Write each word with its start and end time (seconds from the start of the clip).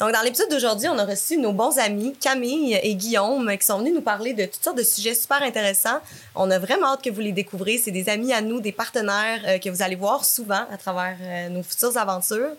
Donc, 0.00 0.12
dans 0.12 0.22
l'épisode 0.22 0.48
d'aujourd'hui, 0.48 0.88
on 0.88 0.96
a 0.96 1.04
reçu 1.04 1.36
nos 1.36 1.52
bons 1.52 1.78
amis 1.78 2.14
Camille 2.18 2.72
et 2.82 2.94
Guillaume 2.94 3.54
qui 3.58 3.66
sont 3.66 3.80
venus 3.80 3.92
nous 3.94 4.00
parler 4.00 4.32
de 4.32 4.46
toutes 4.46 4.64
sortes 4.64 4.78
de 4.78 4.82
sujets 4.82 5.14
super 5.14 5.42
intéressants. 5.42 6.00
On 6.34 6.50
a 6.50 6.58
vraiment 6.58 6.94
hâte 6.94 7.04
que 7.04 7.10
vous 7.10 7.20
les 7.20 7.32
découvrez. 7.32 7.76
C'est 7.76 7.90
des 7.90 8.08
amis 8.08 8.32
à 8.32 8.40
nous, 8.40 8.62
des 8.62 8.72
partenaires 8.72 9.42
euh, 9.46 9.58
que 9.58 9.68
vous 9.68 9.82
allez 9.82 9.96
voir 9.96 10.24
souvent 10.24 10.64
à 10.72 10.78
travers 10.78 11.18
euh, 11.20 11.50
nos 11.50 11.62
futures 11.62 11.98
aventures. 11.98 12.52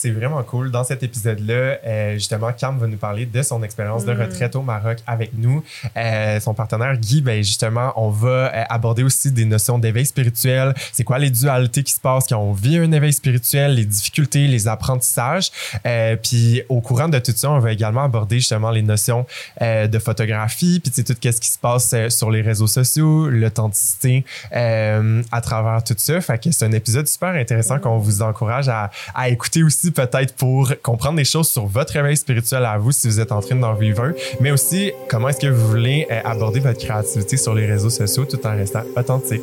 C'est 0.00 0.10
vraiment 0.12 0.44
cool. 0.44 0.70
Dans 0.70 0.84
cet 0.84 1.02
épisode-là, 1.02 1.78
euh, 1.84 2.12
justement, 2.14 2.52
Cam 2.52 2.78
va 2.78 2.86
nous 2.86 2.96
parler 2.98 3.26
de 3.26 3.42
son 3.42 3.64
expérience 3.64 4.04
de 4.04 4.14
Mm. 4.14 4.20
retraite 4.20 4.54
au 4.54 4.62
Maroc 4.62 4.98
avec 5.08 5.32
nous. 5.36 5.64
Euh, 5.96 6.38
son 6.38 6.54
partenaire 6.54 6.96
Guy, 6.96 7.20
ben 7.20 7.42
justement, 7.42 7.92
on 7.96 8.08
va 8.08 8.28
euh, 8.28 8.62
aborder 8.68 9.02
aussi 9.02 9.32
des 9.32 9.44
notions 9.44 9.76
d'éveil 9.76 10.06
spirituel. 10.06 10.72
C'est 10.92 11.02
quoi 11.02 11.18
les 11.18 11.30
dualités 11.30 11.82
qui 11.82 11.92
se 11.92 11.98
passent 11.98 12.28
quand 12.28 12.38
on 12.38 12.52
vit 12.52 12.78
un 12.78 12.92
éveil 12.92 13.12
spirituel, 13.12 13.74
les 13.74 13.84
difficultés, 13.84 14.46
les 14.46 14.68
apprentissages. 14.68 15.50
Euh, 15.84 16.14
puis 16.14 16.62
au 16.68 16.80
courant 16.80 17.08
de 17.08 17.18
tout 17.18 17.32
ça, 17.34 17.50
on 17.50 17.58
va 17.58 17.72
également 17.72 18.04
aborder 18.04 18.36
justement 18.36 18.70
les 18.70 18.82
notions 18.82 19.26
de 19.60 19.98
photographie, 19.98 20.78
puis 20.78 20.92
tout 21.02 21.12
ce 21.12 21.40
qui 21.40 21.48
se 21.48 21.58
passe 21.58 21.92
sur 22.10 22.30
les 22.30 22.42
réseaux 22.42 22.68
sociaux, 22.68 23.28
l'authenticité 23.28 24.24
à 24.52 25.40
travers 25.42 25.82
tout 25.82 25.94
ça. 25.96 26.20
Fait 26.20 26.38
que 26.40 26.52
c'est 26.52 26.66
un 26.66 26.72
épisode 26.72 27.08
super 27.08 27.30
intéressant 27.30 27.80
qu'on 27.80 27.98
vous 27.98 28.22
encourage 28.22 28.68
à, 28.68 28.90
à 29.14 29.28
écouter 29.28 29.64
aussi 29.64 29.87
peut-être 29.92 30.34
pour 30.34 30.72
comprendre 30.82 31.16
des 31.16 31.24
choses 31.24 31.48
sur 31.48 31.66
votre 31.66 31.92
réveil 31.92 32.16
spirituel 32.16 32.64
à 32.64 32.78
vous 32.78 32.92
si 32.92 33.08
vous 33.08 33.20
êtes 33.20 33.32
en 33.32 33.40
train 33.40 33.56
d'en 33.56 33.74
vivre 33.74 34.02
un, 34.04 34.12
mais 34.40 34.50
aussi 34.50 34.92
comment 35.08 35.28
est-ce 35.28 35.40
que 35.40 35.46
vous 35.46 35.68
voulez 35.68 36.06
euh, 36.10 36.20
aborder 36.24 36.60
votre 36.60 36.78
créativité 36.78 37.36
sur 37.36 37.54
les 37.54 37.66
réseaux 37.66 37.90
sociaux 37.90 38.24
tout 38.24 38.44
en 38.46 38.56
restant 38.56 38.82
authentique. 38.96 39.42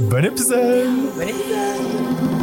Bon 0.00 0.24
épisode! 0.24 0.86
Bon 1.16 1.22
épisode! 1.22 2.34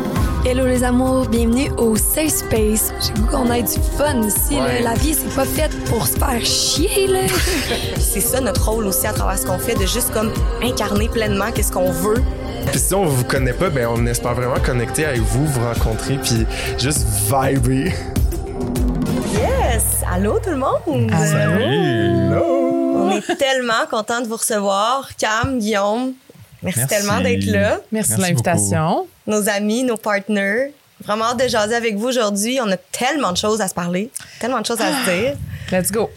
Hello 0.44 0.66
les 0.66 0.84
amours, 0.84 1.28
bienvenue 1.28 1.70
au 1.78 1.96
Safe 1.96 2.30
Space. 2.30 2.92
J'ai 3.00 3.14
goût 3.14 3.28
qu'on 3.28 3.52
ait 3.52 3.62
du 3.62 3.80
fun 3.96 4.22
ici. 4.24 4.56
là. 4.56 4.82
La 4.82 4.94
vie, 4.96 5.14
c'est 5.14 5.34
pas 5.36 5.46
faite 5.46 5.72
pour 5.86 6.08
se 6.08 6.18
faire 6.18 6.44
chier. 6.44 7.06
Là. 7.08 7.20
C'est 8.00 8.22
ça 8.22 8.42
notre 8.42 8.68
rôle 8.68 8.86
aussi 8.88 9.06
à 9.06 9.14
travers 9.14 9.38
ce 9.38 9.46
qu'on 9.46 9.60
fait, 9.60 9.76
de 9.76 9.86
juste 9.86 10.12
comme 10.12 10.32
incarner 10.64 11.10
pleinement 11.10 11.52
qu'est-ce 11.54 11.72
qu'on 11.72 11.92
veut. 11.92 12.24
Puis 12.68 12.80
si 12.80 12.94
on 12.94 13.06
vous 13.06 13.24
connaît 13.26 13.54
pas, 13.54 13.70
ben 13.70 13.88
on 13.88 14.06
espère 14.06 14.34
vraiment 14.34 14.60
connecter 14.60 15.06
avec 15.06 15.22
vous, 15.22 15.46
vous 15.46 15.62
rencontrer, 15.66 16.18
puis 16.18 16.46
juste 16.78 17.06
vibrer. 17.28 17.94
Yes! 19.34 20.04
Allô 20.10 20.40
tout 20.40 20.52
le 20.52 20.58
monde! 20.58 20.80
On 20.86 21.08
est 23.12 23.36
tellement 23.38 23.86
content 23.90 24.22
de 24.22 24.28
vous 24.28 24.38
recevoir. 24.38 25.10
Cam, 25.18 25.60
Guillaume, 25.60 26.14
merci, 26.62 26.80
Merci. 26.80 26.96
tellement 26.96 27.20
d'être 27.22 27.46
là. 27.46 27.80
Merci, 27.92 28.16
de 28.16 28.22
l'invitation. 28.22 29.08
Nos 29.28 29.50
amis, 29.50 29.84
nos 29.84 29.98
partners. 29.98 30.74
Vraiment 31.04 31.26
hâte 31.26 31.40
de 31.44 31.48
jaser 31.48 31.76
avec 31.76 31.98
vous 31.98 32.08
aujourd'hui. 32.08 32.60
On 32.62 32.70
a 32.72 32.78
tellement 32.78 33.32
de 33.32 33.38
choses 33.38 33.60
à 33.60 33.68
se 33.68 33.74
parler, 33.74 34.12
tellement 34.40 34.62
de 34.62 34.66
choses 34.66 34.80
à 34.82 34.92
se 34.92 35.10
dire. 35.10 35.34
Let's 35.72 35.92
go. 35.92 36.10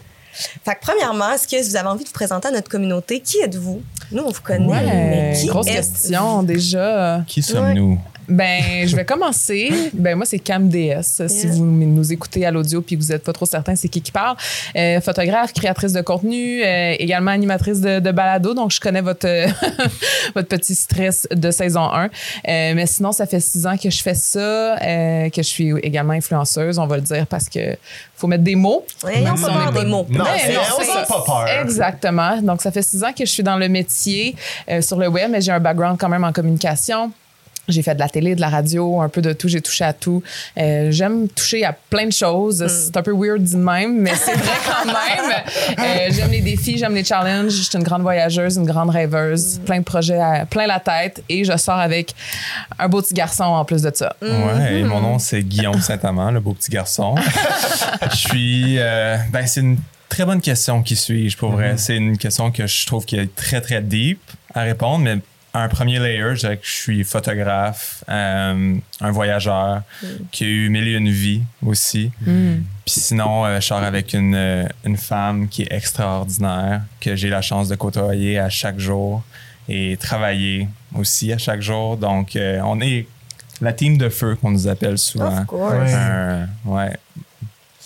Fait 0.63 0.75
que 0.75 0.81
premièrement, 0.81 1.31
est-ce 1.31 1.47
que 1.47 1.63
vous 1.63 1.75
avez 1.75 1.87
envie 1.87 2.03
de 2.03 2.09
vous 2.09 2.13
présenter 2.13 2.49
à 2.49 2.51
notre 2.51 2.69
communauté? 2.69 3.19
Qui 3.21 3.39
êtes-vous? 3.39 3.81
Nous, 4.11 4.23
on 4.23 4.31
vous 4.31 4.41
connaît, 4.41 4.67
mais 4.67 5.33
qui 5.39 5.47
grosse 5.47 5.65
question 5.65 6.43
déjà. 6.43 7.23
Qui 7.27 7.41
sommes-nous? 7.41 7.99
Ben, 8.27 8.87
je 8.87 8.95
vais 8.95 9.05
commencer. 9.05 9.71
Ben, 9.93 10.15
moi, 10.15 10.25
c'est 10.25 10.39
Cam 10.39 10.69
DS. 10.69 11.27
Si 11.27 11.47
vous 11.47 11.65
nous 11.65 12.13
écoutez 12.13 12.45
à 12.45 12.51
l'audio 12.51 12.81
puis 12.81 12.97
que 12.97 13.01
vous 13.01 13.09
n'êtes 13.09 13.23
pas 13.23 13.33
trop 13.33 13.45
certain 13.45 13.75
c'est 13.75 13.87
qui 13.87 14.01
qui 14.01 14.11
parle. 14.11 14.35
Euh, 14.75 15.01
photographe, 15.01 15.53
créatrice 15.53 15.93
de 15.93 16.01
contenu, 16.01 16.63
euh, 16.63 16.95
également 16.99 17.31
animatrice 17.31 17.81
de, 17.81 17.99
de 17.99 18.11
balado. 18.11 18.53
Donc, 18.53 18.71
je 18.71 18.79
connais 18.79 19.01
votre, 19.01 19.27
euh, 19.27 19.47
votre 20.35 20.47
petit 20.47 20.75
stress 20.75 21.27
de 21.31 21.51
saison 21.51 21.91
1. 21.91 22.05
Euh, 22.05 22.09
mais 22.45 22.85
sinon, 22.85 23.11
ça 23.11 23.25
fait 23.25 23.39
six 23.39 23.65
ans 23.65 23.77
que 23.77 23.89
je 23.89 24.01
fais 24.01 24.15
ça, 24.15 24.39
euh, 24.39 25.29
que 25.29 25.41
je 25.41 25.47
suis 25.47 25.71
également 25.83 26.13
influenceuse, 26.13 26.79
on 26.79 26.87
va 26.87 26.97
le 26.97 27.01
dire, 27.01 27.27
parce 27.27 27.49
que 27.49 27.75
faut 28.15 28.27
mettre 28.27 28.43
des 28.43 28.55
mots. 28.55 28.85
Ont 29.03 29.07
si 29.07 29.21
pas 29.23 29.33
on 29.33 29.35
peur 29.35 29.69
est 29.69 29.83
des 29.83 29.89
mots. 29.89 30.05
Non, 30.09 30.23
Ben 30.23 30.53
non, 30.53 30.61
on 30.79 31.05
pas 31.05 31.23
peur. 31.25 31.47
Exactement. 31.61 32.41
Donc, 32.41 32.61
ça 32.61 32.71
fait 32.71 32.81
six 32.81 33.03
ans 33.03 33.11
que 33.11 33.25
je 33.25 33.31
suis 33.31 33.43
dans 33.43 33.57
le 33.57 33.67
métier 33.67 34.35
euh, 34.69 34.81
sur 34.81 34.97
le 34.97 35.07
web, 35.07 35.29
mais 35.31 35.41
j'ai 35.41 35.51
un 35.51 35.59
background 35.59 35.97
quand 35.99 36.09
même 36.09 36.23
en 36.23 36.31
communication. 36.31 37.11
J'ai 37.67 37.81
fait 37.81 37.95
de 37.95 37.99
la 37.99 38.09
télé, 38.09 38.35
de 38.35 38.41
la 38.41 38.49
radio, 38.49 39.01
un 39.01 39.09
peu 39.09 39.21
de 39.21 39.33
tout. 39.33 39.47
J'ai 39.47 39.61
touché 39.61 39.83
à 39.83 39.93
tout. 39.93 40.21
Euh, 40.57 40.91
J'aime 40.91 41.27
toucher 41.29 41.65
à 41.65 41.73
plein 41.73 42.05
de 42.07 42.11
choses. 42.13 42.65
C'est 42.67 42.95
un 42.95 43.01
peu 43.01 43.11
weird 43.13 43.41
dit 43.41 43.55
de 43.55 43.59
même, 43.59 43.99
mais 44.01 44.13
c'est 44.15 44.33
vrai 44.35 44.53
quand 44.65 44.85
même. 44.85 45.43
Euh, 45.79 46.11
j'aime 46.11 46.31
les 46.31 46.41
défis, 46.41 46.77
j'aime 46.77 46.93
les 46.95 47.03
challenges. 47.03 47.51
Je 47.51 47.61
suis 47.63 47.77
une 47.77 47.83
grande 47.83 48.01
voyageuse, 48.03 48.57
une 48.57 48.65
grande 48.65 48.89
rêveuse. 48.91 49.59
Plein 49.65 49.79
de 49.79 49.83
projets, 49.83 50.19
à- 50.19 50.45
plein 50.45 50.67
la 50.67 50.79
tête. 50.79 51.23
Et 51.29 51.43
je 51.43 51.55
sors 51.57 51.79
avec 51.79 52.13
un 52.77 52.87
beau 52.87 53.01
petit 53.01 53.13
garçon 53.13 53.43
en 53.43 53.65
plus 53.65 53.81
de 53.81 53.91
ça. 53.93 54.15
Ouais, 54.21 54.79
et 54.79 54.83
mon 54.83 55.01
nom 55.01 55.19
c'est 55.19 55.41
Guillaume 55.47 55.81
Saint-Amand, 55.81 56.31
le 56.31 56.39
beau 56.39 56.53
petit 56.53 56.71
garçon. 56.71 57.15
je 58.11 58.15
suis. 58.15 58.75
euh, 58.79 59.17
ben, 59.31 59.45
c'est 59.47 59.61
une 59.61 59.77
très 60.09 60.25
bonne 60.25 60.41
question 60.41 60.81
qui 60.83 60.95
suis-je 60.95 61.35
pour 61.37 61.51
vrai. 61.51 61.75
C'est 61.77 61.95
une 61.97 62.17
question 62.17 62.51
que 62.51 62.67
je 62.67 62.85
trouve 62.85 63.05
qui 63.05 63.15
est 63.17 63.33
très 63.35 63.61
très 63.61 63.81
deep 63.81 64.19
à 64.53 64.61
répondre, 64.61 64.99
mais 64.99 65.17
un 65.57 65.69
premier 65.69 65.99
layer, 65.99 66.35
je 66.35 66.39
dirais 66.41 66.57
que 66.57 66.65
je 66.65 66.71
suis 66.71 67.03
photographe, 67.03 68.03
euh, 68.09 68.75
un 69.01 69.11
voyageur 69.11 69.81
qui 70.31 70.43
a 70.43 70.47
eu 70.47 70.69
mille 70.69 70.87
et 70.87 70.93
une 70.93 71.09
vies 71.09 71.43
aussi. 71.65 72.11
Puis 72.23 72.99
sinon, 72.99 73.45
euh, 73.45 73.59
je 73.59 73.65
sors 73.65 73.81
avec 73.83 74.13
une, 74.13 74.35
euh, 74.35 74.67
une 74.85 74.97
femme 74.97 75.47
qui 75.47 75.63
est 75.63 75.71
extraordinaire, 75.73 76.81
que 76.99 77.15
j'ai 77.15 77.29
la 77.29 77.41
chance 77.41 77.69
de 77.69 77.75
côtoyer 77.75 78.37
à 78.37 78.49
chaque 78.49 78.79
jour 78.79 79.23
et 79.69 79.97
travailler 79.97 80.67
aussi 80.93 81.31
à 81.33 81.37
chaque 81.37 81.61
jour. 81.61 81.97
Donc, 81.97 82.35
euh, 82.35 82.59
on 82.63 82.79
est 82.81 83.07
la 83.61 83.71
team 83.73 83.97
de 83.97 84.09
feu 84.09 84.35
qu'on 84.35 84.51
nous 84.51 84.67
appelle 84.67 84.97
souvent. 84.97 85.39
Of 85.39 85.45
course. 85.45 85.93
Un- 85.93 86.47
ouais. 86.65 86.95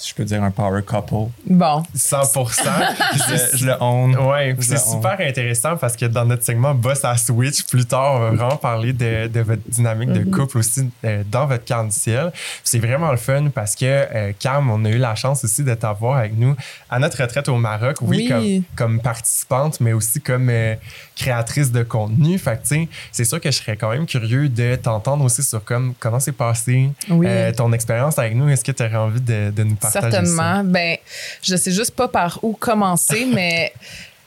Si 0.10 0.16
je 0.16 0.16
peux 0.16 0.24
dire 0.26 0.42
un 0.44 0.50
power 0.50 0.82
couple. 0.82 1.30
Bon. 1.46 1.84
100%. 1.96 2.62
Puis 3.12 3.22
Je, 3.60 3.66
le 3.68 3.74
own. 3.80 4.16
Ouais, 4.18 4.56
c'est 4.60 4.80
super 4.80 5.18
intéressant 5.20 5.78
parce 5.78 5.96
que 5.96 6.06
dans 6.06 6.26
notre 6.26 6.44
segment 6.44 6.74
Boss 6.74 7.06
à 7.06 7.16
Switch, 7.16 7.64
plus 7.66 7.86
tard, 7.86 8.16
on 8.16 8.20
va 8.20 8.30
vraiment 8.32 8.58
parler 8.58 8.92
de, 8.94 9.28
de 9.28 9.40
votre 9.42 9.62
dynamique 9.68 10.12
de 10.12 10.24
couple 10.24 10.58
aussi 10.58 10.90
euh, 11.06 11.24
dans 11.30 11.46
votre 11.46 11.66
camp 11.66 11.84
du 11.84 11.92
ciel. 11.92 12.32
C'est 12.64 12.80
vraiment 12.80 13.12
le 13.12 13.18
fun 13.18 13.50
parce 13.54 13.76
que, 13.76 13.86
euh, 13.86 14.32
Cam, 14.40 14.70
on 14.72 14.84
a 14.86 14.90
eu 14.90 14.98
la 14.98 15.14
chance 15.16 15.44
aussi 15.44 15.64
de 15.64 15.74
t'avoir 15.76 16.18
avec 16.18 16.36
nous 16.38 16.56
à 16.90 16.98
notre 17.00 17.22
retraite 17.22 17.48
au 17.50 17.56
Maroc. 17.58 17.98
Oui, 18.02 18.30
Oui. 18.32 18.64
Comme, 18.76 18.90
comme 18.96 19.02
participante, 19.02 19.80
mais 19.80 19.94
aussi 19.94 20.22
comme 20.22 20.50
euh, 20.50 20.74
créatrice 21.16 21.72
de 21.72 21.84
contenu. 21.84 22.38
Fait 22.40 22.58
que, 22.58 22.68
tu 22.68 22.76
sais, 22.84 22.88
c'est 23.12 23.26
sûr 23.26 23.40
que 23.40 23.52
je 23.52 23.58
serais 23.58 23.78
quand 23.78 23.90
même 23.92 24.06
curieux 24.08 24.50
de 24.50 24.76
t'entendre 24.76 25.24
aussi 25.26 25.44
sur 25.44 25.64
comme, 25.64 25.94
comment 26.00 26.20
c'est 26.20 26.32
passé 26.32 26.90
Oui. 27.10 27.28
euh, 27.30 27.52
ton 27.52 27.72
expérience 27.74 28.18
avec 28.18 28.36
nous. 28.36 28.50
Est-ce 28.50 28.64
que 28.64 28.72
tu 28.72 28.82
aurais 28.84 28.96
envie 28.96 29.22
de, 29.22 29.52
de 29.52 29.64
nous 29.64 29.76
partager? 29.76 29.99
Certainement. 30.02 30.64
Ben, 30.64 30.98
je 31.42 31.56
sais 31.56 31.72
juste 31.72 31.96
pas 31.96 32.08
par 32.08 32.40
où 32.44 32.54
commencer, 32.54 33.26
mais 33.34 33.74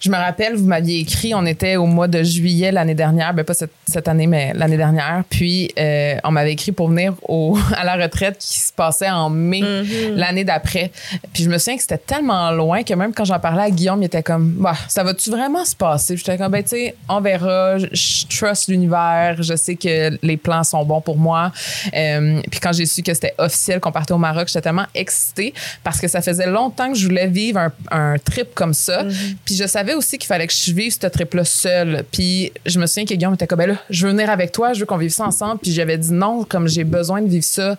je 0.02 0.10
me 0.10 0.16
rappelle, 0.16 0.56
vous 0.56 0.66
m'aviez 0.66 0.98
écrit, 0.98 1.32
on 1.34 1.46
était 1.46 1.76
au 1.76 1.86
mois 1.86 2.08
de 2.08 2.22
juillet 2.24 2.72
l'année 2.72 2.94
dernière, 2.94 3.32
ben 3.32 3.44
pas 3.44 3.54
cette, 3.54 3.70
cette 3.86 4.08
année, 4.08 4.26
mais 4.26 4.52
l'année 4.54 4.76
dernière. 4.76 5.22
Puis, 5.30 5.70
euh, 5.78 6.16
on 6.24 6.32
m'avait 6.32 6.52
écrit 6.52 6.72
pour 6.72 6.88
venir 6.88 7.14
au, 7.22 7.56
à 7.76 7.84
la 7.84 7.94
retraite 7.94 8.38
qui 8.38 8.58
se 8.58 8.72
passait 8.72 9.08
en 9.08 9.30
mai 9.30 9.62
Mm-hmm. 9.62 10.14
l'année 10.14 10.44
d'après. 10.44 10.90
Puis, 11.32 11.44
je 11.44 11.48
me 11.48 11.58
souviens 11.58 11.76
que 11.76 11.82
c'était 11.82 11.98
tellement 11.98 12.50
loin 12.50 12.82
que 12.82 12.94
même 12.94 13.12
quand 13.12 13.24
j'en 13.24 13.38
parlais 13.38 13.62
à 13.62 13.70
Guillaume, 13.70 14.02
il 14.02 14.06
était 14.06 14.22
comme, 14.22 14.50
bah, 14.58 14.74
ça 14.88 15.02
va-tu 15.04 15.30
vraiment 15.30 15.64
se 15.64 15.74
passer? 15.74 16.14
Puis 16.14 16.24
J'étais 16.24 16.38
comme, 16.38 16.52
ben, 16.52 16.62
tu 16.62 16.70
sais, 16.70 16.94
on 17.08 17.20
verra. 17.20 17.78
Je, 17.78 17.86
je 17.92 18.36
trust 18.36 18.68
l'univers. 18.68 19.36
Je 19.40 19.54
sais 19.54 19.76
que 19.76 20.18
les 20.22 20.36
plans 20.36 20.64
sont 20.64 20.84
bons 20.84 21.00
pour 21.00 21.16
moi. 21.16 21.52
Euh, 21.94 22.40
puis, 22.50 22.60
quand 22.60 22.72
j'ai 22.72 22.86
su 22.86 23.02
que 23.02 23.14
c'était 23.14 23.34
officiel 23.38 23.80
qu'on 23.80 23.92
partait 23.92 24.12
au 24.12 24.18
Maroc, 24.18 24.48
j'étais 24.48 24.62
tellement 24.62 24.86
excitée 24.94 25.54
parce 25.84 26.00
que 26.00 26.08
ça 26.08 26.20
faisait 26.20 26.46
longtemps 26.46 26.92
que 26.92 26.98
je 26.98 27.06
voulais 27.06 27.28
vivre 27.28 27.58
un, 27.58 27.72
un 27.90 28.18
trip 28.18 28.54
comme 28.54 28.74
ça. 28.74 29.04
Puis, 29.44 29.56
je 29.56 29.66
savais 29.66 29.91
aussi 29.94 30.18
qu'il 30.18 30.26
fallait 30.26 30.46
que 30.46 30.52
je 30.52 30.72
vive 30.72 30.92
ce 30.92 31.06
trip-là 31.06 31.44
seule. 31.44 32.04
Puis, 32.10 32.52
je 32.66 32.78
me 32.78 32.86
souviens 32.86 33.04
que 33.04 33.14
Guillaume 33.14 33.34
était 33.34 33.46
comme, 33.46 33.58
ben 33.58 33.70
là, 33.70 33.76
je 33.90 34.06
veux 34.06 34.12
venir 34.12 34.30
avec 34.30 34.52
toi, 34.52 34.72
je 34.72 34.80
veux 34.80 34.86
qu'on 34.86 34.96
vive 34.96 35.10
ça 35.10 35.24
ensemble. 35.24 35.60
Puis, 35.60 35.72
j'avais 35.72 35.98
dit 35.98 36.12
non, 36.12 36.44
comme 36.44 36.68
j'ai 36.68 36.84
besoin 36.84 37.22
de 37.22 37.28
vivre 37.28 37.44
ça 37.44 37.76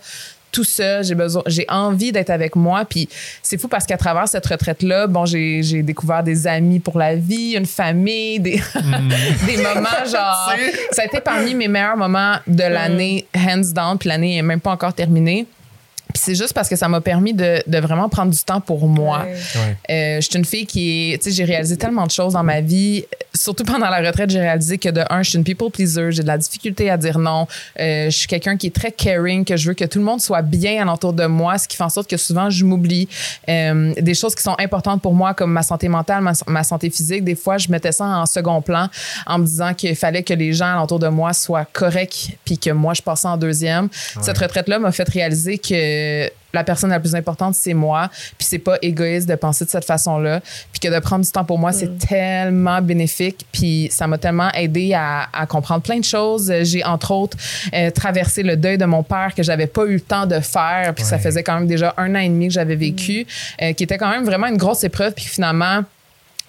tout 0.54 0.64
seul, 0.64 1.04
j'ai 1.04 1.16
besoin, 1.16 1.42
j'ai 1.48 1.66
envie 1.68 2.14
d'être 2.14 2.30
avec 2.30 2.56
moi. 2.56 2.86
Puis 2.86 3.10
c'est 3.42 3.60
fou 3.60 3.68
parce 3.68 3.86
qu'à 3.86 3.98
travers 3.98 4.28
cette 4.28 4.46
retraite-là, 4.46 5.08
bon, 5.08 5.26
j'ai, 5.26 5.64
j'ai 5.64 5.82
découvert 5.82 6.24
des 6.24 6.48
amis 6.48 6.80
pour 6.80 6.98
la 6.98 7.16
vie, 7.16 7.56
une 7.58 7.66
famille, 7.66 8.40
des, 8.40 8.62
des 9.46 9.58
moments 9.58 9.90
genre. 10.06 10.54
Ça 10.92 11.02
a 11.02 11.06
été 11.06 11.20
parmi 11.20 11.56
mes 11.56 11.68
meilleurs 11.68 11.98
moments 11.98 12.36
de 12.48 12.64
l'année, 12.64 13.26
hands 13.36 13.74
down. 13.74 13.98
Puis 13.98 14.08
l'année 14.08 14.38
est 14.38 14.44
même 14.44 14.62
pas 14.62 14.72
encore 14.72 14.94
terminée. 14.94 15.48
Puis 16.14 16.22
c'est 16.24 16.36
juste 16.36 16.54
parce 16.54 16.70
que 16.70 16.76
ça 16.76 16.88
m'a 16.88 17.02
permis 17.02 17.34
de, 17.34 17.62
de 17.66 17.78
vraiment 17.80 18.08
prendre 18.08 18.32
du 18.32 18.44
temps 18.44 18.62
pour 18.62 18.88
moi. 18.88 19.26
Ouais. 19.26 19.36
Euh, 19.90 20.22
je 20.22 20.30
suis 20.30 20.38
une 20.38 20.46
fille 20.46 20.66
qui 20.66 21.14
est. 21.14 21.18
Tu 21.18 21.30
sais, 21.30 21.36
j'ai 21.36 21.44
réalisé 21.44 21.76
tellement 21.76 22.06
de 22.06 22.12
choses 22.12 22.34
dans 22.34 22.44
ma 22.44 22.62
vie. 22.62 23.06
Surtout 23.34 23.64
pendant 23.64 23.90
la 23.90 24.00
retraite, 24.00 24.30
j'ai 24.30 24.40
réalisé 24.40 24.78
que 24.78 24.90
de 24.90 25.04
un, 25.10 25.24
je 25.24 25.32
suis 25.32 25.38
une 25.40 25.44
people 25.44 25.72
pleaser. 25.72 26.12
J'ai 26.12 26.22
de 26.22 26.28
la 26.28 26.38
difficulté 26.38 26.90
à 26.90 26.98
dire 26.98 27.18
non. 27.18 27.48
Euh, 27.80 28.06
je 28.06 28.18
suis 28.18 28.28
quelqu'un 28.28 28.58
qui 28.58 28.68
est 28.68 28.76
très 28.76 28.92
caring, 28.92 29.44
que 29.44 29.58
je 29.58 29.70
veux 29.70 29.74
que 29.74 29.86
tout 29.86 29.98
le 29.98 30.06
monde 30.06 30.22
soit 30.22 30.44
bien 30.44 30.82
alentour 30.82 31.14
de 31.14 31.26
moi, 31.26 31.58
ce 31.58 31.68
qui 31.68 31.76
fait 31.76 31.84
en 31.84 31.90
sorte 31.90 32.08
que 32.08 32.18
souvent, 32.18 32.50
je 32.50 32.64
m'oublie. 32.64 33.08
Euh, 33.50 33.94
des 34.00 34.14
choses 34.14 34.36
qui 34.36 34.44
sont 34.44 34.56
importantes 34.60 35.02
pour 35.02 35.16
moi, 35.16 35.34
comme 35.34 35.52
ma 35.52 35.64
santé 35.64 35.88
mentale, 35.88 36.22
ma, 36.22 36.34
ma 36.48 36.64
santé 36.64 36.90
physique, 36.92 37.24
des 37.24 37.36
fois, 37.36 37.58
je 37.58 37.70
mettais 37.70 37.92
ça 37.92 38.06
en 38.06 38.26
second 38.28 38.62
plan 38.62 38.88
en 39.26 39.40
me 39.40 39.46
disant 39.46 39.74
qu'il 39.74 39.96
fallait 39.96 40.24
que 40.24 40.34
les 40.34 40.54
gens 40.54 40.74
alentour 40.74 41.00
de 41.00 41.08
moi 41.08 41.34
soient 41.34 41.66
corrects 41.66 42.38
puis 42.46 42.60
que 42.60 42.70
moi, 42.70 42.94
je 42.94 43.02
passais 43.02 43.28
en 43.28 43.38
deuxième. 43.38 43.90
Cette 44.22 44.38
retraite-là 44.38 44.78
m'a 44.78 44.92
fait 44.92 45.10
réaliser 45.10 45.58
que 45.58 46.03
que 46.28 46.32
la 46.54 46.64
personne 46.64 46.92
la 46.92 47.00
plus 47.00 47.16
importante, 47.16 47.56
c'est 47.56 47.74
moi. 47.74 48.10
Puis 48.38 48.48
c'est 48.48 48.60
pas 48.60 48.78
égoïste 48.82 49.28
de 49.28 49.34
penser 49.36 49.66
de 49.66 49.70
cette 49.72 49.86
façon-là. 49.86 50.40
Puis 50.72 50.80
que 50.80 50.94
de 50.94 51.00
prendre 51.00 51.26
du 51.26 51.32
temps 51.32 51.44
pour 51.44 51.58
moi, 51.58 51.72
c'est 51.72 51.88
Mm. 51.90 51.98
tellement 51.98 52.82
bénéfique. 52.82 53.46
Puis 53.52 53.88
ça 53.92 54.06
m'a 54.06 54.18
tellement 54.20 54.52
aidé 54.52 54.94
à, 54.94 55.28
à 55.34 55.46
comprendre 55.48 55.82
plein 55.82 55.98
de 55.98 56.04
choses. 56.04 56.54
J'ai, 56.62 56.84
entre 56.84 57.12
autres, 57.12 57.38
euh, 57.74 57.90
traversé 57.90 58.44
le 58.44 58.56
deuil 58.56 58.78
de 58.78 58.86
mon 58.86 59.02
père 59.04 59.34
que 59.36 59.42
j'avais 59.42 59.68
pas 59.68 59.86
eu 59.86 59.94
le 59.96 60.02
temps 60.02 60.28
de 60.28 60.40
faire. 60.40 60.94
Puis 60.96 61.04
ça 61.06 61.18
faisait 61.18 61.42
quand 61.44 61.56
même 61.56 61.68
déjà 61.68 61.94
un 61.98 62.14
an 62.14 62.20
et 62.20 62.30
demi 62.30 62.48
que 62.50 62.54
j'avais 62.54 62.76
vécu, 62.76 63.26
euh, 63.62 63.74
qui 63.74 63.84
était 63.84 63.98
quand 63.98 64.10
même 64.12 64.24
vraiment 64.26 64.48
une 64.48 64.58
grosse 64.58 64.84
épreuve. 64.84 65.14
Puis 65.14 65.26
finalement, 65.26 65.84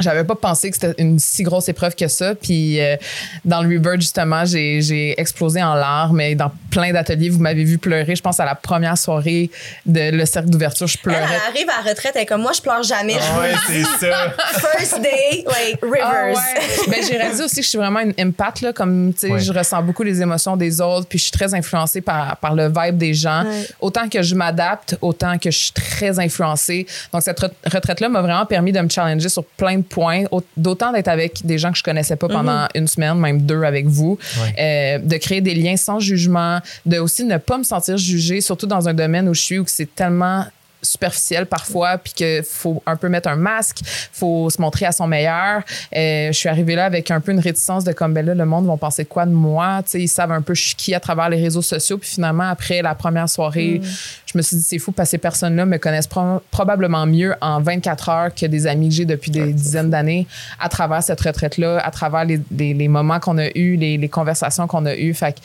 j'avais 0.00 0.24
pas 0.24 0.34
pensé 0.34 0.70
que 0.70 0.76
c'était 0.76 0.94
une 1.02 1.18
si 1.18 1.42
grosse 1.44 1.68
épreuve 1.68 1.94
que 1.94 2.08
ça. 2.08 2.34
Puis 2.34 2.80
euh, 2.80 2.96
dans 3.44 3.62
le 3.62 3.68
Rebirth, 3.76 4.00
justement, 4.00 4.44
j'ai, 4.44 4.80
j'ai 4.82 5.18
explosé 5.20 5.62
en 5.62 5.74
larmes. 5.74 6.16
Mais 6.16 6.34
dans 6.34 6.50
plein 6.70 6.92
d'ateliers, 6.92 7.28
vous 7.30 7.38
m'avez 7.40 7.64
vu 7.64 7.78
pleurer. 7.78 8.16
Je 8.16 8.22
pense 8.22 8.40
à 8.40 8.44
la 8.44 8.54
première 8.54 8.98
soirée 8.98 9.50
de 9.86 10.10
le 10.10 10.26
cercle 10.26 10.50
d'ouverture, 10.50 10.86
je 10.86 10.98
pleurais. 10.98 11.20
elle 11.22 11.52
arrive 11.54 11.68
à 11.70 11.84
la 11.84 11.90
retraite, 11.90 12.12
elle 12.16 12.22
est 12.22 12.26
comme 12.26 12.42
moi, 12.42 12.52
je 12.52 12.60
pleure 12.60 12.82
jamais. 12.82 13.14
Ah 13.20 13.40
ouais, 13.40 13.52
c'est 13.66 13.84
ça. 13.84 14.34
First 14.58 15.00
day, 15.00 15.44
ouais, 15.46 15.78
Ah 15.82 15.86
Rivers. 15.86 16.36
ouais. 16.36 16.86
Ben, 16.88 17.00
j'ai 17.08 17.16
réalisé 17.16 17.44
aussi 17.44 17.56
que 17.56 17.62
je 17.62 17.68
suis 17.68 17.78
vraiment 17.78 18.00
une 18.00 18.14
empath, 18.28 18.60
là, 18.62 18.72
comme 18.72 19.12
tu 19.14 19.20
sais, 19.20 19.30
Ouais. 19.32 19.40
je 19.40 19.52
ressens 19.52 19.82
beaucoup 19.82 20.02
les 20.02 20.20
émotions 20.20 20.56
des 20.56 20.80
autres, 20.80 21.06
puis 21.08 21.18
je 21.18 21.24
suis 21.24 21.32
très 21.32 21.54
influencée 21.54 22.00
par, 22.00 22.36
par 22.38 22.54
le 22.54 22.66
vibe 22.68 22.96
des 22.98 23.14
gens. 23.14 23.44
Ouais. 23.44 23.66
Autant 23.80 24.08
que 24.08 24.22
je 24.22 24.34
m'adapte, 24.34 24.96
autant 25.00 25.38
que 25.38 25.50
je 25.50 25.58
suis 25.58 25.72
très 25.72 26.18
influencée. 26.18 26.86
Donc, 27.12 27.22
cette 27.22 27.40
re- 27.40 27.50
retraite-là 27.72 28.08
m'a 28.08 28.22
vraiment 28.22 28.46
permis 28.46 28.72
de 28.72 28.80
me 28.80 28.88
challenger 28.88 29.28
sur 29.28 29.44
plein 29.44 29.76
de 29.78 29.82
points, 29.84 30.24
au- 30.30 30.42
d'autant 30.56 30.92
d'être 30.92 31.08
avec 31.08 31.44
des 31.46 31.58
gens 31.58 31.70
que 31.72 31.78
je 31.78 31.82
connaissais 31.82 32.16
pas 32.16 32.28
pendant 32.28 32.66
une 32.74 32.86
semaine, 32.88 33.14
même 33.18 33.42
deux 33.42 33.62
avec 33.62 33.86
vous, 33.86 34.18
euh, 34.58 34.98
de 34.98 35.16
créer 35.16 35.40
des 35.40 35.54
liens 35.54 35.76
sans 35.76 36.00
jugement, 36.00 36.58
de 36.84 36.98
aussi 36.98 37.24
ne 37.24 37.36
pas 37.38 37.58
me 37.58 37.62
sentir 37.64 37.96
jugée, 37.96 38.40
surtout 38.40 38.66
dans 38.66 38.88
un 38.88 38.94
domaine 38.94 39.28
où 39.28 39.34
je 39.34 39.40
suis, 39.42 39.58
où 39.58 39.64
c'est 39.66 39.94
tellement 39.94 40.44
superficiel 40.82 41.46
parfois, 41.46 41.96
puis 41.96 42.12
qu'il 42.12 42.42
faut 42.42 42.82
un 42.84 42.96
peu 42.96 43.08
mettre 43.08 43.28
un 43.30 43.36
masque, 43.36 43.78
faut 44.12 44.50
se 44.50 44.60
montrer 44.60 44.84
à 44.84 44.92
son 44.92 45.06
meilleur. 45.06 45.62
Euh, 45.96 46.28
je 46.28 46.32
suis 46.32 46.48
arrivée 46.50 46.74
là 46.76 46.84
avec 46.84 47.10
un 47.10 47.20
peu 47.20 47.32
une 47.32 47.38
réticence 47.40 47.84
de 47.84 47.92
comme, 47.92 48.12
ben 48.12 48.24
là, 48.26 48.34
le 48.34 48.44
monde 48.44 48.66
va 48.66 48.76
penser 48.76 49.06
quoi 49.06 49.24
de 49.24 49.30
moi? 49.32 49.80
Tu 49.84 49.92
sais, 49.92 50.00
ils 50.02 50.08
savent 50.08 50.32
un 50.32 50.42
peu 50.42 50.52
je 50.54 50.62
suis 50.62 50.74
qui 50.74 50.94
à 50.94 51.00
travers 51.00 51.30
les 51.30 51.40
réseaux 51.42 51.62
sociaux. 51.62 51.96
Puis 51.96 52.10
finalement, 52.10 52.50
après 52.50 52.82
la 52.82 52.94
première 52.94 53.30
soirée, 53.30 53.80
je 54.34 54.38
me 54.38 54.42
suis 54.42 54.56
dit, 54.56 54.62
c'est 54.62 54.78
fou 54.80 54.90
parce 54.92 55.06
que 55.08 55.10
ces 55.12 55.18
personnes-là 55.18 55.64
me 55.64 55.78
connaissent 55.78 56.08
pro- 56.08 56.42
probablement 56.50 57.06
mieux 57.06 57.34
en 57.40 57.60
24 57.62 58.08
heures 58.08 58.34
que 58.34 58.46
des 58.46 58.66
amis 58.66 58.88
que 58.88 58.94
j'ai 58.96 59.04
depuis 59.04 59.30
des 59.30 59.52
dizaines 59.52 59.90
d'années 59.90 60.26
à 60.60 60.68
travers 60.68 61.02
cette 61.04 61.20
retraite-là, 61.20 61.78
à 61.78 61.90
travers 61.92 62.24
les, 62.24 62.40
les- 62.50 62.74
les 62.74 62.88
moments 62.88 63.20
qu'on 63.20 63.38
a 63.38 63.46
eus, 63.54 63.76
les, 63.76 63.96
les 63.96 64.08
conversations 64.08 64.66
qu'on 64.66 64.86
a 64.86 64.96
eues. 64.96 65.14
Fait 65.14 65.32
que 65.34 65.38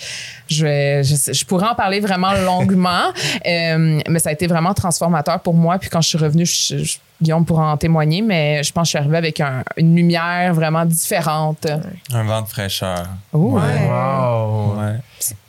je, 0.49 0.65
vais- 0.65 1.03
je, 1.03 1.15
je 1.33 1.45
pourrais 1.45 1.67
en 1.67 1.75
parler 1.75 1.99
vraiment 1.99 2.33
longuement, 2.33 3.13
euh, 3.47 3.99
mais 4.09 4.19
ça 4.19 4.29
a 4.29 4.33
été 4.33 4.47
vraiment 4.47 4.73
transformateur 4.73 5.39
pour 5.41 5.53
moi. 5.53 5.77
Puis 5.77 5.89
quand 5.89 6.01
je 6.01 6.09
suis 6.09 6.17
revenue, 6.17 6.45
je, 6.47 6.77
je- 6.83 6.97
Guillaume 7.21 7.45
pourra 7.45 7.73
en 7.73 7.77
témoigner, 7.77 8.21
mais 8.21 8.63
je 8.63 8.71
pense 8.71 8.83
que 8.83 8.85
je 8.85 8.89
suis 8.91 8.97
arrivée 8.99 9.17
avec 9.17 9.41
un- 9.41 9.63
une 9.75 9.95
lumière 9.95 10.53
vraiment 10.53 10.85
différente. 10.85 11.67
Un 12.13 12.23
vent 12.23 12.41
de 12.43 12.47
fraîcheur. 12.47 13.07
Ouais. 13.33 13.61
Wow. 13.89 14.77
Ouais. 14.79 14.95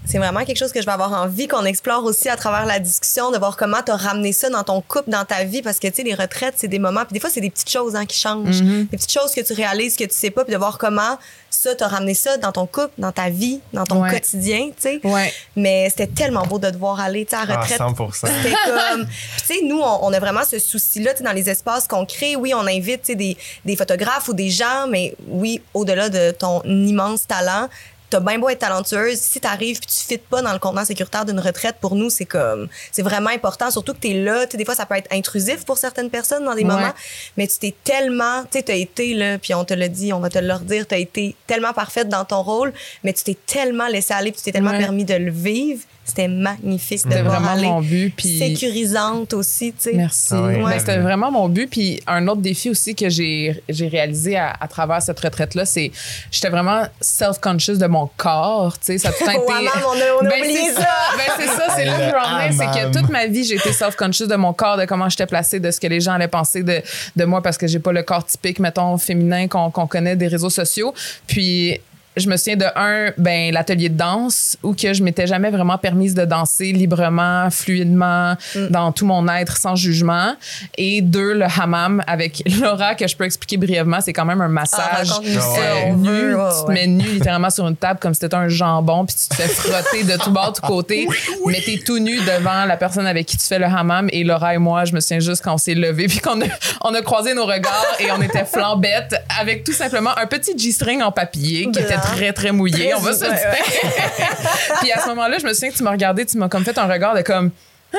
C'est 0.04 0.18
vraiment 0.18 0.44
quelque 0.44 0.56
chose 0.56 0.72
que 0.72 0.80
je 0.80 0.86
vais 0.86 0.92
avoir 0.92 1.12
envie 1.12 1.46
qu'on 1.46 1.64
explore 1.64 2.02
aussi 2.04 2.28
à 2.28 2.34
travers 2.34 2.66
la 2.66 2.80
discussion, 2.80 3.30
de 3.30 3.38
voir 3.38 3.56
comment 3.56 3.76
tu 3.86 3.92
as 3.92 3.96
ramené 3.96 4.32
ça 4.32 4.50
dans 4.50 4.64
ton 4.64 4.80
couple, 4.80 5.10
dans 5.10 5.24
ta 5.24 5.44
vie, 5.44 5.62
parce 5.62 5.78
que, 5.78 5.86
tu 5.86 5.94
sais, 5.96 6.02
les 6.02 6.14
retraites, 6.14 6.54
c'est 6.56 6.66
des 6.68 6.80
moments, 6.80 7.02
puis 7.04 7.12
des 7.14 7.20
fois, 7.20 7.30
c'est 7.30 7.40
des 7.40 7.50
petites 7.50 7.70
choses 7.70 7.94
hein, 7.94 8.04
qui 8.06 8.18
changent. 8.18 8.62
Mhm. 8.62 8.86
Des 8.90 8.96
petites 8.96 9.12
choses 9.12 9.32
que 9.32 9.40
tu 9.40 9.52
réalises, 9.52 9.96
que 9.96 10.04
tu 10.04 10.10
sais 10.14 10.30
pas, 10.30 10.42
puis 10.44 10.52
de 10.52 10.58
voir 10.58 10.76
comment 10.78 11.18
ça, 11.62 11.74
tu 11.74 11.84
as 11.84 11.88
ramené 11.88 12.14
ça 12.14 12.38
dans 12.38 12.52
ton 12.52 12.64
couple, 12.66 12.92
dans 12.96 13.12
ta 13.12 13.28
vie, 13.28 13.60
dans 13.74 13.84
ton 13.84 14.02
Ouais. 14.02 14.10
quotidien, 14.10 14.68
tu 14.68 14.74
sais. 14.78 15.00
Ouais. 15.04 15.30
Mais 15.56 15.90
c'était 15.90 16.06
tellement 16.06 16.46
beau 16.46 16.58
de 16.58 16.70
te 16.70 16.76
voir 16.78 16.98
aller, 17.00 17.26
tu 17.26 17.30
sais, 17.36 17.42
à 17.42 17.44
la 17.44 17.58
Ah, 17.58 17.60
retraite. 17.60 17.78
100%. 17.78 18.26
C'était 18.28 18.54
comme. 18.64 19.06
Puis, 19.06 19.14
tu 19.46 19.54
sais, 19.54 19.60
nous, 19.64 19.78
on, 19.80 19.98
on 20.06 20.12
a 20.12 20.18
vraiment 20.18 20.44
ce 20.50 20.58
souci-là, 20.58 21.12
tu 21.12 21.18
sais, 21.18 21.24
dans 21.24 21.32
les 21.32 21.50
espaces 21.50 21.86
qu'on 21.86 22.06
crée. 22.06 22.34
Oui, 22.36 22.54
on 22.54 22.66
invite, 22.66 23.02
tu 23.02 23.06
sais, 23.08 23.14
des, 23.14 23.36
des 23.66 23.76
photographes 23.76 24.28
ou 24.28 24.32
des 24.32 24.48
gens, 24.48 24.86
mais 24.88 25.14
oui, 25.28 25.60
au-delà 25.74 26.08
de 26.08 26.30
ton 26.30 26.62
immense 26.64 27.26
talent, 27.26 27.68
t'as 28.10 28.20
bien 28.20 28.38
beau 28.38 28.48
être 28.48 28.58
talentueuse, 28.58 29.18
si 29.18 29.40
t'arrives 29.40 29.78
puis 29.78 29.86
tu 29.86 30.04
fites 30.04 30.26
pas 30.26 30.42
dans 30.42 30.52
le 30.52 30.58
contenant 30.58 30.84
sécuritaire 30.84 31.24
d'une 31.24 31.38
retraite, 31.40 31.76
pour 31.80 31.94
nous, 31.94 32.10
c'est 32.10 32.24
comme, 32.24 32.68
c'est 32.92 33.02
vraiment 33.02 33.30
important, 33.30 33.70
surtout 33.70 33.94
que 33.94 34.00
t'es 34.00 34.14
là, 34.14 34.46
tu 34.46 34.56
des 34.56 34.64
fois, 34.64 34.74
ça 34.74 34.84
peut 34.84 34.96
être 34.96 35.12
intrusif 35.12 35.64
pour 35.64 35.78
certaines 35.78 36.10
personnes 36.10 36.44
dans 36.44 36.54
des 36.54 36.62
Ouais. 36.62 36.68
moments, 36.68 36.92
mais 37.36 37.46
tu 37.46 37.58
t'es 37.58 37.74
tellement, 37.84 38.42
tu 38.42 38.58
sais, 38.58 38.62
t'as 38.64 38.74
été 38.74 39.14
là, 39.14 39.38
puis 39.38 39.54
on 39.54 39.64
te 39.64 39.74
l'a 39.74 39.88
dit, 39.88 40.12
on 40.12 40.20
va 40.20 40.28
te 40.28 40.38
le 40.38 40.52
redire, 40.52 40.86
t'as 40.86 40.98
été 40.98 41.34
tellement 41.46 41.72
parfaite 41.72 42.08
dans 42.08 42.24
ton 42.24 42.42
rôle, 42.42 42.72
mais 43.04 43.12
tu 43.12 43.22
t'es 43.24 43.36
tellement 43.46 43.86
laissé 43.86 44.12
aller, 44.12 44.32
puis 44.32 44.40
tu 44.40 44.44
t'es 44.46 44.52
tellement 44.52 44.72
Ouais. 44.72 44.78
permis 44.78 45.04
de 45.04 45.14
le 45.14 45.30
vivre, 45.30 45.82
c'était 46.04 46.28
magnifique 46.28 47.04
de 47.04 47.10
C'était 47.10 47.22
voir 47.22 47.36
vraiment 47.40 47.52
aller 47.52 47.66
mon 47.68 47.80
but. 47.82 48.12
Puis 48.16 48.38
sécurisante 48.38 49.32
aussi, 49.32 49.72
tu 49.72 49.90
sais. 49.90 49.92
Merci. 49.94 50.28
Ah 50.32 50.42
ouais, 50.42 50.54
Ben, 50.56 50.64
ouais. 50.64 50.78
c'était 50.80 50.98
vraiment 50.98 51.30
mon 51.30 51.48
but. 51.48 51.68
Puis 51.70 52.00
un 52.06 52.26
autre 52.26 52.40
défi 52.40 52.68
aussi 52.70 52.94
que 52.96 53.08
j'ai 53.08 53.62
j'ai 53.68 53.86
réalisé 53.86 54.36
à, 54.36 54.52
à 54.60 54.66
travers 54.66 55.00
cette 55.02 55.20
retraite-là, 55.20 55.64
c'est 55.64 55.92
j'étais 56.32 56.48
vraiment 56.48 56.82
self-conscious 57.00 57.78
de 57.78 57.86
mon 57.86 58.10
corps. 58.16 58.76
Tu 58.80 58.86
sais, 58.86 58.98
ça 58.98 59.10
a 59.10 59.12
tout 59.12 59.18
Oh, 59.26 59.30
été... 59.30 59.52
maman, 59.52 59.70
on 59.86 59.92
a, 59.92 60.22
on 60.22 60.26
a 60.26 60.30
Ben, 60.30 60.40
oublié 60.40 60.58
c'est 60.66 60.74
ça. 60.80 60.88
Ben, 61.16 61.32
c'est 61.38 61.46
ça, 61.46 61.74
c'est 61.76 61.84
là 61.84 61.92
que 61.92 62.02
je 62.02 62.52
veux. 62.52 62.58
C'est 62.72 62.80
que 62.90 62.98
toute 62.98 63.08
ma 63.10 63.26
vie, 63.26 63.44
j'ai 63.44 63.54
été 63.54 63.72
self-conscious 63.72 64.26
de 64.26 64.36
mon 64.36 64.52
corps, 64.52 64.76
de 64.78 64.86
comment 64.86 65.08
j'étais 65.08 65.26
placée, 65.26 65.60
de 65.60 65.70
ce 65.70 65.78
que 65.78 65.86
les 65.86 66.00
gens 66.00 66.12
allaient 66.14 66.26
penser 66.28 66.62
de, 66.62 66.82
de 67.14 67.24
moi 67.24 67.40
parce 67.42 67.56
que 67.58 67.66
j'ai 67.68 67.78
pas 67.78 67.92
le 67.92 68.02
corps 68.02 68.24
typique, 68.24 68.58
mettons, 68.58 68.98
féminin 68.98 69.46
qu'on 69.46 69.70
qu'on 69.70 69.86
connaît 69.86 70.16
des 70.16 70.26
réseaux 70.28 70.50
sociaux. 70.50 70.92
Puis, 71.26 71.78
je 72.16 72.28
me 72.28 72.36
souviens 72.36 72.56
de 72.56 72.66
un, 72.74 73.12
ben, 73.18 73.52
l'atelier 73.52 73.88
de 73.88 73.96
danse 73.96 74.56
où 74.64 74.74
que 74.74 74.92
je 74.92 75.02
m'étais 75.02 75.26
jamais 75.28 75.50
vraiment 75.50 75.78
permise 75.78 76.14
de 76.14 76.24
danser 76.24 76.72
librement, 76.72 77.48
fluidement, 77.50 78.34
dans 78.70 78.90
tout 78.92 79.06
mon 79.06 79.26
être, 79.28 79.56
sans 79.56 79.76
jugement. 79.76 80.34
Et 80.76 81.02
deux, 81.02 81.34
le 81.34 81.44
hammam 81.44 82.02
avec 82.08 82.42
Laura, 82.60 82.94
que 82.96 83.06
je 83.06 83.16
peux 83.16 83.24
expliquer 83.24 83.56
brièvement. 83.58 84.00
C'est 84.00 84.12
quand 84.12 84.24
même 84.24 84.40
un 84.40 84.46
Ah, 84.46 84.48
massage 84.48 85.06
ça, 85.06 85.20
euh, 85.20 85.92
nu. 85.94 86.08
veut, 86.08 86.30
tu 86.32 86.62
te 86.62 86.66
ouais. 86.66 86.74
mets 86.74 86.86
nu 86.88 87.04
littéralement 87.04 87.50
sur 87.50 87.66
une 87.68 87.76
table 87.76 88.00
comme 88.00 88.12
si 88.12 88.20
c'était 88.20 88.34
un 88.34 88.48
jambon, 88.48 89.06
puis 89.06 89.14
tu 89.14 89.28
te 89.28 89.34
fais 89.34 89.48
frotter 89.48 90.02
de 90.04 90.16
tout 90.16 90.30
bord, 90.32 90.52
tout 90.52 90.66
côté. 90.66 91.06
Mais 91.46 91.60
t'es 91.64 91.78
tout 91.84 91.98
nu 92.00 92.16
devant 92.18 92.64
la 92.64 92.76
personne 92.76 93.06
avec 93.06 93.26
qui 93.26 93.36
tu 93.36 93.46
fais 93.46 93.58
le 93.60 93.66
hammam. 93.66 94.08
Et 94.12 94.24
Laura 94.24 94.54
et 94.54 94.58
moi, 94.58 94.84
je 94.84 94.92
me 94.94 95.00
souviens 95.00 95.20
juste 95.20 95.42
quand 95.44 95.54
on 95.54 95.58
s'est 95.58 95.74
levé 95.74 96.08
puis 96.08 96.18
qu'on 96.18 96.40
a, 96.40 96.46
on 96.82 96.92
a 96.92 97.02
croisé 97.02 97.34
nos 97.34 97.46
regards 97.46 97.96
et 98.00 98.10
on 98.10 98.20
était 98.20 98.44
flambettes 98.44 99.14
avec 99.40 99.62
tout 99.64 99.72
simplement 99.72 100.10
un 100.18 100.26
petit 100.26 100.58
G-string 100.58 101.02
en 101.02 101.12
papier 101.12 101.70
qui 101.70 101.78
était 101.78 101.99
très, 102.02 102.32
très 102.32 102.52
mouillé. 102.52 102.94
On 102.94 103.00
va 103.00 103.12
se 103.12 103.24
ouais, 103.24 103.30
dire. 103.30 103.38
puis 104.80 104.92
à 104.92 105.00
ce 105.00 105.08
moment-là, 105.08 105.38
je 105.38 105.46
me 105.46 105.52
souviens 105.52 105.70
que 105.70 105.76
tu 105.76 105.82
m'as 105.82 105.90
regardé, 105.92 106.24
tu 106.26 106.36
m'as 106.38 106.48
comme 106.48 106.64
fait 106.64 106.76
un 106.78 106.86
regard 106.86 107.14
de 107.14 107.22
comme... 107.22 107.50
Ah, 107.94 107.96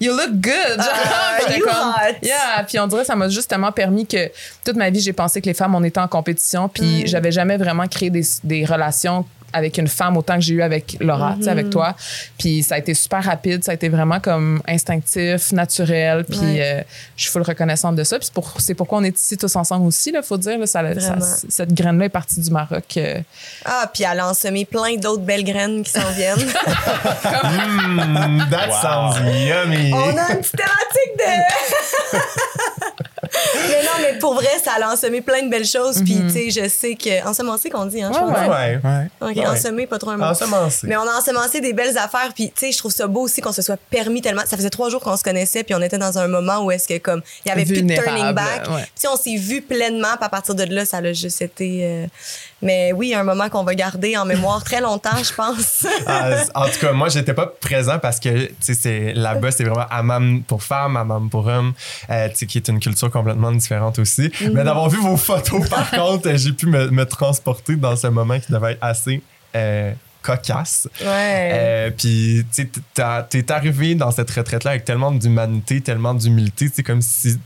You 0.00 0.12
look 0.12 0.32
good. 0.32 0.76
Genre, 0.76 0.88
Ah, 0.92 1.36
Puis 1.38 1.44
j'étais 1.46 1.58
you 1.60 1.64
comme, 1.66 1.74
hot. 1.76 2.14
Yeah. 2.22 2.64
Puis 2.66 2.78
on 2.80 2.86
dirait 2.88 3.02
que 3.02 3.06
ça 3.06 3.14
m'a 3.14 3.28
justement 3.28 3.70
permis 3.70 4.06
que 4.06 4.30
toute 4.64 4.74
ma 4.76 4.90
vie, 4.90 5.00
j'ai 5.00 5.12
pensé 5.12 5.40
que 5.40 5.46
les 5.46 5.54
femmes, 5.54 5.74
on 5.74 5.84
était 5.84 6.00
en 6.00 6.08
compétition. 6.08 6.68
Puis 6.68 7.04
Mm. 7.04 7.06
j'avais 7.06 7.30
jamais 7.32 7.56
vraiment 7.56 7.86
créé 7.86 8.10
des, 8.10 8.22
des 8.42 8.64
relations 8.64 9.24
avec 9.54 9.78
une 9.78 9.88
femme 9.88 10.16
autant 10.16 10.34
que 10.34 10.40
j'ai 10.42 10.54
eu 10.54 10.62
avec 10.62 10.96
Laura, 11.00 11.34
tu 11.38 11.44
sais, 11.44 11.50
avec 11.50 11.70
toi. 11.70 11.94
Puis 12.38 12.62
ça 12.62 12.74
a 12.74 12.78
été 12.78 12.92
super 12.94 13.22
rapide. 13.24 13.64
Ça 13.64 13.70
a 13.70 13.74
été 13.74 13.88
vraiment 13.88 14.20
comme 14.20 14.60
instinctif, 14.68 15.52
naturel. 15.52 16.24
Puis 16.24 16.38
Ouais. 16.40 16.60
euh, 16.60 16.82
je 17.16 17.22
suis 17.22 17.30
full 17.32 17.42
reconnaissante 17.42 17.94
de 17.96 18.04
ça. 18.04 18.18
Puis 18.18 18.26
c'est, 18.26 18.34
pour- 18.34 18.52
pourquoi 18.76 18.98
on 18.98 19.04
est 19.04 19.16
ici 19.18 19.36
tous 19.38 19.54
ensemble 19.56 19.86
aussi, 19.86 20.10
là, 20.12 20.20
faut 20.22 20.36
dire. 20.36 20.58
là, 20.58 20.66
ça, 20.66 20.82
cette 21.48 21.72
graine-là 21.72 22.06
est 22.06 22.08
partie 22.08 22.40
du 22.40 22.50
Maroc. 22.50 22.96
euh, 22.96 23.20
Ah, 23.64 23.88
puis 23.92 24.02
elle 24.10 24.18
a 24.20 24.28
ensemé 24.28 24.64
plein 24.64 24.96
d'autres 24.96 25.22
belles 25.22 25.44
graines 25.44 25.82
qui 25.84 25.92
s'en 25.92 26.10
viennent. 26.10 26.38
Mm, 26.38 26.44
that 28.50 28.68
Wow. 28.68 28.74
sounds 28.82 29.16
yummy. 29.46 29.92
On 29.92 30.16
a 30.16 30.32
une 30.32 30.38
petite 30.40 30.56
thématique 30.56 31.12
de. 31.18 31.24
mais 33.68 33.82
non, 33.82 33.90
mais 34.02 34.18
pour 34.18 34.34
vrai, 34.34 34.48
ça 34.62 34.72
a 34.82 34.92
ensemé 34.92 35.20
plein 35.20 35.42
de 35.42 35.50
belles 35.50 35.66
choses. 35.66 36.02
Puis, 36.02 36.16
tu 36.28 36.30
sais, 36.30 36.50
je 36.50 36.68
sais 36.68 36.94
que. 36.94 37.26
Ensemencer 37.26 37.70
qu'on 37.70 37.86
dit, 37.86 38.02
hein, 38.02 38.10
je 38.14 38.18
Ouais, 38.18 38.32
pense. 38.32 38.48
Ouais. 38.48 38.78
Ouais. 38.84 39.08
Ok, 39.20 39.36
Ouais. 39.44 39.58
ensemer, 39.58 39.86
pas 39.86 39.98
trop 39.98 40.10
un 40.10 40.16
mot. 40.16 40.24
Mais 40.84 40.96
on 40.96 41.02
a 41.02 41.18
ensemencé 41.18 41.60
des 41.60 41.72
belles 41.72 41.96
affaires. 41.98 42.32
Puis, 42.34 42.48
tu 42.54 42.66
sais, 42.66 42.72
je 42.72 42.78
trouve 42.78 42.92
ça 42.92 43.06
beau 43.06 43.22
aussi 43.22 43.40
qu'on 43.40 43.52
se 43.52 43.62
soit 43.62 43.78
permis 43.90 44.20
tellement. 44.22 44.42
Ça 44.46 44.56
faisait 44.56 44.70
trois 44.70 44.90
jours 44.90 45.00
qu'on 45.00 45.16
se 45.16 45.22
connaissait, 45.24 45.64
puis 45.64 45.74
on 45.74 45.82
était 45.82 45.98
dans 45.98 46.18
un 46.18 46.28
moment 46.28 46.64
où 46.64 46.70
est-ce 46.70 46.88
que, 46.88 46.98
comme, 46.98 47.22
il 47.44 47.48
y 47.48 47.52
avait 47.52 47.64
plus 47.64 47.82
de 47.82 47.94
turning 47.94 48.32
back. 48.32 48.68
ouais. 48.70 48.86
Sais, 48.94 49.08
on 49.08 49.16
s'est 49.16 49.36
vu 49.36 49.62
pleinement, 49.62 50.14
puis 50.16 50.24
à 50.24 50.28
partir 50.28 50.54
de 50.54 50.64
là, 50.64 50.84
ça 50.84 50.98
a 50.98 51.12
juste 51.12 51.42
été. 51.42 51.80
euh, 51.84 52.06
Mais 52.62 52.92
oui, 52.92 53.14
un 53.14 53.24
moment 53.24 53.48
qu'on 53.48 53.64
va 53.64 53.74
garder 53.74 54.16
en 54.16 54.24
mémoire 54.24 54.62
très 54.64 54.80
longtemps, 54.80 55.22
je 55.22 55.32
pense. 55.34 55.86
Ah, 56.06 56.30
en 56.54 56.66
tout 56.68 56.78
cas, 56.80 56.92
moi, 56.92 57.08
j'étais 57.08 57.34
pas 57.34 57.46
présent 57.46 57.98
parce 57.98 58.20
que, 58.20 58.46
tu 58.64 58.74
sais, 58.74 59.12
là-bas, 59.14 59.50
c'est 59.50 59.64
vraiment 59.64 59.86
hammam 59.90 60.42
pour 60.42 60.62
femmes, 60.62 60.96
hammam 60.96 61.28
pour 61.30 61.46
hommes, 61.46 61.72
euh, 62.10 62.28
tu 62.28 62.36
sais, 62.36 62.46
qui 62.46 62.58
est 62.58 62.68
une 62.68 62.78
culture 62.80 63.10
complètement 63.10 63.52
différente 63.52 63.98
aussi. 63.98 64.30
Mais 64.52 64.64
d'avoir 64.64 64.88
vu 64.88 64.98
vos 64.98 65.16
photos, 65.16 65.68
par 65.68 65.90
contre, 65.90 66.34
j'ai 66.36 66.52
pu 66.52 66.66
me, 66.66 66.88
me 66.90 67.06
transporter 67.06 67.76
dans 67.76 67.96
ce 67.96 68.06
moment 68.08 68.38
qui 68.38 68.52
devait 68.52 68.72
être 68.72 68.82
assez 68.82 69.22
euh, 69.54 69.92
cocasse. 70.22 70.88
Ouais. 71.00 71.50
Euh, 71.52 71.90
Puis, 71.96 72.44
tu 72.52 72.68
t'es 73.28 73.52
arrivé 73.52 73.94
dans 73.94 74.10
cette 74.10 74.30
retraite-là 74.30 74.72
avec 74.72 74.84
tellement 74.84 75.12
d'humanité, 75.12 75.80
tellement 75.80 76.14
d'humilité, 76.14 76.70
sais, 76.74 76.82
comme 76.82 77.02
si 77.02 77.38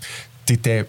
t'étais 0.44 0.86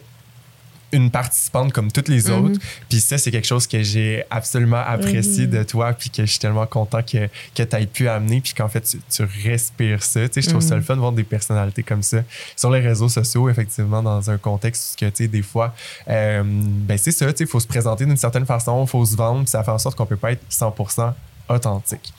une 0.91 1.11
participante 1.11 1.71
comme 1.73 1.91
toutes 1.91 2.07
les 2.07 2.29
autres. 2.29 2.59
Puis 2.89 2.99
ça, 2.99 3.17
c'est 3.17 3.31
quelque 3.31 3.47
chose 3.47 3.67
que 3.67 3.81
j'ai 3.83 4.23
absolument 4.29 4.81
apprécié 4.85 5.47
de 5.47 5.63
toi, 5.63 5.93
puis 5.93 6.09
que 6.09 6.25
je 6.25 6.31
suis 6.31 6.39
tellement 6.39 6.65
content 6.65 7.01
que, 7.01 7.27
que 7.55 7.63
tu 7.63 7.75
aies 7.75 7.85
pu 7.85 8.07
amener, 8.07 8.41
puis 8.41 8.53
qu'en 8.53 8.67
fait, 8.67 8.81
tu, 8.81 8.99
tu 9.09 9.23
respires 9.43 10.03
ça. 10.03 10.27
Tu 10.27 10.33
sais, 10.33 10.41
je 10.41 10.49
trouve 10.49 10.61
ça 10.61 10.75
le 10.75 10.81
fun 10.81 10.95
de 10.95 10.99
voir 10.99 11.11
des 11.11 11.23
personnalités 11.23 11.83
comme 11.83 12.03
ça 12.03 12.23
sur 12.55 12.71
les 12.71 12.79
réseaux 12.79 13.09
sociaux, 13.09 13.49
effectivement, 13.49 14.01
dans 14.01 14.29
un 14.29 14.37
contexte 14.37 14.99
que, 14.99 15.05
tu 15.05 15.23
sais, 15.23 15.27
des 15.27 15.41
fois, 15.41 15.73
euh, 16.09 16.43
ben 16.45 16.97
c'est 16.97 17.11
ça, 17.11 17.25
tu 17.31 17.37
sais, 17.37 17.43
il 17.43 17.49
faut 17.49 17.59
se 17.59 17.67
présenter 17.67 18.05
d'une 18.05 18.17
certaine 18.17 18.45
façon, 18.45 18.83
il 18.83 18.89
faut 18.89 19.05
se 19.05 19.15
vendre, 19.15 19.41
puis 19.41 19.49
ça 19.49 19.63
fait 19.63 19.71
en 19.71 19.77
sorte 19.77 19.97
qu'on 19.97 20.05
peut 20.05 20.17
pas 20.17 20.31
être 20.31 20.43
100% 20.49 21.13
authentique. 21.49 22.13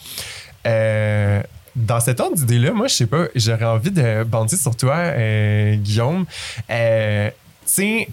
Euh, 0.66 1.42
dans 1.76 2.00
cet 2.00 2.20
ordre 2.20 2.36
d'idée-là, 2.36 2.72
moi, 2.72 2.88
je 2.88 2.94
sais 2.94 3.06
pas, 3.06 3.26
j'aurais 3.34 3.64
envie 3.64 3.90
de 3.90 4.24
bandir 4.24 4.58
sur 4.58 4.76
toi, 4.76 4.96
euh, 4.96 5.76
Guillaume. 5.76 6.26
Tu 6.68 6.74
sais, 7.64 8.08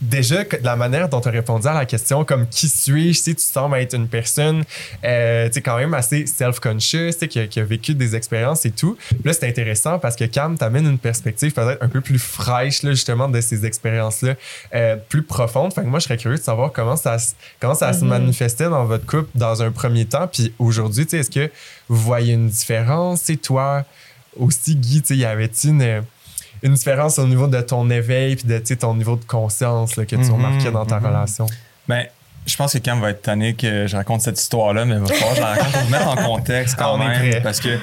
déjà, 0.00 0.44
de 0.44 0.58
la 0.62 0.76
manière 0.76 1.08
dont 1.08 1.20
tu 1.20 1.28
as 1.28 1.32
répondu 1.32 1.66
à 1.66 1.74
la 1.74 1.84
question, 1.86 2.24
comme 2.24 2.46
qui 2.48 2.68
suis-je, 2.68 3.18
tu 3.18 3.24
sais, 3.24 3.34
tu 3.34 3.42
sembles 3.42 3.76
être 3.76 3.94
une 3.94 4.08
personne, 4.08 4.64
euh, 5.04 5.48
tu 5.50 5.60
quand 5.60 5.76
même 5.76 5.94
assez 5.94 6.26
self-conscious, 6.26 7.12
tu 7.12 7.18
sais, 7.18 7.28
qui, 7.28 7.38
a- 7.40 7.46
qui 7.46 7.60
a 7.60 7.64
vécu 7.64 7.94
des 7.94 8.16
expériences 8.16 8.64
et 8.66 8.70
tout. 8.70 8.96
Là, 9.24 9.32
c'est 9.32 9.48
intéressant 9.48 9.98
parce 9.98 10.16
que 10.16 10.24
Cam 10.24 10.56
t'amène 10.56 10.86
une 10.86 10.98
perspective 10.98 11.52
peut-être 11.52 11.82
un 11.82 11.88
peu 11.88 12.00
plus 12.00 12.18
fraîche, 12.18 12.82
là, 12.82 12.90
justement, 12.92 13.28
de 13.28 13.40
ces 13.40 13.64
expériences-là, 13.66 14.34
euh, 14.74 14.96
plus 15.08 15.22
profondes. 15.22 15.72
Fait 15.72 15.82
que 15.82 15.86
moi, 15.86 15.98
je 15.98 16.04
serais 16.04 16.16
curieux 16.16 16.38
de 16.38 16.42
savoir 16.42 16.72
comment 16.72 16.96
ça, 16.96 17.16
comment 17.60 17.74
ça 17.74 17.92
se 17.92 18.04
manifestait 18.04 18.68
dans 18.68 18.84
votre 18.84 19.06
couple 19.06 19.28
dans 19.34 19.62
un 19.62 19.70
premier 19.70 20.04
temps. 20.06 20.26
Puis 20.28 20.52
aujourd'hui, 20.58 21.04
tu 21.04 21.10
sais, 21.10 21.18
est-ce 21.18 21.30
que 21.30 21.50
vous 21.88 21.96
voyez 22.00 22.34
une 22.34 22.48
différence? 22.48 23.22
Sais, 23.22 23.36
toi 23.36 23.84
aussi, 24.38 24.76
Guy, 24.76 25.02
tu 25.02 25.08
sais, 25.08 25.16
y 25.16 25.24
avait-il 25.24 25.70
une 25.70 26.02
une 26.62 26.74
différence 26.74 27.18
au 27.18 27.26
niveau 27.26 27.46
de 27.46 27.60
ton 27.60 27.88
éveil 27.90 28.36
puis 28.36 28.46
de 28.46 28.58
ton 28.74 28.94
niveau 28.94 29.16
de 29.16 29.24
conscience 29.24 29.96
là, 29.96 30.04
que 30.04 30.16
tu 30.16 30.22
Mhm, 30.22 30.32
remarquais 30.32 30.70
dans 30.70 30.86
ta 30.86 31.00
mhm. 31.00 31.06
relation. 31.06 31.46
Ben, 31.88 32.04
je 32.46 32.56
pense 32.56 32.72
que 32.72 32.78
Cam 32.78 33.00
va 33.00 33.10
être 33.10 33.22
tanné 33.22 33.54
que 33.54 33.86
je 33.86 33.96
raconte 33.96 34.22
cette 34.22 34.40
histoire-là, 34.40 34.84
mais 34.84 34.94
il 34.94 35.00
va 35.00 35.06
falloir 35.06 35.30
que 35.30 35.36
je 35.36 35.40
la 35.40 35.48
raconte 35.48 35.72
pour 35.72 35.90
mettre 35.90 36.08
en 36.08 36.16
contexte 36.16 36.76
quand 36.76 36.96
On 36.96 37.02
est 37.02 37.30
même. 37.30 37.42
Parce 37.42 37.60
que 37.60 37.78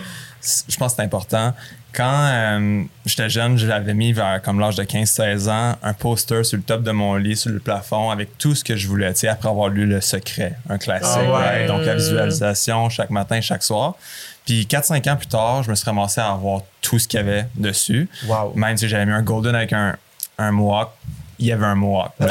je 0.67 0.77
pense 0.77 0.93
que 0.93 0.98
c'est 0.98 1.03
important. 1.03 1.53
Quand 1.93 2.27
euh, 2.31 2.84
j'étais 3.05 3.29
jeune, 3.29 3.57
j'avais 3.57 3.93
mis 3.93 4.13
vers 4.13 4.41
comme 4.41 4.60
l'âge 4.60 4.75
de 4.75 4.84
15-16 4.84 5.50
ans 5.50 5.75
un 5.81 5.93
poster 5.93 6.43
sur 6.43 6.57
le 6.57 6.63
top 6.63 6.84
de 6.84 6.91
mon 6.91 7.15
lit, 7.15 7.36
sur 7.36 7.50
le 7.50 7.60
plafond, 7.60 8.12
avec 8.12 8.38
tout 8.38 8.53
ce 8.53 8.63
que 8.63 8.75
je 8.75 8.88
voulais, 8.88 9.13
tu 9.13 9.22
sais, 9.22 9.27
après 9.29 9.50
avoir 9.50 9.69
lu 9.69 9.86
Le 9.86 10.00
Secret, 10.00 10.53
un 10.69 10.77
classique. 10.77 11.24
Ah 11.27 11.55
ouais. 11.55 11.67
Donc 11.67 11.86
la 11.86 11.96
visualisation 11.96 12.89
chaque 12.89 13.10
matin, 13.10 13.41
chaque 13.41 13.63
soir. 13.63 13.96
Puis 14.47 14.65
4-5 14.65 15.11
ans 15.11 15.17
plus 15.17 15.27
tard, 15.27 15.63
je 15.63 15.69
me 15.69 15.75
suis 15.75 15.83
ramassé 15.83 16.21
à 16.21 16.31
avoir 16.31 16.61
tout 16.81 16.97
ce 16.99 17.05
qu'il 17.05 17.17
y 17.17 17.21
avait 17.21 17.47
dessus. 17.55 18.07
Wow. 18.27 18.53
Même 18.55 18.77
si 18.77 18.87
j'avais 18.87 19.05
mis 19.05 19.11
un 19.11 19.21
golden 19.21 19.53
avec 19.53 19.73
un, 19.73 19.97
un 20.37 20.51
mohawk, 20.53 20.89
il 21.37 21.47
y 21.47 21.51
avait 21.51 21.65
un 21.65 21.75
mohawk. 21.75 22.13
Mien. 22.21 22.29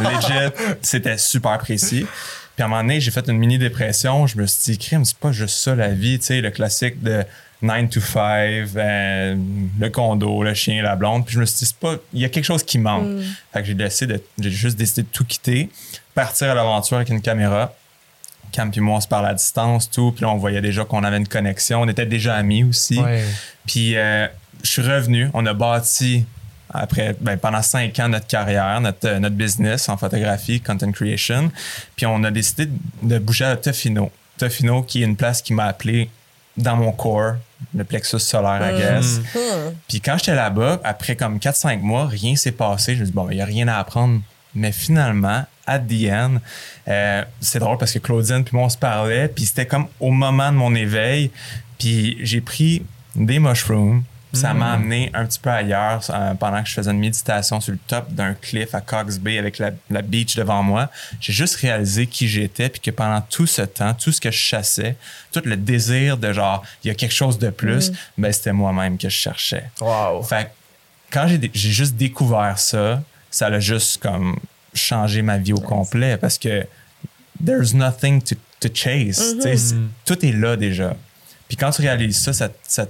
Legit, 0.00 0.54
c'était 0.80 1.18
super 1.18 1.58
précis. 1.58 2.06
Puis 2.54 2.62
à 2.62 2.64
un 2.64 2.68
moment 2.68 2.80
donné, 2.80 2.98
j'ai 2.98 3.10
fait 3.10 3.28
une 3.28 3.36
mini 3.36 3.58
dépression. 3.58 4.26
Je 4.26 4.38
me 4.38 4.46
suis 4.46 4.72
dit, 4.72 4.78
crime, 4.78 5.04
c'est 5.04 5.18
pas 5.18 5.32
juste 5.32 5.56
ça 5.56 5.74
la 5.74 5.88
vie, 5.88 6.18
tu 6.18 6.24
sais, 6.24 6.40
le 6.40 6.50
classique 6.50 7.02
de 7.02 7.22
9 7.60 7.90
to 7.90 8.00
5, 8.00 8.20
euh, 8.76 9.36
le 9.78 9.88
condo, 9.90 10.42
le 10.42 10.54
chien, 10.54 10.82
la 10.82 10.96
blonde. 10.96 11.26
Puis 11.26 11.34
je 11.34 11.40
me 11.40 11.44
suis 11.44 11.58
dit, 11.58 11.66
c'est 11.66 11.76
pas, 11.76 11.96
il 12.14 12.20
y 12.20 12.24
a 12.24 12.30
quelque 12.30 12.44
chose 12.44 12.62
qui 12.62 12.78
manque. 12.78 13.20
Fait 13.52 13.60
que 13.60 13.66
j'ai 13.66 13.74
décidé 13.74 14.14
de, 14.14 14.22
j'ai 14.38 14.50
juste 14.50 14.78
décidé 14.78 15.02
de 15.02 15.08
tout 15.08 15.26
quitter, 15.26 15.68
partir 16.14 16.50
à 16.50 16.54
l'aventure 16.54 16.96
avec 16.96 17.10
une 17.10 17.20
caméra. 17.20 17.74
Cam 18.54 18.70
puis 18.70 18.80
moi, 18.80 18.98
on 18.98 19.00
se 19.00 19.08
parle 19.08 19.26
à 19.26 19.34
distance, 19.34 19.90
tout. 19.90 20.12
Puis 20.12 20.22
là, 20.22 20.30
on 20.30 20.36
voyait 20.36 20.60
déjà 20.60 20.84
qu'on 20.84 21.02
avait 21.02 21.16
une 21.16 21.28
connexion. 21.28 21.82
On 21.82 21.88
était 21.88 22.06
déjà 22.06 22.36
amis 22.36 22.62
aussi. 22.62 23.00
Ouais. 23.00 23.24
Puis 23.66 23.96
euh, 23.96 24.28
je 24.62 24.70
suis 24.70 24.82
revenu. 24.82 25.28
On 25.34 25.44
a 25.46 25.54
bâti, 25.54 26.24
après, 26.70 27.16
ben, 27.20 27.36
pendant 27.36 27.62
cinq 27.62 27.98
ans, 27.98 28.08
notre 28.08 28.28
carrière, 28.28 28.80
notre, 28.80 29.08
euh, 29.08 29.18
notre 29.18 29.34
business 29.34 29.88
en 29.88 29.96
photographie, 29.96 30.60
content 30.60 30.92
creation. 30.92 31.50
Puis 31.96 32.06
on 32.06 32.22
a 32.22 32.30
décidé 32.30 32.68
de 33.02 33.18
bouger 33.18 33.44
à 33.44 33.56
Tofino. 33.56 34.10
Tofino, 34.38 34.82
qui 34.82 35.02
est 35.02 35.06
une 35.06 35.16
place 35.16 35.42
qui 35.42 35.52
m'a 35.52 35.64
appelé 35.64 36.10
dans 36.56 36.76
mon 36.76 36.92
corps, 36.92 37.34
le 37.74 37.84
plexus 37.84 38.20
solaire, 38.20 38.70
I 38.70 38.78
guess. 38.78 39.20
Puis 39.88 40.00
quand 40.00 40.16
j'étais 40.18 40.34
là-bas, 40.34 40.80
après 40.84 41.16
comme 41.16 41.38
4-5 41.38 41.80
mois, 41.80 42.06
rien 42.06 42.36
s'est 42.36 42.52
passé. 42.52 42.94
Je 42.94 43.00
me 43.00 43.06
dis, 43.06 43.12
bon, 43.12 43.28
il 43.30 43.36
n'y 43.36 43.42
a 43.42 43.46
rien 43.46 43.66
à 43.66 43.78
apprendre. 43.78 44.20
Mais 44.54 44.70
finalement, 44.70 45.44
at 45.66 45.80
the 45.80 46.08
end, 46.10 46.36
euh, 46.88 47.24
c'est 47.40 47.58
drôle 47.58 47.78
parce 47.78 47.92
que 47.92 47.98
Claudine 47.98 48.44
puis 48.44 48.56
moi, 48.56 48.66
on 48.66 48.68
se 48.68 48.78
parlait. 48.78 49.28
Puis 49.28 49.46
c'était 49.46 49.66
comme 49.66 49.86
au 50.00 50.10
moment 50.10 50.50
de 50.50 50.56
mon 50.56 50.74
éveil. 50.74 51.30
Puis 51.78 52.18
j'ai 52.20 52.40
pris 52.40 52.84
des 53.14 53.38
mushrooms. 53.38 54.04
Ça 54.32 54.52
m'a 54.52 54.72
amené 54.72 55.12
un 55.14 55.26
petit 55.26 55.38
peu 55.38 55.50
ailleurs 55.50 56.02
euh, 56.10 56.34
pendant 56.34 56.60
que 56.60 56.68
je 56.68 56.74
faisais 56.74 56.90
une 56.90 56.98
méditation 56.98 57.60
sur 57.60 57.72
le 57.72 57.78
top 57.86 58.10
d'un 58.10 58.34
cliff 58.34 58.74
à 58.74 58.80
Cox 58.80 59.18
Bay 59.18 59.38
avec 59.38 59.58
la, 59.58 59.70
la 59.90 60.02
beach 60.02 60.34
devant 60.34 60.60
moi. 60.60 60.90
J'ai 61.20 61.32
juste 61.32 61.54
réalisé 61.54 62.08
qui 62.08 62.26
j'étais 62.26 62.68
puis 62.68 62.80
que 62.80 62.90
pendant 62.90 63.20
tout 63.20 63.46
ce 63.46 63.62
temps, 63.62 63.94
tout 63.94 64.10
ce 64.10 64.20
que 64.20 64.32
je 64.32 64.36
chassais, 64.36 64.96
tout 65.30 65.42
le 65.44 65.56
désir 65.56 66.16
de 66.16 66.32
genre, 66.32 66.64
il 66.82 66.88
y 66.88 66.90
a 66.90 66.94
quelque 66.94 67.14
chose 67.14 67.38
de 67.38 67.50
plus, 67.50 67.92
ben 68.18 68.32
c'était 68.32 68.52
moi-même 68.52 68.98
que 68.98 69.08
je 69.08 69.14
cherchais. 69.14 69.70
Wow. 69.80 70.24
Fait 70.24 70.46
que 70.46 70.50
quand 71.12 71.28
j'ai 71.28 71.70
juste 71.70 71.94
découvert 71.94 72.58
ça, 72.58 73.04
ça 73.30 73.46
a 73.46 73.60
juste 73.60 74.02
comme 74.02 74.36
changé 74.74 75.22
ma 75.22 75.38
vie 75.38 75.52
au 75.52 75.60
complet 75.60 76.16
parce 76.16 76.36
que 76.38 76.66
there's 77.44 77.74
nothing 77.74 78.20
to, 78.22 78.34
to 78.60 78.68
chase. 78.72 79.36
c'est- 79.40 79.74
Tout 80.04 80.24
est 80.24 80.32
là 80.32 80.56
déjà. 80.56 80.94
Puis 81.48 81.56
quand 81.56 81.70
tu 81.70 81.82
réalises 81.82 82.18
ça, 82.22 82.32
ça, 82.32 82.48
ça, 82.66 82.86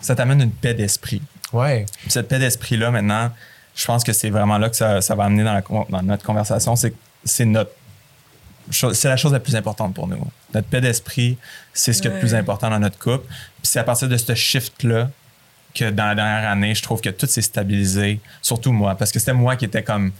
ça 0.00 0.14
t'amène 0.14 0.40
une 0.40 0.50
paix 0.50 0.74
d'esprit. 0.74 1.20
Ouais. 1.52 1.86
Puis 2.02 2.10
cette 2.10 2.28
paix 2.28 2.38
d'esprit-là, 2.38 2.90
maintenant, 2.90 3.30
je 3.74 3.84
pense 3.84 4.02
que 4.04 4.12
c'est 4.12 4.30
vraiment 4.30 4.58
là 4.58 4.68
que 4.70 4.76
ça, 4.76 5.00
ça 5.00 5.14
va 5.14 5.24
amener 5.24 5.44
dans, 5.44 5.52
la 5.52 5.62
con- 5.62 5.86
dans 5.88 6.02
notre 6.02 6.24
conversation. 6.24 6.74
C'est 6.76 7.44
notre. 7.44 7.70
C'est 8.70 9.04
la 9.08 9.16
chose 9.16 9.32
la 9.32 9.38
plus 9.38 9.54
importante 9.54 9.94
pour 9.94 10.08
nous. 10.08 10.18
Notre 10.52 10.66
paix 10.66 10.80
d'esprit, 10.80 11.38
c'est 11.72 11.92
ce 11.92 12.02
qui 12.02 12.08
est 12.08 12.10
le 12.12 12.18
plus 12.18 12.34
important 12.34 12.68
dans 12.68 12.80
notre 12.80 12.98
couple. 12.98 13.24
Puis 13.28 13.64
c'est 13.64 13.78
à 13.78 13.84
partir 13.84 14.08
de 14.08 14.16
ce 14.16 14.34
shift-là 14.34 15.08
que 15.72 15.90
dans 15.90 16.06
la 16.06 16.14
dernière 16.16 16.50
année, 16.50 16.74
je 16.74 16.82
trouve 16.82 17.00
que 17.00 17.10
tout 17.10 17.26
s'est 17.26 17.42
stabilisé. 17.42 18.18
Surtout 18.42 18.72
moi, 18.72 18.96
parce 18.96 19.12
que 19.12 19.20
c'était 19.20 19.34
moi 19.34 19.54
qui 19.54 19.66
était 19.66 19.84
comme 19.84 20.10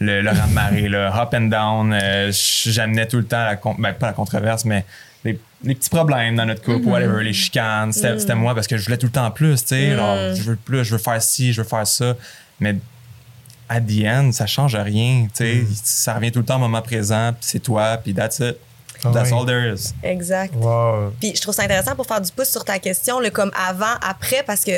le, 0.00 0.22
de 0.22 0.52
marée, 0.52 0.88
le 0.88 1.06
up 1.06 1.34
and 1.34 1.42
down. 1.48 1.92
Euh, 1.92 2.30
J'amenais 2.32 3.06
tout 3.06 3.18
le 3.18 3.24
temps, 3.26 3.44
la, 3.44 3.56
con- 3.56 3.76
ben, 3.78 3.92
pas 3.92 4.06
la 4.08 4.12
controverse, 4.12 4.64
mais 4.64 4.84
les, 5.24 5.38
les 5.62 5.74
petits 5.74 5.90
problèmes 5.90 6.36
dans 6.36 6.46
notre 6.46 6.62
couple, 6.62 6.86
whatever, 6.88 7.22
les 7.24 7.32
chicanes. 7.32 7.92
C'était 7.92 8.18
c'était 8.18 8.34
moi 8.34 8.54
parce 8.54 8.66
que 8.66 8.76
je 8.76 8.84
voulais 8.84 8.98
tout 8.98 9.06
le 9.06 9.12
temps 9.12 9.30
plus, 9.30 9.62
tu 9.62 9.68
sais. 9.68 9.94
genre, 9.96 10.34
je 10.34 10.42
veux 10.42 10.56
plus, 10.56 10.84
je 10.84 10.92
veux 10.92 10.98
faire 11.02 11.22
ci, 11.22 11.52
je 11.52 11.62
veux 11.62 11.68
faire 11.68 11.86
ça. 11.86 12.14
Mais 12.60 12.76
at 13.68 13.80
the 13.80 14.04
end, 14.06 14.32
ça 14.32 14.46
change 14.46 14.76
rien, 14.76 15.26
tu 15.34 15.44
sais. 15.44 15.64
Ça 15.82 16.14
revient 16.14 16.30
tout 16.32 16.40
le 16.40 16.44
temps 16.44 16.56
au 16.56 16.60
moment 16.60 16.82
présent, 16.82 17.30
puis 17.32 17.40
c'est 17.42 17.60
toi, 17.60 17.96
puis 17.96 18.12
that's 18.14 18.38
it. 18.40 18.56
Ah 19.06 19.10
That's 19.12 19.32
all 19.32 19.44
there 19.44 19.70
is. 19.72 19.92
Exact. 20.02 20.54
Wow. 20.54 21.12
Puis 21.20 21.32
je 21.36 21.40
trouve 21.42 21.54
ça 21.54 21.62
intéressant 21.64 21.94
pour 21.94 22.06
faire 22.06 22.20
du 22.22 22.32
pouce 22.32 22.48
sur 22.48 22.64
ta 22.64 22.78
question, 22.78 23.20
le 23.20 23.28
comme 23.30 23.50
avant, 23.68 23.94
après, 24.06 24.42
parce 24.46 24.64
que 24.64 24.72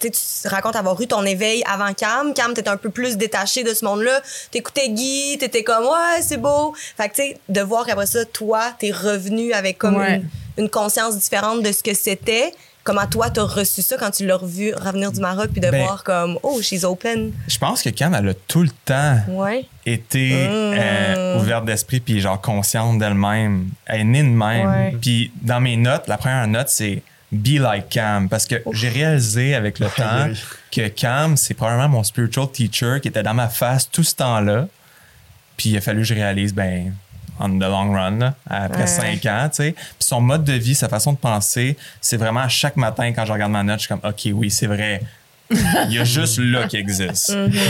tu, 0.00 0.10
racontes 0.48 0.76
avoir 0.76 1.00
eu 1.00 1.06
ton 1.06 1.24
éveil 1.24 1.62
avant 1.70 1.92
Cam. 1.94 2.34
Cam, 2.34 2.54
t'étais 2.54 2.68
un 2.70 2.76
peu 2.76 2.90
plus 2.90 3.16
détaché 3.16 3.62
de 3.64 3.72
ce 3.74 3.84
monde-là. 3.84 4.20
T'écoutais 4.50 4.88
Guy, 4.88 5.36
t'étais 5.38 5.62
comme, 5.62 5.84
ouais, 5.84 6.22
c'est 6.22 6.36
beau. 6.38 6.74
Fait 6.96 7.08
que, 7.08 7.14
tu 7.14 7.22
sais, 7.22 7.38
de 7.48 7.60
voir 7.60 7.86
qu'après 7.86 8.06
ça, 8.06 8.24
toi, 8.24 8.72
t'es 8.78 8.90
revenu 8.90 9.52
avec 9.52 9.78
comme 9.78 9.96
Ouais. 9.96 10.16
une, 10.56 10.64
une 10.64 10.70
conscience 10.70 11.16
différente 11.18 11.62
de 11.62 11.70
ce 11.72 11.82
que 11.82 11.94
c'était. 11.94 12.52
Comment 12.82 13.06
toi, 13.06 13.28
t'as 13.28 13.42
reçu 13.42 13.82
ça 13.82 13.98
quand 13.98 14.10
tu 14.10 14.24
l'as 14.26 14.38
revu 14.38 14.72
revenir 14.74 15.12
du 15.12 15.20
Maroc, 15.20 15.50
puis 15.52 15.60
de 15.60 15.70
Ben- 15.70 15.82
voir 15.84 16.02
comme, 16.02 16.38
oh, 16.42 16.62
she's 16.62 16.82
open. 16.82 17.30
Je 17.46 17.58
pense 17.58 17.82
que 17.82 17.90
Cam, 17.90 18.14
elle 18.14 18.30
a 18.30 18.34
tout 18.34 18.62
le 18.62 18.70
temps 18.86 19.18
Ouais. 19.28 19.66
été 19.84 20.30
Mm. 20.30 20.74
euh, 20.78 21.38
ouverte 21.38 21.66
d'esprit 21.66 22.00
puis 22.00 22.20
genre 22.20 22.40
consciente 22.40 22.98
d'elle-même. 22.98 23.68
Elle 23.84 24.00
est 24.00 24.04
née 24.04 24.22
de 24.22 24.28
même. 24.28 24.98
Puis 24.98 25.30
dans 25.42 25.60
mes 25.60 25.76
notes, 25.76 26.08
la 26.08 26.16
première 26.16 26.46
note, 26.48 26.70
c'est 26.70 27.02
Be 27.32 27.58
like 27.60 27.88
Cam. 27.88 28.28
Parce 28.28 28.46
que 28.46 28.56
j'ai 28.72 28.88
réalisé 28.88 29.54
avec 29.54 29.78
le 29.78 29.86
temps 29.88 30.28
que 30.72 30.88
Cam, 30.88 31.36
c'est 31.36 31.54
probablement 31.54 31.88
mon 31.88 32.02
spiritual 32.02 32.50
teacher 32.50 32.98
qui 33.00 33.08
était 33.08 33.22
dans 33.22 33.34
ma 33.34 33.48
face 33.48 33.88
tout 33.90 34.02
ce 34.02 34.14
temps-là. 34.16 34.66
Puis 35.56 35.70
il 35.70 35.76
a 35.76 35.80
fallu 35.80 35.98
que 36.00 36.04
je 36.06 36.14
réalise, 36.14 36.52
ben, 36.54 36.92
on 37.38 37.48
the 37.58 37.62
long 37.62 37.92
run, 37.92 38.18
là, 38.18 38.34
après 38.48 38.80
Ouais. 38.82 38.86
cinq 38.86 39.26
ans, 39.26 39.48
tu 39.48 39.56
sais. 39.56 39.72
Puis 39.72 39.82
son 40.00 40.20
mode 40.20 40.44
de 40.44 40.52
vie, 40.54 40.74
sa 40.74 40.88
façon 40.88 41.12
de 41.12 41.18
penser, 41.18 41.76
c'est 42.00 42.16
vraiment 42.16 42.40
à 42.40 42.48
chaque 42.48 42.76
matin 42.76 43.12
quand 43.12 43.24
je 43.24 43.32
regarde 43.32 43.52
ma 43.52 43.62
note, 43.62 43.76
je 43.80 43.86
suis 43.86 43.88
comme, 43.88 44.00
OK, 44.02 44.28
oui, 44.34 44.50
c'est 44.50 44.66
vrai. 44.66 45.02
Il 45.50 45.92
y 45.92 45.98
a 45.98 46.04
juste 46.04 46.38
là 46.42 46.66
qui 46.66 46.76
existe. 46.76 47.34
Puis 47.50 47.60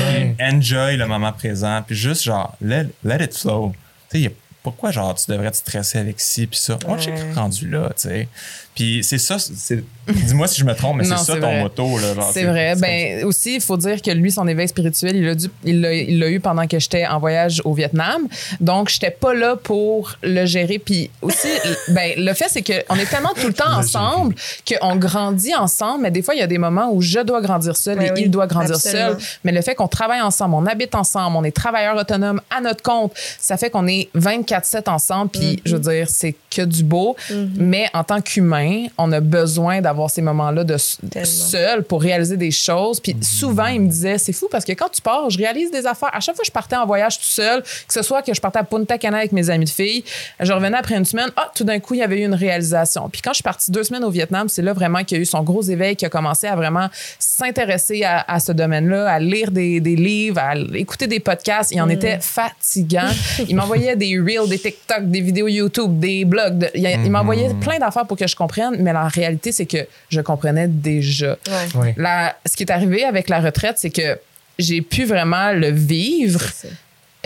Enjoy 0.41 0.97
le 0.97 1.07
moment 1.07 1.33
présent, 1.33 1.83
puis 1.87 1.97
juste 1.97 2.25
genre, 2.25 2.57
let, 2.61 2.87
let 3.05 3.23
it 3.25 3.37
flow. 3.37 3.73
Tu 3.73 3.79
sais, 4.11 4.19
il 4.19 4.25
y 4.25 4.27
a 4.27 4.31
pourquoi 4.63 4.91
genre 4.91 5.15
tu 5.15 5.31
devrais 5.31 5.51
te 5.51 5.57
stresser 5.57 5.99
avec 5.99 6.21
ci 6.21 6.47
puis 6.47 6.59
ça? 6.59 6.79
Moi, 6.87 6.99
j'ai 6.99 7.13
Ouais. 7.13 7.33
rendu 7.35 7.69
là, 7.69 7.89
tu 7.97 8.09
sais. 8.09 8.29
Puis 8.75 9.03
c'est 9.03 9.19
ça, 9.19 9.39
c'est- 9.39 9.83
dis-moi 10.09 10.47
si 10.47 10.61
je 10.61 10.65
me 10.65 10.75
trompe, 10.75 10.97
mais 10.99 11.05
c'est 11.05 11.17
ça 11.19 11.37
ton 11.37 11.61
moto, 11.61 11.99
là. 11.99 12.15
genre, 12.15 12.31
C'est 12.33 12.45
vrai. 12.45 12.77
Ben 12.77 13.25
aussi, 13.25 13.57
il 13.57 13.61
faut 13.61 13.77
dire 13.77 14.01
que 14.01 14.11
lui, 14.11 14.31
son 14.31 14.47
éveil 14.47 14.69
spirituel, 14.69 15.17
il 15.17 15.25
l'a 15.27 15.35
dû- 15.35 15.51
il 15.65 15.81
l'a 15.81 15.93
il 15.93 16.19
l'a 16.19 16.29
eu 16.31 16.41
pendant 16.41 16.67
que 16.67 16.79
j'étais 16.79 17.07
en 17.07 17.19
voyage 17.19 17.61
au 17.65 17.75
Vietnam. 17.75 18.23
Donc, 18.61 18.89
j'étais 18.91 19.11
pas 19.11 19.35
là 19.35 19.57
pour 19.57 20.13
le 20.23 20.47
gérer. 20.47 20.79
Puis 20.79 21.11
aussi, 21.21 21.49
ben 21.89 22.13
le 22.17 22.33
fait 22.33 22.47
c'est 22.49 22.63
que 22.63 22.73
on 22.89 22.97
est 22.97 23.07
tellement 23.11 23.33
tout 23.35 23.47
le 23.49 23.53
temps 23.55 23.69
Le 23.71 23.77
ensemble 23.77 24.35
qu'on 24.67 24.97
grandit 24.97 25.55
ensemble. 25.55 26.03
Mais 26.03 26.11
des 26.11 26.23
fois, 26.23 26.35
il 26.35 26.39
y 26.39 26.43
a 26.43 26.47
des 26.47 26.59
moments 26.59 26.91
où 26.93 27.03
je 27.03 27.21
dois 27.21 27.41
grandir 27.41 27.77
seul 27.77 27.99
Ouais, 27.99 28.07
et 28.09 28.13
oui, 28.13 28.23
il 28.27 28.31
doit 28.31 28.47
grandir 28.47 28.77
absolument. 28.77 29.09
seul. 29.11 29.19
Mais 29.45 29.53
le 29.53 29.63
fait 29.63 29.75
qu'on 29.75 29.89
travaille 29.89 30.21
ensemble, 30.21 30.55
on 30.55 30.65
habite 30.67 30.95
ensemble, 30.95 31.37
on 31.37 31.45
est 31.45 31.55
travailleurs 31.55 31.97
autonomes 31.97 32.41
à 32.57 32.61
notre 32.61 32.83
compte, 32.83 33.13
ça 33.39 33.57
fait 33.57 33.69
qu'on 33.71 33.87
est 33.89 34.09
24/7 34.55 34.89
ensemble. 34.89 35.31
Puis, 35.31 35.41
Mm-hmm. 35.41 35.61
je 35.65 35.77
veux 35.77 35.83
dire, 35.93 36.09
c'est 36.09 36.35
que 36.51 36.63
du 36.63 36.85
beau. 36.85 37.17
Mais 37.57 37.89
en 37.95 38.05
tant 38.05 38.21
qu'humain, 38.21 38.87
on 38.99 39.11
a 39.13 39.21
besoin 39.21 39.81
d'avoir 39.81 40.11
ces 40.11 40.23
moments-là 40.23 40.65
de 40.65 40.77
Tellement. 41.11 41.27
seul 41.27 41.83
pour 41.85 42.03
réaliser 42.03 42.37
des 42.37 42.51
choses. 42.51 43.01
Puis 43.01 43.17
souvent, 43.21 43.67
il 43.67 43.81
me 43.81 43.89
disait, 43.89 44.19
c'est 44.19 44.33
fou 44.33 44.49
parce 44.51 44.65
que 44.65 44.73
quand 44.73 44.89
tu 44.91 45.01
pars, 45.01 45.29
je 45.31 45.39
réalise 45.39 45.71
des 45.71 45.87
affaires. 45.87 46.11
À 46.13 46.21
chaque 46.21 46.35
fois 46.37 46.43
que 46.43 46.47
je 46.47 46.53
partais 46.53 46.77
en 46.77 46.87
voyage 46.87 47.19
tout 47.19 47.25
seul, 47.25 47.63
que 47.63 47.93
ce 47.93 48.03
soit 48.03 48.23
que 48.23 48.33
je 48.35 48.41
partais 48.41 48.59
à 48.59 48.65
Punta 48.65 48.99
Cana 48.99 49.19
avec 49.19 49.33
mes 49.33 49.49
amis 49.51 49.65
de 49.65 49.71
filles, 49.71 50.05
je 50.41 50.53
revenais 50.53 50.77
après 50.77 50.97
une 50.97 51.05
semaine, 51.05 51.31
ah, 51.37 51.51
tout 51.55 51.65
d'un 51.65 51.79
coup, 51.81 51.95
il 51.95 52.01
y 52.01 52.03
avait 52.03 52.21
eu 52.21 52.25
une 52.25 52.35
réalisation. 52.35 53.09
Puis 53.09 53.21
quand 53.23 53.31
je 53.31 53.37
suis 53.37 53.43
partie 53.43 53.71
deux 53.71 53.83
semaines 53.85 54.05
au 54.05 54.11
Vietnam, 54.11 54.49
c'est 54.49 54.63
là 54.63 54.73
vraiment 54.73 55.03
qu'il 55.05 55.17
y 55.17 55.21
a 55.21 55.23
eu 55.23 55.27
son 55.27 55.43
gros 55.43 55.63
éveil, 55.63 55.97
qui 55.97 56.05
a 56.07 56.09
commencé 56.11 56.47
à 56.47 56.55
vraiment 56.57 56.89
s'intéresser 57.19 58.05
à, 58.05 58.25
à 58.29 58.41
ce 58.41 58.53
domaine-là, 58.53 59.11
à 59.11 59.19
lire 59.19 59.51
des, 59.51 59.81
des 59.81 59.97
livres, 59.97 60.39
à 60.39 60.55
écouter 60.75 61.07
des 61.07 61.21
podcasts. 61.21 61.71
Il 61.73 61.81
en 61.81 61.89
était 61.89 62.19
fatigant. 62.21 63.09
Il 63.49 63.57
m'envoyait 63.57 63.97
des 63.97 64.19
reels, 64.19 64.40
des 64.47 64.59
TikTok, 64.59 65.11
des 65.11 65.21
vidéos 65.21 65.49
YouTube, 65.49 65.99
des 65.99 66.25
blogs. 66.25 66.59
de- 66.59 66.71
il, 66.75 66.83
il 67.05 67.11
m'envoyait 67.11 67.51
plein 67.61 67.79
d'affaires 67.79 68.07
pour 68.07 68.17
que 68.17 68.27
je 68.27 68.37
comprenne, 68.37 68.77
mais 68.81 68.93
la 68.93 69.09
réalité, 69.09 69.53
c'est 69.53 69.67
que 69.67 69.87
je 70.09 70.21
comprenais 70.21 70.69
déjà. 70.69 71.37
Ouais. 71.49 71.81
Ouais. 71.81 71.95
La- 71.97 72.37
ce 72.47 72.57
qui 72.57 72.63
est 72.65 72.71
arrivé 72.71 73.05
avec 73.05 73.29
la 73.29 73.41
retraite, 73.41 73.77
c'est 73.79 73.91
que 73.91 74.19
j'ai 74.59 74.83
pu 74.83 75.05
vraiment 75.05 75.53
le 75.53 75.71
vivre, 75.71 76.43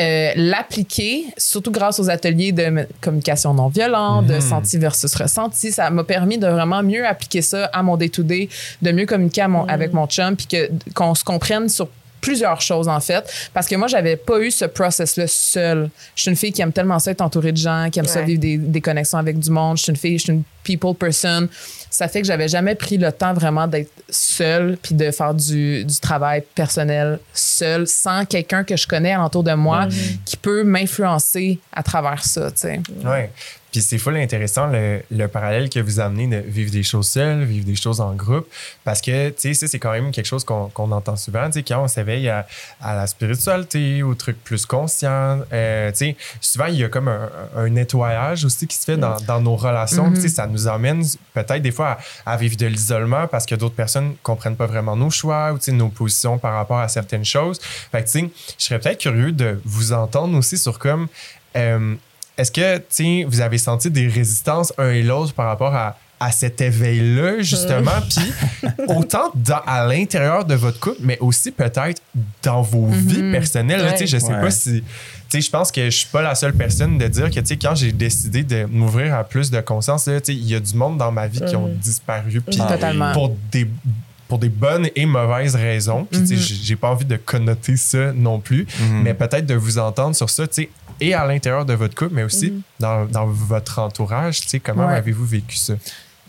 euh, 0.01 0.33
l'appliquer, 0.37 1.25
surtout 1.37 1.71
grâce 1.71 2.01
aux 2.01 2.11
ateliers 2.11 2.51
de 2.53 2.87
communication 3.01 3.55
non 3.55 3.69
violente, 3.69 4.27
de 4.27 4.41
senti 4.41 4.77
versus 4.79 5.15
ressenti. 5.15 5.71
Ça 5.71 5.89
m'a 5.91 6.03
permis 6.05 6.37
de 6.39 6.47
vraiment 6.49 6.83
mieux 6.83 7.07
appliquer 7.07 7.43
ça 7.43 7.67
à 7.67 7.83
mon 7.83 7.97
day-to-day, 7.97 8.49
de 8.83 8.91
mieux 8.93 9.07
communiquer 9.07 9.43
à 9.43 9.49
mon- 9.49 9.65
avec 9.67 9.93
mon 9.93 10.07
chum, 10.07 10.35
puis 10.37 10.47
que- 10.47 10.69
qu'on 10.95 11.15
se 11.15 11.23
comprenne 11.25 11.69
sur 11.69 11.89
plusieurs 12.25 12.61
choses 12.61 12.89
en 12.89 13.01
fait. 13.01 13.25
Parce 13.53 13.69
que 13.69 13.77
moi 13.77 13.87
j'avais 13.87 14.17
pas 14.17 14.41
eu 14.41 14.51
ce 14.51 14.65
process 14.65 15.17
là 15.17 15.27
seul 15.27 15.91
je 16.17 16.23
suis 16.23 16.31
une 16.31 16.37
fille 16.37 16.53
qui 16.53 16.63
aime 16.63 16.73
tellement 16.73 16.99
ça 16.99 17.11
être 17.11 17.21
entourée 17.21 17.53
de 17.53 17.59
gens 17.59 17.89
qui 17.93 17.99
aime 17.99 18.07
ça 18.07 18.23
vivre 18.23 18.41
des, 18.41 18.57
des 18.57 18.81
connexions 18.81 19.19
avec 19.19 19.39
du 19.39 19.51
monde. 19.51 19.77
Je 19.77 19.83
suis 19.83 19.91
une 19.91 19.97
fille 19.97 20.19
je 20.19 20.25
suis 20.25 20.33
une 20.33 20.43
people 20.65 20.95
person. 20.95 21.49
Ça 21.91 22.09
fait 22.09 22.23
que 22.23 22.27
j'avais 22.27 22.49
jamais 22.49 22.75
pris 22.75 22.97
le 22.97 23.13
temps 23.13 23.35
vraiment 23.35 23.69
d'être 23.69 23.91
seule 24.09 24.79
puis 24.83 24.95
de 24.95 25.11
faire 25.11 25.35
du, 25.35 25.85
du 25.85 26.01
travail 26.01 26.43
personnel 26.55 27.21
seul 27.33 27.87
sans 27.87 28.25
quelqu'un 28.25 28.65
que 28.65 28.77
je 28.77 28.87
connais 28.87 29.13
alentour 29.13 29.45
de 29.45 29.53
moi 29.53 29.87
qui 30.25 30.37
peut 30.37 30.65
m'influencer 30.65 31.61
à 31.73 31.83
travers 31.83 32.25
ça 32.25 32.51
tu 32.51 32.61
sais. 32.61 32.81
Ouais. 33.05 33.31
Puis 33.75 33.83
c'est 33.83 33.99
full 33.99 34.17
intéressant 34.17 34.69
le, 34.69 35.03
le 35.11 35.27
parallèle 35.27 35.69
que 35.69 35.81
vous 35.81 35.99
amenez 35.99 36.29
de 36.29 36.37
vivre 36.37 36.71
des 36.71 36.85
choses 36.85 37.09
seules, 37.09 37.43
vivre 37.43 37.67
des 37.67 37.75
choses 37.75 38.01
en 38.01 38.15
groupe. 38.15 38.47
Parce 38.85 39.01
que, 39.01 39.31
tu 39.31 39.53
sais, 39.53 39.67
c'est 39.67 39.81
quand 39.81 39.91
même 39.91 40.13
quelque 40.13 40.27
chose 40.27 40.45
qu'on 40.45 40.69
qu'on 40.69 40.93
entend 40.93 41.17
souvent. 41.17 41.47
Tu 41.47 41.55
sais, 41.55 41.63
quand 41.65 41.83
on 41.83 41.89
s'éveille 41.89 42.29
à, 42.29 42.47
à 42.81 42.95
la 42.95 43.09
spiritualité, 43.09 44.05
aux 44.05 44.15
trucs 44.15 44.39
plus 44.45 44.65
conscients, 44.65 45.41
euh, 45.53 45.91
tu 45.91 45.97
sais, 45.97 46.17
souvent, 46.41 46.67
il 46.67 46.77
y 46.77 46.85
a 46.85 46.89
comme 46.89 47.09
un, 47.09 47.29
un 47.57 47.69
nettoyage 47.69 48.45
aussi 48.45 48.69
qui 48.69 48.77
se 48.77 48.85
fait 48.85 48.97
dans, 48.97 49.17
dans 49.27 49.41
nos 49.41 49.57
relations. 49.57 50.13
Tu 50.13 50.21
sais, 50.21 50.29
ça 50.29 50.47
nous 50.47 50.69
emmène 50.69 51.05
peut-être 51.33 51.63
des 51.63 51.73
fois 51.73 51.99
à, 52.25 52.35
à 52.35 52.37
vivre 52.37 52.57
de 52.57 52.67
l'isolement 52.67 53.27
parce 53.27 53.45
que 53.45 53.57
d'autres 53.57 53.75
personnes 53.75 54.15
comprennent 54.23 54.57
pas 54.57 54.67
vraiment 54.67 54.95
nos 54.95 55.11
choix 55.11 55.53
ou, 55.53 55.59
tu 55.59 55.65
sais, 55.65 55.73
nos 55.73 55.89
positions 55.89 56.39
par 56.39 56.55
rapport 56.55 56.79
à 56.79 56.87
certaines 56.87 57.25
choses. 57.25 57.61
Fait 57.91 58.05
que, 58.05 58.09
tu 58.09 58.21
sais, 58.21 58.31
je 58.57 58.65
serais 58.67 58.79
peut-être 58.79 59.01
curieux 59.01 59.33
de 59.33 59.61
vous 59.65 59.93
entendre 59.93 60.39
aussi 60.39 60.59
sur 60.59 60.79
comme... 60.79 61.09
euh, 61.57 61.97
est-ce 62.37 62.51
que, 62.53 62.79
tu 62.79 62.85
sais, 62.89 63.25
vous 63.29 63.41
avez 63.41 63.59
senti 63.59 63.91
des 63.91 64.09
résistances 64.09 64.73
un 64.79 64.91
et 64.91 65.03
l'autre 65.03 65.33
par 65.35 65.47
rapport 65.47 65.75
à, 65.75 65.97
à 66.21 66.31
cet 66.31 66.61
éveil-là, 66.61 67.43
justement, 67.43 67.91
puis 68.09 68.73
autant 68.89 69.31
dans- 69.35 69.61
à 69.67 69.87
l'intérieur 69.87 70.45
de 70.45 70.55
votre 70.55 70.81
couple, 70.81 70.99
mais 71.01 71.19
aussi 71.21 71.51
peut-être 71.51 72.01
dans 72.43 72.63
vos 72.63 72.87
vies 72.87 73.31
personnelles. 73.33 73.81
là, 73.81 73.87
Ouais. 73.87 73.93
Tu 73.93 74.07
sais, 74.07 74.07
je 74.07 74.19
sais 74.19 74.33
Ouais. 74.33 74.41
pas 74.41 74.51
si... 74.51 74.83
Tu 75.29 75.41
sais, 75.41 75.47
je 75.47 75.51
pense 75.51 75.73
que 75.73 75.85
je 75.87 75.97
suis 75.97 76.09
pas 76.09 76.23
la 76.23 76.35
seule 76.35 76.55
personne 76.55 76.97
de 76.99 77.07
dire 77.09 77.31
que, 77.31 77.41
tu 77.41 77.47
sais, 77.47 77.57
quand 77.57 77.75
j'ai 77.75 77.93
décidé 77.93 78.43
de 78.45 78.65
m'ouvrir 78.67 79.15
à 79.15 79.25
plus 79.25 79.51
de 79.51 79.61
conscience, 79.61 80.07
là, 80.07 80.21
tu 80.21 80.33
sais, 80.33 80.39
il 80.39 80.47
y 80.49 80.55
a 80.55 80.61
du 80.61 80.75
monde 80.75 80.97
dans 80.99 81.11
ma 81.11 81.27
vie 81.27 81.41
qui 81.41 81.57
ont 81.57 81.69
disparu, 81.69 82.41
puis 82.41 82.59
Ah 82.61 82.67
oui. 82.69 82.75
totalement 82.75 83.13
pour 83.13 83.35
des 83.51 83.69
pour 84.27 84.39
des 84.39 84.49
bonnes 84.49 84.89
et 84.97 85.05
mauvaises 85.05 85.55
raisons. 85.55 86.07
Puis, 86.11 86.21
Mhm. 86.21 86.27
tu 86.27 86.37
sais, 86.39 86.55
j'ai- 86.63 86.77
pas 86.77 86.89
envie 86.91 87.05
de 87.05 87.17
connoter 87.17 87.77
ça 87.77 88.11
non 88.15 88.41
plus, 88.41 88.67
Mhm. 88.81 89.03
mais 89.03 89.13
peut-être 89.13 89.45
de 89.45 89.55
vous 89.55 89.77
entendre 89.79 90.17
sur 90.17 90.31
ça, 90.31 90.47
tu 90.47 90.63
sais, 90.63 90.71
et 91.01 91.15
à 91.15 91.27
l'intérieur 91.27 91.65
de 91.65 91.75
votre 91.75 91.95
couple, 91.95 92.15
mais 92.15 92.23
aussi 92.23 92.63
dans, 92.81 93.05
dans 93.07 93.27
votre 93.27 93.79
entourage, 93.79 94.41
tu 94.41 94.49
sais, 94.49 94.61
comment 94.61 94.87
Ouais. 94.87 94.95
avez-vous 94.95 95.27
vécu 95.27 95.57
ça? 95.57 95.75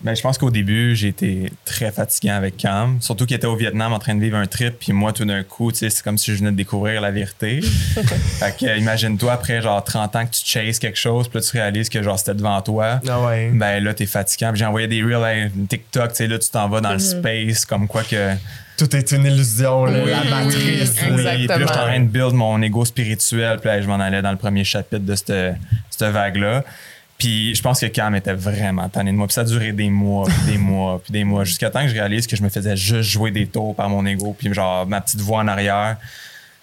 Ben, 0.03 0.13
je 0.13 0.21
pense 0.21 0.37
qu'au 0.37 0.51
début, 0.51 0.93
j'ai 0.93 1.07
été 1.07 1.49
très 1.63 1.89
fatiguant 1.89 2.35
avec 2.35 2.57
Cam. 2.57 2.97
Surtout 3.01 3.25
qu'il 3.25 3.37
était 3.37 3.47
au 3.47 3.55
Vietnam 3.55 3.93
en 3.93 3.97
train 3.97 4.13
de 4.13 4.19
vivre 4.19 4.35
un 4.37 4.45
trip. 4.45 4.75
Puis 4.77 4.91
moi, 4.91 5.13
tout 5.13 5.23
d'un 5.23 5.41
coup, 5.43 5.71
tu 5.71 5.79
sais, 5.79 5.89
c'est 5.89 6.03
comme 6.03 6.17
si 6.17 6.31
je 6.33 6.37
venais 6.39 6.51
de 6.51 6.55
découvrir 6.57 6.99
la 6.99 7.11
vérité. 7.11 7.61
fait 8.01 8.57
que, 8.59 8.77
imagine-toi, 8.77 9.31
après 9.31 9.61
genre 9.61 9.81
30 9.83 10.15
ans 10.17 10.25
que 10.25 10.31
tu 10.31 10.41
chases 10.45 10.79
quelque 10.79 10.99
chose, 10.99 11.29
puis 11.29 11.39
là, 11.39 11.45
tu 11.45 11.51
réalises 11.57 11.87
que 11.89 12.03
genre 12.03 12.19
c'était 12.19 12.35
devant 12.35 12.61
toi. 12.61 12.99
Ah 13.07 13.21
ouais. 13.25 13.49
Ben 13.53 13.81
là, 13.81 13.93
t'es 13.93 14.05
fatiguant. 14.05 14.49
Puis 14.51 14.59
j'ai 14.59 14.65
envoyé 14.65 14.87
des 14.87 15.01
reels 15.01 15.23
à 15.23 15.49
TikTok, 15.69 16.09
tu 16.09 16.15
sais, 16.17 16.27
là, 16.27 16.37
tu 16.39 16.49
t'en 16.49 16.67
vas 16.67 16.81
dans 16.81 16.93
le 16.93 16.99
space, 16.99 17.65
comme 17.65 17.87
quoi 17.87 18.03
que. 18.03 18.33
Tout 18.77 18.93
est 18.95 19.11
une 19.11 19.25
illusion, 19.25 19.83
Oui, 19.83 20.09
la 20.09 20.23
matrice. 20.23 20.95
oui, 21.03 21.07
Oui, 21.11 21.15
puis 21.15 21.23
là, 21.25 21.37
j'étais 21.37 21.53
en 21.63 21.67
train 21.67 21.99
de 21.99 22.05
build 22.07 22.33
mon 22.33 22.61
ego 22.61 22.83
spirituel. 22.85 23.59
Puis 23.59 23.69
là, 23.69 23.81
je 23.81 23.87
m'en 23.87 23.99
allais 23.99 24.21
dans 24.21 24.31
le 24.31 24.37
premier 24.37 24.63
chapitre 24.63 25.05
de 25.05 25.15
cette, 25.15 25.55
cette 25.89 26.09
vague-là. 26.11 26.63
Puis 27.17 27.55
je 27.55 27.61
pense 27.61 27.79
que 27.79 27.85
Cam 27.85 28.13
était 28.15 28.33
vraiment 28.33 28.89
tanné 28.89 29.11
de 29.11 29.15
moi. 29.15 29.27
Puis 29.27 29.35
ça 29.35 29.41
a 29.41 29.45
duré 29.45 29.71
des 29.71 29.89
mois, 29.89 30.27
puis 30.27 30.51
des 30.53 30.57
mois, 30.71 30.99
puis 31.01 31.13
des 31.13 31.23
mois. 31.23 31.45
Jusqu'à 31.45 31.69
temps 31.69 31.81
que 31.83 31.87
je 31.87 31.93
réalise 31.93 32.27
que 32.27 32.35
je 32.35 32.43
me 32.43 32.49
faisais 32.49 32.75
juste 32.75 33.09
jouer 33.09 33.31
des 33.31 33.47
tours 33.47 33.73
par 33.75 33.87
mon 33.87 34.05
ego. 34.05 34.35
Puis 34.37 34.53
genre, 34.53 34.85
ma 34.85 34.99
petite 34.99 35.21
voix 35.21 35.39
en 35.39 35.47
arrière. 35.47 35.95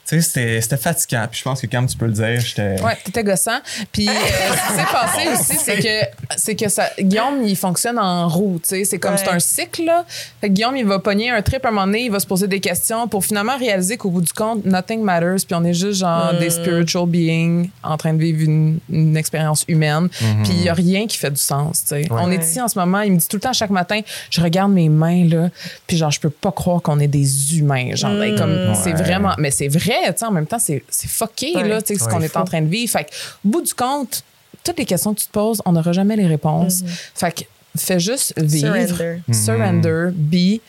Tu 0.04 0.16
sais, 0.16 0.20
c'était- 0.20 0.60
c'était 0.60 0.76
fatigant. 0.76 1.26
Puis 1.30 1.38
je 1.38 1.44
pense 1.44 1.60
que 1.60 1.66
Cam, 1.68 1.86
tu 1.86 1.96
peux 1.96 2.06
le 2.06 2.12
dire, 2.12 2.40
j'étais... 2.40 2.80
Ouais, 2.82 2.96
t'étais 3.04 3.22
gossant. 3.22 3.60
Puis 3.92 4.08
euh, 4.08 4.12
ce 4.12 4.72
qui 4.72 4.78
s'est 4.78 4.92
passé 4.92 5.28
aussi, 5.32 5.64
c'est 5.64 5.78
que 5.78 6.36
c'est 6.36 6.56
que 6.56 6.68
ça, 6.68 6.90
Guillaume, 6.98 7.42
il 7.44 7.56
fonctionne 7.56 7.98
en 8.00 8.26
roue. 8.28 8.58
tu 8.62 8.70
sais. 8.70 8.84
C'est 8.84 8.98
comme 8.98 9.12
Ouais. 9.12 9.18
c'est 9.24 9.30
un 9.30 9.38
cycle. 9.38 9.84
Là. 9.84 10.04
Fait 10.40 10.48
que 10.48 10.52
Guillaume, 10.54 10.76
il 10.76 10.84
va 10.86 10.98
pogner 10.98 11.30
un 11.30 11.40
trip 11.40 11.64
à 11.64 11.68
un 11.68 11.70
moment 11.70 11.86
donné, 11.86 12.02
il 12.06 12.10
va 12.10 12.18
se 12.18 12.26
poser 12.26 12.48
des 12.48 12.58
questions 12.60 13.06
pour 13.06 13.24
finalement 13.24 13.56
réaliser 13.56 13.96
qu'au 13.96 14.10
bout 14.10 14.20
du 14.22 14.32
compte, 14.32 14.64
nothing 14.66 15.02
matters. 15.02 15.36
Puis 15.46 15.54
on 15.54 15.62
est 15.64 15.72
juste 15.74 16.00
genre 16.00 16.32
des 16.38 16.50
spiritual 16.50 17.06
beings 17.06 17.68
en 17.84 17.96
train 17.96 18.12
de 18.12 18.18
vivre 18.18 18.42
une, 18.42 18.80
une 18.90 19.16
expérience 19.16 19.64
humaine. 19.68 20.08
Puis 20.42 20.52
il 20.52 20.62
y 20.64 20.68
a 20.68 20.74
rien 20.74 21.06
qui 21.06 21.16
fait 21.16 21.30
du 21.30 21.40
sens. 21.40 21.82
tu 21.82 21.88
sais. 22.02 22.06
On 22.10 22.30
est 22.32 22.42
ici 22.42 22.60
en 22.60 22.66
ce 22.68 22.76
moment. 22.78 23.02
Il 23.02 23.12
me 23.12 23.18
dit 23.18 23.28
tout 23.28 23.36
le 23.36 23.40
temps 23.42 23.52
chaque 23.52 23.70
matin, 23.70 24.00
je 24.30 24.40
regarde 24.40 24.72
mes 24.72 24.88
mains 24.88 25.28
là, 25.28 25.48
puis 25.86 25.96
genre 25.96 26.10
je 26.10 26.18
peux 26.20 26.30
pas 26.30 26.50
croire 26.50 26.82
qu'on 26.82 26.98
est 26.98 27.06
des 27.08 27.56
humains. 27.58 27.94
Genre 27.94 28.10
comme 28.36 28.74
c'est 28.82 28.92
Ouais. 28.94 29.02
vraiment, 29.02 29.34
mais 29.38 29.50
c'est 29.52 29.68
vrai. 29.68 29.91
Tu 30.12 30.18
sais, 30.18 30.24
En 30.24 30.30
même 30.30 30.46
temps, 30.46 30.58
c'est 30.58 30.82
c'est 30.88 31.08
fucké 31.08 31.54
Ouais. 31.56 31.68
là, 31.68 31.82
tu 31.82 31.94
sais, 31.94 31.98
ce 32.00 32.04
Ouais, 32.06 32.10
qu'on 32.12 32.20
est 32.20 32.36
en 32.36 32.44
train 32.44 32.60
de 32.62 32.68
vivre. 32.68 32.90
Fait 32.90 33.04
que, 33.04 33.10
au 33.44 33.48
bout 33.48 33.62
du 33.62 33.74
compte, 33.74 34.22
toutes 34.64 34.78
les 34.78 34.84
questions 34.86 35.12
que 35.14 35.20
tu 35.20 35.26
te 35.26 35.32
poses, 35.32 35.60
on 35.64 35.72
n'aura 35.72 35.92
jamais 35.92 36.16
les 36.16 36.26
réponses. 36.26 36.82
Fait 37.14 37.32
que 37.32 37.42
fais 37.76 37.98
juste 38.00 38.32
vivre. 38.38 38.74
Surrender. 38.96 39.20
Surrender, 39.32 40.08
be, 40.14 40.60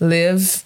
live, 0.00 0.58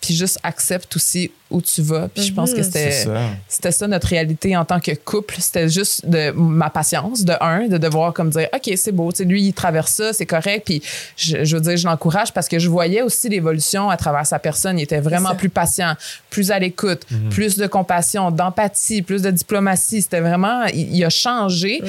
puis 0.00 0.14
juste 0.14 0.38
accepte 0.42 0.96
aussi 0.96 1.30
où 1.50 1.60
tu 1.60 1.82
vas. 1.82 2.08
Puis 2.08 2.24
je 2.24 2.32
pense 2.32 2.52
que 2.52 2.62
C'est 2.62 2.90
c'était 2.90 2.90
ça. 2.90 3.20
c'était 3.48 3.70
ça 3.72 3.86
notre 3.86 4.08
réalité 4.08 4.56
en 4.56 4.64
tant 4.64 4.80
que 4.80 4.92
couple. 4.92 5.36
C'était 5.38 5.68
juste 5.68 6.06
de 6.06 6.30
ma 6.32 6.70
patience, 6.70 7.24
de 7.24 7.34
un, 7.40 7.68
de 7.68 7.78
devoir 7.78 8.12
comme 8.12 8.30
dire, 8.30 8.48
OK, 8.54 8.72
c'est 8.76 8.92
beau, 8.92 9.12
tu 9.12 9.18
sais, 9.18 9.24
lui, 9.24 9.42
il 9.42 9.52
traverse 9.52 9.92
ça, 9.92 10.12
c'est 10.12 10.26
correct. 10.26 10.62
Puis 10.64 10.82
je, 11.16 11.44
je 11.44 11.56
veux 11.56 11.62
dire, 11.62 11.76
je 11.76 11.86
l'encourage 11.86 12.32
parce 12.32 12.48
que 12.48 12.58
je 12.58 12.68
voyais 12.68 13.02
aussi 13.02 13.28
l'évolution 13.28 13.90
à 13.90 13.96
travers 13.96 14.26
sa 14.26 14.38
personne. 14.38 14.78
Il 14.78 14.82
était 14.82 15.00
vraiment 15.00 15.34
plus 15.34 15.48
patient, 15.50 15.94
plus 16.30 16.50
à 16.50 16.58
l'écoute, 16.58 17.02
plus 17.30 17.56
de 17.56 17.66
compassion, 17.66 18.30
d'empathie, 18.30 19.02
plus 19.02 19.22
de 19.22 19.30
diplomatie. 19.30 20.02
C'était 20.02 20.20
vraiment, 20.20 20.64
il, 20.66 20.94
il 20.96 21.04
a 21.04 21.10
changé. 21.10 21.82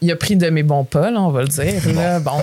Il 0.00 0.10
a 0.10 0.16
pris 0.16 0.36
de 0.36 0.48
mes 0.50 0.62
bons 0.62 0.84
pas, 0.84 1.10
là, 1.10 1.20
on 1.20 1.30
va 1.30 1.42
le 1.42 1.48
dire. 1.48 1.82
Là, 1.94 2.20
bon, 2.20 2.42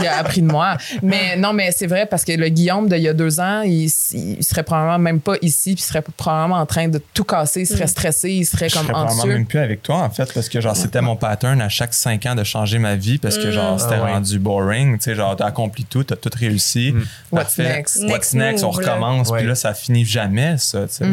il 0.00 0.06
a 0.06 0.16
appris 0.18 0.40
de 0.42 0.46
moi. 0.46 0.76
Mais 1.02 1.36
non, 1.36 1.52
mais 1.52 1.70
c'est 1.72 1.86
vrai 1.86 2.06
parce 2.06 2.24
que 2.24 2.32
le 2.32 2.48
Guillaume 2.48 2.88
d'il 2.88 2.98
y 3.02 3.08
a 3.08 3.12
deux 3.12 3.38
ans, 3.40 3.62
il, 3.62 3.84
il 4.12 4.44
serait 4.44 4.62
probablement 4.62 4.98
même 4.98 5.20
pas 5.20 5.34
ici, 5.42 5.74
puis 5.74 5.82
il 5.82 5.86
serait 5.86 5.99
probablement 6.16 6.56
en 6.56 6.66
train 6.66 6.88
de 6.88 7.00
tout 7.14 7.24
casser, 7.24 7.60
il 7.62 7.66
serait 7.66 7.86
stressé, 7.86 8.30
il 8.30 8.44
serait 8.44 8.68
Je 8.68 8.74
comme 8.74 8.84
serais 8.84 8.92
probablement 8.92 9.26
même 9.26 9.46
plus 9.46 9.58
avec 9.58 9.82
toi, 9.82 9.98
en 9.98 10.10
fait, 10.10 10.32
parce 10.32 10.48
que 10.48 10.60
genre, 10.60 10.76
c'était 10.76 11.00
mon 11.00 11.16
pattern 11.16 11.60
à 11.60 11.68
chaque 11.68 11.94
cinq 11.94 12.26
ans 12.26 12.34
de 12.34 12.44
changer 12.44 12.78
ma 12.78 12.96
vie 12.96 13.18
parce 13.18 13.38
que 13.38 13.50
genre, 13.50 13.80
c'était 13.80 13.94
Ah 14.00 14.04
ouais. 14.04 14.12
rendu 14.12 14.38
boring. 14.38 14.98
Tu 14.98 15.04
sais, 15.04 15.14
genre, 15.14 15.36
t'as 15.36 15.46
accompli 15.46 15.84
tout, 15.84 16.04
t'as 16.04 16.16
tout 16.16 16.30
réussi. 16.34 16.94
What's 17.32 17.56
Parfait. 17.56 17.62
next? 17.76 17.96
What's 18.02 18.10
Next? 18.10 18.34
Next? 18.34 18.64
On 18.64 18.70
recommence. 18.70 19.30
Puis 19.32 19.46
là, 19.46 19.54
ça 19.54 19.74
finit 19.74 20.04
jamais, 20.04 20.56
ça, 20.58 20.82
tu 20.88 20.94
sais. 20.94 21.04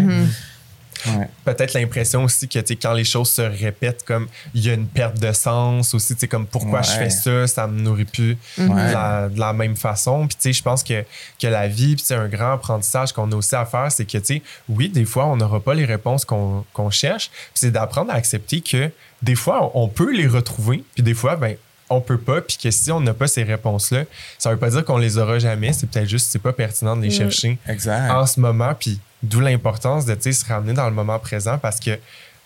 Ouais. 1.05 1.27
peut-être 1.45 1.73
l'impression 1.73 2.23
aussi 2.23 2.47
que 2.47 2.59
quand 2.73 2.93
les 2.93 3.03
choses 3.03 3.29
se 3.29 3.41
répètent, 3.41 4.03
comme 4.03 4.27
il 4.53 4.65
y 4.65 4.69
a 4.69 4.73
une 4.73 4.87
perte 4.87 5.19
de 5.19 5.31
sens 5.31 5.93
aussi, 5.93 6.15
comme 6.27 6.45
pourquoi 6.45 6.81
je 6.81 6.91
fais 6.91 7.09
ça, 7.09 7.47
ça 7.47 7.67
me 7.67 7.79
nourrit 7.79 8.05
plus 8.05 8.37
de, 8.57 8.67
la, 8.67 9.29
de 9.29 9.39
la 9.39 9.53
même 9.53 9.75
façon. 9.75 10.27
Puis 10.27 10.35
tu 10.35 10.41
sais, 10.43 10.53
je 10.53 10.63
pense 10.63 10.83
que, 10.83 11.03
que 11.39 11.47
la 11.47 11.67
vie, 11.67 11.95
puis 11.95 12.03
c'est 12.05 12.15
un 12.15 12.27
grand 12.27 12.53
apprentissage 12.53 13.13
qu'on 13.13 13.31
a 13.31 13.35
aussi 13.35 13.55
à 13.55 13.65
faire, 13.65 13.91
c'est 13.91 14.05
que 14.05 14.17
tu 14.17 14.25
sais, 14.25 14.41
oui, 14.69 14.89
des 14.89 15.05
fois, 15.05 15.25
on 15.27 15.37
n'aura 15.37 15.59
pas 15.59 15.73
les 15.73 15.85
réponses 15.85 16.25
qu'on 16.25 16.89
cherche, 16.89 17.29
c'est 17.53 17.71
d'apprendre 17.71 18.11
à 18.11 18.15
accepter 18.15 18.61
que 18.61 18.91
des 19.21 19.35
fois, 19.35 19.71
on, 19.73 19.83
on 19.83 19.87
peut 19.87 20.15
les 20.15 20.27
retrouver, 20.27 20.83
puis 20.95 21.03
des 21.03 21.13
fois, 21.13 21.35
ben 21.35 21.57
on 21.89 22.01
peut 22.01 22.17
pas, 22.17 22.41
puis 22.41 22.57
que 22.61 22.69
si 22.71 22.91
on 22.91 22.99
n'a 22.99 23.13
pas 23.13 23.27
ces 23.27 23.43
réponses-là, 23.43 24.03
ça 24.37 24.49
veut 24.51 24.57
pas 24.57 24.69
dire 24.69 24.83
qu'on 24.83 24.97
les 24.97 25.17
aura 25.17 25.39
jamais, 25.39 25.71
c'est 25.73 25.89
peut-être 25.89 26.09
juste 26.09 26.27
c'est 26.29 26.39
pas 26.41 26.53
pertinent 26.53 26.95
de 26.97 27.01
les 27.01 27.07
Mm. 27.09 27.11
chercher 27.11 27.57
Exact. 27.67 28.11
en 28.11 28.25
ce 28.25 28.39
moment, 28.39 28.73
puis 28.77 28.99
d'où 29.23 29.39
l'importance 29.39 30.05
de 30.05 30.15
se 30.31 30.45
ramener 30.45 30.73
dans 30.73 30.85
le 30.89 30.93
moment 30.95 31.17
présent 31.19 31.57
parce 31.57 31.79
que 31.79 31.97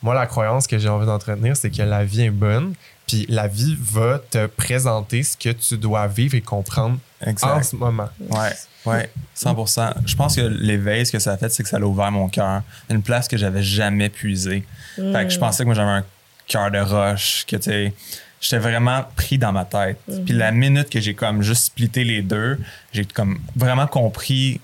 moi, 0.03 0.15
la 0.15 0.25
croyance 0.25 0.65
que 0.67 0.77
j'ai 0.79 0.89
envie 0.89 1.05
d'entretenir, 1.05 1.55
c'est 1.55 1.69
que 1.69 1.81
la 1.83 2.03
vie 2.03 2.23
est 2.23 2.29
bonne, 2.31 2.73
puis 3.07 3.25
la 3.29 3.47
vie 3.47 3.77
va 3.79 4.19
te 4.19 4.47
présenter 4.47 5.21
ce 5.21 5.37
que 5.37 5.49
tu 5.49 5.77
dois 5.77 6.07
vivre 6.07 6.33
et 6.35 6.41
comprendre 6.41 6.97
en 7.23 7.29
Exact. 7.29 7.63
ce 7.63 7.75
moment. 7.75 8.09
Ouais, 8.29 8.49
ouais, 8.85 9.11
100%. 9.35 9.93
Je 10.07 10.15
pense 10.15 10.35
que 10.35 10.41
l'éveil, 10.41 11.05
ce 11.05 11.11
que 11.11 11.19
ça 11.19 11.33
a 11.33 11.37
fait, 11.37 11.49
c'est 11.49 11.61
que 11.61 11.69
ça 11.69 11.77
a 11.77 11.81
ouvert 11.81 12.11
mon 12.11 12.29
cœur. 12.29 12.63
Une 12.89 13.03
place 13.03 13.27
que 13.27 13.37
j'avais 13.37 13.61
jamais 13.61 14.09
puisée. 14.09 14.63
Fait 14.95 15.23
que 15.25 15.29
je 15.29 15.37
pensais 15.37 15.63
que 15.63 15.67
moi, 15.67 15.75
j'avais 15.75 15.89
un 15.91 16.05
cœur 16.47 16.71
de 16.71 16.79
roche, 16.79 17.45
que 17.47 17.55
tu 17.57 17.63
sais, 17.63 17.93
j'étais 18.41 18.57
vraiment 18.57 19.05
pris 19.15 19.37
dans 19.37 19.53
ma 19.53 19.63
tête. 19.65 19.99
Puis 20.25 20.33
la 20.33 20.51
minute 20.51 20.89
que 20.89 20.99
j'ai 20.99 21.13
comme 21.13 21.41
juste 21.41 21.65
splitté 21.65 22.03
les 22.03 22.21
deux, 22.21 22.59
j'ai 22.91 23.05
comme 23.05 23.39
vraiment 23.55 23.87
compris 23.87 24.59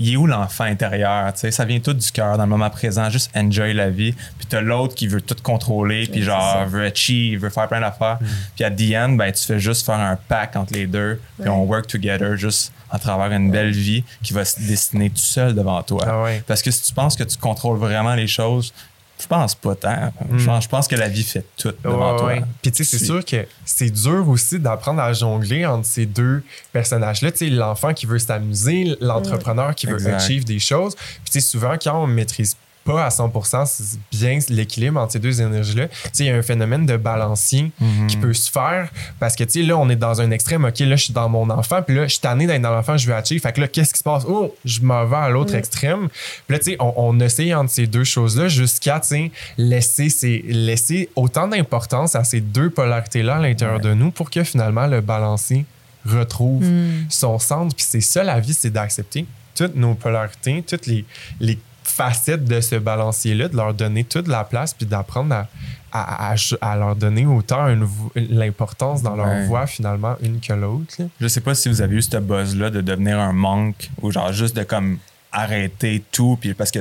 il 0.00 0.12
est 0.12 0.16
où 0.16 0.26
l'enfant 0.26 0.64
intérieur, 0.64 1.32
tu 1.32 1.40
sais, 1.40 1.50
ça 1.50 1.64
vient 1.64 1.80
tout 1.80 1.92
du 1.92 2.10
cœur, 2.12 2.36
dans 2.36 2.44
le 2.44 2.48
moment 2.48 2.70
présent, 2.70 3.10
juste 3.10 3.30
enjoy 3.34 3.74
la 3.74 3.90
vie. 3.90 4.12
Puis 4.12 4.46
t'as 4.48 4.60
l'autre 4.60 4.94
qui 4.94 5.08
veut 5.08 5.20
tout 5.20 5.34
contrôler, 5.42 6.06
puis 6.06 6.22
genre 6.22 6.66
veut 6.66 6.84
achieve, 6.84 7.40
veut 7.40 7.50
faire 7.50 7.68
plein 7.68 7.80
d'affaires. 7.80 8.18
Puis 8.54 8.64
à 8.64 8.70
the 8.70 8.94
end, 8.94 9.14
ben 9.14 9.32
tu 9.32 9.44
fais 9.44 9.58
juste 9.58 9.84
faire 9.84 9.98
un 9.98 10.16
pack 10.16 10.54
entre 10.56 10.74
les 10.74 10.86
deux, 10.86 11.20
puis 11.40 11.48
on 11.48 11.64
work 11.64 11.88
together 11.88 12.36
juste 12.36 12.72
à 12.90 12.98
travers 12.98 13.36
une 13.36 13.50
belle 13.50 13.72
vie 13.72 14.04
qui 14.22 14.32
va 14.32 14.44
se 14.44 14.60
dessiner 14.60 15.10
tout 15.10 15.16
seul 15.16 15.54
devant 15.54 15.82
toi. 15.82 16.04
Ah 16.06 16.22
ouais. 16.22 16.42
Parce 16.46 16.62
que 16.62 16.70
si 16.70 16.82
tu 16.82 16.92
penses 16.94 17.16
que 17.16 17.24
tu 17.24 17.36
contrôles 17.36 17.78
vraiment 17.78 18.14
les 18.14 18.28
choses, 18.28 18.72
je 19.20 19.26
pense 19.26 19.54
pas 19.54 19.74
tant. 19.74 20.12
Je, 20.36 20.44
pense, 20.46 20.64
je 20.64 20.68
pense 20.68 20.88
que 20.88 20.94
la 20.96 21.08
vie 21.08 21.22
fait 21.24 21.44
tout 21.56 21.72
devant 21.82 22.12
Ouais, 22.12 22.18
toi. 22.18 22.26
ouais. 22.28 22.42
Puis 22.62 22.72
tu 22.72 22.84
sais, 22.84 22.98
c'est 22.98 23.04
sûr 23.04 23.24
que 23.24 23.46
c'est 23.64 23.90
dur 23.90 24.28
aussi 24.28 24.58
d'apprendre 24.58 25.00
à 25.00 25.12
jongler 25.12 25.66
entre 25.66 25.86
ces 25.86 26.06
deux 26.06 26.42
personnages-là. 26.72 27.32
Tu 27.32 27.38
sais, 27.38 27.50
l'enfant 27.50 27.92
qui 27.94 28.06
veut 28.06 28.18
s'amuser, 28.18 28.96
l'entrepreneur 29.00 29.74
qui 29.74 29.86
veut 29.86 29.94
Exact. 29.94 30.14
achieve 30.14 30.44
des 30.44 30.58
choses. 30.58 30.94
Puis 30.96 31.30
tu 31.32 31.40
sais, 31.40 31.40
souvent, 31.40 31.74
quand 31.82 32.02
on 32.02 32.06
maîtrise 32.06 32.56
pas 32.92 33.04
à 33.04 33.08
100% 33.10 33.66
c'est 33.66 33.98
bien 34.10 34.38
l'équilibre 34.48 34.98
entre 35.00 35.12
ces 35.12 35.18
deux 35.18 35.40
énergies-là, 35.42 35.88
tu 35.88 35.94
sais, 36.12 36.24
il 36.24 36.26
y 36.26 36.30
a 36.30 36.36
un 36.36 36.42
phénomène 36.42 36.86
de 36.86 36.96
balancier 36.96 37.70
qui 38.08 38.16
peut 38.16 38.32
se 38.32 38.50
faire 38.50 38.88
parce 39.20 39.36
que, 39.36 39.44
tu 39.44 39.60
sais, 39.60 39.62
là, 39.62 39.76
on 39.76 39.88
est 39.90 39.96
dans 39.96 40.20
un 40.22 40.30
extrême. 40.30 40.64
OK, 40.64 40.78
là, 40.80 40.96
je 40.96 41.04
suis 41.04 41.12
dans 41.12 41.28
mon 41.28 41.50
enfant, 41.50 41.82
puis 41.82 41.94
là, 41.94 42.04
je 42.06 42.12
suis 42.12 42.20
tanné 42.20 42.46
d'être 42.46 42.62
dans 42.62 42.70
l'enfant, 42.72 42.96
je 42.96 43.06
veux 43.06 43.14
achieve. 43.14 43.40
Fait 43.42 43.52
que 43.52 43.60
là, 43.60 43.68
qu'est-ce 43.68 43.92
qui 43.92 43.98
se 43.98 44.04
passe? 44.04 44.24
Oh, 44.26 44.54
je 44.64 44.80
m'en 44.80 45.04
vais 45.04 45.16
à 45.16 45.28
l'autre 45.28 45.54
extrême. 45.54 46.08
Puis 46.46 46.56
là, 46.56 46.58
tu 46.58 46.70
sais, 46.72 46.76
on, 46.80 46.92
on 46.96 47.20
essaye 47.20 47.54
entre 47.54 47.70
ces 47.70 47.86
deux 47.86 48.04
choses-là 48.04 48.48
jusqu'à, 48.48 49.00
tu 49.00 49.08
sais, 49.08 49.30
laisser, 49.58 50.08
ces- 50.08 50.42
laisser 50.48 51.10
autant 51.16 51.46
d'importance 51.48 52.14
à 52.16 52.24
ces 52.24 52.40
deux 52.40 52.70
polarités-là 52.70 53.36
à 53.36 53.40
l'intérieur 53.40 53.80
de 53.80 53.92
nous 53.94 54.10
pour 54.10 54.30
que 54.30 54.42
finalement 54.44 54.86
le 54.86 55.00
balancier 55.02 55.64
retrouve 56.06 56.64
son 57.10 57.38
centre. 57.38 57.74
Puis 57.76 57.84
c'est 57.88 58.00
ça, 58.00 58.22
la 58.24 58.40
vie, 58.40 58.54
c'est 58.54 58.70
d'accepter 58.70 59.26
toutes 59.54 59.74
nos 59.74 59.94
polarités, 59.94 60.62
toutes 60.66 60.86
les, 60.86 61.04
les 61.40 61.58
facettes 61.98 62.44
de 62.44 62.60
ce 62.60 62.76
balancier-là, 62.76 63.48
de 63.48 63.56
leur 63.56 63.74
donner 63.74 64.04
toute 64.04 64.28
la 64.28 64.44
place, 64.44 64.72
puis 64.72 64.86
d'apprendre 64.86 65.34
à, 65.34 65.48
à, 65.92 66.32
à- 66.32 66.36
à 66.60 66.76
leur 66.76 66.94
donner 66.96 67.26
autant 67.26 67.66
l'importance 68.14 69.02
dans 69.02 69.16
leur 69.16 69.26
Ouais. 69.26 69.46
voix, 69.46 69.66
finalement, 69.66 70.14
une 70.22 70.38
que 70.40 70.52
l'autre. 70.52 70.94
là. 70.98 71.06
Je 71.20 71.28
sais 71.28 71.40
pas 71.40 71.54
si 71.54 71.68
vous 71.68 71.80
avez 71.82 71.96
eu 71.96 72.02
ce 72.02 72.16
buzz-là 72.18 72.70
de 72.70 72.80
devenir 72.80 73.18
un 73.18 73.32
monk 73.32 73.90
ou 74.00 74.10
genre 74.10 74.32
juste 74.32 74.54
de 74.56 74.62
comme 74.62 74.98
arrêter 75.32 76.02
tout. 76.12 76.38
Puis 76.40 76.54
parce 76.54 76.70
que 76.70 76.80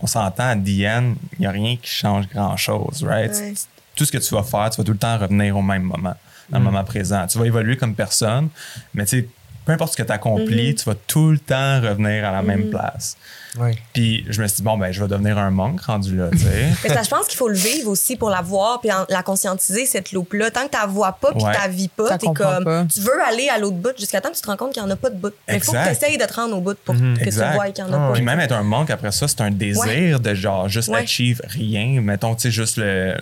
on 0.00 0.06
s'entend 0.06 0.48
à 0.50 0.54
Diane, 0.56 1.16
il 1.34 1.40
n'y 1.40 1.46
a 1.46 1.50
rien 1.50 1.76
qui 1.76 1.88
change 1.90 2.28
grand-chose, 2.28 3.04
right? 3.04 3.32
Ouais. 3.32 3.54
Tout 3.96 4.04
ce 4.04 4.12
que 4.12 4.18
tu 4.18 4.34
vas 4.34 4.42
faire, 4.42 4.70
tu 4.70 4.78
vas 4.80 4.84
tout 4.84 4.92
le 4.92 4.98
temps 4.98 5.18
revenir 5.18 5.56
au 5.56 5.62
même 5.62 5.82
moment, 5.84 6.14
dans 6.50 6.58
le 6.58 6.64
moment 6.64 6.84
présent. 6.84 7.26
Tu 7.26 7.38
vas 7.38 7.46
évoluer 7.46 7.76
comme 7.76 7.94
personne, 7.94 8.48
mais 8.92 9.04
tu 9.06 9.20
sais, 9.20 9.28
peu 9.64 9.72
importe 9.72 9.92
ce 9.92 9.96
que 9.96 10.02
tu 10.02 10.12
accomplis, 10.12 10.74
tu 10.74 10.84
vas 10.84 10.94
tout 11.06 11.30
le 11.30 11.38
temps 11.38 11.80
revenir 11.80 12.24
à 12.28 12.32
la 12.32 12.42
même 12.42 12.68
place. 12.70 13.16
Ouais. 13.58 13.76
Puis 13.92 14.24
je 14.28 14.42
me 14.42 14.46
suis 14.48 14.56
dit, 14.56 14.62
bon, 14.62 14.76
ben, 14.76 14.90
je 14.92 15.00
vais 15.02 15.08
devenir 15.08 15.38
un 15.38 15.50
monk 15.50 15.80
rendu 15.82 16.16
là, 16.16 16.28
tu 16.32 16.38
sais. 16.38 16.66
Mais 16.84 16.90
ça, 16.94 17.02
je 17.02 17.08
pense 17.10 17.26
qu'il 17.26 17.36
faut 17.38 17.48
le 17.48 17.54
vivre 17.56 17.88
aussi 17.90 18.16
pour 18.16 18.30
la 18.30 18.40
voir 18.42 18.80
puis 18.80 18.90
en- 18.92 19.06
la 19.08 19.22
conscientiser, 19.22 19.86
cette 19.86 20.12
loupe-là. 20.12 20.50
Tant 20.50 20.66
que 20.66 20.70
tu 20.72 20.78
la 20.78 20.86
vois 20.86 21.12
pas 21.12 21.32
puis 21.32 21.42
Ouais. 21.44 21.50
que 21.52 21.56
tu 21.56 21.62
la 21.62 21.68
vis 21.68 21.88
pas, 21.88 22.18
t'es 22.18 22.26
comme. 22.26 22.64
pas. 22.64 22.84
Tu 22.92 23.00
veux 23.00 23.22
aller 23.28 23.48
à 23.48 23.58
l'autre 23.58 23.76
bout 23.76 23.96
jusqu'à 23.98 24.20
temps 24.20 24.30
que 24.30 24.36
tu 24.36 24.42
te 24.42 24.46
rends 24.48 24.56
compte 24.56 24.72
qu'il 24.72 24.82
n'y 24.82 24.88
en 24.88 24.92
a 24.92 24.96
pas 24.96 25.10
de 25.10 25.16
bout. 25.16 25.32
Mais 25.48 25.56
il 25.56 25.62
faut 25.62 25.72
que 25.72 25.84
tu 25.84 25.90
essayes 25.90 26.18
de 26.18 26.24
te 26.24 26.32
rendre 26.34 26.56
au 26.56 26.60
bout 26.60 26.76
pour 26.84 26.94
Mhm. 26.94 27.16
que 27.18 27.24
Exact. 27.24 27.50
tu 27.50 27.54
vois 27.56 27.70
qu'il 27.70 27.84
n'y 27.84 27.90
en 27.90 27.92
a 27.94 27.96
Ah 27.96 28.08
pas. 28.08 28.12
Puis 28.14 28.22
même 28.22 28.40
être 28.40 28.52
un 28.54 28.62
monk, 28.62 28.90
après 28.90 29.12
ça, 29.12 29.28
c'est 29.28 29.40
un 29.40 29.50
désir 29.50 30.20
de 30.20 30.34
genre 30.34 30.68
juste 30.68 30.88
Ouais. 30.88 31.00
achieve 31.02 31.40
rien. 31.46 32.00
Mettons, 32.00 32.34
tu 32.34 32.42
sais, 32.42 32.50
juste 32.50 32.76
le, 32.78 33.14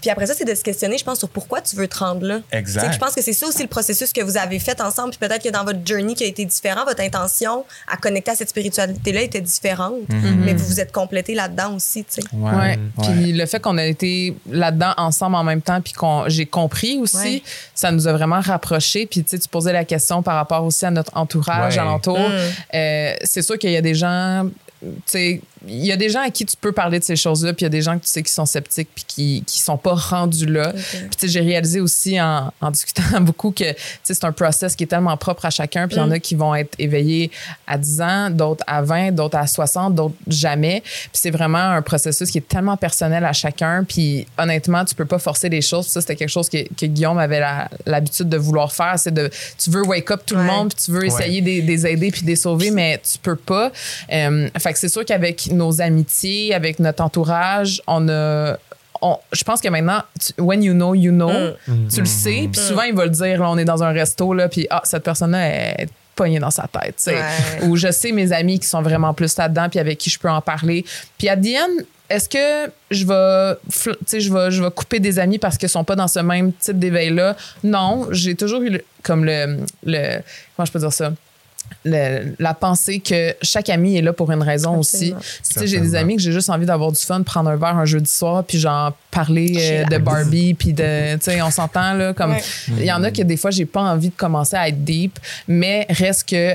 Puis, 0.00 0.10
après 0.10 0.26
ça, 0.26 0.34
c'est 0.34 0.44
de 0.44 0.54
se 0.54 0.62
questionner, 0.62 0.96
je 0.96 1.02
pense, 1.02 1.18
sur 1.18 1.28
pourquoi 1.28 1.60
tu 1.60 1.74
veux 1.74 1.88
te 1.88 1.98
rendre 1.98 2.24
là. 2.24 2.38
Exact. 2.52 2.92
Je 2.92 2.98
pense 2.98 3.14
que 3.16 3.20
c'est 3.22 3.32
ça 3.32 3.48
aussi 3.48 3.62
le 3.62 3.68
processus 3.68 4.12
que 4.12 4.20
vous 4.20 4.36
avez 4.36 4.60
fait 4.60 4.80
ensemble. 4.80 5.10
Puis 5.10 5.18
peut-être 5.18 5.42
que 5.42 5.48
dans 5.48 5.64
votre 5.64 5.80
journey 5.84 6.14
qui 6.14 6.22
a 6.22 6.28
été 6.28 6.44
différent, 6.44 6.84
votre 6.84 7.02
intention 7.02 7.64
à 7.88 7.96
connecter 7.96 8.30
à 8.30 8.36
cette 8.36 8.48
spiritualité-là 8.50 9.22
était 9.22 9.37
différente. 9.40 9.94
Mais 10.08 10.54
vous 10.54 10.66
vous 10.66 10.80
êtes 10.80 10.92
complété 10.92 11.34
là-dedans 11.34 11.74
aussi, 11.76 12.04
tu 12.04 12.20
sais. 12.20 12.22
Ouais. 12.32 12.50
Ouais. 12.50 12.78
Ouais. 12.98 13.04
Puis 13.14 13.32
le 13.32 13.46
fait 13.46 13.60
qu'on 13.60 13.78
a 13.78 13.84
été 13.84 14.34
là-dedans 14.50 14.92
ensemble 14.96 15.36
en 15.36 15.44
même 15.44 15.62
temps, 15.62 15.80
puis 15.80 15.92
qu'on 15.92 16.24
j'ai 16.28 16.46
compris 16.46 16.98
aussi, 16.98 17.16
Ouais. 17.16 17.42
ça 17.74 17.90
nous 17.90 18.06
a 18.08 18.12
vraiment 18.12 18.40
rapprochés. 18.40 19.06
Puis 19.06 19.22
tu 19.22 19.30
sais, 19.30 19.38
tu 19.38 19.48
posais 19.48 19.72
la 19.72 19.84
question 19.84 20.22
par 20.22 20.36
rapport 20.36 20.64
aussi 20.64 20.84
à 20.86 20.90
notre 20.90 21.16
entourage 21.16 21.74
Ouais. 21.74 21.80
alentour. 21.80 22.18
Mm. 22.18 22.32
Euh, 22.74 23.14
c'est 23.24 23.42
sûr 23.42 23.58
qu'il 23.58 23.70
y 23.70 23.76
a 23.76 23.82
des 23.82 23.94
gens, 23.94 24.44
tu 24.82 24.88
sais, 25.06 25.40
il 25.66 25.84
y 25.84 25.92
a 25.92 25.96
des 25.96 26.08
gens 26.08 26.20
à 26.22 26.30
qui 26.30 26.44
tu 26.46 26.56
peux 26.60 26.72
parler 26.72 26.98
de 26.98 27.04
ces 27.04 27.16
choses-là, 27.16 27.52
puis 27.52 27.62
il 27.62 27.66
y 27.66 27.66
a 27.66 27.70
des 27.70 27.82
gens 27.82 27.98
que 27.98 28.04
tu 28.04 28.10
sais 28.10 28.22
qui 28.22 28.32
sont 28.32 28.46
sceptiques 28.46 28.88
puis 28.94 29.04
qui 29.06 29.44
qui 29.46 29.60
sont 29.60 29.76
pas 29.76 29.94
rendus 29.94 30.46
là. 30.46 30.72
Puis 30.72 31.08
tu 31.10 31.18
sais, 31.20 31.28
j'ai 31.28 31.40
réalisé 31.40 31.80
aussi 31.80 32.20
en, 32.20 32.52
en 32.60 32.70
discutant 32.70 33.20
beaucoup 33.20 33.50
que 33.50 33.72
tu 33.72 33.76
sais, 34.02 34.14
c'est 34.14 34.24
un 34.24 34.32
process 34.32 34.76
qui 34.76 34.84
est 34.84 34.88
tellement 34.88 35.16
propre 35.16 35.44
à 35.46 35.50
chacun, 35.50 35.88
puis 35.88 35.96
il 35.96 36.00
y 36.00 36.02
en 36.02 36.10
a 36.10 36.18
qui 36.18 36.34
vont 36.34 36.54
être 36.54 36.74
éveillés 36.78 37.30
à 37.66 37.78
10 37.78 38.00
ans, 38.00 38.30
d'autres 38.30 38.64
à 38.66 38.82
20, 38.82 39.12
d'autres 39.12 39.36
à 39.38 39.46
60, 39.46 39.94
d'autres 39.94 40.14
jamais. 40.26 40.82
Puis 40.82 41.08
c'est 41.12 41.30
vraiment 41.30 41.58
un 41.58 41.82
processus 41.82 42.30
qui 42.30 42.38
est 42.38 42.48
tellement 42.48 42.76
personnel 42.76 43.24
à 43.24 43.32
chacun, 43.32 43.84
puis 43.84 44.26
honnêtement, 44.38 44.84
tu 44.84 44.94
peux 44.94 45.04
pas 45.06 45.18
forcer 45.18 45.48
les 45.48 45.62
choses. 45.62 45.86
Puis 45.86 45.92
ça, 45.92 46.00
c'était 46.00 46.16
quelque 46.16 46.28
chose 46.28 46.48
que, 46.48 46.58
que 46.74 46.86
Guillaume 46.86 47.18
avait 47.18 47.42
l'habitude 47.86 48.28
de 48.28 48.36
vouloir 48.36 48.72
faire, 48.72 48.94
c'est 48.98 49.12
de 49.14 49.30
tu 49.58 49.70
veux 49.70 49.82
wake 49.86 50.10
up 50.10 50.22
tout 50.26 50.34
le 50.34 50.40
Ouais. 50.42 50.46
monde, 50.46 50.72
puis 50.74 50.84
tu 50.84 50.90
veux 50.92 51.04
essayer 51.04 51.40
de 51.40 51.66
les 51.66 51.86
aider 51.86 52.10
puis 52.12 52.22
de 52.22 52.26
les 52.28 52.36
sauver, 52.36 52.70
mais 52.70 53.00
tu 53.10 53.18
peux 53.18 53.34
pas. 53.36 53.72
Euh, 54.12 54.48
fait 54.58 54.72
que 54.72 54.78
c'est 54.78 54.88
sûr 54.88 55.04
qu'avec 55.04 55.47
nos 55.52 55.80
amitiés, 55.80 56.54
avec 56.54 56.78
notre 56.78 57.02
entourage, 57.02 57.82
on 57.86 58.08
a. 58.08 58.56
on- 59.00 59.16
je 59.32 59.44
pense 59.44 59.60
que 59.60 59.68
maintenant, 59.68 60.02
tu- 60.20 60.32
when 60.42 60.60
you 60.62 60.72
know, 60.74 60.92
you 60.94 61.12
know, 61.12 61.30
Mm. 61.68 61.88
tu 61.88 62.00
le 62.00 62.06
sais. 62.06 62.48
Puis 62.52 62.60
souvent, 62.60 62.82
il 62.82 62.94
va 62.94 63.04
le 63.04 63.10
dire, 63.10 63.40
là, 63.40 63.48
on 63.50 63.56
est 63.56 63.64
dans 63.64 63.82
un 63.84 63.92
resto, 63.92 64.34
là, 64.34 64.48
puis 64.48 64.66
ah, 64.70 64.80
cette 64.84 65.04
personne-là 65.04 65.48
est 65.82 65.88
pognée 66.16 66.40
dans 66.40 66.50
sa 66.50 66.66
tête. 66.66 66.96
tu 66.96 67.04
sais. 67.04 67.14
Ouais. 67.14 67.66
Ou 67.68 67.76
je 67.76 67.92
sais 67.92 68.10
mes 68.10 68.32
amis 68.32 68.58
qui 68.58 68.66
sont 68.66 68.82
vraiment 68.82 69.14
plus 69.14 69.36
là-dedans, 69.36 69.68
puis 69.68 69.78
avec 69.78 69.98
qui 69.98 70.10
je 70.10 70.18
peux 70.18 70.28
en 70.28 70.40
parler. 70.40 70.84
Puis 71.16 71.28
à 71.28 71.36
Diane, 71.36 71.70
est-ce 72.10 72.28
que 72.28 72.72
je 72.90 73.04
vais, 73.06 73.52
fl- 73.70 73.94
tu 73.98 74.04
sais, 74.06 74.20
je 74.20 74.32
vais, 74.32 74.50
je 74.50 74.60
vais 74.64 74.70
couper 74.72 74.98
des 74.98 75.20
amis 75.20 75.38
parce 75.38 75.56
qu'ils 75.58 75.68
sont 75.68 75.84
pas 75.84 75.94
dans 75.94 76.08
ce 76.08 76.18
même 76.18 76.52
type 76.54 76.78
d'éveil-là? 76.80 77.36
Non, 77.62 78.08
j'ai 78.10 78.34
toujours 78.34 78.62
eu 78.62 78.70
le- 78.70 78.84
comme 79.04 79.24
le, 79.24 79.58
le. 79.84 80.18
Comment 80.56 80.66
je 80.66 80.72
peux 80.72 80.78
dire 80.80 80.92
ça? 80.92 81.12
Le- 81.84 82.34
la 82.38 82.54
pensée 82.54 82.98
que 83.00 83.34
chaque 83.42 83.68
ami 83.68 83.96
est 83.96 84.02
là 84.02 84.12
pour 84.12 84.30
une 84.32 84.42
raison 84.42 84.78
Absolument. 84.78 85.18
aussi. 85.18 85.42
Tu 85.52 85.58
sais, 85.60 85.66
j'ai 85.66 85.80
des 85.80 85.94
amis 85.94 86.16
que 86.16 86.22
j'ai 86.22 86.32
juste 86.32 86.50
envie 86.50 86.66
d'avoir 86.66 86.92
du 86.92 87.00
fun, 87.00 87.22
prendre 87.22 87.50
un 87.50 87.56
verre 87.56 87.76
un 87.76 87.84
jeudi 87.84 88.10
soir, 88.10 88.44
puis 88.44 88.58
genre 88.58 88.92
parler 89.10 89.54
euh, 89.58 89.84
de. 89.84 89.98
Barbie, 89.98 90.54
puis 90.54 90.72
de, 90.72 91.14
tu 91.16 91.22
sais, 91.22 91.40
on 91.42 91.50
s'entend 91.50 91.94
là, 91.94 92.12
comme 92.14 92.32
Ouais. 92.32 92.42
il 92.68 92.84
y 92.84 92.92
en 92.92 93.02
a 93.04 93.10
que 93.10 93.22
des 93.22 93.36
fois 93.36 93.50
j'ai 93.50 93.64
pas 93.66 93.80
envie 93.82 94.08
de 94.08 94.14
commencer 94.16 94.56
à 94.56 94.68
être 94.68 94.84
deep, 94.84 95.18
mais 95.46 95.86
reste 95.90 96.28
que 96.28 96.54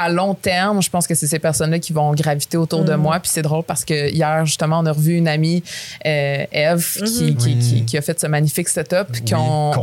à 0.00 0.08
long 0.08 0.34
terme, 0.34 0.82
je 0.82 0.88
pense 0.90 1.06
que 1.06 1.14
c'est 1.14 1.26
ces 1.26 1.38
personnes-là 1.38 1.78
qui 1.78 1.92
vont 1.92 2.12
graviter 2.14 2.56
autour 2.56 2.82
Mm. 2.82 2.86
de 2.86 2.94
moi. 2.94 3.20
Puis 3.20 3.30
c'est 3.34 3.42
drôle 3.42 3.62
parce 3.64 3.84
que 3.84 4.10
hier, 4.10 4.46
justement, 4.46 4.78
on 4.80 4.86
a 4.86 4.92
revu 4.92 5.14
une 5.16 5.28
amie, 5.28 5.62
euh, 6.06 6.44
Eve, 6.52 6.96
qui, 6.96 7.02
Mm-hmm. 7.04 7.36
qui, 7.36 7.46
Oui. 7.48 7.58
qui- 7.58 7.84
qui 7.84 7.98
a 7.98 8.02
fait 8.02 8.18
ce 8.18 8.26
magnifique 8.26 8.68
setup 8.68 9.08
Oui, 9.12 9.22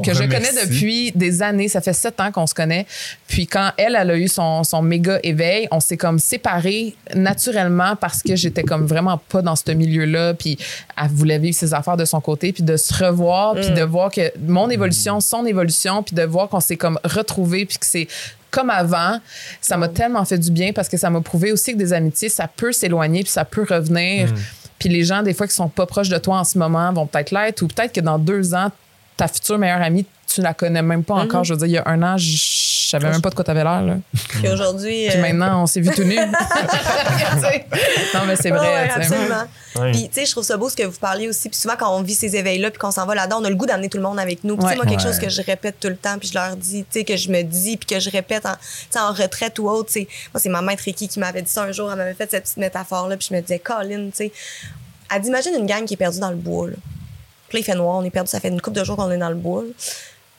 que 0.03 0.13
je 0.13 0.23
connais 0.23 0.53
depuis 0.65 1.11
des 1.13 1.41
années. 1.41 1.67
Ça 1.67 1.81
fait 1.81 1.93
sept 1.93 2.19
ans 2.19 2.31
qu'on 2.31 2.47
se 2.47 2.53
connaît. 2.53 2.85
Puis 3.27 3.47
quand 3.47 3.71
elle, 3.77 3.95
elle 3.99 4.11
a 4.11 4.17
eu 4.17 4.27
son, 4.27 4.63
son 4.63 4.81
méga 4.81 5.19
éveil, 5.23 5.67
on 5.71 5.79
s'est 5.79 5.97
comme 5.97 6.19
séparés 6.19 6.95
naturellement 7.15 7.95
parce 7.95 8.23
que 8.23 8.35
j'étais 8.35 8.63
comme 8.63 8.85
vraiment 8.85 9.19
pas 9.29 9.41
dans 9.41 9.55
ce 9.55 9.71
milieu-là. 9.71 10.33
Puis 10.33 10.57
elle 11.01 11.09
voulait 11.09 11.39
vivre 11.39 11.55
ses 11.55 11.73
affaires 11.73 11.97
de 11.97 12.05
son 12.05 12.21
côté. 12.21 12.53
Puis 12.53 12.63
de 12.63 12.77
se 12.77 12.93
revoir, 13.03 13.55
puis 13.55 13.69
de 13.71 13.83
voir 13.83 14.11
que 14.11 14.31
mon 14.45 14.69
évolution, 14.69 15.19
son 15.19 15.45
évolution, 15.45 16.03
puis 16.03 16.15
de 16.15 16.23
voir 16.23 16.49
qu'on 16.49 16.59
s'est 16.59 16.77
comme 16.77 16.99
retrouvés, 17.03 17.65
puis 17.65 17.77
que 17.77 17.85
c'est 17.85 18.07
comme 18.51 18.69
avant, 18.69 19.19
ça 19.61 19.77
m'a 19.77 19.87
tellement 19.87 20.23
fait 20.25 20.37
du 20.37 20.51
bien 20.51 20.73
parce 20.73 20.89
que 20.89 20.97
ça 20.97 21.09
m'a 21.09 21.21
prouvé 21.21 21.51
aussi 21.51 21.73
que 21.73 21.77
des 21.77 21.93
amitiés, 21.93 22.29
ça 22.29 22.47
peut 22.47 22.71
s'éloigner 22.71 23.23
puis 23.23 23.31
ça 23.31 23.45
peut 23.45 23.65
revenir. 23.69 24.29
Puis 24.79 24.89
les 24.89 25.03
gens, 25.03 25.23
des 25.23 25.33
fois, 25.33 25.47
qui 25.47 25.53
sont 25.53 25.69
pas 25.69 25.85
proches 25.85 26.09
de 26.09 26.17
toi 26.17 26.39
en 26.39 26.43
ce 26.43 26.57
moment, 26.57 26.91
vont 26.93 27.07
peut-être 27.07 27.31
l'être 27.31 27.61
ou 27.61 27.67
peut-être 27.67 27.93
que 27.93 28.01
dans 28.01 28.19
deux 28.19 28.53
ans, 28.53 28.71
ta 29.15 29.27
future 29.27 29.57
meilleure 29.57 29.81
amie, 29.81 30.05
tu 30.27 30.41
la 30.41 30.53
connais 30.53 30.81
même 30.81 31.03
pas 31.03 31.15
encore. 31.15 31.43
Je 31.43 31.53
veux 31.53 31.59
dire, 31.59 31.67
il 31.67 31.73
y 31.73 31.77
a 31.77 31.87
un 31.87 32.03
an, 32.03 32.17
je 32.17 32.35
je 32.87 32.91
savais 32.91 33.09
même 33.09 33.21
pas 33.21 33.29
de 33.29 33.35
quoi 33.35 33.43
t'avais 33.43 33.65
l'air. 33.65 33.81
Là. 33.81 33.97
Puis 34.29 34.47
aujourd'hui. 34.47 35.07
Puis 35.09 35.17
euh, 35.17 35.21
maintenant, 35.21 35.63
on 35.63 35.65
s'est 35.67 35.81
vu 35.81 35.89
tout 35.91 36.03
nu. 36.05 36.15
non, 38.13 38.25
mais 38.25 38.35
c'est 38.37 38.49
vrai. 38.49 38.59
Ouais, 38.67 38.87
tu 38.87 38.93
sais. 38.93 38.99
absolument. 39.01 39.43
Ouais. 39.75 39.91
Puis, 39.91 40.07
tu 40.09 40.13
sais, 40.13 40.25
je 40.25 40.31
trouve 40.31 40.43
ça 40.43 40.55
beau 40.57 40.69
ce 40.69 40.75
que 40.75 40.83
vous 40.83 40.97
parliez 40.97 41.27
aussi. 41.27 41.49
Puis 41.49 41.59
souvent, 41.59 41.75
quand 41.77 41.95
on 41.95 42.01
vit 42.01 42.15
ces 42.15 42.35
éveils-là, 42.35 42.71
puis 42.71 42.79
qu'on 42.79 42.91
s'en 42.91 43.05
va 43.05 43.13
là-dedans, 43.15 43.39
on 43.41 43.45
a 43.45 43.49
le 43.49 43.55
goût 43.55 43.65
d'amener 43.65 43.89
tout 43.89 43.97
le 43.97 44.03
monde 44.03 44.19
avec 44.19 44.43
nous. 44.43 44.55
Puis, 44.55 44.63
tu 44.65 44.69
sais, 44.69 44.69
Ouais. 44.71 44.75
moi, 44.77 44.85
quelque 44.85 45.01
Ouais. 45.01 45.07
chose 45.07 45.19
que 45.19 45.29
je 45.29 45.41
répète 45.41 45.79
tout 45.79 45.89
le 45.89 45.97
temps, 45.97 46.17
puis 46.17 46.29
je 46.29 46.33
leur 46.33 46.55
dis, 46.55 46.85
tu 46.89 46.99
sais, 46.99 47.03
que 47.05 47.17
je 47.17 47.29
me 47.29 47.41
dis, 47.43 47.75
puis 47.77 47.85
que 47.95 47.99
je 47.99 48.09
répète 48.09 48.45
en, 48.45 48.53
tu 48.53 48.57
sais, 48.91 48.99
en 48.99 49.11
retraite 49.11 49.59
ou 49.59 49.69
autre, 49.69 49.87
tu 49.91 50.01
sais. 50.01 50.07
Moi, 50.33 50.39
c'est 50.41 50.49
ma 50.49 50.61
maître 50.61 50.83
Ricky 50.83 51.07
qui 51.07 51.19
m'avait 51.19 51.41
dit 51.41 51.49
ça 51.51 51.63
un 51.63 51.71
jour. 51.71 51.91
Elle 51.91 51.97
m'avait 51.97 52.13
fait 52.13 52.29
cette 52.31 52.43
petite 52.43 52.57
métaphore-là, 52.57 53.17
puis 53.17 53.27
je 53.29 53.35
me 53.35 53.41
disais, 53.41 53.59
Colin, 53.59 54.05
tu 54.09 54.11
sais. 54.15 54.31
Elle 55.13 55.21
dit, 55.21 55.27
imagine 55.27 55.53
une 55.57 55.65
gang 55.65 55.85
qui 55.85 55.93
est 55.95 55.97
perdue 55.97 56.19
dans 56.19 56.29
le 56.31 56.35
bois, 56.37 56.67
là. 56.69 56.75
Puis 57.49 57.57
là, 57.57 57.61
il 57.61 57.63
fait 57.63 57.75
noir, 57.75 57.95
on 57.97 58.03
est 58.03 58.09
perdu. 58.09 58.29
Ça 58.29 58.39
fait 58.41 58.49
une 58.49 58.59
couple 58.59 58.77
de 58.79 58.83
jours 58.83 58.97
qu'on 58.97 59.09
est 59.11 59.17
dans 59.17 59.29
le 59.29 59.35
bois. 59.35 59.61
là. 59.63 59.69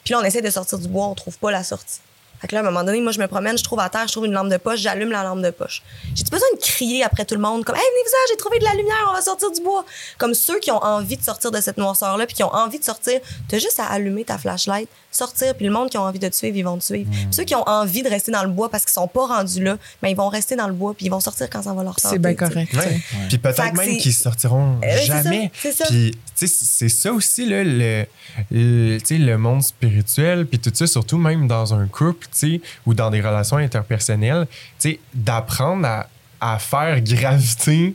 Puis 0.04 0.12
là, 0.12 0.20
on 0.20 0.24
essaie 0.24 0.42
de 0.42 0.50
sortir 0.50 0.78
du 0.78 0.88
bois, 0.88 1.06
on 1.06 1.14
trouve 1.14 1.38
pas 1.38 1.50
la 1.50 1.64
sortie. 1.64 2.00
Fait 2.40 2.48
que 2.48 2.54
là, 2.54 2.60
à 2.60 2.62
un 2.62 2.66
moment 2.70 2.84
donné, 2.84 3.00
moi, 3.00 3.12
je 3.12 3.20
me 3.20 3.26
promène, 3.26 3.58
je 3.58 3.64
trouve 3.64 3.80
à 3.80 3.88
terre, 3.88 4.06
je 4.06 4.12
trouve 4.12 4.26
une 4.26 4.32
lampe 4.32 4.48
de 4.48 4.56
poche, 4.56 4.80
j'allume 4.80 5.10
la 5.10 5.22
lampe 5.24 5.42
de 5.42 5.50
poche. 5.50 5.82
J'ai-tu 6.14 6.30
besoin 6.30 6.48
de 6.54 6.60
crier 6.60 7.04
après 7.04 7.24
tout 7.24 7.34
le 7.34 7.40
monde, 7.40 7.64
comme, 7.64 7.76
hey, 7.76 7.82
venez-vous 7.82 8.10
j'ai 8.30 8.36
trouvé 8.36 8.58
de 8.58 8.64
la 8.64 8.74
lumière, 8.74 9.06
on 9.10 9.12
va 9.14 9.20
sortir 9.22 9.50
du 9.50 9.62
bois? 9.62 9.84
Comme 10.18 10.34
ceux 10.34 10.58
qui 10.58 10.70
ont 10.70 10.82
envie 10.82 11.16
de 11.16 11.22
sortir 11.22 11.50
de 11.50 11.60
cette 11.60 11.78
noirceur-là, 11.78 12.26
puis 12.26 12.34
qui 12.34 12.42
ont 12.42 12.54
envie 12.54 12.78
de 12.78 12.84
sortir, 12.84 13.20
t'as 13.48 13.58
juste 13.58 13.78
à 13.80 13.86
allumer 13.86 14.24
ta 14.24 14.38
flashlight, 14.38 14.88
sortir, 15.10 15.54
puis 15.54 15.64
le 15.66 15.72
monde 15.72 15.88
qui 15.90 15.98
ont 15.98 16.02
envie 16.02 16.18
de 16.18 16.28
te 16.28 16.36
suivre, 16.36 16.56
ils 16.56 16.62
vont 16.62 16.76
te 16.78 16.84
suivre. 16.84 17.10
Puis 17.10 17.28
ceux 17.30 17.44
qui 17.44 17.54
ont 17.54 17.66
envie 17.68 18.02
de 18.02 18.08
rester 18.08 18.30
dans 18.32 18.42
le 18.42 18.50
bois 18.50 18.68
parce 18.68 18.84
qu'ils 18.84 18.92
sont 18.92 19.08
pas 19.08 19.26
rendus 19.26 19.62
là, 19.62 19.78
ben, 20.02 20.08
ils 20.08 20.16
vont 20.16 20.28
rester 20.28 20.54
dans 20.56 20.66
le 20.66 20.74
bois, 20.74 20.94
puis 20.94 21.06
ils 21.06 21.10
vont 21.10 21.20
sortir 21.20 21.48
quand 21.50 21.62
ça 21.62 21.72
va 21.72 21.82
leur 21.82 21.96
tenter. 21.96 22.14
C'est 22.14 22.18
bien 22.20 22.34
correct. 22.34 22.72
Ouais. 22.74 23.00
Puis 23.28 23.38
peut-être 23.38 23.74
même 23.74 23.96
qu'ils 23.96 24.12
sortiront 24.14 24.78
Euh, 24.84 24.98
jamais. 25.04 25.50
c'est 25.60 25.72
ça. 25.72 25.86
Puis 25.86 26.12
tu 26.36 26.46
sais, 26.46 26.64
c'est 26.64 26.88
ça 26.88 27.12
aussi 27.12 27.46
là, 27.46 27.64
le, 27.64 28.06
le, 28.50 29.36
monde 29.36 29.62
spirituel, 29.62 30.46
puis 30.46 30.58
tout 30.58 30.70
ça, 30.72 30.86
surtout 30.86 31.18
même 31.18 31.48
dans 31.48 31.74
un 31.74 31.86
couple, 31.86 32.27
sais, 32.32 32.60
ou 32.86 32.94
dans 32.94 33.10
des 33.10 33.20
relations 33.20 33.56
interpersonnelles, 33.56 34.46
tu 34.78 34.90
sais, 34.90 35.00
d'apprendre 35.14 35.86
à, 35.86 36.08
à 36.40 36.58
faire 36.58 37.00
graviter 37.00 37.94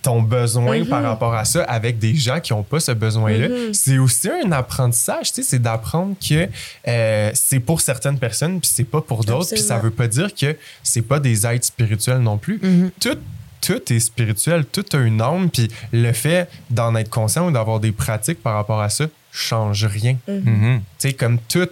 ton 0.00 0.22
besoin 0.22 0.78
Mhm. 0.78 0.86
par 0.86 1.02
rapport 1.02 1.34
à 1.34 1.44
ça 1.44 1.64
avec 1.64 1.98
des 1.98 2.14
gens 2.14 2.38
qui 2.40 2.52
n'ont 2.52 2.62
pas 2.62 2.78
ce 2.80 2.92
besoin-là. 2.92 3.48
Mhm. 3.48 3.74
C'est 3.74 3.98
aussi 3.98 4.28
un 4.30 4.52
apprentissage, 4.52 5.32
tu 5.32 5.42
sais, 5.42 5.50
c'est 5.50 5.58
d'apprendre 5.58 6.14
que 6.26 6.48
euh, 6.86 7.30
c'est 7.34 7.58
pour 7.60 7.80
certaines 7.80 8.18
personnes, 8.18 8.60
puis 8.60 8.70
c'est 8.72 8.84
pas 8.84 9.00
pour 9.00 9.24
d'autres, 9.24 9.50
puis 9.50 9.60
ça 9.60 9.78
veut 9.78 9.90
pas 9.90 10.06
dire 10.06 10.32
que 10.34 10.56
c'est 10.84 11.02
pas 11.02 11.18
des 11.18 11.46
êtres 11.46 11.66
spirituels 11.66 12.18
non 12.20 12.38
plus. 12.38 12.60
Mhm. 12.62 12.90
Tout, 13.00 13.18
tout 13.60 13.92
est 13.92 13.98
spirituel, 14.00 14.64
tout 14.66 14.84
a 14.92 14.98
une 14.98 15.20
âme, 15.20 15.50
puis 15.50 15.68
le 15.92 16.12
fait 16.12 16.48
d'en 16.70 16.94
être 16.94 17.10
conscient 17.10 17.48
ou 17.48 17.50
d'avoir 17.50 17.80
des 17.80 17.90
pratiques 17.92 18.40
par 18.40 18.54
rapport 18.54 18.80
à 18.80 18.88
ça 18.88 19.06
change 19.32 19.84
rien. 19.84 20.16
Tu 20.26 20.80
sais, 20.98 21.12
comme 21.12 21.38
tout, 21.48 21.68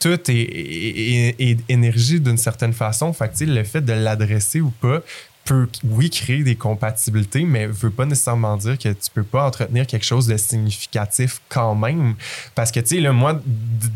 tout 0.00 0.30
est, 0.30 1.34
est- 1.38 1.58
énergie 1.68 2.20
d'une 2.20 2.36
certaine 2.38 2.72
façon. 2.72 3.12
Fait 3.12 3.28
que, 3.36 3.44
le 3.44 3.64
fait 3.64 3.80
de 3.80 3.92
l'adresser 3.92 4.60
ou 4.60 4.70
pas 4.70 5.00
peut, 5.44 5.66
oui, 5.82 6.10
créer 6.10 6.42
des 6.42 6.56
compatibilités, 6.56 7.44
mais 7.44 7.66
veut 7.66 7.88
pas 7.88 8.04
nécessairement 8.04 8.58
dire 8.58 8.76
que 8.76 8.90
tu 8.90 9.10
peux 9.14 9.22
pas 9.22 9.46
entretenir 9.46 9.86
quelque 9.86 10.04
chose 10.04 10.26
de 10.26 10.36
significatif 10.36 11.40
quand 11.48 11.74
même. 11.74 12.14
Parce 12.54 12.70
que, 12.70 12.80
tu 12.80 12.86
sais, 12.96 13.00
là, 13.00 13.12
moi, 13.12 13.32
d- 13.32 13.40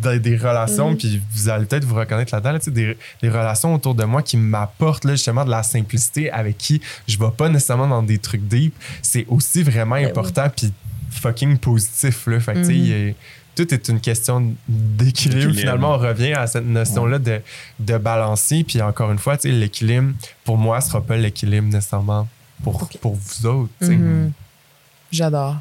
d- 0.02 0.18
des 0.18 0.36
relations, 0.38 0.96
puis 0.96 1.20
vous 1.34 1.50
allez 1.50 1.66
peut-être 1.66 1.84
vous 1.84 1.94
reconnaître 1.96 2.34
là-dedans, 2.34 2.52
là, 2.52 2.58
des, 2.66 2.96
des 3.20 3.28
relations 3.28 3.74
autour 3.74 3.94
de 3.94 4.04
moi 4.04 4.22
qui 4.22 4.38
m'apportent, 4.38 5.06
justement, 5.06 5.44
de 5.44 5.50
la 5.50 5.62
simplicité 5.62 6.30
avec 6.30 6.56
qui 6.56 6.80
je 7.06 7.18
vais 7.18 7.30
pas 7.36 7.50
nécessairement 7.50 7.86
dans 7.88 8.02
des 8.02 8.16
trucs 8.18 8.48
deep, 8.48 8.74
c'est 9.02 9.26
aussi 9.28 9.62
vraiment 9.62 9.96
Ben 9.96 10.04
oui. 10.04 10.10
important, 10.10 10.48
puis 10.56 10.72
fucking 11.10 11.58
positif, 11.58 12.26
là. 12.28 12.40
Fait 12.40 12.54
que, 12.54 12.58
tu 12.60 12.64
sais, 12.64 12.72
Mhm. 13.08 13.14
Tout 13.54 13.72
est 13.74 13.88
une 13.88 14.00
question 14.00 14.54
d'équilibre. 14.68 15.52
Finalement, 15.54 15.94
on 15.94 15.98
revient 15.98 16.32
à 16.32 16.46
cette 16.46 16.64
notion-là 16.64 17.18
de, 17.18 17.40
de 17.78 17.98
balancer. 17.98 18.64
Puis 18.64 18.80
encore 18.82 19.10
une 19.12 19.18
fois, 19.18 19.36
l'équilibre, 19.44 20.12
pour 20.44 20.56
moi, 20.56 20.78
ne 20.78 20.82
sera 20.82 21.00
pas 21.00 21.16
l'équilibre 21.16 21.66
nécessairement 21.68 22.26
pour, 22.64 22.88
pour 23.00 23.14
vous 23.14 23.46
autres. 23.46 23.70
Mhm. 23.80 24.32
J'adore. 25.10 25.56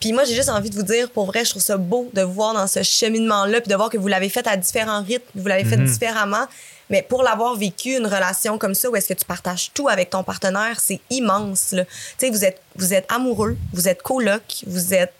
Puis 0.00 0.12
moi, 0.12 0.24
j'ai 0.24 0.34
juste 0.34 0.50
envie 0.50 0.68
de 0.70 0.74
vous 0.74 0.82
dire, 0.82 1.08
pour 1.10 1.26
vrai, 1.26 1.44
je 1.44 1.50
trouve 1.50 1.62
ça 1.62 1.76
beau 1.76 2.10
de 2.12 2.22
vous 2.22 2.32
voir 2.32 2.52
dans 2.52 2.66
ce 2.66 2.82
cheminement-là, 2.82 3.60
puis 3.60 3.70
de 3.70 3.74
voir 3.76 3.88
que 3.88 3.96
vous 3.96 4.08
l'avez 4.08 4.28
fait 4.28 4.46
à 4.46 4.56
différents 4.56 5.02
rythmes, 5.02 5.24
vous 5.34 5.46
l'avez 5.46 5.64
fait 5.64 5.76
Mhm. 5.78 5.86
différemment. 5.86 6.46
Mais 6.90 7.00
pour 7.00 7.22
l'avoir 7.22 7.54
vécu, 7.56 7.96
une 7.96 8.04
relation 8.06 8.58
comme 8.58 8.74
ça, 8.74 8.90
où 8.90 8.96
est-ce 8.96 9.08
que 9.08 9.14
tu 9.18 9.24
partages 9.24 9.70
tout 9.72 9.88
avec 9.88 10.10
ton 10.10 10.22
partenaire, 10.22 10.78
c'est 10.80 11.00
immense. 11.08 11.72
là. 11.72 11.84
Tu 11.84 11.90
sais, 12.18 12.30
vous 12.30 12.44
êtes, 12.44 12.60
vous 12.76 12.92
êtes 12.92 13.10
amoureux, 13.10 13.56
vous 13.72 13.88
êtes 13.88 14.02
coloc, 14.02 14.42
vous 14.66 14.92
êtes 14.92 15.14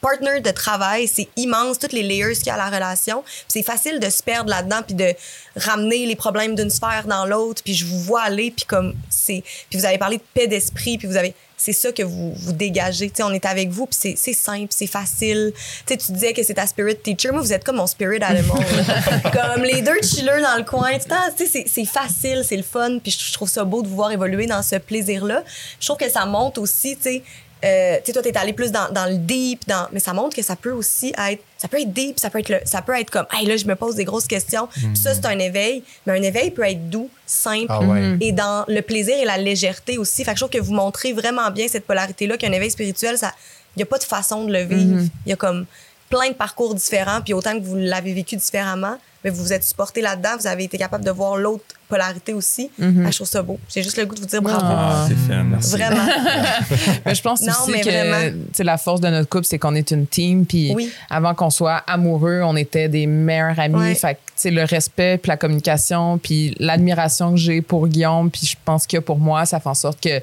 partner 0.00 0.40
de 0.40 0.50
travail, 0.50 1.08
c'est 1.08 1.28
immense, 1.36 1.78
toutes 1.78 1.92
les 1.92 2.02
layers 2.02 2.34
qu'il 2.34 2.46
y 2.46 2.50
a 2.50 2.54
à 2.54 2.70
la 2.70 2.76
relation. 2.76 3.24
C'est 3.48 3.62
facile 3.62 3.98
de 4.00 4.08
se 4.10 4.22
perdre 4.22 4.50
là-dedans, 4.50 4.82
puis 4.86 4.94
de 4.94 5.12
ramener 5.56 6.06
les 6.06 6.16
problèmes 6.16 6.54
d'une 6.54 6.70
sphère 6.70 7.04
dans 7.06 7.24
l'autre, 7.26 7.62
puis 7.64 7.74
je 7.74 7.84
vous 7.86 7.98
vois 8.00 8.22
aller, 8.22 8.50
puis 8.50 8.64
comme 8.64 8.94
c'est... 9.10 9.42
Puis 9.70 9.78
vous 9.78 9.84
avez 9.86 9.98
parlé 9.98 10.18
de 10.18 10.22
paix 10.34 10.46
d'esprit, 10.46 10.98
puis 10.98 11.08
vous 11.08 11.16
avez... 11.16 11.34
C'est 11.60 11.72
ça 11.72 11.90
que 11.90 12.04
vous, 12.04 12.32
vous 12.36 12.52
dégagez. 12.52 13.10
Tu 13.10 13.16
sais, 13.16 13.22
on 13.24 13.32
est 13.32 13.44
avec 13.44 13.68
vous, 13.70 13.86
puis 13.86 14.14
c'est- 14.16 14.32
simple, 14.32 14.68
c'est 14.70 14.86
facile. 14.86 15.52
Tu 15.56 15.62
sais, 15.88 15.96
tu 15.96 16.12
disais 16.12 16.32
que 16.32 16.44
c'est 16.44 16.54
ta 16.54 16.68
spirit 16.68 16.96
teacher. 16.96 17.32
Moi, 17.32 17.40
vous 17.40 17.52
êtes 17.52 17.64
comme 17.64 17.78
mon 17.78 17.88
spirit 17.88 18.22
animal. 18.22 18.64
comme 19.32 19.64
les 19.64 19.82
deux 19.82 20.00
chillers 20.00 20.40
dans 20.40 20.56
le 20.56 20.62
coin. 20.62 20.92
Sais, 21.36 21.64
c'est- 21.66 21.84
facile, 21.84 22.44
c'est 22.48 22.56
le 22.56 22.62
fun, 22.62 23.00
puis 23.02 23.10
je 23.10 23.18
je 23.18 23.32
trouve 23.32 23.48
ça 23.48 23.64
beau 23.64 23.82
de 23.82 23.88
vous 23.88 23.96
voir 23.96 24.12
évoluer 24.12 24.46
dans 24.46 24.62
ce 24.62 24.76
plaisir-là. 24.76 25.42
Je 25.80 25.86
trouve 25.88 25.98
que 25.98 26.08
ça 26.08 26.26
monte 26.26 26.58
aussi, 26.58 26.94
tu 26.96 27.02
sais, 27.02 27.22
euh, 27.64 27.96
tu 27.98 28.02
sais, 28.06 28.12
toi, 28.12 28.22
t'es 28.22 28.36
allé 28.36 28.52
plus 28.52 28.70
dans, 28.70 28.90
dans 28.92 29.06
le 29.06 29.16
deep, 29.16 29.66
dans, 29.66 29.88
mais 29.92 30.00
ça 30.00 30.12
montre 30.12 30.36
que 30.36 30.42
ça 30.42 30.54
peut 30.56 30.70
aussi 30.72 31.12
être, 31.28 31.42
ça 31.56 31.66
peut 31.68 31.80
être 31.80 31.92
deep, 31.92 32.18
ça 32.18 32.30
peut 32.30 32.38
être, 32.38 32.48
le- 32.50 32.60
ça 32.64 32.82
peut 32.82 32.94
être 32.98 33.10
comme, 33.10 33.26
hey, 33.32 33.46
là, 33.46 33.56
je 33.56 33.64
me 33.66 33.74
pose 33.74 33.96
des 33.96 34.04
grosses 34.04 34.26
questions. 34.28 34.68
Puis 34.72 34.96
ça, 34.96 35.14
c'est 35.14 35.26
un 35.26 35.38
éveil, 35.38 35.82
mais 36.06 36.18
un 36.18 36.22
éveil 36.22 36.50
peut 36.52 36.62
être 36.62 36.88
doux, 36.88 37.10
simple, 37.26 37.66
Ah 37.68 37.80
ouais. 37.80 38.16
et 38.20 38.32
dans 38.32 38.64
le 38.68 38.80
plaisir 38.80 39.16
et 39.18 39.24
la 39.24 39.38
légèreté 39.38 39.98
aussi. 39.98 40.24
Fait 40.24 40.32
que 40.32 40.38
je 40.38 40.44
trouve 40.44 40.50
que 40.60 40.64
vous 40.64 40.72
montrez 40.74 41.12
vraiment 41.12 41.50
bien 41.50 41.66
cette 41.68 41.84
polarité-là, 41.84 42.36
qu'un 42.36 42.52
éveil 42.52 42.70
spirituel, 42.70 43.18
ça, 43.18 43.32
il 43.76 43.80
y 43.80 43.82
a 43.82 43.86
pas 43.86 43.98
de 43.98 44.04
façon 44.04 44.44
de 44.44 44.52
le 44.52 44.62
vivre. 44.62 45.02
Il 45.26 45.30
y 45.30 45.32
a 45.32 45.36
comme 45.36 45.66
plein 46.08 46.28
de 46.28 46.34
parcours 46.34 46.74
différents, 46.74 47.20
puis 47.22 47.34
autant 47.34 47.58
que 47.58 47.64
vous 47.64 47.76
l'avez 47.76 48.12
vécu 48.14 48.36
différemment, 48.36 48.96
mais 49.24 49.30
vous 49.30 49.42
vous 49.42 49.52
êtes 49.52 49.64
supporté 49.64 50.00
là-dedans, 50.00 50.30
vous 50.38 50.46
avez 50.46 50.64
été 50.64 50.78
capable 50.78 51.04
de 51.04 51.10
voir 51.10 51.36
l'autre 51.36 51.64
polarité 51.88 52.34
aussi. 52.34 52.70
Fait 52.78 52.82
que 52.84 53.10
je 53.10 53.16
trouve 53.16 53.26
ça 53.26 53.42
beau. 53.42 53.58
J'ai 53.68 53.82
juste 53.82 53.96
le 53.96 54.06
goût 54.06 54.14
de 54.14 54.20
vous 54.20 54.26
dire 54.26 54.40
bravo. 54.42 54.60
Ah, 54.62 55.06
c'est 55.08 55.16
fait, 55.16 55.42
merci. 55.42 55.70
Vraiment. 55.70 56.04
Mais 57.06 57.14
je 57.14 57.22
pense 57.22 57.40
Non, 57.42 57.52
aussi 57.62 57.70
mais 57.72 57.80
que 57.80 57.88
vraiment. 57.88 58.30
tu 58.48 58.54
sais, 58.54 58.62
la 58.64 58.78
force 58.78 59.00
de 59.00 59.08
notre 59.08 59.28
couple, 59.28 59.44
c'est 59.46 59.58
qu'on 59.58 59.74
est 59.74 59.90
une 59.90 60.06
team. 60.06 60.44
Puis 60.46 60.72
Oui. 60.74 60.92
avant 61.10 61.34
qu'on 61.34 61.50
soit 61.50 61.76
amoureux, 61.86 62.42
on 62.44 62.54
était 62.56 62.88
des 62.88 63.06
meilleurs 63.06 63.58
amis. 63.58 63.74
Ouais. 63.76 63.94
Fait 63.94 64.14
que, 64.14 64.18
tu 64.18 64.32
sais, 64.36 64.50
le 64.50 64.64
respect, 64.64 65.18
puis 65.18 65.30
la 65.30 65.36
communication, 65.36 66.18
puis 66.18 66.54
l'admiration 66.60 67.30
que 67.32 67.38
j'ai 67.38 67.60
pour 67.62 67.88
Guillaume, 67.88 68.30
puis 68.30 68.46
je 68.46 68.56
pense 68.64 68.86
que 68.86 68.98
pour 68.98 69.18
moi, 69.18 69.46
ça 69.46 69.58
fait 69.58 69.68
en 69.70 69.74
sorte 69.74 70.00
que 70.00 70.20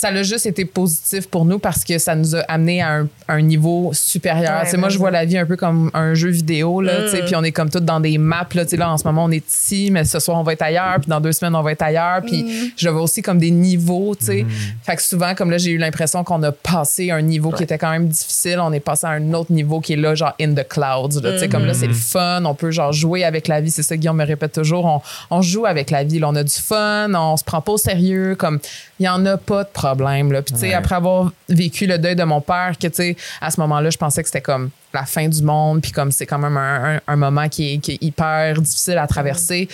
ça 0.00 0.08
a 0.08 0.22
juste 0.22 0.46
été 0.46 0.64
positif 0.64 1.26
pour 1.28 1.44
nous 1.44 1.58
parce 1.58 1.82
que 1.82 1.98
ça 1.98 2.14
nous 2.14 2.36
a 2.36 2.40
amené 2.42 2.80
à 2.82 2.98
un, 2.98 3.08
un 3.26 3.40
niveau 3.42 3.90
supérieur. 3.92 4.58
Ouais, 4.60 4.64
Tu 4.64 4.70
sais, 4.70 4.76
moi, 4.76 4.90
je 4.90 4.94
vraiment. 4.98 5.10
vois 5.10 5.18
la 5.18 5.24
vie 5.24 5.36
un 5.38 5.44
peu 5.44 5.56
comme 5.56 5.90
un 5.92 6.14
jeu 6.14 6.28
vidéo, 6.30 6.80
là, 6.80 7.02
tu 7.02 7.08
sais, 7.08 7.22
Mm. 7.22 7.24
puis 7.24 7.34
on 7.34 7.42
est 7.42 7.50
comme 7.50 7.68
toutes 7.68 7.84
dans 7.84 7.98
des 7.98 8.16
maps. 8.16 8.46
Là, 8.54 8.64
tu 8.64 8.70
sais, 8.70 8.76
là, 8.76 8.92
en 8.92 8.96
ce 8.96 9.04
moment, 9.04 9.24
on 9.24 9.30
est 9.32 9.44
ici, 9.48 9.90
mais 9.90 10.04
ce 10.04 10.20
soir, 10.20 10.38
on 10.38 10.44
va 10.44 10.52
être 10.52 10.62
ailleurs, 10.62 10.98
puis 11.00 11.08
dans 11.10 11.20
deux 11.20 11.32
semaines, 11.32 11.56
on 11.56 11.62
va 11.62 11.72
être 11.72 11.82
ailleurs. 11.82 12.22
Puis 12.24 12.44
Mm. 12.44 12.70
je 12.76 12.88
vois 12.88 13.02
aussi 13.02 13.22
comme 13.22 13.38
des 13.40 13.50
niveaux, 13.50 14.14
tu 14.16 14.26
sais. 14.26 14.46
Fait 14.84 14.94
que 14.94 15.02
souvent, 15.02 15.34
comme 15.34 15.50
là, 15.50 15.58
j'ai 15.58 15.72
eu 15.72 15.78
l'impression 15.78 16.22
qu'on 16.22 16.42
a 16.44 16.52
passé 16.52 17.10
un 17.10 17.20
niveau 17.22 17.50
qui 17.50 17.64
était 17.64 17.78
quand 17.78 17.90
même 17.90 18.06
difficile. 18.06 18.60
On 18.60 18.72
est 18.72 18.78
passé 18.80 19.06
à 19.06 19.10
un 19.10 19.32
autre 19.34 19.50
niveau 19.50 19.80
qui 19.80 19.94
est 19.94 19.96
là, 19.96 20.14
genre 20.14 20.34
in 20.40 20.54
the 20.54 20.66
clouds. 20.68 21.20
là, 21.20 21.32
tu 21.32 21.38
sais, 21.40 21.48
Comme 21.48 21.66
là, 21.66 21.74
c'est 21.74 21.88
le 21.88 21.94
fun. 21.94 22.44
On 22.44 22.54
peut 22.54 22.70
genre 22.70 22.92
jouer 22.92 23.24
avec 23.24 23.48
la 23.48 23.60
vie. 23.60 23.70
C'est 23.72 23.82
ça, 23.82 23.96
Guillaume 23.96 24.16
me 24.18 24.24
répète 24.26 24.52
toujours. 24.52 24.84
On, 24.84 25.00
on 25.36 25.42
joue 25.42 25.66
avec 25.66 25.90
la 25.90 26.04
vie. 26.04 26.20
là. 26.20 26.28
on 26.28 26.36
a 26.36 26.44
du 26.44 26.54
fun. 26.54 27.12
On 27.14 27.36
se 27.36 27.42
prend 27.42 27.60
pas 27.60 27.72
au 27.72 27.76
sérieux. 27.78 28.36
Comme, 28.38 28.60
il 29.00 29.04
y 29.04 29.08
en 29.08 29.24
a 29.26 29.36
pas 29.36 29.64
de 29.64 29.68
problème. 29.68 30.32
Là. 30.32 30.42
Puis, 30.42 30.54
tu 30.54 30.60
sais, 30.60 30.68
Ouais. 30.68 30.74
après 30.74 30.94
avoir 30.96 31.32
vécu 31.48 31.86
le 31.86 31.98
deuil 31.98 32.16
de 32.16 32.24
mon 32.24 32.40
père, 32.40 32.72
que, 32.80 32.86
tu 32.88 32.94
sais, 32.94 33.16
à 33.40 33.50
ce 33.50 33.60
moment-là, 33.60 33.90
je 33.90 33.98
pensais 33.98 34.22
que 34.22 34.28
c'était 34.28 34.40
comme 34.40 34.70
la 34.92 35.04
fin 35.04 35.28
du 35.28 35.42
monde. 35.42 35.80
Puis, 35.82 35.92
comme 35.92 36.10
c'est 36.10 36.26
quand 36.26 36.38
même 36.38 36.56
un, 36.56 36.96
un- 36.96 37.00
un 37.06 37.16
moment 37.16 37.48
qui 37.48 37.74
est, 37.74 37.78
qui 37.78 37.92
est 37.92 37.98
hyper 38.02 38.60
difficile 38.60 38.98
à 38.98 39.06
traverser. 39.06 39.68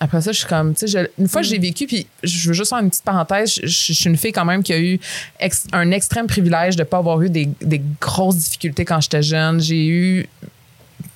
Après 0.00 0.20
ça, 0.20 0.30
je 0.30 0.38
suis 0.38 0.46
comme, 0.46 0.74
tu 0.76 0.86
sais, 0.86 1.10
une 1.18 1.26
fois 1.26 1.40
que 1.40 1.48
j'ai 1.48 1.58
vécu, 1.58 1.88
puis 1.88 2.06
je 2.22 2.46
veux 2.48 2.54
juste 2.54 2.68
faire 2.70 2.78
une 2.78 2.88
petite 2.88 3.02
parenthèse, 3.02 3.54
je, 3.60 3.66
je 3.66 3.92
suis 3.94 4.08
une 4.08 4.16
fille 4.16 4.30
quand 4.30 4.44
même 4.44 4.62
qui 4.62 4.72
a 4.72 4.78
eu 4.78 5.00
ex- 5.40 5.66
un 5.72 5.90
extrême 5.90 6.28
privilège 6.28 6.76
de 6.76 6.84
pas 6.84 6.98
avoir 6.98 7.20
eu 7.20 7.28
des, 7.30 7.48
des 7.60 7.82
grosses 8.00 8.36
difficultés 8.36 8.84
quand 8.84 9.00
j'étais 9.00 9.22
jeune. 9.24 9.58
J'ai 9.60 9.86
eu 9.88 10.28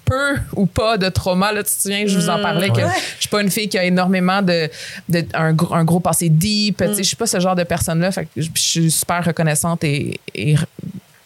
peu 0.05 0.37
ou 0.57 0.67
pas 0.67 0.99
de 0.99 1.09
trauma. 1.09 1.53
Là, 1.53 1.63
tu 1.63 1.71
te 1.75 1.83
souviens, 1.83 2.07
je 2.07 2.19
vous 2.19 2.29
en 2.29 2.41
parlais 2.41 2.69
que 2.71 2.77
Ouais. 2.83 2.93
je 3.17 3.21
suis 3.21 3.29
pas 3.29 3.41
une 3.43 3.51
fille 3.51 3.69
qui 3.69 3.79
a 3.79 3.85
énormément 3.85 4.43
de, 4.43 4.69
de 5.09 5.25
un, 5.35 5.53
gros- 5.53 5.75
un 5.75 5.85
gros 5.85 6.01
passé 6.01 6.29
deep. 6.29 6.79
Sais, 6.81 6.95
Je 6.99 7.03
suis 7.03 7.17
pas 7.17 7.27
ce 7.27 7.39
genre 7.41 7.57
de 7.57 7.65
personne-là. 7.65 8.11
Je 8.37 8.49
suis 8.55 8.91
super 8.91 9.25
reconnaissante 9.25 9.85
et, 9.85 10.21
et 10.35 10.55
re- 10.55 10.65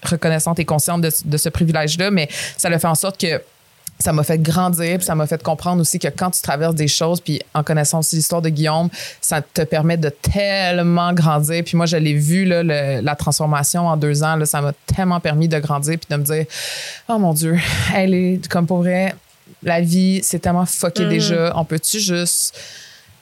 reconnaissante 0.04 0.58
et 0.58 0.64
consciente 0.64 1.00
de, 1.02 1.10
de 1.24 1.36
ce 1.36 1.48
privilège-là, 1.48 2.10
mais 2.10 2.28
ça 2.56 2.68
le 2.68 2.78
fait 2.78 2.86
en 2.86 2.94
sorte 2.94 3.20
que 3.20 3.40
ça 3.98 4.12
m'a 4.12 4.22
fait 4.24 4.38
grandir, 4.38 4.98
puis 4.98 5.06
ça 5.06 5.14
m'a 5.14 5.26
fait 5.26 5.42
comprendre 5.42 5.80
aussi 5.80 5.98
que 5.98 6.08
quand 6.08 6.30
tu 6.30 6.42
traverses 6.42 6.74
des 6.74 6.88
choses, 6.88 7.20
puis 7.20 7.40
en 7.54 7.62
connaissant 7.62 8.00
aussi 8.00 8.16
l'histoire 8.16 8.42
de 8.42 8.50
Guillaume, 8.50 8.88
ça 9.22 9.40
te 9.40 9.62
permet 9.62 9.96
de 9.96 10.10
tellement 10.10 11.12
grandir. 11.14 11.62
Puis 11.64 11.76
moi, 11.76 11.86
je 11.86 11.96
l'ai 11.96 12.12
vu, 12.14 12.44
là, 12.44 12.62
le- 12.62 13.00
la 13.00 13.14
transformation 13.16 13.86
en 13.88 13.96
deux 13.96 14.22
ans, 14.22 14.36
là, 14.36 14.44
ça 14.44 14.60
m'a 14.60 14.72
tellement 14.94 15.18
permis 15.20 15.48
de 15.48 15.58
grandir, 15.58 15.98
puis 15.98 16.06
de 16.10 16.16
me 16.16 16.24
dire, 16.24 16.44
oh 17.08 17.18
mon 17.18 17.32
Dieu, 17.32 17.58
elle 17.94 18.12
est 18.14 18.48
comme 18.48 18.66
pour 18.66 18.78
vrai, 18.78 19.14
la 19.62 19.80
vie, 19.80 20.20
c'est 20.22 20.40
tellement 20.40 20.66
fucké 20.66 21.06
déjà. 21.06 21.52
On 21.56 21.64
peut-tu 21.64 21.98
juste 21.98 22.54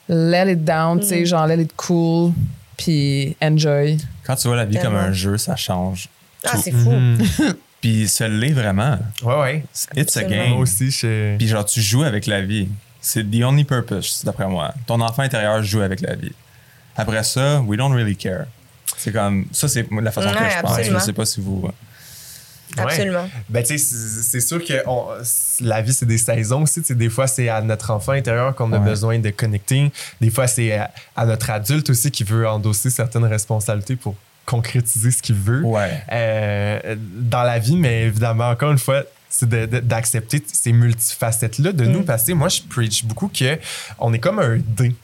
let 0.09 0.51
it 0.51 0.63
down, 0.63 0.99
tu 0.99 1.07
sais, 1.07 1.25
genre 1.25 1.47
let 1.47 1.61
it 1.61 1.71
cool, 1.77 2.31
puis 2.77 3.35
enjoy. 3.41 3.97
Quand 4.25 4.35
tu 4.35 4.47
vois 4.49 4.57
la 4.57 4.65
vie 4.65 4.77
comme 4.79 4.95
un 4.95 5.13
jeu, 5.13 5.37
ça 5.37 5.55
change. 5.55 6.09
Ah, 6.43 6.57
c'est 6.61 6.71
fou. 6.71 6.91
Puis 7.85 8.07
ça 8.07 8.27
l'est 8.27 8.51
vraiment. 8.51 8.97
Ouais, 9.21 9.39
ouais. 9.41 9.63
It's 9.71 9.87
a 9.95 10.21
Absolument. 10.21 10.29
game. 10.31 10.49
Moi 10.53 10.59
aussi, 10.61 10.89
je. 10.89 11.37
Puis 11.37 11.47
genre, 11.47 11.63
tu 11.65 11.81
joues 11.81 12.01
avec 12.03 12.25
la 12.25 12.41
vie. 12.41 12.67
C'est 12.99 13.23
the 13.29 13.43
only 13.43 13.63
purpose, 13.63 14.23
d'après 14.25 14.47
moi. 14.47 14.73
Ton 14.87 14.99
enfant 15.01 15.21
intérieur 15.21 15.61
joue 15.61 15.81
avec 15.81 16.01
la 16.01 16.15
vie. 16.15 16.31
Après 16.97 17.23
ça, 17.23 17.61
we 17.61 17.77
don't 17.77 17.93
really 17.93 18.15
care. 18.15 18.45
C'est 18.97 19.11
comme, 19.11 19.45
ça, 19.51 19.67
c'est 19.67 19.85
la 19.91 20.09
façon 20.11 20.31
que 20.31 20.33
Ouais, 20.35 20.49
je 20.49 20.61
pense. 20.61 20.71
absolument. 20.71 20.99
Je 20.99 21.05
sais 21.05 21.13
pas 21.13 21.25
si 21.25 21.41
vous. 21.41 21.61
Ouais. 21.63 21.71
Absolument. 22.83 23.29
Ben, 23.49 23.63
tu 23.63 23.77
sais, 23.77 23.95
c'est 24.23 24.39
sûr 24.41 24.65
que 24.65 24.81
on- 24.87 25.05
la 25.61 25.81
vie, 25.83 25.93
c'est 25.93 26.07
des 26.07 26.17
saisons 26.17 26.63
aussi. 26.63 26.81
Tu 26.81 26.87
sais, 26.87 26.95
des 26.95 27.09
fois, 27.11 27.27
c'est 27.27 27.49
à 27.49 27.61
notre 27.61 27.91
enfant 27.91 28.13
intérieur 28.13 28.55
qu'on 28.55 28.73
a 28.73 28.79
Ouais. 28.79 28.83
besoin 28.85 29.19
de 29.19 29.29
connecter. 29.29 29.91
Des 30.19 30.31
fois, 30.31 30.47
c'est 30.47 30.73
à, 30.73 30.91
à 31.15 31.27
notre 31.27 31.51
adulte 31.51 31.87
aussi 31.91 32.09
qui 32.09 32.23
veut 32.23 32.47
endosser 32.49 32.89
certaines 32.89 33.25
responsabilités 33.25 33.95
pour 33.95 34.15
concrétiser 34.45 35.11
ce 35.11 35.21
qu'il 35.21 35.35
veut 35.35 35.63
Ouais. 35.63 36.01
euh, 36.11 36.95
dans 36.99 37.43
la 37.43 37.59
vie. 37.59 37.75
Mais 37.77 38.03
évidemment, 38.03 38.49
encore 38.49 38.71
une 38.71 38.77
fois, 38.79 39.03
c'est 39.29 39.49
d'accepter 39.49 40.41
ces 40.51 40.71
multifacettes-là 40.71 41.71
de 41.73 41.85
nous. 41.85 42.03
Parce 42.03 42.23
que 42.23 42.31
moi, 42.33 42.47
je 42.49 42.61
preach 42.61 43.03
beaucoup 43.03 43.27
que 43.27 43.57
on 43.99 44.13
est 44.13 44.19
comme 44.19 44.39
un 44.39 44.57
dé. 44.57 44.95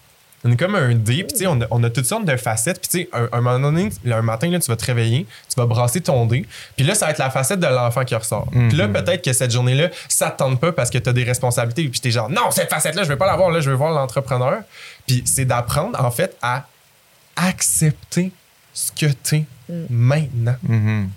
On 0.43 0.51
est 0.51 0.55
comme 0.55 0.73
un 0.73 0.95
dé, 0.95 1.23
puis 1.23 1.33
tu 1.33 1.37
sais, 1.39 1.45
on 1.47 1.61
a, 1.61 1.65
on 1.69 1.83
a 1.83 1.89
toutes 1.91 2.05
sortes 2.07 2.25
de 2.25 2.35
facettes. 2.35 2.79
Puis 2.81 2.89
tu 2.89 2.97
sais, 3.03 3.09
un, 3.13 3.29
un 3.31 3.41
moment 3.41 3.59
donné, 3.59 3.89
un 4.09 4.21
matin, 4.23 4.49
là, 4.49 4.57
tu 4.59 4.71
vas 4.71 4.75
te 4.75 4.85
réveiller, 4.85 5.27
tu 5.47 5.53
vas 5.55 5.67
brasser 5.67 6.01
ton 6.01 6.25
dé, 6.25 6.47
puis 6.75 6.83
là, 6.83 6.95
ça 6.95 7.05
va 7.05 7.11
être 7.11 7.19
la 7.19 7.29
facette 7.29 7.59
de 7.59 7.67
l'enfant 7.67 8.03
qui 8.05 8.15
ressort. 8.15 8.47
Puis 8.49 8.71
là, 8.71 8.87
peut-être 8.87 9.23
que 9.23 9.33
cette 9.33 9.51
journée-là, 9.51 9.89
ça 10.07 10.31
te 10.31 10.37
tente 10.39 10.59
pas 10.59 10.71
parce 10.71 10.89
que 10.89 10.97
tu 10.97 11.07
as 11.07 11.13
des 11.13 11.23
responsabilités, 11.25 11.87
puis 11.89 11.99
t'es 11.99 12.09
genre, 12.09 12.27
non, 12.27 12.49
cette 12.49 12.71
facette-là, 12.71 13.03
je 13.03 13.09
vais 13.09 13.17
pas 13.17 13.27
l'avoir, 13.27 13.51
là, 13.51 13.59
je 13.59 13.69
veux 13.69 13.75
voir 13.75 13.91
l'entrepreneur. 13.91 14.61
Puis 15.05 15.21
c'est 15.27 15.45
d'apprendre, 15.45 16.03
en 16.03 16.09
fait, 16.09 16.35
à 16.41 16.65
accepter 17.35 18.31
ce 18.73 18.91
que 18.91 19.11
tu 19.23 19.35
es 19.37 19.45
maintenant. 19.89 20.55
Mhm. 20.63 21.09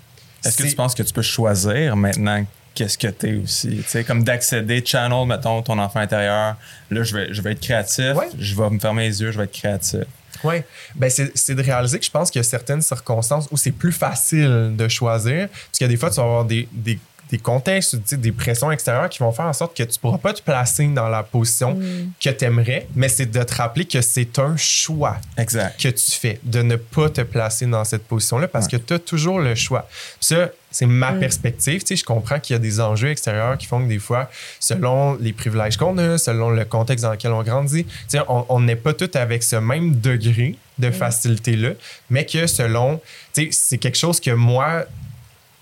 Est-ce 0.44 0.58
que 0.58 0.68
tu 0.68 0.74
penses 0.74 0.94
que 0.94 1.02
tu 1.02 1.12
peux 1.12 1.22
choisir 1.22 1.96
maintenant 1.96 2.44
qu'est-ce 2.74 2.98
que 2.98 3.06
tu 3.08 3.28
es 3.28 3.42
aussi? 3.42 3.68
Tu 3.68 3.82
sais, 3.86 4.04
comme 4.04 4.24
d'accéder, 4.24 4.82
channel, 4.84 5.26
mettons, 5.26 5.62
ton 5.62 5.78
enfant 5.78 6.00
intérieur. 6.00 6.56
Là, 6.90 7.02
je 7.02 7.16
vais, 7.16 7.32
je 7.32 7.40
vais 7.40 7.52
être 7.52 7.60
créatif. 7.60 8.14
Ouais. 8.14 8.28
Je 8.38 8.54
vais 8.54 8.70
me 8.70 8.78
fermer 8.78 9.08
les 9.08 9.20
yeux, 9.22 9.30
je 9.30 9.38
vais 9.38 9.44
être 9.44 9.52
créatif. 9.52 10.00
Oui, 10.42 10.56
ben 10.94 11.08
c'est 11.08 11.30
c'est 11.34 11.54
de 11.54 11.62
réaliser 11.62 11.98
que 11.98 12.04
je 12.04 12.10
pense 12.10 12.30
qu'il 12.30 12.38
y 12.38 12.44
a 12.44 12.48
certaines 12.48 12.82
circonstances 12.82 13.48
où 13.50 13.56
c'est 13.56 13.72
plus 13.72 13.92
facile 13.92 14.74
de 14.76 14.88
choisir. 14.88 15.48
Parce 15.48 15.78
que 15.78 15.84
des 15.86 15.96
fois, 15.96 16.10
tu 16.10 16.16
vas 16.16 16.22
avoir 16.22 16.44
des, 16.44 16.68
des, 16.72 16.98
des 17.34 17.38
contextes, 17.38 18.14
des 18.14 18.30
pressions 18.30 18.70
extérieures 18.70 19.08
qui 19.08 19.18
vont 19.18 19.32
faire 19.32 19.46
en 19.46 19.52
sorte 19.52 19.76
que 19.76 19.82
tu 19.82 19.88
ne 19.88 19.98
pourras 19.98 20.18
pas 20.18 20.32
te 20.32 20.40
placer 20.40 20.86
dans 20.86 21.08
la 21.08 21.24
position 21.24 21.76
que 22.20 22.30
tu 22.30 22.44
aimerais, 22.44 22.86
mais 22.94 23.08
c'est 23.08 23.26
de 23.26 23.42
te 23.42 23.54
rappeler 23.56 23.86
que 23.86 24.00
c'est 24.00 24.38
un 24.38 24.56
choix 24.56 25.16
Exact. 25.36 25.80
que 25.80 25.88
tu 25.88 26.12
fais 26.12 26.38
de 26.44 26.62
ne 26.62 26.76
pas 26.76 27.10
te 27.10 27.22
placer 27.22 27.66
dans 27.66 27.84
cette 27.84 28.04
position-là 28.04 28.46
parce 28.46 28.68
que 28.68 28.76
tu 28.76 28.94
as 28.94 29.00
toujours 29.00 29.40
le 29.40 29.56
choix. 29.56 29.88
Ça, 30.20 30.50
c'est 30.70 30.86
ma 30.86 31.12
perspective. 31.12 31.80
Tu 31.82 31.88
sais, 31.88 31.96
je 31.96 32.04
comprends 32.04 32.38
qu'il 32.38 32.54
y 32.54 32.56
a 32.56 32.60
des 32.60 32.80
enjeux 32.80 33.10
extérieurs 33.10 33.58
qui 33.58 33.66
font 33.66 33.82
que 33.82 33.88
des 33.88 33.98
fois, 33.98 34.30
selon 34.60 35.14
les 35.14 35.32
privilèges 35.32 35.76
qu'on 35.76 35.98
a, 35.98 36.18
selon 36.18 36.50
le 36.50 36.64
contexte 36.64 37.04
dans 37.04 37.12
lequel 37.12 37.32
on 37.32 37.42
grandit, 37.42 37.84
tu 37.84 37.92
sais, 38.06 38.20
on 38.28 38.44
on 38.48 38.60
n'est 38.60 38.76
pas 38.76 38.92
tous 38.92 39.16
avec 39.18 39.42
ce 39.42 39.56
même 39.56 39.96
degré 40.00 40.56
de 40.78 40.90
facilité-là, 40.90 41.70
mais 42.10 42.26
que 42.26 42.46
selon, 42.46 43.00
tu 43.32 43.42
sais, 43.44 43.48
c'est 43.52 43.78
quelque 43.78 43.98
chose 43.98 44.20
que 44.20 44.30
moi, 44.30 44.84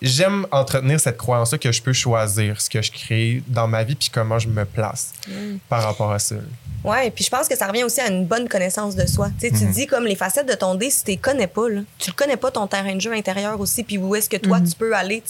j'aime 0.03 0.47
entretenir 0.51 0.99
cette 1.01 1.17
croyance-là 1.17 1.59
que 1.59 1.71
je 1.71 1.81
peux 1.81 1.93
choisir 1.93 2.61
ce 2.61 2.69
que 2.69 2.83
je 2.83 2.91
crée 2.91 3.43
dans 3.47 3.69
ma 3.69 3.85
vie 3.85 3.95
puis 3.95 4.11
comment 4.13 4.39
je 4.39 4.49
me 4.49 4.65
place 4.65 5.13
par 5.69 5.85
rapport 5.85 6.13
à 6.13 6.19
ça. 6.19 6.35
Ouais, 6.85 7.13
puis 7.13 7.25
je 7.25 7.31
pense 7.31 7.47
que 7.47 7.57
ça 7.57 7.69
revient 7.69 7.85
aussi 7.85 8.01
à 8.01 8.09
une 8.09 8.27
bonne 8.27 8.49
connaissance 8.49 8.97
de 8.97 9.07
soi. 9.07 9.31
Tu 9.41 9.49
sais, 9.49 9.57
tu 9.57 9.71
dis 9.71 9.87
comme 9.87 10.05
les 10.05 10.17
facettes 10.17 10.49
de 10.49 10.55
ton 10.55 10.75
dé, 10.75 10.91
si 10.91 11.05
tu 11.05 11.13
les 11.13 11.17
connais 11.17 11.47
pas, 11.47 11.69
là, 11.69 11.83
tu 11.99 12.11
le 12.11 12.17
connais 12.17 12.37
pas 12.37 12.51
ton 12.51 12.67
terrain 12.67 12.97
de 12.97 13.01
jeu 13.01 13.13
intérieur 13.13 13.61
aussi, 13.61 13.85
puis 13.85 13.99
où 13.99 14.17
est-ce 14.17 14.29
que 14.29 14.37
toi 14.37 14.61
tu 14.61 14.75
peux 14.77 14.93
aller. 14.95 15.23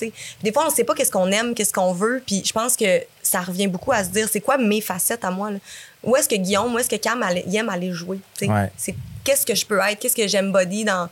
Des 0.42 0.52
fois, 0.52 0.66
on 0.66 0.70
sait 0.70 0.84
pas 0.84 0.94
qu'est-ce 0.94 1.10
qu'on 1.10 1.30
aime, 1.30 1.54
qu'est-ce 1.54 1.72
qu'on 1.72 1.92
veut, 1.92 2.22
puis 2.26 2.42
je 2.42 2.52
pense 2.54 2.74
que 2.74 3.02
ça 3.22 3.42
revient 3.42 3.66
beaucoup 3.66 3.92
à 3.92 4.02
se 4.02 4.08
dire, 4.08 4.28
c'est 4.32 4.40
quoi 4.40 4.56
mes 4.56 4.80
facettes 4.80 5.24
à 5.24 5.30
moi, 5.30 5.50
là? 5.50 5.58
Où 6.02 6.16
est-ce 6.16 6.28
que 6.28 6.34
Guillaume, 6.34 6.74
où 6.74 6.78
est-ce 6.78 6.88
que 6.88 6.96
Cam 6.96 7.22
il 7.46 7.54
aime 7.54 7.68
aller 7.68 7.92
jouer. 7.92 8.18
Ouais. 8.40 8.72
C'est 8.76 8.94
qu'est-ce 9.22 9.44
que 9.44 9.54
je 9.54 9.66
peux 9.66 9.78
être, 9.78 9.98
qu'est-ce 10.00 10.16
que 10.16 10.26
j'aime 10.26 10.50
body 10.50 10.84
dans. 10.84 11.08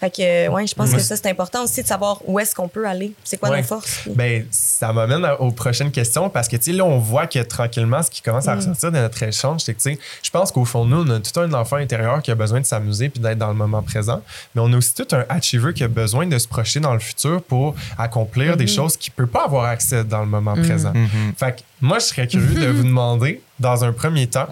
Fait 0.00 0.10
que, 0.10 0.22
euh, 0.22 0.50
ouais, 0.52 0.66
je 0.66 0.74
pense 0.74 0.92
que 0.92 1.00
ça, 1.00 1.16
c'est 1.16 1.28
important 1.28 1.64
aussi 1.64 1.82
de 1.82 1.86
savoir 1.88 2.20
où 2.26 2.38
est-ce 2.38 2.54
qu'on 2.54 2.68
peut 2.68 2.86
aller, 2.86 3.12
c'est 3.24 3.36
quoi 3.38 3.50
Ouais. 3.50 3.58
nos 3.58 3.62
forces. 3.66 4.00
puis- 4.02 4.12
Ben, 4.14 4.46
ça 4.50 4.92
m'amène 4.92 5.26
aux 5.40 5.50
prochaines 5.50 5.90
questions 5.90 6.30
parce 6.30 6.46
que, 6.48 6.56
tu 6.56 6.70
sais, 6.70 6.72
là, 6.72 6.84
on 6.84 6.98
voit 6.98 7.26
que 7.26 7.40
tranquillement, 7.40 8.02
ce 8.02 8.10
qui 8.10 8.22
commence 8.22 8.46
Mm. 8.46 8.50
à 8.50 8.54
ressortir 8.56 8.92
de 8.92 8.98
notre 8.98 9.22
échange, 9.22 9.62
c'est 9.62 9.74
que, 9.74 9.80
tu 9.80 9.94
sais, 9.94 9.98
je 10.22 10.30
pense 10.30 10.52
qu'au 10.52 10.64
fond 10.64 10.84
nous, 10.84 11.02
on 11.04 11.10
a 11.10 11.20
tout 11.20 11.40
un 11.40 11.52
enfant 11.52 11.76
intérieur 11.76 12.22
qui 12.22 12.30
a 12.30 12.34
besoin 12.34 12.60
de 12.60 12.66
s'amuser 12.66 13.08
puis 13.08 13.20
d'être 13.20 13.38
dans 13.38 13.48
le 13.48 13.54
moment 13.54 13.82
présent. 13.82 14.22
Mais 14.54 14.60
on 14.64 14.72
a 14.72 14.76
aussi 14.76 14.94
tout 14.94 15.08
un 15.12 15.24
achiever 15.28 15.72
qui 15.74 15.82
a 15.84 15.88
besoin 15.88 16.26
de 16.26 16.38
se 16.38 16.46
projeter 16.46 16.80
dans 16.80 16.92
le 16.94 17.00
futur 17.00 17.42
pour 17.42 17.74
accomplir 17.98 18.54
Mm-hmm. 18.54 18.56
des 18.56 18.66
choses 18.66 18.96
qu'il 18.96 19.12
peut 19.12 19.26
pas 19.26 19.44
avoir 19.44 19.64
accès 19.64 20.04
dans 20.04 20.20
le 20.20 20.26
moment 20.26 20.54
présent. 20.54 20.92
Mhm. 20.94 21.32
Fait 21.36 21.56
que 21.56 21.60
moi, 21.80 21.98
je 21.98 22.04
serais 22.06 22.26
curieux 22.26 22.60
de 22.60 22.68
vous 22.70 22.82
demander, 22.84 23.40
dans 23.58 23.84
un 23.84 23.92
premier 23.92 24.26
temps, 24.26 24.46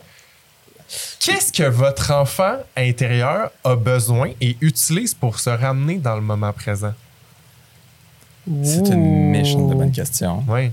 qu'est-ce 1.21 1.53
que 1.53 1.69
votre 1.69 2.13
enfant 2.13 2.57
intérieur 2.77 3.51
a 3.65 3.77
besoin 3.77 4.31
et 4.41 4.57
utilise 4.61 5.15
pour 5.15 5.39
se 5.39 5.51
ramener 5.51 5.97
dans 5.97 6.15
le 6.15 6.23
moment 6.23 6.53
présent? 6.53 6.95
C'est 8.63 8.89
une 8.89 9.31
mission 9.31 9.67
de 9.69 9.75
bonne 9.75 9.93
question. 9.93 10.45
Oui. 10.49 10.71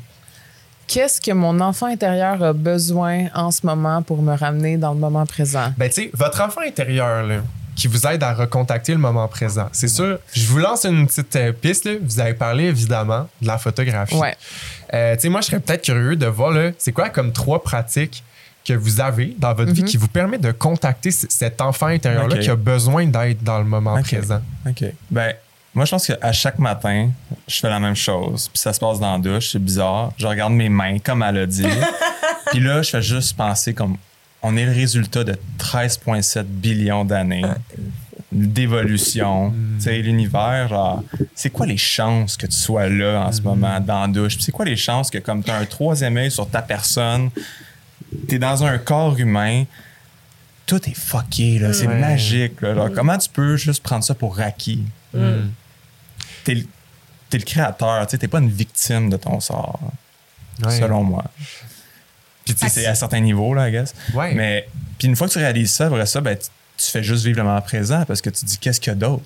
Qu'est-ce 0.86 1.20
que 1.20 1.32
mon 1.32 1.60
enfant 1.60 1.88
intérieur 1.88 2.44
a 2.44 2.54
besoin 2.54 3.28
en 3.34 3.50
ce 3.52 3.66
moment 3.66 4.04
pour 4.04 4.22
me 4.22 4.36
ramener 4.36 4.78
dans 4.78 4.94
le 4.94 5.00
moment 5.00 5.26
présent? 5.26 5.74
Ben, 5.78 5.90
tu 5.90 6.04
sais, 6.04 6.12
votre 6.14 6.42
enfant 6.42 6.62
intérieur, 6.62 7.24
là, 7.24 7.38
qui 7.76 7.88
vous 7.88 8.06
aide 8.06 8.22
à 8.22 8.34
recontacter 8.34 8.92
le 8.92 9.00
moment 9.00 9.28
présent. 9.28 9.70
C'est 9.72 9.88
sûr, 9.88 10.20
je 10.34 10.46
vous 10.46 10.60
lance 10.60 10.86
une 10.86 11.08
petite 11.08 11.36
euh, 11.36 11.52
piste. 11.52 11.86
Là. 11.86 11.94
Vous 12.02 12.20
avez 12.20 12.34
parlé 12.34 12.66
évidemment 12.66 13.28
de 13.42 13.48
la 13.48 13.58
photographie. 13.58 14.16
Ouais. 14.16 14.36
Euh, 14.94 15.16
tu 15.16 15.22
sais, 15.22 15.30
moi, 15.30 15.42
je 15.42 15.48
serais 15.48 15.60
peut-être 15.60 15.84
curieux 15.84 16.16
de 16.16 16.28
voir, 16.28 16.54
c'est 16.78 16.92
quoi 16.92 17.10
comme 17.10 17.32
trois 17.32 17.64
pratiques 17.64 18.24
que 18.66 18.74
vous 18.74 19.02
avez 19.02 19.36
dans 19.38 19.54
votre 19.54 19.72
vie 19.72 19.84
qui 19.84 19.98
vous 19.98 20.08
permet 20.08 20.38
de 20.38 20.52
contacter 20.52 21.12
cet 21.12 21.62
enfant 21.62 21.88
intérieur-là 21.88 22.38
qui 22.38 22.50
a 22.50 22.56
besoin 22.56 23.06
d'être 23.06 23.44
dans 23.44 23.60
le 23.60 23.66
moment 23.66 24.02
présent. 24.02 24.42
OK. 24.68 24.86
Ben, 25.12 25.34
moi, 25.74 25.86
je 25.86 25.92
pense 25.92 26.06
qu'à 26.06 26.32
chaque 26.32 26.60
matin, 26.60 27.10
je 27.48 27.60
fais 27.60 27.70
la 27.70 27.80
même 27.80 27.96
chose. 27.96 28.48
Puis 28.54 28.60
ça 28.60 28.74
se 28.74 28.80
passe 28.80 29.00
dans 29.00 29.14
la 29.14 29.20
douche, 29.20 29.52
c'est 29.52 29.64
bizarre. 29.64 30.12
Je 30.18 30.28
regarde 30.28 30.54
mes 30.54 30.70
mains, 30.70 31.00
comme 31.00 31.24
elle 31.24 31.40
a 31.40 31.46
dit. 31.46 31.66
Puis 32.52 32.60
là, 32.60 32.82
je 32.84 32.92
fais 32.92 33.02
juste 33.02 33.36
penser 33.36 33.74
comme 33.74 33.98
on 34.44 34.56
est 34.56 34.66
le 34.66 34.72
résultat 34.72 35.24
de 35.24 35.36
13,7 35.58 36.44
billions 36.44 37.06
d'années 37.06 37.44
d'évolution. 38.32 39.54
Tu 39.78 39.84
sais, 39.84 39.98
l'univers, 40.00 40.68
genre, 40.68 41.04
c'est 41.36 41.50
quoi 41.50 41.66
les 41.66 41.78
chances 41.78 42.36
que 42.36 42.48
tu 42.48 42.58
sois 42.58 42.90
là 42.90 43.26
en 43.28 43.32
ce 43.32 43.42
moment 43.42 43.80
dans 43.80 44.02
la 44.02 44.08
douche? 44.08 44.36
Puis 44.36 44.44
c'est 44.44 44.52
quoi 44.52 44.66
les 44.66 44.76
chances 44.76 45.10
que, 45.10 45.20
comme 45.20 45.44
tu 45.44 45.52
as 45.52 45.58
un 45.58 45.66
troisième 45.66 46.18
œil 46.18 46.32
sur 46.32 46.50
ta 46.50 46.62
personne, 46.62 47.30
tu 48.28 48.36
es 48.36 48.40
dans 48.40 48.64
un 48.64 48.78
corps 48.78 49.18
humain, 49.18 49.66
tout 50.66 50.82
est 50.90 50.94
fucké, 50.98 51.60
là. 51.60 51.74
C'est 51.74 51.88
Ouais. 51.88 52.00
magique, 52.00 52.62
là. 52.62 52.74
Genre, 52.76 52.90
comment 52.94 53.18
tu 53.18 53.30
peux 53.30 53.58
juste 53.58 53.84
prendre 53.84 54.04
ça 54.04 54.14
pour 54.16 54.40
acquis? 54.40 54.84
T'es 56.44 56.56
le, 56.56 56.64
t'es 57.30 57.38
le 57.38 57.44
créateur, 57.44 58.06
tu 58.08 58.12
sais, 58.12 58.18
t'es 58.18 58.28
pas 58.28 58.40
une 58.40 58.50
victime 58.50 59.10
de 59.10 59.18
ton 59.18 59.40
sort, 59.40 59.80
Ouais. 60.64 60.78
selon 60.80 61.04
moi. 61.04 61.24
Puis, 62.46 62.54
tu 62.56 62.60
sais, 62.60 62.70
c'est 62.70 62.86
à 62.86 62.96
certains 62.96 63.22
niveaux, 63.22 63.54
là, 63.54 63.70
I 63.70 63.72
guess. 63.72 63.94
Ouais. 64.14 64.34
Mais, 64.34 64.68
puis 64.98 65.08
une 65.08 65.16
fois 65.16 65.28
que 65.28 65.34
tu 65.34 65.40
réalises 65.40 65.72
ça, 65.72 65.88
après 65.88 66.06
ça, 66.06 66.20
ben, 66.20 66.38
tu, 66.38 66.48
tu 66.78 66.92
fais 66.92 67.04
juste 67.04 67.24
vivre 67.24 67.38
le 67.38 67.44
moment 67.44 67.62
présent 67.62 68.04
parce 68.06 68.22
que 68.22 68.30
tu 68.30 68.44
dis 68.46 68.58
qu'est-ce 68.58 68.82
qu'il 68.82 68.92
y 68.92 68.96
a 68.96 69.00
d'autre? 69.00 69.24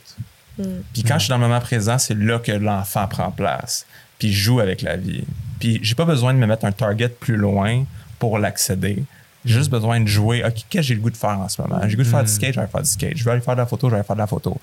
Puis 0.93 1.04
quand 1.04 1.15
je 1.19 1.26
suis 1.26 1.30
dans 1.30 1.38
le 1.38 1.47
moment 1.47 1.60
présent, 1.60 1.97
c'est 2.00 2.17
là 2.17 2.39
que 2.39 2.52
l'enfant 2.52 3.08
prend 3.08 3.30
place. 3.32 3.86
Puis 4.19 4.34
joue 4.34 4.60
avec 4.60 4.82
la 4.82 4.97
vie. 4.97 5.23
Puis 5.60 5.80
j'ai 5.84 5.93
pas 5.95 6.06
besoin 6.06 6.34
de 6.34 6.39
me 6.39 6.47
mettre 6.47 6.65
un 6.65 6.71
target 6.71 7.10
plus 7.10 7.36
loin 7.38 7.86
pour 8.20 8.38
l'accéder. 8.40 9.04
J'ai 9.46 9.54
juste 9.60 9.70
besoin 9.72 10.02
de 10.02 10.08
jouer. 10.08 10.44
OK, 10.44 10.54
qu'est-ce 10.70 10.82
que 10.82 10.82
j'ai 10.82 10.96
le 10.96 11.00
goût 11.00 11.10
de 11.10 11.16
faire 11.16 11.40
en 11.40 11.48
ce 11.48 11.62
moment? 11.62 11.80
J'ai 11.84 11.92
le 11.92 11.96
goût 11.98 12.04
de 12.04 12.08
faire 12.08 12.24
du 12.24 12.30
skate, 12.32 12.54
je 12.54 12.60
vais 12.60 12.68
faire 12.68 12.82
du 12.82 12.90
skate. 12.90 13.16
Je 13.16 13.24
veux 13.24 13.32
aller 13.32 13.40
faire 13.42 13.56
de 13.56 13.62
la 13.62 13.66
photo, 13.66 13.88
je 13.88 13.92
vais 13.92 13.98
aller 14.00 14.06
faire 14.08 14.16
de 14.16 14.22
la 14.22 14.28
photo. 14.28 14.60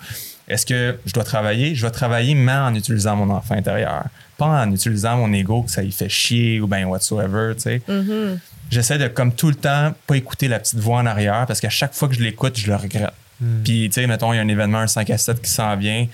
Est-ce 0.46 0.66
que 0.66 0.98
je 1.06 1.12
dois 1.12 1.24
travailler? 1.24 1.74
Je 1.74 1.80
dois 1.80 1.90
travailler, 1.90 2.34
mais 2.34 2.52
en 2.52 2.74
utilisant 2.74 3.16
mon 3.16 3.30
enfant 3.30 3.54
intérieur. 3.54 4.04
Pas 4.36 4.44
en 4.46 4.70
utilisant 4.72 5.16
mon 5.16 5.32
ego 5.32 5.62
que 5.62 5.70
ça 5.70 5.82
y 5.82 5.90
fait 5.92 6.08
chier 6.10 6.60
ou 6.60 6.66
ben 6.66 6.84
whatsoever, 6.86 7.54
tu 7.56 7.62
sais. 7.62 7.82
J'essaie 8.70 8.98
de, 8.98 9.08
comme 9.08 9.32
tout 9.32 9.48
le 9.48 9.54
temps, 9.54 9.94
pas 10.06 10.16
écouter 10.16 10.48
la 10.48 10.58
petite 10.58 10.80
voix 10.80 10.98
en 10.98 11.06
arrière 11.06 11.44
parce 11.46 11.60
qu'à 11.60 11.70
chaque 11.70 11.94
fois 11.94 12.08
que 12.08 12.14
je 12.14 12.20
l'écoute, 12.22 12.58
je 12.58 12.66
le 12.66 12.76
regrette. 12.76 13.12
Puis, 13.62 13.88
tu 13.88 14.00
sais, 14.00 14.06
mettons, 14.06 14.32
il 14.32 14.36
y 14.36 14.38
a 14.38 14.42
un 14.42 14.48
événement, 14.48 14.78
un 14.78 14.86
5 14.86 15.08
à 15.10 15.18
7 15.18 15.40
qui 15.40 15.50
s'en 15.50 15.76
vient. 15.76 16.06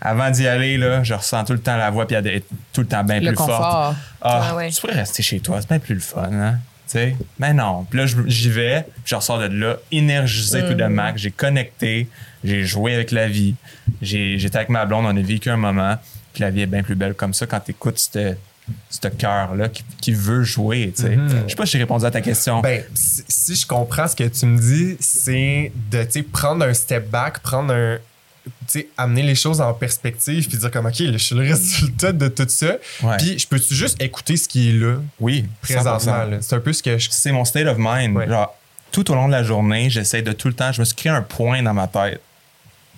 avant 0.00 0.30
d'y 0.30 0.46
aller, 0.46 0.76
là, 0.78 1.02
je 1.02 1.14
ressens 1.14 1.44
tout 1.44 1.52
le 1.52 1.60
temps 1.60 1.76
la 1.76 1.90
voix, 1.90 2.06
puis 2.06 2.16
elle 2.16 2.26
est 2.26 2.44
tout 2.72 2.80
le 2.82 2.86
temps 2.88 3.04
bien 3.04 3.20
Le 3.20 3.28
plus 3.28 3.36
forte. 3.36 3.48
confort. 3.50 3.94
Ah, 4.20 4.48
Ah 4.50 4.56
ouais. 4.56 4.70
tu 4.70 4.80
pourrais 4.80 4.94
rester 4.94 5.22
chez 5.22 5.40
toi, 5.40 5.60
c'est 5.60 5.68
bien 5.68 5.78
plus 5.78 5.94
le 5.94 6.00
fun, 6.00 6.28
hein? 6.32 6.58
Sais, 6.92 7.16
mais 7.38 7.54
non. 7.54 7.86
Puis 7.88 8.00
là, 8.00 8.04
j'y 8.26 8.50
vais, 8.50 8.82
puis 8.82 9.02
je 9.06 9.14
ressors 9.14 9.38
de 9.38 9.46
là, 9.46 9.78
énergisé 9.90 10.60
tout 10.60 10.74
de 10.74 10.84
max. 10.84 11.22
J'ai 11.22 11.30
connecté, 11.30 12.06
j'ai 12.44 12.66
joué 12.66 12.92
avec 12.92 13.12
la 13.12 13.28
vie. 13.28 13.54
J'étais 14.02 14.56
avec 14.56 14.68
ma 14.68 14.84
blonde, 14.84 15.06
on 15.06 15.16
a 15.16 15.22
vécu 15.22 15.48
un 15.48 15.56
moment, 15.56 15.96
puis 16.34 16.42
la 16.42 16.50
vie 16.50 16.60
est 16.60 16.66
bien 16.66 16.82
plus 16.82 16.94
belle 16.94 17.14
comme 17.14 17.32
ça 17.32 17.46
quand 17.46 17.60
tu 17.60 17.70
écoutes 17.70 17.98
ce 17.98 19.08
cœur-là 19.08 19.70
qui, 19.70 19.84
qui 20.02 20.12
veut 20.12 20.42
jouer, 20.44 20.92
tu 20.94 21.04
sais. 21.04 21.18
Je 21.44 21.48
sais 21.48 21.56
pas 21.56 21.64
si 21.64 21.72
j'ai 21.72 21.78
répondu 21.78 22.04
à 22.04 22.10
ta 22.10 22.20
question. 22.20 22.60
Ben, 22.60 22.84
si, 22.92 23.24
si 23.26 23.54
je 23.54 23.66
comprends 23.66 24.06
ce 24.06 24.14
que 24.14 24.24
tu 24.24 24.44
me 24.44 24.58
dis, 24.58 24.98
c'est 25.00 25.72
de 25.90 26.20
prendre 26.30 26.62
un 26.66 26.74
step 26.74 27.08
back, 27.08 27.38
prendre 27.38 27.72
un. 27.72 27.96
Tu 28.44 28.50
sais, 28.66 28.88
amener 28.96 29.22
les 29.22 29.34
choses 29.34 29.60
en 29.60 29.72
perspective 29.74 30.48
puis 30.48 30.58
dire 30.58 30.70
comme 30.70 30.86
OK, 30.86 30.98
là, 30.98 31.12
je 31.12 31.18
suis 31.18 31.34
le 31.34 31.42
résultat 31.42 32.12
de 32.12 32.28
tout 32.28 32.46
ça. 32.48 32.76
Ouais. 33.02 33.16
Puis 33.18 33.38
je 33.38 33.46
peux-tu 33.46 33.74
juste 33.74 34.00
écouter 34.02 34.36
ce 34.36 34.48
qui 34.48 34.70
est 34.70 34.72
là? 34.72 34.96
Oui, 35.20 35.44
présentement? 35.60 35.98
100%. 35.98 36.30
là? 36.30 36.38
C'est 36.40 36.56
un 36.56 36.60
peu 36.60 36.72
ce 36.72 36.82
que 36.82 36.98
je. 36.98 37.08
c'est 37.10 37.32
mon 37.32 37.44
state 37.44 37.66
of 37.66 37.76
mind. 37.78 38.16
Ouais. 38.16 38.28
Genre, 38.28 38.54
tout 38.90 39.10
au 39.10 39.14
long 39.14 39.26
de 39.26 39.32
la 39.32 39.42
journée, 39.42 39.90
j'essaie 39.90 40.22
de 40.22 40.32
tout 40.32 40.48
le 40.48 40.54
temps, 40.54 40.72
je 40.72 40.80
me 40.80 40.84
suis 40.84 40.94
créé 40.94 41.10
un 41.10 41.22
point 41.22 41.62
dans 41.62 41.74
ma 41.74 41.86
tête. 41.86 42.20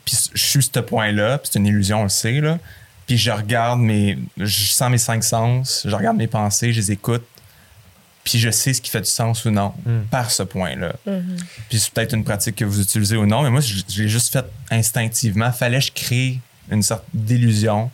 Puis 0.04 0.16
je 0.34 0.42
suis 0.42 0.62
ce 0.62 0.80
point-là, 0.80 1.38
puis 1.38 1.48
c'est 1.52 1.58
une 1.58 1.66
illusion, 1.66 2.00
on 2.00 2.04
le 2.04 2.08
sait, 2.08 2.40
là. 2.40 2.58
Puis 3.06 3.18
je 3.18 3.30
regarde 3.30 3.80
mes. 3.80 4.18
Je 4.36 4.72
sens 4.72 4.90
mes 4.90 4.98
cinq 4.98 5.22
sens, 5.22 5.82
je 5.86 5.94
regarde 5.94 6.16
mes 6.16 6.26
pensées, 6.26 6.72
je 6.72 6.80
les 6.80 6.92
écoute. 6.92 7.24
Puis 8.24 8.38
je 8.38 8.48
sais 8.50 8.72
ce 8.72 8.80
qui 8.80 8.90
fait 8.90 9.02
du 9.02 9.10
sens 9.10 9.44
ou 9.44 9.50
non 9.50 9.72
par 10.10 10.30
ce 10.30 10.42
point-là. 10.42 10.94
Puis 11.68 11.78
c'est 11.78 11.92
peut-être 11.92 12.14
une 12.14 12.24
pratique 12.24 12.56
que 12.56 12.64
vous 12.64 12.80
utilisez 12.80 13.16
ou 13.16 13.26
non, 13.26 13.42
mais 13.42 13.50
moi, 13.50 13.60
je, 13.60 13.74
je 13.86 14.02
l'ai 14.02 14.08
juste 14.08 14.32
fait 14.32 14.44
instinctivement. 14.70 15.52
Fallait 15.52 15.78
que 15.78 15.84
je 15.84 15.92
crée 15.92 16.38
une 16.70 16.82
sorte 16.82 17.04
d'illusion. 17.12 17.90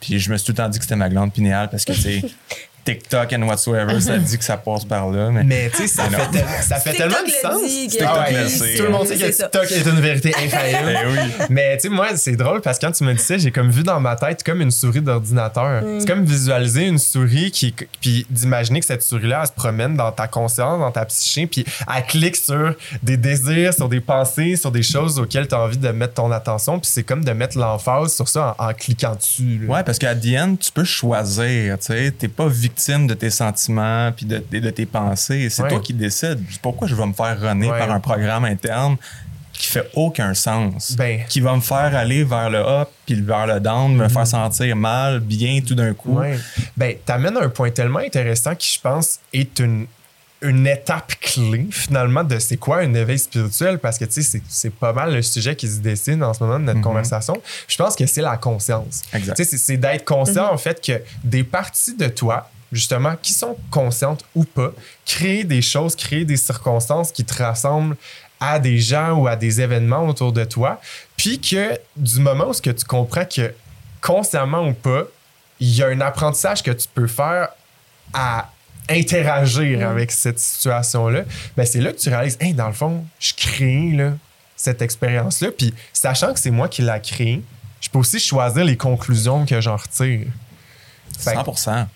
Puis 0.00 0.18
je 0.18 0.32
me 0.32 0.38
suis 0.38 0.46
tout 0.46 0.52
le 0.52 0.56
temps 0.56 0.68
dit 0.70 0.78
que 0.78 0.84
c'était 0.84 0.96
ma 0.96 1.10
glande 1.10 1.30
pinéale 1.32 1.68
parce 1.70 1.84
que, 1.84 1.92
tu 1.92 2.00
sais, 2.00 2.22
TikTok 2.84 3.32
and 3.34 3.42
whatsoever, 3.42 4.00
ça 4.00 4.16
dit 4.18 4.38
que 4.38 4.44
ça 4.44 4.56
passe 4.56 4.84
par 4.84 5.10
là. 5.10 5.30
Mais, 5.30 5.44
Mais 5.44 5.70
tu 5.70 5.78
sais, 5.78 5.86
ça, 5.86 6.04
fait 6.04 6.16
non. 6.18 6.24
tel- 6.32 6.44
ça 6.62 6.76
fait 6.76 6.92
tellement 6.94 7.16
de 7.24 7.30
sens. 7.30 7.62
dit, 7.62 7.98
Ah 8.04 8.24
ouais. 8.30 8.76
Tout 8.76 8.82
le 8.84 8.88
monde 8.90 9.06
sait 9.06 9.16
que 9.16 9.32
ça. 9.32 9.44
TikTok 9.48 9.70
est 9.70 9.86
une 9.88 10.00
vérité 10.00 10.34
infaillible. 10.34 10.98
Oui. 11.10 11.46
Mais 11.50 11.76
tu 11.76 11.82
sais, 11.82 11.88
moi, 11.88 12.08
c'est 12.16 12.36
drôle 12.36 12.60
parce 12.60 12.78
que 12.78 12.86
quand 12.86 12.92
tu 12.92 13.04
me 13.04 13.12
dis 13.14 13.22
ça, 13.22 13.36
j'ai 13.38 13.50
comme 13.50 13.70
vu 13.70 13.82
dans 13.82 14.00
ma 14.00 14.16
tête 14.16 14.42
comme 14.42 14.60
une 14.60 14.70
souris 14.70 15.00
d'ordinateur. 15.00 15.82
C'est 15.98 16.06
comme 16.06 16.24
visualiser 16.24 16.86
une 16.86 16.98
souris 16.98 17.50
qui. 17.50 17.74
Puis 18.00 18.26
d'imaginer 18.30 18.80
que 18.80 18.86
cette 18.86 19.02
souris-là, 19.02 19.40
elle 19.42 19.46
se 19.48 19.52
promène 19.52 19.96
dans 19.96 20.12
ta 20.12 20.26
conscience, 20.28 20.78
dans 20.80 20.90
ta 20.90 21.04
psyché, 21.04 21.46
puis 21.46 21.64
elle 21.94 22.04
clique 22.04 22.36
sur 22.36 22.74
des 23.02 23.16
désirs, 23.16 23.74
sur 23.74 23.88
des 23.88 24.00
pensées, 24.00 24.56
sur 24.56 24.70
des 24.70 24.82
choses 24.82 25.18
auxquelles 25.18 25.48
tu 25.48 25.54
as 25.54 25.60
envie 25.60 25.78
de 25.78 25.88
mettre 25.90 26.14
ton 26.14 26.30
attention. 26.32 26.78
Puis 26.78 26.90
c'est 26.92 27.02
comme 27.02 27.24
de 27.24 27.32
mettre 27.32 27.58
l'emphase 27.58 28.14
sur 28.14 28.28
ça 28.28 28.54
en, 28.58 28.68
en 28.68 28.72
cliquant 28.74 29.14
dessus. 29.14 29.60
là. 29.66 29.74
Ouais, 29.74 29.82
parce 29.84 29.98
qu'à 29.98 30.14
the 30.14 30.36
end, 30.38 30.56
tu 30.56 30.70
peux 30.72 30.84
choisir, 30.84 31.78
tu 31.78 31.86
sais. 31.86 32.12
T'es 32.16 32.28
pas 32.28 32.46
victime 32.48 32.69
de 33.06 33.14
tes 33.14 33.30
sentiments 33.30 34.10
puis 34.12 34.26
de, 34.26 34.42
de- 34.50 34.58
de 34.58 34.70
tes 34.70 34.86
pensées. 34.86 35.48
C'est 35.50 35.62
Ouais. 35.62 35.68
toi 35.68 35.80
qui 35.80 35.92
décides. 35.94 36.40
Pourquoi 36.62 36.88
je 36.88 36.94
vais 36.94 37.06
me 37.06 37.12
faire 37.12 37.38
runner 37.40 37.70
Ouais. 37.70 37.78
par 37.78 37.90
un 37.90 38.00
programme 38.00 38.44
interne 38.44 38.96
qui 39.52 39.66
fait 39.66 39.88
aucun 39.94 40.32
sens? 40.34 40.92
Ben. 40.96 41.20
Qui 41.28 41.40
va 41.40 41.54
me 41.54 41.60
faire 41.60 41.94
aller 41.94 42.24
vers 42.24 42.48
le 42.50 42.58
up 42.58 42.88
puis 43.06 43.20
vers 43.20 43.46
le 43.46 43.60
down, 43.60 43.94
me 43.94 44.08
faire 44.08 44.26
sentir 44.26 44.74
mal, 44.76 45.20
bien 45.20 45.60
tout 45.66 45.74
d'un 45.74 45.92
coup? 45.94 46.18
Ouais. 46.18 46.38
Ben, 46.76 46.94
t'amènes 47.04 47.36
un 47.36 47.48
point 47.48 47.70
tellement 47.70 47.98
intéressant 48.00 48.54
qui, 48.54 48.74
je 48.74 48.80
pense, 48.80 49.18
est 49.32 49.58
une, 49.58 49.86
une 50.42 50.66
étape 50.66 51.12
clé, 51.20 51.66
finalement, 51.70 52.24
de 52.24 52.38
c'est 52.38 52.56
quoi 52.56 52.78
un 52.78 52.94
éveil 52.94 53.18
spirituel, 53.18 53.78
parce 53.78 53.98
que, 53.98 54.06
tu 54.06 54.12
sais, 54.12 54.22
c'est- 54.22 54.42
c'est 54.48 54.72
pas 54.72 54.94
mal 54.94 55.12
le 55.14 55.20
sujet 55.20 55.54
qui 55.54 55.68
se 55.68 55.80
dessine 55.80 56.22
en 56.22 56.32
ce 56.32 56.42
moment 56.42 56.58
de 56.58 56.64
notre 56.64 56.80
conversation. 56.80 57.36
Je 57.68 57.76
pense 57.76 57.94
que 57.94 58.06
c'est 58.06 58.22
la 58.22 58.38
conscience. 58.38 59.02
Exact. 59.12 59.34
Tu 59.36 59.44
sais, 59.44 59.50
c'est- 59.50 59.58
c'est 59.58 59.76
d'être 59.76 60.06
conscient, 60.06 60.50
en 60.50 60.56
fait, 60.56 60.80
que 60.82 61.02
des 61.22 61.44
parties 61.44 61.94
de 61.94 62.06
toi, 62.06 62.48
justement, 62.72 63.16
qui 63.20 63.32
sont 63.32 63.56
conscientes 63.70 64.24
ou 64.34 64.44
pas, 64.44 64.72
créer 65.04 65.44
des 65.44 65.62
choses, 65.62 65.96
créer 65.96 66.24
des 66.24 66.36
circonstances 66.36 67.12
qui 67.12 67.24
te 67.24 67.42
rassemblent 67.42 67.96
à 68.38 68.58
des 68.58 68.78
gens 68.78 69.12
ou 69.12 69.26
à 69.26 69.36
des 69.36 69.60
événements 69.60 70.06
autour 70.06 70.32
de 70.32 70.44
toi, 70.44 70.80
puis 71.16 71.40
que 71.40 71.78
du 71.96 72.20
moment 72.20 72.48
où 72.48 72.52
ce 72.52 72.62
que 72.62 72.70
tu 72.70 72.84
comprends 72.84 73.24
que 73.24 73.52
consciemment 74.00 74.66
ou 74.66 74.72
pas, 74.72 75.04
il 75.58 75.74
y 75.74 75.82
a 75.82 75.88
un 75.88 76.00
apprentissage 76.00 76.62
que 76.62 76.70
tu 76.70 76.88
peux 76.92 77.06
faire 77.06 77.48
à 78.14 78.50
interagir 78.88 79.88
avec 79.88 80.10
cette 80.10 80.38
situation-là, 80.38 81.22
ben 81.56 81.64
c'est 81.64 81.80
là 81.80 81.92
que 81.92 81.98
tu 81.98 82.08
réalises, 82.08 82.38
hey, 82.40 82.54
dans 82.54 82.66
le 82.66 82.72
fond, 82.72 83.04
je 83.20 83.34
crée 83.34 83.92
là, 83.92 84.14
cette 84.56 84.82
expérience-là, 84.82 85.50
puis 85.56 85.72
sachant 85.92 86.32
que 86.32 86.40
c'est 86.40 86.50
moi 86.50 86.68
qui 86.68 86.82
l'a 86.82 86.98
créée, 86.98 87.42
je 87.80 87.88
peux 87.88 87.98
aussi 87.98 88.18
choisir 88.18 88.64
les 88.64 88.76
conclusions 88.76 89.46
que 89.46 89.60
j'en 89.60 89.76
retire. 89.76 90.26
Fait 91.18 91.34
que 91.44 91.56
100 91.56 91.86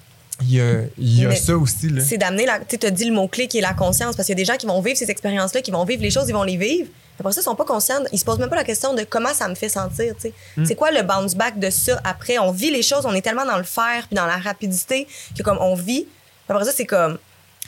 il 0.40 0.52
y 0.52 0.60
a, 0.60 0.80
il 0.98 1.20
y 1.20 1.24
a 1.24 1.28
Mais 1.28 1.36
ça 1.36 1.56
aussi. 1.56 1.88
C'est 2.00 2.18
d'amener 2.18 2.44
la. 2.44 2.58
Tu 2.60 2.84
as 2.84 2.90
dit 2.90 3.04
le 3.04 3.12
mot-clé 3.12 3.46
qui 3.46 3.58
est 3.58 3.62
la 3.62 3.72
conscience, 3.72 4.16
parce 4.16 4.26
qu'il 4.26 4.36
y 4.36 4.40
a 4.40 4.42
des 4.42 4.44
gens 4.44 4.56
qui 4.56 4.66
vont 4.66 4.80
vivre 4.80 4.96
ces 4.96 5.10
expériences-là, 5.10 5.62
qui 5.62 5.70
vont 5.70 5.84
vivre 5.84 6.02
les 6.02 6.10
choses, 6.10 6.28
ils 6.28 6.32
vont 6.32 6.42
les 6.42 6.56
vivre. 6.56 6.88
Après 7.20 7.32
ça, 7.32 7.40
ils 7.40 7.44
sont 7.44 7.54
pas 7.54 7.64
conscients. 7.64 8.02
Ils 8.12 8.18
se 8.18 8.24
posent 8.24 8.40
même 8.40 8.50
pas 8.50 8.56
la 8.56 8.64
question 8.64 8.94
de 8.94 9.04
comment 9.04 9.32
ça 9.32 9.46
me 9.48 9.54
fait 9.54 9.68
sentir. 9.68 10.14
tu 10.16 10.22
sais. 10.22 10.32
Hmm. 10.56 10.64
C'est 10.64 10.74
quoi 10.74 10.90
le 10.90 11.02
bounce 11.02 11.36
back 11.36 11.60
de 11.60 11.70
ça 11.70 12.00
après? 12.02 12.38
On 12.38 12.50
vit 12.50 12.70
les 12.70 12.82
choses, 12.82 13.06
on 13.06 13.14
est 13.14 13.22
tellement 13.22 13.46
dans 13.46 13.58
le 13.58 13.64
faire 13.64 14.06
puis 14.08 14.16
dans 14.16 14.26
la 14.26 14.36
rapidité 14.36 15.06
que 15.36 15.42
comme 15.42 15.58
on 15.60 15.76
vit. 15.76 16.06
Après 16.48 16.64
ça, 16.64 16.72
c'est 16.74 16.86
comme. 16.86 17.18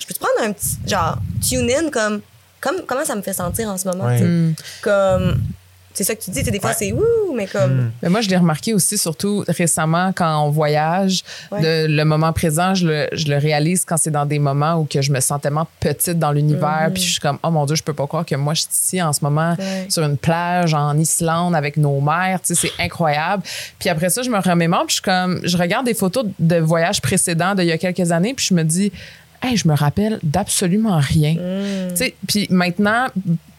Je 0.01 0.07
peux 0.07 0.14
te 0.14 0.19
prendre 0.19 0.41
un 0.43 0.53
petit. 0.53 0.77
Genre, 0.87 1.19
tune 1.49 1.71
in 1.71 1.91
comme. 1.91 2.21
comme 2.61 2.83
comment 2.85 3.05
ça 3.05 3.14
me 3.14 3.23
fait 3.23 3.33
sentir 3.33 3.69
en 3.69 3.79
ce 3.79 3.87
moment? 3.87 4.07
Ouais. 4.07 4.21
Mm. 4.21 4.55
Comme. 4.83 5.41
C'est 5.97 6.05
ça 6.05 6.15
que 6.15 6.23
tu 6.23 6.31
dis, 6.31 6.43
des 6.43 6.61
fois 6.61 6.71
Ouais. 6.71 6.77
c'est 6.79 6.93
ouh, 6.93 7.35
mais 7.35 7.47
comme. 7.47 7.91
Mais 8.03 8.11
moi, 8.11 8.21
je 8.21 8.29
l'ai 8.29 8.37
remarqué 8.37 8.75
aussi, 8.75 8.99
surtout 8.99 9.45
récemment, 9.49 10.13
quand 10.15 10.43
on 10.45 10.51
voyage, 10.51 11.23
Ouais. 11.51 11.61
de- 11.63 11.87
le 11.91 12.05
moment 12.05 12.33
présent, 12.35 12.75
je 12.75 12.87
le, 12.87 13.09
je 13.13 13.29
le 13.29 13.39
réalise 13.39 13.85
quand 13.87 13.97
c'est 13.97 14.11
dans 14.11 14.27
des 14.27 14.39
moments 14.39 14.75
où 14.81 14.85
que 14.85 15.01
je 15.01 15.11
me 15.11 15.21
sens 15.21 15.41
tellement 15.41 15.67
petite 15.81 16.19
dans 16.19 16.33
l'univers, 16.33 16.91
puis 16.93 17.03
je 17.03 17.13
suis 17.13 17.21
comme, 17.21 17.39
oh 17.43 17.51
mon 17.51 17.65
Dieu, 17.65 17.77
je 17.77 17.83
peux 17.83 17.95
pas 17.95 18.07
croire 18.07 18.27
que 18.27 18.35
moi, 18.35 18.53
je 18.53 18.61
suis 18.63 18.71
ici 18.73 19.03
en 19.03 19.13
ce 19.15 19.21
moment 19.25 19.55
Ouais. 19.59 19.87
sur 19.89 20.03
une 20.05 20.19
plage 20.19 20.75
en 20.75 20.97
Islande 20.99 21.55
avec 21.55 21.79
nos 21.79 21.99
mères, 22.01 22.41
tu 22.45 22.55
sais, 22.55 22.69
c'est 22.69 22.83
incroyable. 22.85 23.43
Puis 23.79 23.89
après 23.89 24.11
ça, 24.11 24.21
je 24.23 24.29
me 24.29 24.39
remémore, 24.39 24.81
puis 24.87 24.97
je 24.97 25.01
suis 25.01 25.03
comme, 25.03 25.41
je 25.45 25.57
regarde 25.57 25.87
des 25.87 25.95
photos 25.95 26.27
de 26.39 26.57
voyages 26.57 27.01
précédents 27.01 27.55
d'il 27.55 27.65
y 27.67 27.73
a 27.73 27.79
quelques 27.79 28.13
années, 28.13 28.35
puis 28.35 28.45
je 28.49 28.55
me 28.55 28.63
dis, 28.65 28.93
hey, 29.43 29.57
je 29.57 29.67
me 29.67 29.75
rappelle 29.75 30.19
d'absolument 30.23 30.99
rien. 30.99 31.35
Tu 31.91 31.97
sais, 31.97 32.15
puis 32.29 32.47
maintenant, 32.51 33.07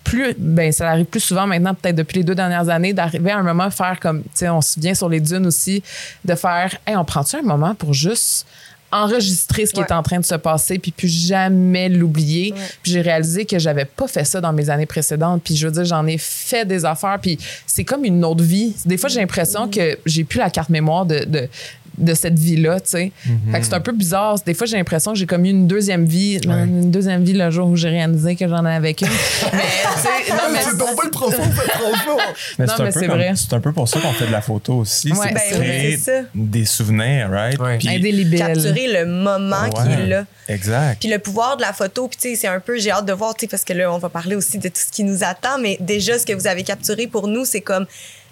plus, 0.07 0.33
ben, 0.37 0.71
ça 0.71 0.89
arrive 0.89 1.05
plus 1.05 1.19
souvent 1.19 1.45
maintenant, 1.45 1.73
peut-être 1.73 1.95
depuis 1.97 2.19
les 2.19 2.23
deux 2.23 2.33
dernières 2.35 2.69
années, 2.69 2.93
d'arriver 2.93 3.31
à 3.31 3.37
un 3.39 3.43
moment 3.43 3.69
faire 3.69 3.99
comme, 3.99 4.21
tu 4.23 4.29
sais, 4.35 4.49
on 4.49 4.61
se 4.61 4.79
vient 4.79 4.93
sur 4.95 5.09
les 5.09 5.19
dunes 5.19 5.45
aussi, 5.45 5.83
de 6.23 6.33
faire, 6.33 6.77
hey, 6.87 6.95
on 6.95 7.03
prend-tu 7.03 7.35
un 7.35 7.41
moment 7.41 7.75
pour 7.75 7.93
juste 7.93 8.45
enregistrer 8.89 9.65
ce 9.65 9.73
qui 9.73 9.81
Ouais. 9.81 9.85
est 9.85 9.91
en 9.91 10.01
train 10.01 10.17
de 10.19 10.25
se 10.25 10.35
passer 10.35 10.79
puis 10.79 10.91
plus 10.91 11.09
jamais 11.09 11.89
l'oublier? 11.89 12.53
Ouais. 12.53 12.59
Puis 12.81 12.93
j'ai 12.93 13.01
réalisé 13.01 13.43
que 13.45 13.59
j'avais 13.59 13.83
pas 13.83 14.07
fait 14.07 14.23
ça 14.23 14.39
dans 14.39 14.53
mes 14.53 14.69
années 14.69 14.85
précédentes. 14.85 15.41
Puis 15.43 15.57
je 15.57 15.67
veux 15.67 15.73
dire, 15.73 15.83
j'en 15.83 16.07
ai 16.07 16.17
fait 16.17 16.65
des 16.65 16.85
affaires. 16.85 17.19
Puis 17.21 17.37
c'est 17.65 17.83
comme 17.83 18.05
une 18.05 18.23
autre 18.23 18.45
vie. 18.45 18.73
Des 18.85 18.95
fois, 18.95 19.09
j'ai 19.09 19.19
l'impression 19.19 19.67
que 19.69 19.97
j'ai 20.05 20.23
plus 20.23 20.39
la 20.39 20.49
carte 20.49 20.69
mémoire 20.69 21.05
de, 21.05 21.25
de, 21.25 21.49
de 21.97 22.13
cette 22.13 22.37
vie-là, 22.37 22.79
tu 22.79 22.89
sais. 22.89 23.11
Fait 23.51 23.59
que 23.59 23.65
c'est 23.65 23.73
un 23.73 23.79
peu 23.79 23.91
bizarre. 23.91 24.37
Des 24.45 24.53
fois, 24.53 24.67
j'ai 24.67 24.77
l'impression 24.77 25.13
que 25.13 25.17
j'ai 25.17 25.25
comme 25.25 25.45
eu 25.45 25.49
une 25.49 25.67
deuxième 25.67 26.05
vie. 26.05 26.39
Une 26.45 26.91
deuxième 26.91 27.23
vie 27.23 27.33
le 27.33 27.49
jour 27.49 27.67
où 27.67 27.75
j'ai 27.75 27.89
réalisé 27.89 28.35
que 28.35 28.47
j'en 28.47 28.65
avais 28.65 28.93
qu'une. 28.93 29.07
mais, 29.53 29.59
tu 30.25 30.31
non, 30.31 30.37
mais 30.51 30.59
c'est 30.61 30.77
pas 30.77 31.03
le 31.03 31.11
profond. 31.11 31.43
Mais 32.59 32.65
Non, 32.65 32.73
c'est 32.91 33.07
vrai. 33.07 33.33
C'est 33.35 33.53
un 33.53 33.59
peu 33.59 33.71
pour 33.71 33.87
ça 33.87 33.99
qu'on 33.99 34.13
fait 34.13 34.27
de 34.27 34.31
la 34.31 34.41
photo 34.41 34.75
aussi. 34.75 35.11
Ouais. 35.11 35.27
c'est 35.27 35.33
Ben 35.33 35.61
créer 35.61 35.97
c'est 35.97 36.21
ça. 36.21 36.27
des 36.33 36.65
souvenirs, 36.65 37.29
right? 37.29 37.59
Ouais. 37.59 37.77
Puis-. 37.77 38.37
Capturer 38.37 38.87
le 38.93 39.05
moment 39.05 39.69
qui 39.69 39.91
est 39.91 40.05
là. 40.07 40.25
Exact. 40.47 40.99
Puis 40.99 41.09
le 41.09 41.19
pouvoir 41.19 41.57
de 41.57 41.61
la 41.61 41.73
photo, 41.73 42.07
puis 42.07 42.17
tu 42.17 42.29
sais, 42.29 42.35
c'est 42.35 42.47
un 42.47 42.59
peu, 42.59 42.77
j'ai 42.79 42.91
hâte 42.91 43.05
de 43.05 43.13
voir, 43.13 43.33
tu 43.35 43.41
sais, 43.41 43.47
parce 43.47 43.63
que 43.63 43.73
là, 43.73 43.91
on 43.91 43.97
va 43.97 44.09
parler 44.09 44.35
aussi 44.35 44.57
de 44.57 44.67
tout 44.69 44.79
ce 44.85 44.91
qui 44.91 45.03
nous 45.03 45.23
attend, 45.23 45.57
mais 45.61 45.77
déjà, 45.79 46.17
ce 46.17 46.25
que 46.25 46.33
vous 46.33 46.47
avez 46.47 46.63
capturé 46.63 47.07
pour 47.07 47.27
nous, 47.27 47.45
c'est 47.45 47.61
comme, 47.61 47.85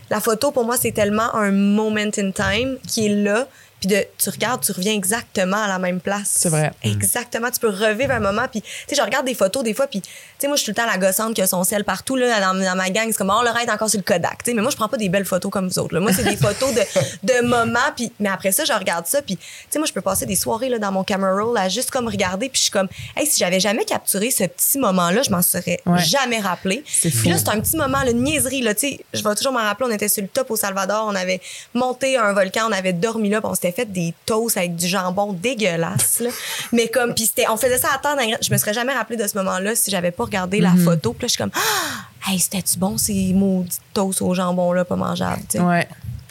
la 0.10 0.20
photo, 0.20 0.52
pour 0.52 0.66
moi, 0.66 0.78
c'est 0.78 0.92
tellement 0.92 1.34
un 1.36 1.52
moment 1.52 2.12
in 2.18 2.32
time 2.32 2.78
qui 2.88 3.08
est 3.08 3.16
là, 3.16 3.48
puis 3.88 3.96
de, 3.96 4.04
tu 4.18 4.30
regardes, 4.30 4.64
tu 4.64 4.72
reviens 4.72 4.94
exactement 4.94 5.58
à 5.64 5.68
la 5.68 5.78
même 5.80 6.00
place. 6.00 6.28
C'est 6.32 6.50
vrai. 6.50 6.72
Exactement, 6.84 7.52
tu 7.52 7.60
peux 7.60 7.70
revivre 7.70 8.12
un 8.12 8.20
moment, 8.20 8.48
puis 8.50 8.62
tu 8.62 8.68
sais, 8.88 8.96
je 8.96 9.02
regarde 9.02 9.26
des 9.26 9.34
photos 9.36 9.64
des 9.64 9.74
fois, 9.74 9.88
puis 9.88 10.02
tu 10.02 10.10
sais, 10.40 10.48
moi, 10.48 10.56
je 10.56 10.64
suis 10.64 10.74
tout 10.74 10.80
le 10.80 10.86
temps 10.86 10.92
la 10.92 10.98
gossante 10.98 11.34
qui 11.36 11.42
a 11.42 11.48
son 11.48 11.64
sel 11.64 11.84
partout, 11.84 12.16
là, 12.16 12.40
dans, 12.40 12.54
dans 12.60 12.76
ma 12.76 12.90
gang, 12.90 13.06
c'est 13.08 13.18
comme, 13.18 13.34
oh, 13.36 13.44
Lorraine 13.44 13.68
est 13.68 13.72
encore 13.72 13.90
sur 13.90 14.00
le 14.00 14.04
Kodak, 14.04 14.44
tu 14.44 14.52
sais, 14.52 14.56
mais 14.56 14.62
moi, 14.62 14.72
je 14.72 14.76
prends 14.76 14.88
pas 14.90 14.98
des 14.98 15.10
belles 15.10 15.26
photos 15.26 15.52
comme 15.52 15.68
vous 15.68 15.80
autres, 15.80 15.94
là. 15.94 16.00
Moi, 16.02 16.12
c'est 16.14 16.24
des 16.24 16.38
photos 16.38 16.74
de, 16.74 16.82
de 17.24 17.46
moments, 17.46 17.80
puis, 17.96 18.12
mais 18.20 18.30
après 18.30 18.52
ça, 18.52 18.66
je 18.66 18.74
regarde 18.74 19.06
ça, 19.06 19.22
puis 19.22 19.38
tu 19.38 19.44
sais, 19.70 19.80
moi, 19.80 19.88
je 19.88 19.94
peux 19.94 20.02
passer 20.02 20.26
des 20.26 20.36
soirées, 20.36 20.70
là, 20.70 20.80
dans 20.80 20.92
mon 20.92 21.04
camera 21.04 21.32
roll, 21.34 21.58
à 21.58 21.70
juste 21.70 21.92
comme 21.92 22.08
regarder, 22.08 22.50
puis 22.50 22.58
je 22.60 22.64
suis 22.64 22.72
comme, 22.72 22.88
hey, 23.16 23.26
si 23.28 23.40
j'avais 23.40 23.60
jamais 23.60 23.86
capturé 23.86 24.32
ce 24.32 24.46
petit 24.46 24.80
moment-là, 24.80 25.22
je 25.22 25.30
m'en 25.30 25.42
serais 25.42 25.80
Ouais. 25.86 26.00
jamais 26.04 26.40
rappelé. 26.40 26.84
C'est 26.88 27.10
Puis 27.10 27.20
fou. 27.20 27.30
là, 27.30 27.38
c'est 27.38 27.50
un 27.50 27.60
petit 27.60 27.78
moment, 27.78 28.02
là, 28.04 28.10
une 28.12 28.24
niaiserie, 28.24 28.62
là, 28.62 28.74
tu 28.74 28.90
sais, 28.90 29.00
je 29.14 29.24
vais 29.24 29.36
toujours 29.36 29.54
m'en 29.54 29.60
rappeler, 29.60 29.88
on 29.90 29.94
était 29.94 30.08
sur 30.10 30.22
le 30.24 30.28
top 30.30 30.50
au 30.52 30.56
Salvador, 30.56 31.06
on 31.08 31.16
avait 31.16 31.42
monté 31.74 32.18
un 32.18 32.34
volcan, 32.34 32.62
on 32.68 32.72
avait 32.72 32.94
dormi 32.94 33.30
là, 33.30 33.42
puis 33.42 33.50
on 33.50 33.56
s'était 33.56 33.72
fait 33.76 33.86
des 33.92 34.14
toasts 34.26 34.58
avec 34.58 34.76
du 34.76 34.88
jambon 34.88 35.34
dégueulasse, 35.34 36.20
là. 36.22 36.30
Mais 36.72 36.88
comme, 36.88 37.14
puis 37.14 37.26
c'était, 37.26 37.48
on 37.50 37.58
faisait 37.58 37.78
ça 37.78 37.90
à 37.94 37.98
temps, 37.98 38.16
d'un- 38.16 38.38
je 38.42 38.52
me 38.52 38.58
serais 38.58 38.74
jamais 38.74 38.94
rappelé 38.94 39.18
de 39.22 39.28
ce 39.28 39.38
moment-là 39.38 39.76
si 39.76 39.92
j'avais 39.92 40.12
pas 40.12 40.24
regardé 40.26 40.60
la 40.62 40.72
photo. 40.84 41.14
Puis 41.14 41.24
là, 41.24 41.28
je 41.28 41.32
suis 41.34 41.38
comme, 41.38 41.52
ah, 41.54 42.32
hey, 42.32 42.40
c'était-tu 42.40 42.78
bon 42.80 42.98
ces 42.98 43.34
maudits 43.34 43.78
toasts 43.94 44.22
au 44.22 44.34
jambon, 44.34 44.72
là, 44.74 44.86
pas 44.86 44.96
mangeables, 44.96 45.42
tu 45.50 45.58
sais? 45.58 45.64
Ouais. 45.64 45.88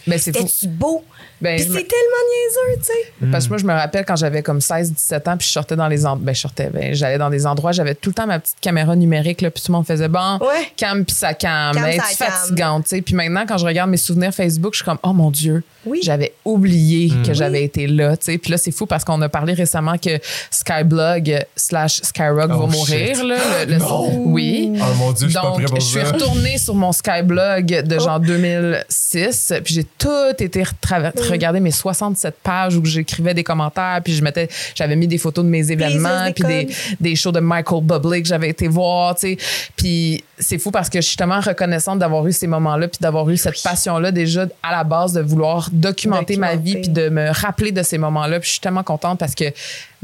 Ben, 0.07 0.19
c'est. 0.19 0.33
C'était-tu 0.37 0.69
beau? 0.69 1.03
Ben, 1.45 1.57
Puis 1.61 1.69
me- 1.69 1.77
c'est 1.77 1.85
tellement 1.87 2.25
niaiseux, 2.71 2.81
tu 2.81 2.85
sais. 2.87 3.27
Parce 3.31 3.45
que 3.45 3.49
moi, 3.51 3.59
je 3.59 3.65
me 3.67 3.73
rappelle 3.73 4.05
quand 4.07 4.17
j'avais 4.17 4.43
comme 4.43 4.61
16, 4.61 4.93
17 4.93 5.29
ans, 5.29 5.37
puis 5.37 5.47
je 5.47 5.53
sortais 5.53 5.77
dans 5.77 5.89
les 5.89 6.07
endroits. 6.07 6.25
Ben, 6.25 6.35
je 6.35 6.41
sortais, 6.41 6.71
ben, 6.73 6.95
j'allais 6.95 7.19
dans 7.19 7.29
des 7.31 7.47
endroits, 7.47 7.73
j'avais 7.73 7.95
tout 7.95 8.11
le 8.11 8.15
temps 8.15 8.27
ma 8.27 8.39
petite 8.39 8.57
caméra 8.61 8.97
numérique, 8.97 9.43
là, 9.43 9.51
puis 9.51 9.63
tout 9.63 9.71
le 9.71 9.77
monde 9.77 9.87
faisait 9.87 10.09
bon, 10.09 10.39
Ouais. 10.41 10.73
cam, 10.77 11.05
puis 11.05 11.15
ça 11.15 11.35
cam. 11.35 11.75
Cam, 11.75 11.85
Hey, 11.85 12.01
tu 12.01 12.17
fatigante, 12.17 12.85
tu 12.85 12.97
sais. 12.97 13.03
Puis 13.03 13.15
maintenant, 13.15 13.45
quand 13.47 13.59
je 13.59 13.67
regarde 13.67 13.91
mes 13.91 13.97
souvenirs 13.99 14.33
Facebook, 14.35 14.73
je 14.73 14.79
suis 14.79 14.85
comme, 14.85 14.99
oh 15.03 15.13
mon 15.13 15.31
Dieu, 15.31 15.63
Oui. 15.87 16.01
j'avais 16.03 16.33
oublié 16.47 17.13
Mm. 17.13 17.23
que 17.27 17.35
j'avais 17.35 17.63
été 17.63 17.87
là, 17.87 18.17
tu 18.17 18.25
sais. 18.33 18.39
Puis 18.39 18.51
là, 18.51 18.57
c'est 18.57 18.73
fou 18.73 18.87
parce 18.87 19.05
qu'on 19.05 19.21
a 19.21 19.29
parlé 19.29 19.53
récemment 19.53 19.99
que 19.99 20.19
Skyblog 20.51 21.45
slash 21.57 22.01
Skyrock 22.03 22.51
Oh, 22.55 22.61
va 22.61 22.67
mourir, 22.67 23.15
shit. 23.17 23.23
là. 23.25 23.37
le- 23.67 23.75
le- 23.75 23.79
Oui. 24.25 24.73
Oh 24.77 24.95
mon 24.97 25.13
Dieu, 25.13 25.27
je 25.29 25.33
suis 25.33 25.41
pas 25.41 25.43
Donc, 25.49 25.55
prêt 25.57 25.65
pour 25.67 25.81
je 25.81 25.85
suis 25.85 26.01
ça. 26.01 26.13
retournée 26.13 26.57
sur 26.59 26.75
mon 26.75 26.93
Skyblog 26.93 27.67
de 27.87 27.99
genre 27.99 28.19
2006, 28.21 29.53
puis 29.65 29.75
j'ai 29.75 29.85
tout 29.85 30.09
été 30.39 30.63
retraver- 30.63 31.11
regarder 31.35 31.61
mes 31.61 31.71
67 31.71 32.37
pages 32.43 32.77
où 32.77 32.85
j'écrivais 32.85 33.35
des 33.35 33.45
commentaires, 33.45 34.01
puis 34.03 34.15
je 34.15 34.23
mettais, 34.23 34.49
j'avais 34.75 34.97
mis 34.97 35.07
des 35.07 35.19
photos 35.19 35.45
de 35.45 35.51
mes 35.51 35.71
événements, 35.71 36.31
puis 36.33 36.45
des, 36.45 36.69
des 37.01 37.17
shows 37.17 37.33
de 37.33 37.41
Michael 37.41 37.83
Bublé 37.83 38.23
que 38.23 38.29
j'avais 38.29 38.49
été 38.49 38.69
voir, 38.69 39.15
tu 39.15 39.21
sais. 39.21 39.39
Puis 39.77 40.25
c'est 40.39 40.59
fou 40.59 40.71
parce 40.71 40.89
que 40.89 41.01
je 41.01 41.07
suis 41.07 41.17
tellement 41.17 41.41
reconnaissante 41.41 41.99
d'avoir 41.99 42.27
eu 42.27 42.33
ces 42.33 42.47
moments-là, 42.47 42.89
puis 42.89 42.99
d'avoir 43.01 43.29
eu 43.31 43.37
cette 43.37 43.63
passion-là 43.63 44.11
déjà 44.11 44.47
à 44.63 44.73
la 44.73 44.85
base 44.85 45.13
de 45.13 45.21
vouloir 45.21 45.69
documenter, 45.73 46.37
ma 46.37 46.57
vie, 46.57 46.75
Documenter. 46.75 46.81
puis 46.81 47.03
de 47.05 47.09
me 47.09 47.31
rappeler 47.31 47.73
de 47.73 47.83
ces 47.83 47.99
moments-là. 47.99 48.41
Puis 48.41 48.49
je 48.49 48.53
suis 48.53 48.61
tellement 48.61 48.83
contente 48.83 49.19
parce 49.19 49.35
que 49.35 49.45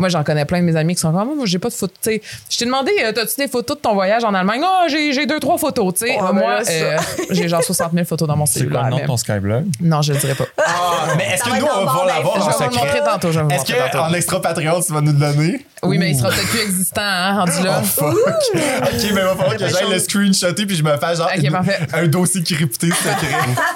moi, 0.01 0.09
j'en 0.09 0.25
connais 0.25 0.45
plein 0.45 0.61
de 0.61 0.65
mes 0.65 0.75
amis 0.77 0.95
qui 0.95 1.01
sont 1.01 1.13
comme, 1.13 1.21
Ah, 1.21 1.25
moi, 1.37 1.45
j'ai 1.47 1.59
pas 1.59 1.69
de 1.69 1.75
photos. 1.75 1.97
Tu 2.03 2.11
sais, 2.11 2.23
je 2.51 2.57
t'ai 2.59 2.65
demandé, 2.65 2.91
euh, 3.05 3.13
t'as-tu 3.13 3.35
des 3.37 3.49
photos 3.49 3.77
de 3.77 3.83
ton 3.83 3.95
voyage 3.95 4.25
en 4.25 4.35
Allemagne? 4.35 4.61
Non, 4.61 4.87
j'ai, 4.89 5.13
j'ai 5.13 5.27
deux, 5.27 5.39
trois 5.39 5.59
photos, 5.59 5.95
tu 5.95 6.07
sais. 6.07 6.19
Ouais, 6.21 6.33
moi, 6.33 6.61
euh, 6.69 6.97
j'ai 7.31 7.49
genre 7.49 7.63
60 7.63 7.93
000 7.93 8.05
photos 8.07 8.27
dans 8.27 8.37
mon 8.37 8.47
C'est 8.47 8.61
quoi 8.61 8.63
cellulaire. 8.65 8.85
le 8.85 8.91
nom 8.91 8.97
de 8.97 9.01
mais- 9.03 9.07
ton 9.07 9.17
Skyblog? 9.17 9.65
Non, 9.81 10.03
je 10.03 10.13
le 10.15 10.19
dirai 10.19 10.35
pas. 10.35 10.45
Ah, 10.59 11.07
mais 11.17 11.27
est-ce 11.35 11.45
que 11.45 11.51
nous, 11.51 11.67
on 11.67 11.85
va 11.85 12.03
le 12.03 12.09
l'avoir 12.09 12.37
en 12.37 12.41
je 12.41 12.47
vais 12.47 12.53
secret? 12.65 12.85
montrer 12.87 13.01
tantôt. 13.05 13.33
Je 13.33 13.41
vais 13.41 13.55
Est-ce 13.55 13.73
montrer 13.73 13.91
tantôt. 13.91 14.05
qu'en 14.05 14.13
extra 14.15 14.41
Patreon, 14.43 14.81
tu 14.81 14.93
vas 14.93 15.01
nous 15.01 15.13
le 15.13 15.19
donner? 15.19 15.67
Oui, 15.83 15.97
mais 15.97 16.11
il 16.11 16.19
sera 16.19 16.29
peut-être 16.29 16.49
plus 16.49 16.61
existant, 16.61 17.01
hein, 17.03 17.39
rendu 17.39 17.63
là. 17.65 17.81
Oh 17.83 17.85
fuck! 17.87 18.15
ok, 18.15 18.93
mais 18.93 19.09
il 19.09 19.13
va 19.15 19.35
falloir 19.35 19.57
que 19.57 19.67
j'aille 19.67 19.91
le 19.91 19.99
screenshotter 19.99 20.67
puis 20.67 20.77
je 20.77 20.83
me 20.83 20.95
fasse 20.99 21.19
genre 21.19 21.31
une- 21.35 21.59
un 21.95 22.07
dossier 22.07 22.43
crypté 22.43 22.89
secret. 22.91 23.15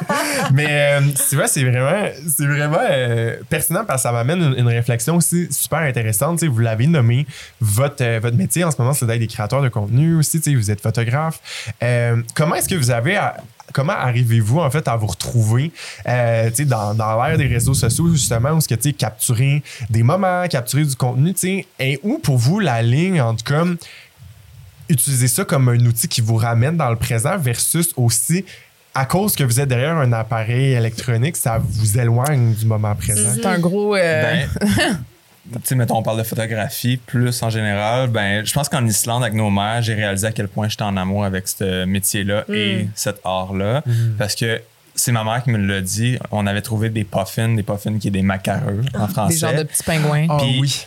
mais 0.52 0.66
euh, 0.68 1.00
tu 1.28 1.36
vois, 1.36 1.46
c'est 1.46 1.62
vraiment, 1.64 2.06
c'est 2.36 2.46
vraiment 2.46 2.78
euh, 2.90 3.36
pertinent 3.48 3.84
parce 3.86 4.02
que 4.02 4.08
ça 4.08 4.12
m'amène 4.12 4.42
une, 4.42 4.58
une 4.58 4.68
réflexion 4.68 5.16
aussi 5.16 5.48
super 5.50 5.78
intéressante. 5.80 6.13
Vous 6.48 6.58
l'avez 6.60 6.86
nommé, 6.86 7.26
votre, 7.60 8.02
euh, 8.02 8.20
votre 8.22 8.36
métier 8.36 8.64
en 8.64 8.70
ce 8.70 8.76
moment, 8.80 8.92
c'est 8.94 9.06
d'être 9.06 9.18
des 9.20 9.26
créateurs 9.26 9.62
de 9.62 9.68
contenu 9.68 10.16
aussi. 10.16 10.40
Vous 10.54 10.70
êtes 10.70 10.80
photographe. 10.80 11.40
Euh, 11.82 12.22
comment 12.34 12.54
est-ce 12.54 12.68
que 12.68 12.74
vous 12.74 12.90
avez 12.90 13.16
à- 13.16 13.36
Comment 13.72 13.94
arrivez-vous 13.94 14.60
en 14.60 14.70
fait 14.70 14.86
à 14.88 14.94
vous 14.94 15.06
retrouver 15.06 15.72
euh, 16.06 16.50
dans, 16.66 16.94
dans 16.94 17.20
l'ère 17.24 17.38
des 17.38 17.46
réseaux 17.46 17.72
sociaux 17.74 18.08
justement 18.12 18.50
où 18.50 18.60
ce 18.60 18.68
que 18.68 18.74
tu 18.74 18.90
sais, 18.90 18.92
capturer 18.92 19.62
des 19.90 20.02
moments, 20.02 20.46
capturer 20.48 20.84
du 20.84 20.94
contenu, 20.94 21.34
et 21.80 21.98
où 22.02 22.18
pour 22.18 22.36
vous 22.36 22.60
la 22.60 22.82
ligne 22.82 23.20
entre 23.22 23.42
comme 23.42 23.78
utiliser 24.88 25.28
ça 25.28 25.44
comme 25.44 25.68
un 25.70 25.78
outil 25.86 26.08
qui 26.08 26.20
vous 26.20 26.36
ramène 26.36 26.76
dans 26.76 26.90
le 26.90 26.96
présent 26.96 27.38
versus 27.38 27.90
aussi 27.96 28.44
à 28.94 29.06
cause 29.06 29.34
que 29.34 29.42
vous 29.42 29.58
êtes 29.58 29.68
derrière 29.68 29.96
un 29.96 30.12
appareil 30.12 30.74
électronique, 30.74 31.36
ça 31.36 31.58
vous 31.58 31.98
éloigne 31.98 32.52
du 32.54 32.66
moment 32.66 32.94
présent? 32.94 33.30
C'est 33.34 33.46
un 33.46 33.58
gros. 33.58 33.96
euh, 33.96 34.44
Ben, 34.60 34.98
sais, 35.64 35.74
mettons, 35.74 35.96
on 35.98 36.02
parle 36.02 36.18
de 36.18 36.22
photographie 36.22 36.96
plus 36.96 37.42
en 37.42 37.50
général. 37.50 38.08
Ben, 38.08 38.44
je 38.44 38.52
pense 38.52 38.68
qu'en 38.68 38.84
Islande, 38.86 39.22
avec 39.22 39.34
nos 39.34 39.50
mères, 39.50 39.82
j'ai 39.82 39.94
réalisé 39.94 40.26
à 40.26 40.32
quel 40.32 40.48
point 40.48 40.68
j'étais 40.68 40.82
en 40.82 40.96
amour 40.96 41.24
avec 41.24 41.48
ce 41.48 41.84
métier-là 41.84 42.44
et 42.48 42.86
cet 42.94 43.20
art-là. 43.24 43.82
Parce 44.18 44.34
que 44.34 44.60
c'est 44.94 45.12
ma 45.12 45.24
mère 45.24 45.42
qui 45.42 45.50
me 45.50 45.58
l'a 45.58 45.80
dit. 45.80 46.18
On 46.30 46.46
avait 46.46 46.62
trouvé 46.62 46.88
des 46.88 47.04
puffins, 47.04 47.48
des 47.54 47.62
puffins 47.62 47.98
qui 47.98 48.08
est 48.08 48.12
des 48.12 48.22
macareux 48.22 48.82
en 48.94 49.08
français. 49.08 49.34
des 49.34 49.40
genres 49.40 49.54
de 49.54 49.62
petits 49.64 49.82
pingouins. 49.82 50.26
Ah 50.30 50.36
Puis- 50.40 50.58
oui. 50.60 50.86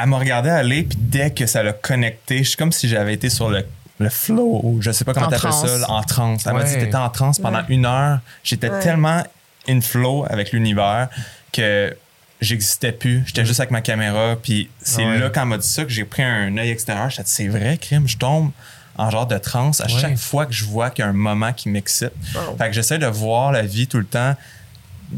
Elle 0.00 0.06
m'a 0.10 0.18
regardé 0.18 0.50
aller, 0.50 0.82
puis 0.84 0.98
dès 1.00 1.30
que 1.32 1.46
ça 1.46 1.62
l'a 1.62 1.72
connecté, 1.72 2.38
je 2.44 2.50
suis 2.50 2.56
comme 2.56 2.70
si 2.70 2.88
j'avais 2.88 3.14
été 3.14 3.30
sur 3.30 3.48
le, 3.48 3.64
le 3.98 4.10
flow, 4.10 4.60
ou 4.62 4.80
je 4.80 4.92
sais 4.92 5.04
pas 5.04 5.12
comment 5.12 5.26
En 5.26 5.30
t'appelles 5.30 5.50
ça, 5.52 5.78
là, 5.78 5.90
en 5.90 6.02
transe. 6.02 6.46
Elle 6.46 6.52
m'a 6.52 6.62
dit, 6.62 6.74
t'étais 6.74 6.94
en 6.94 7.08
transe 7.08 7.40
pendant 7.40 7.62
une 7.68 7.84
heure. 7.84 8.20
J'étais 8.44 8.68
Ouais. 8.70 8.78
tellement 8.80 9.24
in 9.68 9.80
flow 9.80 10.24
avec 10.30 10.52
l'univers 10.52 11.08
que 11.52 11.96
j'existais 12.40 12.92
plus. 12.92 13.22
J'étais 13.26 13.44
juste 13.44 13.60
avec 13.60 13.70
ma 13.70 13.80
caméra, 13.80 14.36
puis 14.42 14.68
c'est 14.82 15.04
Ouais. 15.04 15.18
là, 15.18 15.30
quand 15.30 15.44
m'a 15.46 15.58
dit 15.58 15.66
ça, 15.66 15.84
que 15.84 15.90
j'ai 15.90 16.04
pris 16.04 16.22
un 16.22 16.56
œil 16.56 16.70
extérieur. 16.70 17.10
J'ai 17.10 17.22
dit, 17.22 17.30
c'est 17.30 17.48
vrai, 17.48 17.78
crime, 17.78 18.06
je 18.08 18.16
tombe 18.16 18.50
en 18.96 19.10
genre 19.10 19.26
de 19.26 19.38
transe 19.38 19.80
à 19.80 19.84
Ouais. 19.86 20.00
chaque 20.00 20.18
fois 20.18 20.46
que 20.46 20.52
je 20.52 20.64
vois 20.64 20.90
qu'il 20.90 21.04
y 21.04 21.06
a 21.06 21.10
un 21.10 21.14
moment 21.14 21.52
qui 21.52 21.68
m'excite. 21.68 22.12
Wow. 22.34 22.56
Fait 22.56 22.66
que 22.68 22.72
j'essaie 22.72 22.98
de 22.98 23.06
voir 23.06 23.52
la 23.52 23.62
vie 23.62 23.86
tout 23.86 23.98
le 23.98 24.04
temps 24.04 24.34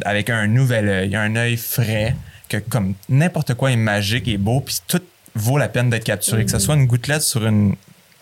avec 0.05 0.31
un 0.31 0.47
nouvel 0.47 0.89
œil, 0.89 1.17
un 1.17 1.35
œil 1.37 1.57
frais, 1.57 2.15
que 2.49 2.59
comme 2.59 2.95
n'importe 3.09 3.55
quoi 3.55 3.71
est 3.73 3.77
magique 3.77 4.29
et 4.29 4.37
beau, 4.39 4.61
puis 4.61 4.79
tout 4.87 5.01
vaut 5.35 5.59
la 5.59 5.69
peine 5.69 5.91
d'être 5.91 6.05
capturé. 6.05 6.45
Que 6.45 6.51
ce 6.51 6.59
soit 6.59 6.75
une 6.75 6.87
gouttelette 6.87 7.23
sur 7.23 7.47
une 7.47 7.75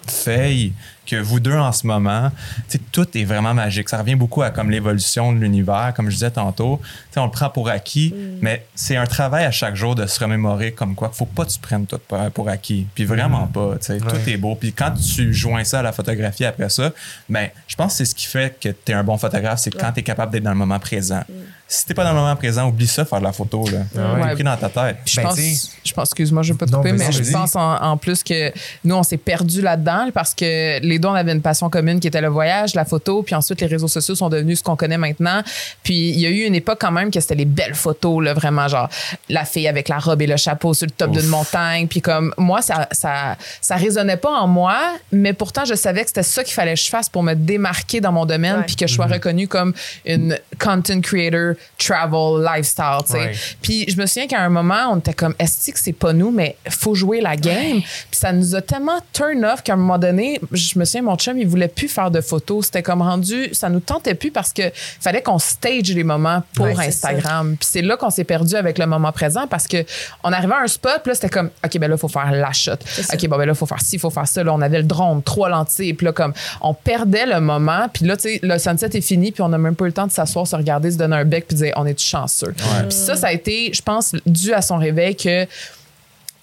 feuille, 0.06 0.72
que 1.08 1.16
vous 1.16 1.40
deux 1.40 1.56
en 1.56 1.72
ce 1.72 1.86
moment, 1.86 2.30
tu 2.68 2.78
sais, 2.78 2.80
tout 2.92 3.06
est 3.16 3.24
vraiment 3.24 3.54
magique. 3.54 3.88
Ça 3.88 3.98
revient 3.98 4.14
beaucoup 4.14 4.42
à 4.42 4.50
comme 4.50 4.70
l'évolution 4.70 5.32
de 5.32 5.38
l'univers, 5.38 5.92
comme 5.96 6.10
je 6.10 6.14
disais 6.14 6.30
tantôt. 6.30 6.80
Tu 6.82 7.14
sais, 7.14 7.20
on 7.20 7.24
le 7.24 7.30
prend 7.30 7.50
pour 7.50 7.68
acquis, 7.68 8.14
mais 8.40 8.66
c'est 8.74 8.96
un 8.96 9.06
travail 9.06 9.44
à 9.44 9.50
chaque 9.50 9.74
jour 9.74 9.94
de 9.94 10.06
se 10.06 10.20
remémorer 10.20 10.72
comme 10.72 10.94
quoi. 10.94 11.10
Faut 11.12 11.26
pas 11.26 11.44
que 11.44 11.50
tu 11.50 11.58
prennes 11.58 11.86
tout 11.86 12.00
pour, 12.34 12.48
acquis. 12.48 12.86
Puis 12.94 13.04
vraiment 13.04 13.46
pas. 13.46 13.76
Tu 13.80 13.86
sais, 13.86 13.98
Ouais. 13.98 14.12
Tout 14.12 14.30
est 14.30 14.36
beau. 14.36 14.54
Puis 14.54 14.72
quand 14.72 14.92
tu 14.92 15.34
joins 15.34 15.64
ça 15.64 15.80
à 15.80 15.82
la 15.82 15.92
photographie 15.92 16.44
après 16.44 16.68
ça, 16.68 16.92
ben, 17.28 17.48
je 17.66 17.76
pense 17.76 17.92
que 17.92 17.98
c'est 17.98 18.04
ce 18.04 18.14
qui 18.14 18.26
fait 18.26 18.58
que 18.60 18.68
tu 18.68 18.92
es 18.92 18.94
un 18.94 19.04
bon 19.04 19.18
photographe, 19.18 19.60
c'est 19.60 19.70
quand 19.70 19.92
tu 19.92 20.00
es 20.00 20.02
capable 20.02 20.32
d'être 20.32 20.44
dans 20.44 20.50
le 20.50 20.56
moment 20.56 20.78
présent. 20.78 21.24
Si 21.70 21.84
t'es 21.84 21.92
pas 21.92 22.02
dans 22.02 22.12
le 22.14 22.16
moment 22.16 22.34
présent, 22.34 22.66
oublie 22.66 22.86
ça, 22.86 23.04
faire 23.04 23.18
de 23.18 23.24
la 23.24 23.32
photo. 23.32 23.62
Là. 23.70 23.80
ouais. 24.14 24.28
T'es 24.28 24.34
pris 24.36 24.42
dans 24.44 24.56
ta 24.56 24.70
tête. 24.70 24.96
Je 25.04 25.16
Ben, 25.16 25.22
pense, 25.24 25.70
je 25.84 25.92
pense, 25.92 26.08
excuse-moi, 26.08 26.42
je 26.42 26.54
vais 26.54 26.58
pas 26.58 26.64
te 26.64 26.72
couper, 26.74 26.92
mais 26.92 27.12
je 27.12 27.30
pense 27.30 27.54
en, 27.56 27.76
en 27.82 27.96
plus 27.98 28.22
que 28.24 28.50
nous, 28.84 28.94
on 28.94 29.02
s'est 29.02 29.18
perdus 29.18 29.60
là-dedans 29.60 30.08
parce 30.14 30.32
que 30.34 30.80
les 30.80 30.98
deux, 30.98 31.08
on 31.08 31.14
avait 31.14 31.32
une 31.32 31.42
passion 31.42 31.68
commune 31.68 32.00
qui 32.00 32.08
était 32.08 32.22
le 32.22 32.28
voyage, 32.28 32.74
la 32.74 32.86
photo, 32.86 33.22
puis 33.22 33.34
ensuite 33.34 33.60
les 33.60 33.66
réseaux 33.66 33.86
sociaux 33.86 34.14
sont 34.14 34.30
devenus 34.30 34.60
ce 34.60 34.64
qu'on 34.64 34.76
connaît 34.76 34.96
maintenant. 34.96 35.42
Puis 35.82 36.08
il 36.08 36.18
y 36.20 36.24
a 36.24 36.30
eu 36.30 36.44
une 36.46 36.54
époque 36.54 36.78
quand 36.80 36.90
même 36.90 37.10
que 37.10 37.20
c'était 37.20 37.34
les 37.34 37.44
belles 37.44 37.74
photos, 37.74 38.24
là, 38.24 38.32
vraiment, 38.32 38.66
genre 38.66 38.88
la 39.28 39.44
fille 39.44 39.68
avec 39.68 39.90
la 39.90 39.98
robe 39.98 40.22
et 40.22 40.26
le 40.26 40.38
chapeau 40.38 40.72
sur 40.72 40.86
le 40.86 40.92
top 40.92 41.10
d'une 41.10 41.26
montagne. 41.28 41.86
Puis 41.86 42.00
comme 42.00 42.32
moi, 42.38 42.62
ça, 42.62 42.88
ça, 42.92 43.36
ça 43.60 43.76
résonnait 43.76 44.16
pas 44.16 44.30
en 44.30 44.46
moi, 44.46 44.78
mais 45.12 45.34
pourtant, 45.34 45.66
je 45.66 45.74
savais 45.74 46.00
que 46.00 46.08
c'était 46.08 46.22
ça 46.22 46.42
qu'il 46.42 46.54
fallait 46.54 46.72
que 46.74 46.80
je 46.80 46.88
fasse 46.88 47.10
pour 47.10 47.22
me 47.22 47.34
démarquer 47.34 48.00
dans 48.00 48.12
mon 48.12 48.24
domaine, 48.24 48.56
Ouais. 48.60 48.64
puis 48.66 48.76
que 48.76 48.86
je 48.86 48.94
sois 48.94 49.06
reconnue 49.06 49.48
comme 49.48 49.74
une 50.06 50.38
content 50.58 51.00
creator, 51.02 51.56
travel, 51.78 52.44
lifestyle, 52.44 52.98
tu 53.06 53.12
sais. 53.12 53.18
Ouais. 53.18 53.32
Puis 53.62 53.84
je 53.88 54.00
me 54.00 54.06
souviens 54.06 54.26
qu'à 54.26 54.40
un 54.40 54.48
moment, 54.48 54.92
on 54.92 54.98
était 54.98 55.14
comme, 55.14 55.34
est-ce 55.38 55.70
que 55.70 55.78
c'est 55.78 55.92
pas 55.92 56.12
nous, 56.12 56.30
mais 56.30 56.56
faut 56.68 56.94
jouer 56.94 57.20
la 57.20 57.36
game. 57.36 57.80
Puis 57.80 58.20
ça 58.20 58.32
nous 58.32 58.54
a 58.54 58.62
tellement 58.62 58.98
turn 59.12 59.44
off 59.44 59.62
qu'à 59.62 59.74
un 59.74 59.76
moment 59.76 59.98
donné, 59.98 60.40
je 60.52 60.78
me 60.78 60.84
souviens, 60.84 61.02
mon 61.02 61.16
chum, 61.16 61.38
il 61.38 61.46
voulait 61.46 61.68
plus 61.68 61.88
faire 61.88 62.10
de 62.10 62.20
photos. 62.20 62.66
C'était 62.66 62.82
comme 62.82 63.02
rendu, 63.02 63.48
ça 63.52 63.68
nous 63.68 63.80
tentait 63.80 64.14
plus 64.14 64.30
parce 64.30 64.52
que 64.52 64.62
fallait 64.74 65.22
qu'on 65.22 65.38
stage 65.38 65.92
les 65.94 66.04
moments 66.04 66.42
pour 66.54 66.66
Ouais, 66.66 66.86
Instagram. 66.86 67.56
Puis 67.58 67.68
c'est 67.72 67.82
là 67.82 67.96
qu'on 67.96 68.10
s'est 68.10 68.24
perdu 68.24 68.54
avec 68.54 68.78
le 68.78 68.86
moment 68.86 69.12
présent 69.12 69.46
parce 69.46 69.66
que 69.66 69.84
on 70.22 70.32
arrivait 70.32 70.54
à 70.54 70.62
un 70.62 70.66
spot, 70.66 71.00
puis 71.02 71.10
là, 71.10 71.14
c'était 71.14 71.28
comme, 71.28 71.50
OK, 71.64 71.78
ben 71.78 71.88
là, 71.88 71.96
faut 71.96 72.08
faire 72.08 72.30
la 72.30 72.52
shot. 72.52 72.72
OK, 73.12 73.28
bon, 73.28 73.36
ben 73.38 73.46
là, 73.46 73.54
faut 73.54 73.66
faire 73.66 73.80
ci, 73.80 73.98
faut 73.98 74.10
faire 74.10 74.28
ça. 74.28 74.42
Là, 74.44 74.52
on 74.52 74.60
avait 74.60 74.78
le 74.78 74.84
drone, 74.84 75.22
trois 75.22 75.48
lentilles, 75.48 75.94
puis 75.94 76.04
là, 76.04 76.12
comme, 76.12 76.32
on 76.60 76.74
perdait 76.74 77.26
le 77.26 77.40
moment. 77.40 77.88
Puis 77.92 78.04
là, 78.04 78.16
tu 78.16 78.22
sais, 78.22 78.40
le 78.42 78.58
sunset 78.58 78.90
est 78.92 79.00
fini, 79.00 79.32
puis 79.32 79.42
on 79.42 79.48
n'a 79.48 79.58
même 79.58 79.74
pas 79.74 79.84
eu 79.84 79.88
le 79.88 79.94
temps 79.94 80.06
de 80.06 80.12
s'asseoir, 80.12 80.46
se 80.46 80.56
regarder, 80.56 80.90
se 80.90 80.98
donner 80.98 81.16
un 81.16 81.24
bec, 81.24 81.46
puis 81.48 81.56
dire, 81.56 81.72
on 81.76 81.86
est 81.86 81.98
chanceux. 81.98 82.54
Puis 82.54 82.96
ça, 82.96 83.16
ça 83.16 83.28
a 83.28 83.32
été, 83.32 83.72
je 83.72 83.82
pense, 83.82 84.14
dû 84.26 84.52
à 84.52 84.62
son 84.62 84.76
réveil 84.76 85.16
que 85.16 85.46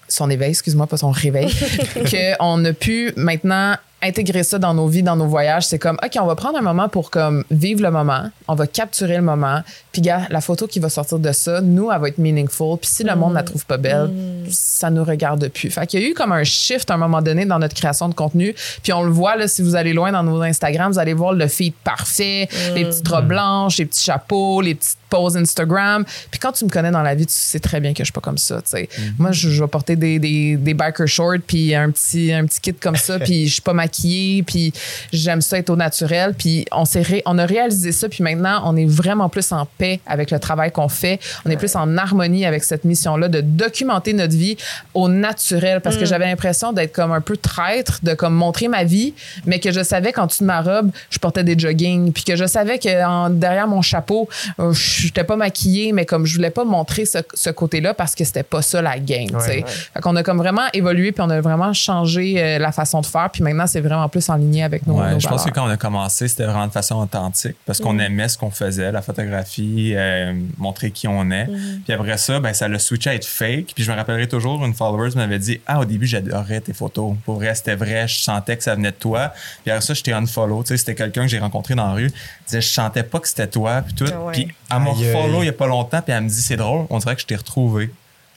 son 0.08 0.30
éveil, 0.30 0.50
excuse-moi, 0.50 0.86
pas 0.86 0.96
son 0.96 1.10
réveil, 1.10 1.52
qu'on 2.38 2.64
a 2.64 2.72
pu 2.72 3.12
maintenant 3.16 3.76
intégrer 4.02 4.42
ça 4.42 4.58
dans 4.58 4.74
nos 4.74 4.86
vies, 4.86 5.02
dans 5.02 5.16
nos 5.16 5.26
voyages. 5.26 5.66
C'est 5.66 5.78
comme, 5.78 5.98
OK, 6.04 6.12
on 6.20 6.26
va 6.26 6.34
prendre 6.34 6.58
un 6.58 6.62
moment 6.62 6.88
pour 6.88 7.10
comme 7.10 7.44
vivre 7.50 7.82
le 7.82 7.90
moment, 7.90 8.30
on 8.46 8.54
va 8.54 8.66
capturer 8.66 9.16
le 9.16 9.22
moment, 9.22 9.62
puis 9.92 10.02
gars, 10.02 10.26
la 10.30 10.40
photo 10.40 10.66
qui 10.66 10.80
va 10.80 10.88
sortir 10.88 11.18
de 11.18 11.32
ça, 11.32 11.60
nous, 11.60 11.90
elle 11.90 12.00
va 12.00 12.08
être 12.08 12.18
meaningful. 12.18 12.78
Puis 12.78 12.90
si 12.90 13.04
le 13.04 13.16
monde 13.16 13.34
la 13.34 13.42
trouve 13.42 13.64
pas 13.64 13.78
belle, 13.78 14.10
ça 14.50 14.90
nous 14.90 15.04
regarde 15.04 15.48
plus. 15.48 15.70
Fait 15.70 15.86
qu'il 15.86 16.00
y 16.00 16.04
a 16.04 16.08
eu 16.08 16.14
comme 16.14 16.32
un 16.32 16.44
shift 16.44 16.90
à 16.90 16.94
un 16.94 16.98
moment 16.98 17.22
donné 17.22 17.46
dans 17.46 17.58
notre 17.58 17.74
création 17.74 18.08
de 18.08 18.14
contenu. 18.14 18.54
Puis 18.82 18.92
on 18.92 19.02
le 19.02 19.10
voit, 19.10 19.36
là, 19.36 19.48
si 19.48 19.62
vous 19.62 19.74
allez 19.74 19.92
loin 19.92 20.12
dans 20.12 20.22
nos 20.22 20.42
Instagram, 20.42 20.92
vous 20.92 20.98
allez 20.98 21.14
voir 21.14 21.32
le 21.32 21.48
feed 21.48 21.72
parfait, 21.82 22.48
les 22.74 22.84
petites 22.84 23.08
robes 23.08 23.28
blanches, 23.28 23.78
les 23.78 23.86
petits 23.86 24.04
chapeaux, 24.04 24.60
les 24.60 24.74
petites 24.74 24.98
poses 25.08 25.36
Instagram. 25.36 26.04
Puis 26.30 26.40
quand 26.40 26.52
tu 26.52 26.64
me 26.64 26.70
connais 26.70 26.90
dans 26.90 27.02
la 27.02 27.14
vie, 27.14 27.26
tu 27.26 27.34
sais 27.34 27.60
très 27.60 27.80
bien 27.80 27.92
que 27.92 27.98
je 28.00 28.04
suis 28.04 28.12
pas 28.12 28.20
comme 28.20 28.38
ça, 28.38 28.56
tu 28.56 28.70
sais. 28.70 28.88
Moi, 29.18 29.32
je, 29.32 29.48
je 29.48 29.62
vais 29.62 29.68
porter 29.68 29.96
des, 29.96 30.18
des, 30.18 30.56
des 30.56 30.74
biker 30.74 31.06
shorts, 31.06 31.38
puis 31.46 31.74
un 31.74 31.90
petit, 31.90 32.32
un 32.32 32.44
petit 32.44 32.60
kit 32.60 32.74
comme 32.74 32.96
ça, 32.96 33.18
puis 33.20 33.46
je 33.46 33.54
suis 33.54 33.62
pas 33.62 33.72
maquillée 33.86 34.42
puis 34.42 34.72
j'aime 35.12 35.40
ça 35.40 35.58
être 35.58 35.70
au 35.70 35.76
naturel. 35.76 36.34
Puis 36.36 36.66
on, 36.72 36.84
ré- 36.94 37.22
on 37.26 37.38
a 37.38 37.46
réalisé 37.46 37.92
ça, 37.92 38.08
puis 38.08 38.22
maintenant, 38.22 38.62
on 38.64 38.76
est 38.76 38.84
vraiment 38.86 39.28
plus 39.28 39.52
en 39.52 39.66
paix 39.78 40.00
avec 40.06 40.30
le 40.30 40.38
travail 40.38 40.70
qu'on 40.72 40.88
fait. 40.88 41.18
On 41.44 41.50
est 41.50 41.56
plus 41.56 41.74
en 41.76 41.96
harmonie 41.96 42.44
avec 42.46 42.64
cette 42.64 42.84
mission-là 42.84 43.28
de 43.28 43.40
documenter 43.40 44.12
notre 44.12 44.34
vie 44.36 44.56
au 44.94 45.08
naturel, 45.08 45.80
parce 45.80 45.96
que 45.96 46.04
j'avais 46.04 46.26
l'impression 46.26 46.72
d'être 46.72 46.92
comme 46.92 47.12
un 47.12 47.20
peu 47.20 47.36
traître, 47.36 48.00
de 48.02 48.14
comme 48.14 48.34
montrer 48.34 48.68
ma 48.68 48.84
vie, 48.84 49.14
mais 49.46 49.58
que 49.60 49.70
je 49.72 49.82
savais 49.82 50.12
qu'en 50.12 50.26
dessous 50.26 50.42
de 50.42 50.46
ma 50.46 50.60
robe, 50.60 50.90
je 51.10 51.18
portais 51.18 51.44
des 51.44 51.58
jogging, 51.58 52.12
puis 52.12 52.24
que 52.24 52.36
je 52.36 52.46
savais 52.46 52.78
que 52.78 53.04
en- 53.04 53.30
derrière 53.30 53.68
mon 53.68 53.82
chapeau, 53.82 54.28
euh, 54.60 54.72
je 54.72 55.04
n'étais 55.06 55.24
pas 55.24 55.36
maquillée, 55.36 55.92
mais 55.92 56.04
comme 56.06 56.26
je 56.26 56.34
voulais 56.36 56.50
pas 56.50 56.64
montrer 56.64 57.04
ce, 57.06 57.18
ce 57.34 57.50
côté-là 57.50 57.94
parce 57.94 58.14
que 58.14 58.24
c'était 58.24 58.42
pas 58.42 58.62
ça 58.62 58.82
la 58.82 58.98
game, 58.98 59.28
tu 59.28 59.40
sais. 59.40 59.56
Ouais. 59.58 59.64
Fait 59.94 60.00
qu'on 60.00 60.16
a 60.16 60.22
comme 60.22 60.38
vraiment 60.38 60.66
évolué, 60.72 61.12
puis 61.12 61.22
on 61.26 61.30
a 61.30 61.40
vraiment 61.40 61.72
changé 61.72 62.34
euh, 62.38 62.58
la 62.58 62.72
façon 62.72 63.00
de 63.00 63.06
faire, 63.06 63.28
puis 63.32 63.42
maintenant 63.42 63.66
c'est 63.76 63.82
vraiment 63.82 64.08
plus 64.08 64.26
en 64.30 64.36
ligne 64.36 64.62
avec 64.62 64.86
nos, 64.86 64.94
Ouais, 64.94 65.12
nos 65.12 65.20
je 65.20 65.28
pense 65.28 65.44
que 65.44 65.50
quand 65.50 65.66
on 65.66 65.70
a 65.70 65.76
commencé, 65.76 66.28
c'était 66.28 66.44
vraiment 66.44 66.66
de 66.66 66.72
façon 66.72 66.94
authentique 66.96 67.56
parce 67.66 67.78
qu'on 67.78 67.98
aimait 67.98 68.26
ce 68.26 68.38
qu'on 68.38 68.50
faisait, 68.50 68.90
la 68.90 69.02
photographie, 69.02 69.92
euh, 69.94 70.32
montrer 70.56 70.90
qui 70.90 71.06
on 71.06 71.30
est. 71.30 71.46
Puis 71.84 71.92
après 71.92 72.16
ça, 72.16 72.40
ben, 72.40 72.54
ça 72.54 72.68
l'a 72.68 72.78
switché 72.78 73.10
à 73.10 73.14
être 73.14 73.26
fake. 73.26 73.72
Puis 73.74 73.84
je 73.84 73.92
me 73.92 73.96
rappellerai 73.96 74.28
toujours, 74.28 74.64
une 74.64 74.72
follower 74.72 75.10
m'avait 75.14 75.38
dit 75.38 75.60
Ah, 75.66 75.80
au 75.80 75.84
début, 75.84 76.06
j'adorais 76.06 76.62
tes 76.62 76.72
photos. 76.72 77.16
Pour 77.26 77.34
vrai, 77.34 77.54
c'était 77.54 77.74
vrai, 77.74 78.08
je 78.08 78.18
sentais 78.18 78.56
que 78.56 78.62
ça 78.62 78.74
venait 78.74 78.92
de 78.92 78.96
toi. 78.96 79.34
Puis 79.62 79.70
après 79.70 79.84
ça, 79.84 79.92
j'étais 79.92 80.14
unfollow. 80.14 80.62
Tu 80.62 80.68
sais, 80.68 80.78
c'était 80.78 80.94
quelqu'un 80.94 81.22
que 81.22 81.28
j'ai 81.28 81.38
rencontré 81.38 81.74
dans 81.74 81.88
la 81.88 81.92
rue. 81.92 82.06
Il 82.06 82.44
disait 82.46 82.62
Je 82.62 82.68
sentais 82.68 83.02
pas 83.02 83.20
que 83.20 83.28
c'était 83.28 83.46
toi. 83.46 83.82
Puis 83.82 83.92
tout. 83.92 84.04
Ouais. 84.04 84.32
Puis 84.32 84.48
elle 84.70 84.78
m'a 84.78 84.94
follow 84.94 85.42
il 85.42 85.46
y 85.46 85.50
a 85.50 85.52
pas 85.52 85.66
longtemps. 85.66 86.00
Puis 86.00 86.14
elle 86.14 86.24
me 86.24 86.28
dit 86.30 86.40
C'est 86.40 86.56
drôle, 86.56 86.86
on 86.88 86.96
dirait 86.96 87.14
que 87.14 87.20
je 87.20 87.26
t'ai 87.26 87.36
retrouvé. 87.36 87.90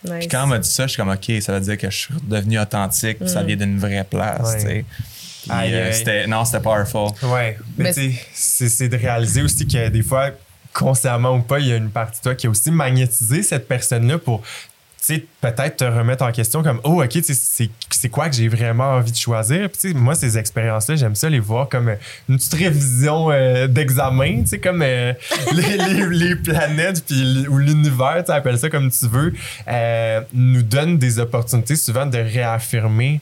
Nice. 0.04 0.14
Puis 0.20 0.28
quand 0.28 0.44
elle 0.44 0.50
m'a 0.50 0.60
dit 0.60 0.70
ça, 0.70 0.84
je 0.84 0.90
suis 0.90 0.98
comme 0.98 1.10
OK, 1.10 1.32
ça 1.42 1.54
veut 1.54 1.62
dire 1.62 1.78
que 1.78 1.90
je 1.90 1.98
suis 1.98 2.14
devenu 2.24 2.60
authentique. 2.60 3.20
Puis 3.20 3.30
ça 3.30 3.44
vient 3.44 3.56
d'une 3.56 3.80
vraie 3.80 4.04
place. 4.04 4.64
Ouais. 4.66 4.86
Puis, 5.50 5.74
euh, 5.74 5.88
aïe. 5.88 5.94
c'était- 5.94 6.28
non, 6.28 6.46
c'était 6.46 6.60
powerful. 6.62 7.10
Ouais, 7.24 7.58
mais, 7.78 7.86
Mais- 7.86 7.94
tu 7.94 8.12
sais, 8.12 8.20
c'est 8.34 8.70
c'est 8.70 8.90
de 8.90 8.98
réaliser 8.98 9.42
aussi 9.42 9.68
que 9.68 9.90
des 9.90 10.04
fois, 10.04 10.30
consciemment 10.74 11.36
ou 11.36 11.42
pas, 11.42 11.60
il 11.60 11.68
y 11.68 11.74
a 11.74 11.76
une 11.78 11.90
partie 11.90 12.20
de 12.20 12.24
toi 12.24 12.36
qui 12.36 12.48
a 12.48 12.50
aussi 12.50 12.72
magnétisé 12.72 13.42
cette 13.44 13.68
personne-là 13.68 14.18
pour, 14.20 14.42
tu 14.42 15.16
sais, 15.16 15.26
peut-être 15.42 15.78
te 15.78 15.84
remettre 15.84 16.24
en 16.24 16.32
question 16.32 16.62
comme, 16.62 16.80
oh, 16.84 17.02
OK, 17.02 17.10
tu 17.10 17.24
sais, 17.24 17.34
c'est 17.34 17.70
c'est 17.90 18.08
quoi 18.10 18.30
que 18.30 18.36
j'ai 18.36 18.48
vraiment 18.48 18.92
envie 18.92 19.12
de 19.12 19.18
choisir? 19.18 19.68
Puis, 19.70 19.78
tu 19.82 19.88
sais, 19.90 19.94
moi, 19.94 20.16
ces 20.16 20.38
expériences-là, 20.38 20.96
j'aime 20.96 21.16
ça 21.16 21.28
les 21.30 21.40
voir 21.40 21.68
comme 21.68 21.90
euh, 21.90 21.96
une 22.30 22.38
petite 22.38 22.54
révision 22.54 23.30
euh, 23.32 23.68
d'examen, 23.68 24.44
tu 24.44 24.48
sais, 24.48 24.60
comme 24.60 24.82
euh, 24.84 25.12
les, 25.54 25.78
les- 25.78 26.08
les 26.30 26.36
planètes 26.36 27.04
puis 27.06 27.46
ou 27.50 27.58
l'univers, 27.58 28.18
tu 28.20 28.28
sais, 28.28 28.34
appelle 28.38 28.58
ça 28.60 28.70
comme 28.70 28.90
tu 28.92 29.08
veux, 29.08 29.34
euh, 29.68 30.22
nous 30.34 30.62
donne 30.62 30.98
des 30.98 31.20
opportunités 31.20 31.76
souvent 31.76 32.06
de 32.06 32.18
réaffirmer 32.20 33.20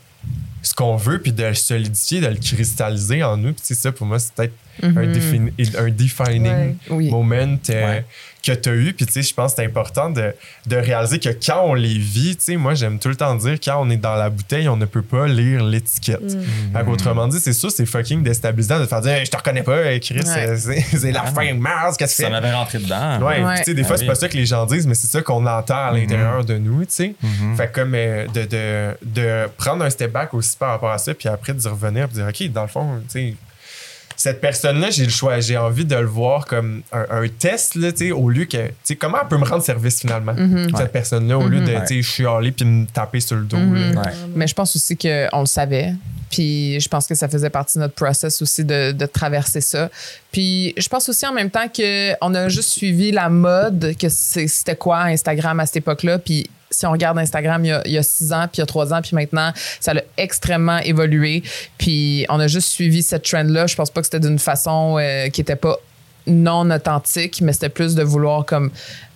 ce 0.62 0.74
qu'on 0.74 0.95
veut, 0.95 1.22
puis 1.22 1.32
de 1.32 1.43
le 1.43 1.53
solidifier, 1.53 2.22
de 2.22 2.28
le 2.28 2.36
cristalliser 2.36 3.24
en 3.24 3.38
nous. 3.38 3.53
Puis 3.53 3.62
c'est 3.64 3.76
ça, 3.76 3.91
pour 3.91 4.05
moi, 4.05 4.20
c'est 4.20 4.34
peut-être 4.34 4.53
un, 4.84 5.05
défini- 5.07 5.78
un 5.78 5.89
defining 5.89 6.75
Ouais. 6.89 7.09
Moment 7.09 7.36
euh, 7.69 7.88
Ouais. 7.88 8.05
que 8.43 8.51
tu 8.53 8.69
as 8.69 8.73
eu. 8.73 8.93
Puis 8.93 9.05
tu 9.05 9.11
sais, 9.13 9.21
je 9.21 9.34
pense 9.34 9.51
que 9.53 9.57
c'est 9.61 9.65
important 9.65 10.09
de, 10.09 10.34
de 10.67 10.75
réaliser 10.78 11.19
que 11.19 11.30
quand 11.30 11.63
on 11.65 11.73
les 11.73 11.97
vit, 11.97 12.36
tu 12.38 12.43
sais, 12.43 12.55
moi, 12.55 12.73
j'aime 12.75 12.97
tout 12.99 13.09
le 13.09 13.15
temps 13.15 13.36
dire, 13.36 13.57
quand 13.61 13.82
on 13.82 13.89
est 13.89 13.97
dans 13.97 14.15
la 14.15 14.30
bouteille, 14.30 14.69
on 14.69 14.78
ne 14.78 14.86
peut 14.86 15.01
pas 15.01 15.28
lire 15.28 15.63
l'étiquette. 15.63 16.38
Fait 16.73 16.86
qu'autrement 16.86 17.28
dit, 17.28 17.39
c'est 17.39 17.53
sûr, 17.53 17.71
c'est 17.71 17.86
fucking 17.86 18.23
déstabilisant 18.23 18.80
de 18.80 18.86
te 18.86 18.89
faire 18.89 19.01
dire, 19.01 19.11
Hey, 19.13 19.25
je 19.25 19.32
te 19.32 19.38
reconnais 19.38 19.63
pas, 19.63 19.84
hey, 19.86 19.99
Chris, 19.99 20.19
Ouais. 20.19 20.23
c'est- 20.23 20.57
c'est 20.57 20.80
c'est 20.97 21.11
la 21.11 21.23
Ah. 21.25 21.32
fin 21.32 21.53
de 21.53 21.59
mars, 21.59 21.97
qu'est-ce 21.97 22.15
que 22.17 22.23
Ça 22.23 22.30
tu 22.30 22.34
fais? 22.34 22.41
m'avait 22.41 22.53
rentré 22.53 22.78
dedans. 22.80 23.19
Ouais, 23.25 23.57
tu 23.57 23.63
sais, 23.65 23.73
des 23.73 23.84
fois, 23.84 23.95
Ah 23.95 23.97
c'est 23.97 24.03
oui. 24.03 24.07
pas 24.09 24.15
ça 24.15 24.30
que 24.30 24.38
les 24.38 24.45
gens 24.45 24.65
disent, 24.65 24.88
mais 24.88 24.95
c'est 24.95 25.07
ça 25.07 25.21
qu'on 25.21 25.45
entend 25.45 25.88
à 25.88 25.91
l'intérieur 25.91 26.45
de 26.45 26.57
nous, 26.57 26.86
tu 26.86 26.91
sais. 26.93 27.15
Mhm. 27.21 27.57
Fait 27.57 27.67
que 27.67 27.82
comme 27.82 27.93
euh, 27.95 28.28
de, 28.28 28.43
de, 28.45 28.91
de 29.03 29.47
prendre 29.57 29.84
un 29.84 29.89
step 29.89 30.11
back 30.11 30.34
aussi 30.34 30.55
par 30.57 30.69
rapport 30.69 30.91
à 30.91 30.97
ça, 30.97 31.13
puis 31.13 31.28
après 31.28 31.53
d'y 31.53 31.67
revenir, 31.67 32.07
puis 32.07 32.17
dire, 32.17 32.28
OK, 32.28 32.51
dans 32.53 32.61
le 32.61 32.67
fond, 32.67 32.99
tu 33.03 33.09
sais, 33.09 33.34
cette 34.18 34.41
personne-là, 34.41 34.89
j'ai 34.89 35.03
le 35.05 35.09
choix, 35.11 35.39
j'ai 35.39 35.55
envie 35.57 35.86
de 35.86 35.95
le 35.95 36.05
voir 36.07 36.45
comme 36.47 36.82
un, 36.91 37.05
un 37.24 37.28
test, 37.30 37.76
là, 37.76 37.91
tu 37.91 38.07
sais, 38.07 38.11
au 38.11 38.30
lieu 38.30 38.45
que, 38.45 38.57
tu 38.68 38.74
sais, 38.84 38.95
comment 38.97 39.20
elle 39.22 39.28
peut 39.28 39.38
me 39.38 39.45
rendre 39.45 39.63
service 39.63 40.01
finalement, 40.01 40.34
cette 40.36 40.76
Ouais. 40.76 40.88
personne-là, 40.88 41.38
au 41.38 41.47
lieu 41.47 41.61
de, 41.61 41.72
Ouais. 41.72 41.86
tu 41.88 42.01
sais, 42.01 42.15
chialer 42.15 42.51
puis 42.51 42.65
me 42.65 42.86
taper 42.88 43.20
sur 43.20 43.36
le 43.38 43.43
dos. 43.43 43.57
Mhm. 43.57 43.93
là. 43.95 44.01
Mais 44.36 44.47
je 44.47 44.53
pense 44.55 44.76
aussi 44.76 44.97
qu'on 44.97 45.39
le 45.39 45.45
savait. 45.45 45.93
Puis 46.30 46.78
je 46.82 46.89
pense 46.89 47.07
que 47.07 47.15
ça 47.15 47.30
faisait 47.30 47.49
partie 47.49 47.78
de 47.78 47.84
notre 47.84 47.93
process 47.93 48.41
aussi 48.41 48.65
de, 48.65 48.91
de 48.91 49.05
traverser 49.05 49.61
ça. 49.61 49.89
Puis 50.32 50.74
je 50.76 50.89
pense 50.89 51.07
aussi 51.07 51.26
en 51.26 51.32
même 51.32 51.49
temps 51.49 51.68
qu'on 51.74 52.34
a 52.36 52.49
juste 52.49 52.72
suivi 52.72 53.11
la 53.11 53.30
mode, 53.30 53.95
que 53.97 54.09
c'était 54.09 54.76
quoi 54.76 55.03
Instagram 55.03 55.59
à 55.61 55.65
cette 55.65 55.78
époque-là. 55.78 56.20
Puis 56.20 56.49
si 56.70 56.86
on 56.86 56.91
regarde 56.91 57.18
Instagram 57.18 57.63
il 57.63 57.70
y, 57.70 57.72
a, 57.72 57.82
il 57.86 57.91
y 57.93 57.97
a 57.97 58.03
six 58.03 58.34
ans, 58.34 58.43
puis 58.51 58.57
il 58.57 58.59
y 58.59 58.63
a 58.63 58.65
trois 58.65 58.93
ans, 58.93 59.01
puis 59.01 59.11
maintenant, 59.15 59.51
ça 59.80 59.91
a 59.93 60.01
extrêmement 60.18 60.80
évolué. 60.80 61.43
Puis 61.78 62.26
on 62.30 62.39
a 62.39 62.47
juste 62.47 62.70
suivi 62.70 63.01
cette 63.03 63.24
trend-là. 63.24 63.68
Je 63.68 63.76
pense 63.76 63.89
pas 63.89 64.01
que 64.01 64.07
c'était 64.07 64.20
d'une 64.20 64.39
façon 64.39 64.97
euh, 64.99 65.30
qui 65.30 65.41
était 65.41 65.55
pas 65.55 65.78
non 66.26 66.70
authentique, 66.72 67.39
mais 67.41 67.53
c'était 67.53 67.70
plus 67.70 67.95
de 67.95 68.03
vouloir 68.03 68.45
comme 68.45 68.72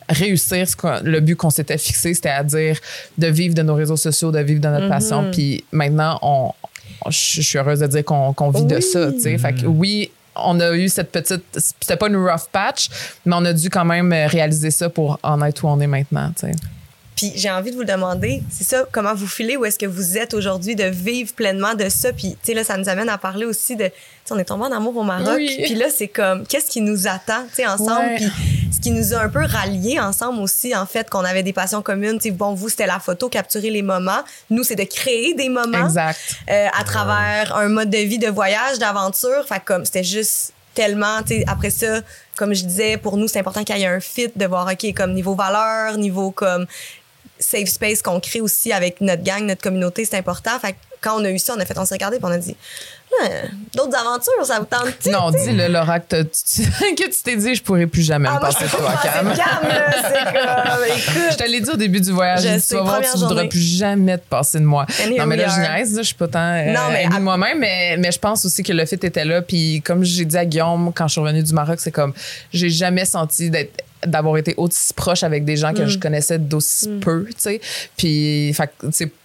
réussir 0.09 0.67
ce 0.67 1.03
le 1.03 1.19
but 1.19 1.35
qu'on 1.35 1.49
s'était 1.49 1.77
fixé, 1.77 2.13
c'était 2.13 2.29
à 2.29 2.43
dire 2.43 2.77
de 3.17 3.27
vivre 3.27 3.53
de 3.55 3.61
nos 3.61 3.75
réseaux 3.75 3.97
sociaux, 3.97 4.31
de 4.31 4.39
vivre 4.39 4.61
de 4.61 4.67
notre 4.67 4.89
passion. 4.89 5.29
Puis 5.31 5.63
maintenant, 5.71 6.19
on, 6.21 6.51
on- 7.05 7.11
je 7.11 7.41
suis 7.41 7.57
heureuse 7.57 7.79
de 7.79 7.87
dire 7.87 8.03
qu'on 8.05 8.49
vit 8.51 8.65
de 8.65 8.79
ça. 8.79 9.11
sais. 9.19 9.37
Fait 9.37 9.53
que 9.53 9.65
oui, 9.65 10.11
on 10.35 10.59
a 10.59 10.71
eu 10.73 10.87
cette 10.89 11.11
petite. 11.11 11.43
C'était 11.79 11.97
pas 11.97 12.07
une 12.07 12.15
rough 12.17 12.47
patch, 12.51 12.89
mais 13.25 13.35
on 13.37 13.43
a 13.45 13.53
dû 13.53 13.69
quand 13.69 13.85
même 13.85 14.11
euh, 14.13 14.27
réaliser 14.27 14.71
ça 14.71 14.89
pour 14.89 15.19
en 15.23 15.41
être 15.43 15.63
où 15.63 15.67
on 15.67 15.79
est 15.79 15.87
maintenant. 15.87 16.31
Puis 17.21 17.33
j'ai 17.35 17.51
envie 17.51 17.69
de 17.69 17.75
vous 17.75 17.83
demander, 17.83 18.41
c'est 18.49 18.63
ça, 18.63 18.83
comment 18.91 19.13
vous 19.13 19.27
filez, 19.27 19.55
où 19.55 19.63
est-ce 19.63 19.77
que 19.77 19.85
vous 19.85 20.17
êtes 20.17 20.33
aujourd'hui 20.33 20.75
de 20.75 20.85
vivre 20.85 21.31
pleinement 21.33 21.75
de 21.75 21.87
ça? 21.87 22.11
Puis, 22.11 22.31
tu 22.31 22.37
sais, 22.41 22.53
là, 22.55 22.63
ça 22.63 22.77
nous 22.77 22.89
amène 22.89 23.09
à 23.09 23.19
parler 23.19 23.45
aussi 23.45 23.75
de, 23.75 23.91
on 24.31 24.39
est 24.39 24.45
tombé 24.45 24.63
en 24.63 24.71
amour 24.71 24.97
au 24.97 25.03
Maroc. 25.03 25.35
Oui. 25.35 25.55
Puis 25.63 25.75
là, 25.75 25.85
c'est 25.95 26.07
comme, 26.07 26.47
qu'est-ce 26.47 26.71
qui 26.71 26.81
nous 26.81 27.07
attend, 27.07 27.43
tu 27.49 27.57
sais, 27.57 27.67
ensemble? 27.67 28.07
Ouais. 28.07 28.15
Puis 28.15 28.31
ce 28.73 28.79
qui 28.79 28.89
nous 28.89 29.13
a 29.13 29.19
un 29.19 29.29
peu 29.29 29.45
ralliés 29.45 29.99
ensemble 29.99 30.39
aussi, 30.39 30.75
en 30.75 30.87
fait, 30.87 31.11
qu'on 31.11 31.23
avait 31.23 31.43
des 31.43 31.53
passions 31.53 31.83
communes. 31.83 32.17
Tu 32.17 32.29
sais, 32.29 32.31
bon, 32.31 32.55
vous, 32.55 32.69
c'était 32.69 32.87
la 32.87 32.99
photo, 32.99 33.29
capturer 33.29 33.69
les 33.69 33.83
moments. 33.83 34.23
Nous, 34.49 34.63
c'est 34.63 34.75
de 34.75 34.85
créer 34.85 35.35
des 35.35 35.49
moments 35.49 35.85
Exact. 35.85 36.17
euh, 36.49 36.67
à 36.75 36.83
travers 36.83 37.55
un 37.55 37.67
mode 37.67 37.91
de 37.91 37.99
vie 37.99 38.17
de 38.17 38.29
voyage, 38.29 38.79
d'aventure. 38.79 39.45
Fait 39.47 39.59
que 39.59 39.65
comme 39.65 39.85
c'était 39.85 40.03
juste 40.03 40.53
tellement, 40.73 41.21
tu 41.21 41.35
sais, 41.35 41.43
après 41.47 41.69
ça, 41.69 41.99
comme 42.35 42.55
je 42.55 42.63
disais, 42.63 42.97
pour 42.97 43.17
nous, 43.17 43.27
c'est 43.27 43.39
important 43.39 43.63
qu'il 43.63 43.77
y 43.77 43.83
ait 43.83 43.87
un 43.87 43.99
fit 43.99 44.29
de 44.35 44.45
voir, 44.45 44.67
OK, 44.71 44.93
comme 44.95 45.13
niveau 45.13 45.35
valeur, 45.35 45.97
niveau 45.97 46.31
comme 46.31 46.65
safe 47.41 47.67
space 47.69 48.01
qu'on 48.01 48.19
crée 48.19 48.41
aussi 48.41 48.71
avec 48.71 49.01
notre 49.01 49.23
gang, 49.23 49.43
notre 49.45 49.61
communauté, 49.61 50.05
c'est 50.05 50.17
important. 50.17 50.57
Fait 50.59 50.73
que 50.73 50.77
quand 51.01 51.19
on 51.19 51.25
a 51.25 51.31
eu 51.31 51.39
ça, 51.39 51.53
on 51.57 51.59
a 51.59 51.65
fait, 51.65 51.77
on 51.77 51.85
s'est 51.85 51.95
regardé 51.95 52.17
puis 52.17 52.25
on 52.27 52.31
a 52.31 52.37
dit, 52.37 52.55
Ah, 53.23 53.27
d'autres 53.75 53.97
aventures, 53.97 54.45
ça 54.45 54.59
vous 54.59 54.65
tente-tu? 54.65 55.09
Non, 55.09 55.31
dis-le, 55.31 55.67
Laura, 55.67 55.99
que, 55.99 56.21
tu- 56.21 57.23
t'es 57.23 57.35
dit, 57.35 57.55
je 57.55 57.63
pourrais 57.63 57.87
plus 57.87 58.03
jamais 58.03 58.29
Ah, 58.31 58.35
me 58.35 58.39
passer 58.39 58.65
de 58.65 58.69
toi, 58.69 58.93
Cam. 59.01 59.33
Je 61.31 61.35
te 61.37 61.43
l'ai 61.49 61.59
dit 61.61 61.69
au 61.69 61.75
début 61.75 61.99
du 62.01 62.11
voyage. 62.11 62.41
Tu 62.41 62.75
vas 62.75 62.81
voir, 62.81 63.01
tu 63.01 63.17
voudras 63.17 63.47
plus 63.47 63.77
jamais 63.77 64.17
te 64.17 64.25
passer 64.27 64.59
de 64.59 64.65
moi. 64.65 64.85
Non, 65.17 65.25
mais 65.25 65.37
là, 65.37 65.47
je 65.47 65.59
niaise, 65.59 65.97
je 65.97 66.03
suis 66.03 66.15
pas 66.15 66.27
tant 66.27 66.39
euh, 66.39 66.71
Non, 66.71 67.19
moi-même, 67.19 67.59
mais, 67.59 67.97
mais 67.97 68.11
je 68.11 68.19
pense 68.19 68.45
aussi 68.45 68.61
que 68.63 68.73
le 68.73 68.85
fit 68.85 68.95
était 68.95 69.25
là. 69.25 69.41
Puis 69.41 69.81
comme 69.83 70.03
j'ai 70.03 70.25
dit 70.25 70.37
à 70.37 70.45
Guillaume 70.45 70.91
quand 70.93 71.07
je 71.07 71.13
suis 71.13 71.21
revenue 71.21 71.43
du 71.43 71.53
Maroc, 71.53 71.79
c'est 71.79 71.91
comme, 71.91 72.13
j'ai 72.53 72.69
jamais 72.69 73.05
senti 73.05 73.49
d'être 73.49 73.83
d'avoir 74.05 74.37
été 74.37 74.53
aussi 74.57 74.93
proche 74.93 75.23
avec 75.23 75.45
des 75.45 75.55
gens 75.57 75.73
que 75.73 75.83
Mm. 75.83 75.87
je 75.87 75.99
connaissais 75.99 76.39
d'aussi 76.39 76.89
peu, 77.01 77.25
tu 77.29 77.33
sais. 77.37 77.61
Puis, 77.97 78.53
fait 78.53 78.71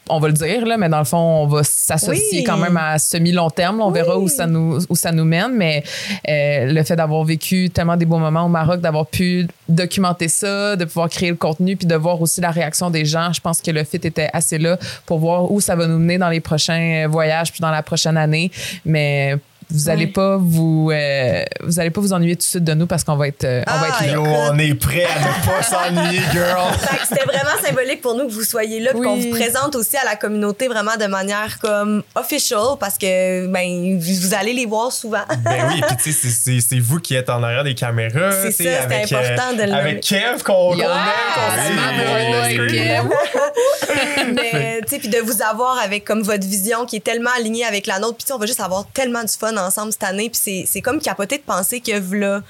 on 0.08 0.20
va 0.20 0.28
le 0.28 0.34
dire, 0.34 0.64
là, 0.64 0.76
mais 0.76 0.88
dans 0.88 1.00
le 1.00 1.04
fond, 1.04 1.16
on 1.18 1.46
va 1.48 1.64
s'associer 1.64 2.38
Oui. 2.38 2.44
quand 2.44 2.58
même 2.58 2.76
à 2.76 2.96
semi-long 2.96 3.50
terme. 3.50 3.78
là. 3.78 3.84
On 3.86 3.90
verra 3.90 4.16
où 4.16 4.28
ça 4.28 4.46
nous, 4.46 4.78
où 4.88 4.94
ça 4.94 5.10
nous 5.10 5.24
mène, 5.24 5.52
mais 5.56 5.82
euh, 6.28 6.72
le 6.72 6.82
fait 6.84 6.94
d'avoir 6.94 7.24
vécu 7.24 7.70
tellement 7.70 7.96
des 7.96 8.04
beaux 8.04 8.18
moments 8.18 8.44
au 8.44 8.48
Maroc, 8.48 8.80
d'avoir 8.80 9.06
pu 9.06 9.48
documenter 9.68 10.28
ça, 10.28 10.76
de 10.76 10.84
pouvoir 10.84 11.08
créer 11.08 11.30
le 11.30 11.34
contenu, 11.36 11.76
puis 11.76 11.88
de 11.88 11.96
voir 11.96 12.22
aussi 12.22 12.40
la 12.40 12.52
réaction 12.52 12.88
des 12.88 13.04
gens, 13.04 13.32
je 13.32 13.40
pense 13.40 13.60
que 13.60 13.72
le 13.72 13.82
fit 13.82 13.96
était 13.96 14.30
assez 14.32 14.58
là 14.58 14.78
pour 15.06 15.18
voir 15.18 15.50
où 15.50 15.60
ça 15.60 15.74
va 15.74 15.88
nous 15.88 15.98
mener 15.98 16.18
dans 16.18 16.30
les 16.30 16.40
prochains 16.40 17.08
voyages, 17.08 17.50
puis 17.50 17.60
dans 17.60 17.72
la 17.72 17.82
prochaine 17.82 18.16
année. 18.16 18.52
Mais 18.84 19.34
vous 19.70 19.88
allez 19.88 20.04
Ouais. 20.06 20.10
pas 20.12 20.36
vous 20.38 20.90
euh, 20.92 21.42
vous 21.64 21.80
allez 21.80 21.90
pas 21.90 22.00
vous 22.00 22.12
ennuyer 22.12 22.34
tout 22.36 22.40
de 22.40 22.44
suite 22.44 22.64
de 22.64 22.74
nous 22.74 22.86
parce 22.86 23.02
qu'on 23.04 23.16
va 23.16 23.28
être 23.28 23.44
euh, 23.44 23.62
on 23.66 23.70
va 23.72 23.88
Ah, 23.92 24.04
être 24.04 24.06
là. 24.06 24.12
Yo, 24.14 24.24
on 24.24 24.58
est 24.58 24.74
prêt 24.74 25.04
à 25.04 25.18
ne 25.18 25.46
pas 25.46 25.62
s'ennuyer, 25.62 26.20
girl. 26.32 26.72
C'était 27.08 27.24
vraiment 27.24 27.60
symbolique 27.64 28.00
pour 28.00 28.14
nous 28.14 28.26
que 28.28 28.32
vous 28.32 28.42
soyez 28.44 28.80
là, 28.80 28.92
Oui. 28.94 29.06
qu'on 29.06 29.16
vous 29.16 29.30
présente 29.30 29.74
aussi 29.74 29.96
à 29.96 30.04
la 30.04 30.14
communauté 30.16 30.68
vraiment 30.68 30.96
de 30.96 31.06
manière 31.06 31.58
comme 31.60 32.02
official, 32.14 32.76
parce 32.78 32.96
que 32.98 33.46
ben 33.48 33.98
vous 33.98 34.34
allez 34.34 34.52
les 34.52 34.66
voir 34.66 34.92
souvent. 34.92 35.24
Ben 35.44 35.66
oui, 35.68 35.82
puis 35.86 35.96
tu 35.96 36.12
sais, 36.12 36.60
c'est- 36.60 36.78
vous 36.78 37.00
qui 37.00 37.14
êtes 37.14 37.30
en 37.30 37.42
arrière 37.42 37.64
des 37.64 37.74
caméras. 37.74 38.30
C'est 38.42 38.52
ça, 38.52 38.82
avec, 38.82 39.12
euh, 39.12 39.16
important 39.18 39.52
de 39.56 39.62
le. 39.62 39.72
Avec 39.74 40.00
Kev, 40.00 40.42
qu'on 40.44 40.52
qu'on 40.70 40.76
Yeah, 40.76 40.86
aime, 40.88 42.58
qu'on 42.58 42.66
Kev. 42.68 43.08
Mais 44.34 44.80
tu 44.82 44.88
sais, 44.90 44.98
puis 44.98 45.08
de 45.08 45.18
vous 45.18 45.42
avoir 45.42 45.78
avec 45.78 46.04
comme 46.04 46.22
votre 46.22 46.46
vision 46.46 46.84
qui 46.86 46.96
est 46.96 47.00
tellement 47.04 47.30
alignée 47.36 47.64
avec 47.64 47.86
la 47.86 47.98
nôtre, 47.98 48.16
puis 48.16 48.24
tu 48.24 48.28
sais, 48.28 48.32
on 48.34 48.38
va 48.38 48.46
juste 48.46 48.60
avoir 48.60 48.86
tellement 48.92 49.22
du 49.22 49.32
fun 49.38 49.55
ensemble 49.60 49.92
cette 49.92 50.04
année, 50.04 50.30
puis 50.30 50.66
c'est 50.66 50.80
comme 50.80 51.00
capoté 51.00 51.38
de 51.38 51.42
penser 51.42 51.80
que 51.80 52.14
là 52.14 52.42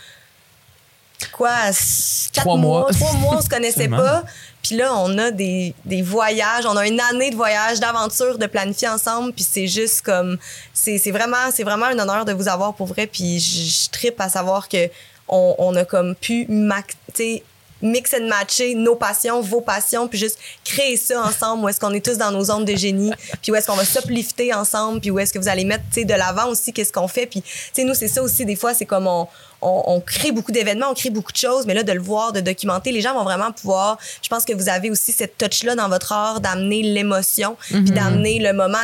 quoi, 1.33 1.51
quatre 2.33 2.43
Trois 2.45 2.57
mois, 2.57 2.81
mois. 2.81 2.91
trois 2.93 3.13
mois, 3.15 3.37
on 3.37 3.41
se 3.41 3.49
connaissait 3.51 3.89
pas. 3.89 4.25
Puis 4.63 4.77
là, 4.77 4.95
on 4.97 5.17
a 5.19 5.31
des, 5.31 5.75
des 5.85 6.03
voyages, 6.03 6.67
on 6.67 6.77
a 6.77 6.87
une 6.87 7.01
année 7.01 7.31
de 7.31 7.37
voyage, 7.37 7.79
d'aventure, 7.79 8.39
de 8.39 8.47
planifier 8.47 8.89
ensemble. 8.89 9.33
Puis 9.33 9.47
c'est 9.49 9.69
juste 9.69 10.03
comme, 10.03 10.39
c'est 10.75 10.99
vraiment, 11.11 11.51
c'est 11.53 11.63
vraiment 11.63 11.87
un 11.87 11.99
honneur 11.99 12.25
de 12.25 12.33
vous 12.33 12.49
avoir 12.49 12.75
pour 12.75 12.87
vrai. 12.87 13.07
Puis 13.07 13.39
je, 13.39 13.85
je 13.85 13.91
trippe 13.91 14.21
à 14.21 14.29
savoir 14.29 14.69
que 14.69 14.89
on, 15.29 15.55
on 15.59 15.75
a 15.77 15.85
comme 15.85 16.15
pu 16.15 16.47
tu 16.47 16.55
sais, 17.15 17.43
mix 17.91 18.15
and 18.15 18.27
matcher 18.27 18.75
nos 18.75 18.97
passions, 18.97 19.41
vos 19.41 19.61
passions, 19.61 20.09
puis 20.09 20.19
juste 20.19 20.39
créer 20.65 20.97
ça 20.97 21.23
ensemble 21.23 21.65
où 21.65 21.69
est-ce 21.69 21.81
qu'on 21.81 21.93
est 21.93 22.05
tous 22.05 22.19
dans 22.19 22.31
nos 22.31 22.45
zones 22.45 22.65
de 22.65 22.75
génie, 22.77 23.13
puis 23.43 23.53
où 23.53 23.55
est-ce 23.55 23.67
qu'on 23.67 23.77
va 23.77 23.85
s'uplifter 23.85 24.53
ensemble, 24.53 25.01
puis 25.01 25.11
où 25.11 25.19
est-ce 25.19 25.33
que 25.33 25.39
vous 25.39 25.49
allez 25.49 25.65
mettre 25.65 25.85
de 25.97 26.15
l'avant 26.15 26.49
aussi 26.49 26.73
qu'est-ce 26.73 26.93
qu'on 26.93 27.09
fait. 27.09 27.27
Puis 27.27 27.43
nous, 27.79 27.95
c'est 27.95 28.09
ça 28.09 28.23
aussi, 28.23 28.45
des 28.45 28.57
fois, 28.57 28.75
c'est 28.75 28.87
comme 28.87 29.07
on, 29.07 29.27
on, 29.63 29.83
on 29.87 30.01
crée 30.01 30.33
beaucoup 30.33 30.53
d'événements, 30.53 30.91
on 30.91 30.95
crée 30.95 31.11
beaucoup 31.11 31.33
de 31.33 31.37
choses, 31.37 31.67
mais 31.67 31.75
là, 31.75 31.83
de 31.83 31.93
le 31.93 32.01
voir, 32.01 32.33
de 32.33 32.41
documenter, 32.41 32.93
les 32.93 33.01
gens 33.01 33.15
vont 33.15 33.25
vraiment 33.25 33.53
pouvoir. 33.53 33.99
Je 34.23 34.29
pense 34.29 34.45
que 34.45 34.53
vous 34.53 34.69
avez 34.69 34.91
aussi 34.91 35.13
cette 35.13 35.39
touch-là 35.39 35.75
dans 35.75 35.89
votre 35.89 36.13
art 36.13 36.41
d'amener 36.41 36.83
l'émotion, 36.83 37.57
puis 37.69 37.91
d'amener 37.91 38.39
le 38.39 38.53
moment. 38.53 38.79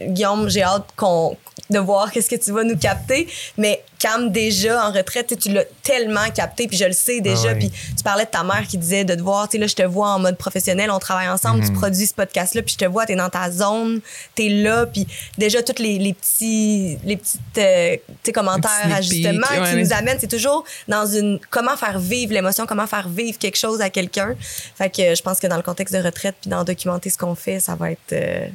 Guillaume, 0.00 0.48
j'ai 0.48 0.62
hâte 0.62 0.88
qu'on 0.96 1.36
de 1.70 1.78
voir 1.78 2.10
qu'est-ce 2.10 2.28
que 2.28 2.36
tu 2.36 2.52
vas 2.52 2.64
nous 2.64 2.76
capter, 2.76 3.26
mais 3.56 3.82
Cam 3.98 4.30
déjà 4.30 4.86
en 4.86 4.92
retraite, 4.92 5.28
tu 5.28 5.34
sais, 5.34 5.40
tu 5.40 5.50
l'as 5.50 5.64
tellement 5.82 6.28
capté, 6.34 6.68
puis 6.68 6.76
je 6.76 6.84
le 6.84 6.92
sais 6.92 7.20
déjà, 7.22 7.50
Ah 7.50 7.52
ouais. 7.52 7.58
puis 7.58 7.70
tu 7.70 8.02
parlais 8.02 8.26
de 8.26 8.30
ta 8.30 8.42
mère 8.42 8.66
qui 8.68 8.76
disait 8.76 9.04
de 9.04 9.14
te 9.14 9.22
voir, 9.22 9.48
tu 9.48 9.52
sais 9.52 9.58
là, 9.58 9.66
je 9.66 9.74
te 9.74 9.82
vois 9.82 10.10
en 10.10 10.18
mode 10.18 10.36
professionnel, 10.36 10.90
on 10.90 10.98
travaille 10.98 11.28
ensemble, 11.28 11.64
tu 11.64 11.72
produis 11.72 12.06
ce 12.06 12.12
podcast 12.12 12.54
là, 12.54 12.62
puis 12.62 12.74
je 12.78 12.84
te 12.84 12.90
vois, 12.90 13.06
tu 13.06 13.12
es 13.12 13.16
dans 13.16 13.30
ta 13.30 13.50
zone, 13.50 14.00
tu 14.34 14.44
es 14.44 14.48
là, 14.50 14.84
puis 14.84 15.06
déjà 15.38 15.62
tous 15.62 15.80
les, 15.80 15.98
les 15.98 16.12
petits 16.12 16.98
les 17.02 17.16
petites 17.16 17.40
euh, 17.56 17.96
commentaires, 18.34 18.70
Les 18.86 18.94
petits 18.96 19.22
sneak 19.22 19.26
ajustements 19.26 19.64
qui 19.66 19.74
ouais, 19.74 19.82
nous 19.82 19.92
amènent, 19.94 20.18
c'est 20.20 20.28
toujours 20.28 20.64
dans 20.86 21.06
une 21.06 21.40
comment 21.50 21.76
faire 21.76 21.98
vivre 21.98 22.34
l'émotion, 22.34 22.66
comment 22.66 22.86
faire 22.86 23.08
vivre 23.08 23.38
quelque 23.38 23.56
chose 23.56 23.80
à 23.80 23.88
quelqu'un. 23.88 24.34
Fait 24.76 24.90
que 24.90 25.14
je 25.14 25.22
pense 25.22 25.38
que 25.40 25.46
dans 25.46 25.56
le 25.56 25.62
contexte 25.62 25.94
de 25.94 26.02
retraite 26.02 26.34
puis 26.42 26.50
d'en 26.50 26.64
documenter 26.64 27.08
ce 27.08 27.16
qu'on 27.16 27.34
fait, 27.34 27.58
ça 27.58 27.74
va 27.74 27.92
être 27.92 28.12
euh, 28.12 28.48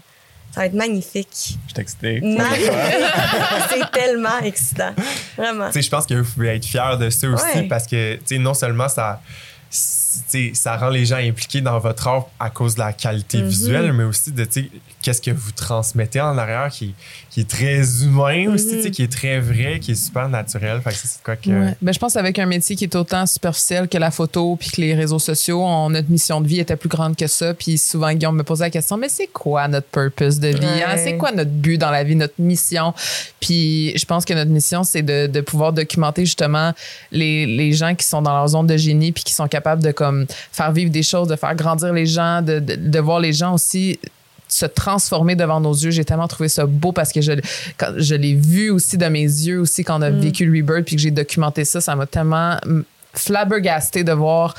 ça 0.52 0.62
va 0.62 0.66
être 0.66 0.74
magnifique. 0.74 1.28
Je 1.68 1.74
suis 1.74 1.82
excité. 1.82 2.22
C'est 3.70 3.92
tellement 3.92 4.40
excitant. 4.44 4.94
Vraiment. 5.38 5.68
Tu 5.68 5.74
sais, 5.74 5.82
je 5.84 5.90
pense 5.90 6.06
que 6.06 6.16
vous 6.16 6.32
pouvez 6.34 6.56
être 6.56 6.66
fiers 6.66 6.98
de 7.00 7.10
ça 7.10 7.28
aussi 7.30 7.44
Ouais. 7.56 7.68
parce 7.68 7.86
que, 7.88 8.16
tu 8.16 8.22
sais, 8.26 8.38
non 8.40 8.54
seulement 8.54 8.90
ça, 8.90 9.22
ça 10.54 10.78
rend 10.78 10.90
les 10.90 11.06
gens 11.06 11.18
impliqués 11.18 11.62
dans 11.62 11.78
votre 11.80 12.08
art 12.08 12.28
à 12.40 12.50
cause 12.50 12.76
de 12.76 12.80
la 12.80 12.94
qualité 12.94 13.40
Mhm. 13.40 13.48
visuelle, 13.48 13.94
mais 13.94 14.04
aussi 14.04 14.32
de, 14.32 14.48
qu'est-ce 15.02 15.22
que 15.22 15.32
vous 15.32 15.52
transmettez 15.52 16.20
en 16.22 16.38
arrière 16.38 16.70
qui, 16.72 16.94
qui 17.30 17.42
est 17.42 17.50
très 17.50 17.82
humain 18.04 18.52
aussi, 18.54 18.70
tu 18.70 18.84
sais, 18.84 18.92
qui 18.92 19.04
est 19.04 19.12
très 19.12 19.40
vrai, 19.40 19.80
qui 19.80 19.92
est 19.92 19.96
super 20.06 20.28
naturel. 20.30 20.82
Fait 20.82 20.90
que 20.90 20.96
c'est 20.96 21.22
quoi 21.24 21.36
que. 21.36 21.50
Ouais. 21.50 21.76
Ben, 21.82 21.94
je 21.94 22.00
pense 22.00 22.16
avec 22.16 22.40
un 22.40 22.46
métier 22.46 22.76
qui 22.76 22.86
est 22.86 22.96
autant 22.96 23.26
superficiel 23.26 23.88
que 23.88 23.98
la 23.98 24.12
photo 24.12 24.56
puis 24.60 24.70
que 24.72 24.82
les 24.82 24.96
réseaux 24.96 25.20
sociaux, 25.20 25.64
on- 25.64 25.90
notre 25.90 26.10
mission 26.10 26.42
de 26.42 26.48
vie 26.48 26.60
était 26.60 26.76
plus 26.76 26.90
grande 26.90 27.16
que 27.16 27.28
ça. 27.28 27.54
Puis 27.54 27.78
souvent, 27.78 28.12
Guillaume 28.14 28.36
me 28.36 28.44
posait 28.44 28.66
la 28.66 28.70
question, 28.72 28.98
mais 28.98 29.10
c'est 29.10 29.28
quoi 29.28 29.68
notre 29.68 29.88
purpose 29.88 30.40
de 30.40 30.48
vie? 30.50 30.56
Ouais. 30.60 30.84
hein? 30.84 30.98
C'est 30.98 31.18
quoi 31.18 31.32
notre 31.32 31.52
but 31.52 31.78
dans 31.78 31.92
la 31.92 32.04
vie, 32.04 32.16
notre 32.16 32.36
mission? 32.40 32.94
Puis 33.40 33.94
je 33.98 34.06
pense 34.06 34.26
que 34.26 34.34
notre 34.34 34.52
mission, 34.52 34.84
c'est 34.84 35.02
de, 35.02 35.28
de 35.28 35.42
pouvoir 35.42 35.72
documenter 35.74 36.26
justement 36.26 36.74
les, 37.12 37.46
les 37.46 37.74
gens 37.74 37.96
qui 37.96 38.06
sont 38.06 38.22
dans 38.22 38.34
leur 38.36 38.48
zone 38.48 38.68
de 38.68 38.78
génie 38.78 39.12
puis 39.12 39.24
qui 39.24 39.34
sont 39.34 39.48
capables 39.48 39.84
de 39.84 39.92
comme 40.00 40.26
faire 40.52 40.72
vivre 40.72 40.90
des 40.92 41.04
choses, 41.04 41.28
de 41.28 41.36
faire 41.36 41.54
grandir 41.56 41.92
les 41.94 42.06
gens, 42.06 42.42
de, 42.42 42.60
de, 42.60 42.76
de 42.76 43.00
voir 43.00 43.20
les 43.20 43.34
gens 43.34 43.54
aussi 43.54 44.00
se 44.48 44.66
transformer 44.66 45.36
devant 45.36 45.60
nos 45.60 45.74
yeux. 45.74 45.92
J'ai 45.92 46.06
tellement 46.06 46.28
trouvé 46.28 46.50
ça 46.50 46.66
beau 46.66 46.92
parce 46.92 47.12
que 47.12 47.22
je, 47.22 47.34
quand 47.78 47.94
je 47.98 48.16
l'ai 48.16 48.34
vu 48.34 48.72
aussi 48.72 48.98
de 48.98 49.06
mes 49.06 49.22
yeux 49.22 49.60
aussi 49.60 49.84
quand 49.84 50.00
on 50.00 50.02
a 50.02 50.10
vécu 50.10 50.46
le 50.46 50.58
Rebirth 50.58 50.86
puis 50.86 50.96
que 50.96 51.02
j'ai 51.02 51.12
documenté 51.12 51.66
ça. 51.66 51.82
Ça 51.82 51.96
m'a 51.96 52.08
tellement 52.08 52.58
mm, 52.66 52.82
flabbergasté 53.14 54.04
de 54.04 54.12
voir 54.12 54.56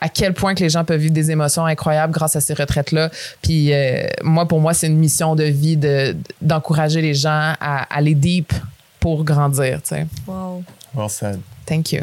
à 0.00 0.08
quel 0.08 0.32
point 0.32 0.54
que 0.54 0.62
les 0.62 0.70
gens 0.70 0.84
peuvent 0.84 1.00
vivre 1.00 1.12
des 1.12 1.30
émotions 1.30 1.66
incroyables 1.66 2.12
grâce 2.12 2.36
à 2.36 2.40
ces 2.40 2.54
retraites-là. 2.54 3.10
Puis 3.42 3.72
euh, 3.72 4.06
moi, 4.22 4.46
pour 4.46 4.60
moi, 4.60 4.72
c'est 4.72 4.86
une 4.86 4.98
mission 4.98 5.34
de 5.34 5.44
vie 5.44 5.76
de, 5.76 6.16
d'encourager 6.40 7.02
les 7.02 7.14
gens 7.14 7.54
à 7.60 7.82
aller 7.94 8.14
deep 8.14 8.52
pour 9.00 9.24
grandir. 9.24 9.82
tu 9.82 9.88
sais. 9.90 10.06
Wow. 10.26 10.64
Well 10.94 11.10
said. 11.10 11.40
Thank 11.66 11.92
you. 11.92 12.00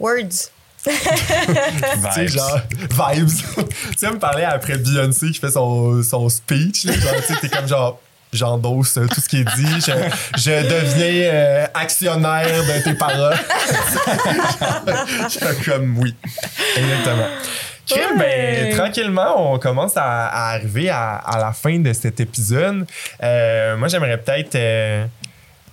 Words. 0.00 0.50
Tu 1.48 2.12
sais, 2.12 2.24
Vibes. 2.24 2.28
genre, 2.28 2.60
vibes. 3.14 3.28
tu 3.56 3.98
sais, 3.98 4.10
me 4.10 4.18
parler 4.18 4.44
après 4.44 4.78
Beyoncé 4.78 5.30
qui 5.30 5.38
fait 5.38 5.50
son, 5.50 6.02
son 6.02 6.28
speech, 6.28 6.84
là, 6.84 6.92
genre, 6.94 7.14
tu 7.16 7.34
sais, 7.34 7.40
t'es 7.40 7.48
comme 7.48 7.68
genre, 7.68 8.00
j'endosse 8.32 8.94
tout 8.94 9.20
ce 9.20 9.28
qui 9.28 9.38
est 9.40 9.56
dit, 9.56 9.80
je, 9.80 9.92
je 10.38 10.50
deviens 10.50 11.30
euh, 11.32 11.66
actionnaire 11.74 12.64
de 12.64 12.82
tes 12.84 12.94
paroles. 12.94 13.36
je 15.24 15.28
suis 15.28 15.64
comme, 15.64 15.98
oui, 15.98 16.14
exactement. 16.76 17.28
Ben, 18.18 18.74
tranquillement, 18.76 19.52
on 19.52 19.58
commence 19.58 19.96
à, 19.96 20.26
à 20.26 20.50
arriver 20.54 20.90
à, 20.90 21.14
à 21.14 21.38
la 21.38 21.52
fin 21.52 21.78
de 21.78 21.92
cet 21.92 22.20
épisode. 22.20 22.86
Euh, 23.22 23.76
moi, 23.76 23.88
j'aimerais 23.88 24.18
peut-être 24.18 24.54
euh, 24.56 25.06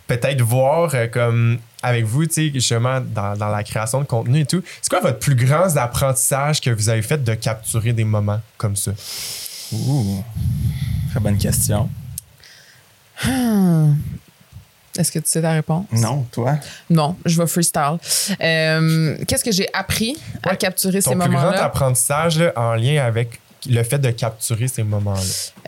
peut-être 0.08 0.42
voir 0.42 0.92
euh, 0.94 1.08
comme 1.08 1.60
avec 1.86 2.06
vous, 2.06 2.26
tu 2.26 2.34
sais, 2.34 2.52
justement, 2.54 3.00
dans, 3.00 3.36
dans 3.38 3.50
la 3.50 3.64
création 3.64 4.00
de 4.00 4.06
contenu 4.06 4.42
et 4.42 4.46
tout, 4.46 4.64
c'est 4.82 4.90
quoi 4.90 5.00
votre 5.02 5.20
plus 5.20 5.36
grand 5.36 5.76
apprentissage 5.78 6.60
que 6.62 6.70
vous 6.70 6.90
avez 6.90 7.02
fait 7.02 7.24
de 7.24 7.34
capturer 7.36 7.94
des 7.94 8.04
moments 8.04 8.42
comme 8.58 8.76
ça? 8.76 8.92
Ouh. 9.74 10.24
Très 11.12 11.20
bonne 11.20 11.38
question. 11.38 11.90
Est-ce 14.98 15.12
que 15.12 15.20
tu 15.20 15.30
sais 15.30 15.42
ta 15.42 15.52
réponse? 15.52 15.86
Non, 15.92 16.26
toi? 16.32 16.56
Non, 16.90 17.18
je 17.26 17.40
vais 17.42 17.48
freestyle. 17.48 17.98
Euh, 18.42 19.18
qu'est-ce 19.28 19.44
que 19.44 19.52
j'ai 19.52 19.68
appris 19.74 20.18
à 20.44 20.52
Ouais. 20.52 20.58
capturer 20.58 21.02
Ton 21.02 21.12
ces 21.12 21.16
plus 21.18 21.30
grand 21.30 21.42
moments-là? 21.42 21.66
apprentissage 21.66 22.40
là, 22.40 22.54
en 22.56 22.76
lien 22.76 23.04
avec 23.04 23.42
le 23.68 23.82
fait 23.84 23.98
de 23.98 24.12
capturer 24.12 24.68
ces 24.68 24.84
moments-là. 24.84 25.20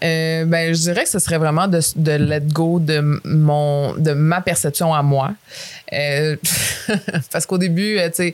Euh, 0.03 0.45
ben, 0.45 0.73
je 0.73 0.79
dirais 0.79 1.03
que 1.03 1.09
ce 1.09 1.19
serait 1.19 1.39
vraiment 1.39 1.67
de, 1.67 1.81
de 1.95 2.11
let 2.11 2.41
go 2.41 2.79
de, 2.79 2.99
mon, 3.25 3.95
de 3.95 4.11
ma 4.13 4.39
perception 4.39 4.93
à 4.93 5.01
moi. 5.01 5.31
Euh, 5.93 6.35
parce 7.31 7.45
qu'au 7.45 7.57
début, 7.57 7.97
euh, 7.97 8.09
tu 8.09 8.15
sais, 8.15 8.33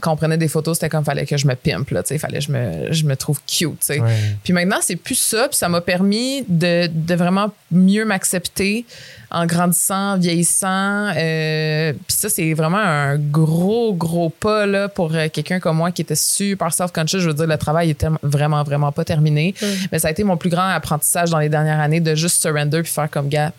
quand 0.00 0.12
on 0.12 0.16
prenait 0.16 0.36
des 0.36 0.48
photos, 0.48 0.76
c'était 0.76 0.88
comme 0.88 1.04
fallait 1.04 1.26
que 1.26 1.36
je 1.36 1.46
me 1.46 1.54
pimpe, 1.54 1.90
là, 1.90 2.02
tu 2.02 2.08
sais, 2.08 2.18
fallait 2.18 2.38
que 2.38 2.44
je 2.44 2.52
me, 2.52 2.92
je 2.92 3.04
me 3.04 3.16
trouve 3.16 3.40
cute, 3.46 3.70
tu 3.70 3.76
sais. 3.80 4.00
Ouais. 4.00 4.10
Puis 4.44 4.52
maintenant, 4.52 4.78
c'est 4.80 4.96
plus 4.96 5.14
ça, 5.14 5.48
puis 5.48 5.56
ça 5.56 5.68
m'a 5.68 5.80
permis 5.80 6.44
de, 6.48 6.88
de 6.92 7.14
vraiment 7.14 7.52
mieux 7.70 8.04
m'accepter 8.04 8.84
en 9.30 9.46
grandissant, 9.46 10.18
vieillissant. 10.18 11.12
Euh, 11.16 11.92
puis 11.92 12.16
ça, 12.16 12.28
c'est 12.28 12.52
vraiment 12.52 12.78
un 12.78 13.16
gros, 13.16 13.94
gros 13.94 14.28
pas 14.28 14.66
là, 14.66 14.88
pour 14.88 15.14
euh, 15.14 15.28
quelqu'un 15.32 15.60
comme 15.60 15.76
moi 15.76 15.92
qui 15.92 16.02
était 16.02 16.16
super 16.16 16.72
self-conscious. 16.72 17.20
Je 17.20 17.28
veux 17.28 17.34
dire, 17.34 17.46
le 17.46 17.58
travail 17.58 17.90
était 17.90 18.08
vraiment, 18.22 18.62
vraiment 18.64 18.90
pas 18.90 19.04
terminé. 19.04 19.54
Mais 19.92 19.98
ça 19.98 20.08
a 20.08 20.10
été 20.10 20.24
mon 20.24 20.36
plus 20.36 20.50
grand 20.50 20.68
apprentissage 20.68 21.30
dans 21.30 21.38
les 21.38 21.48
dernières 21.48 21.80
années 21.80 22.00
de 22.00 22.14
juste 22.14 22.42
surrender 22.42 22.82
puis 22.82 22.92
faire 22.92 23.08
comme 23.08 23.28
gars, 23.28 23.52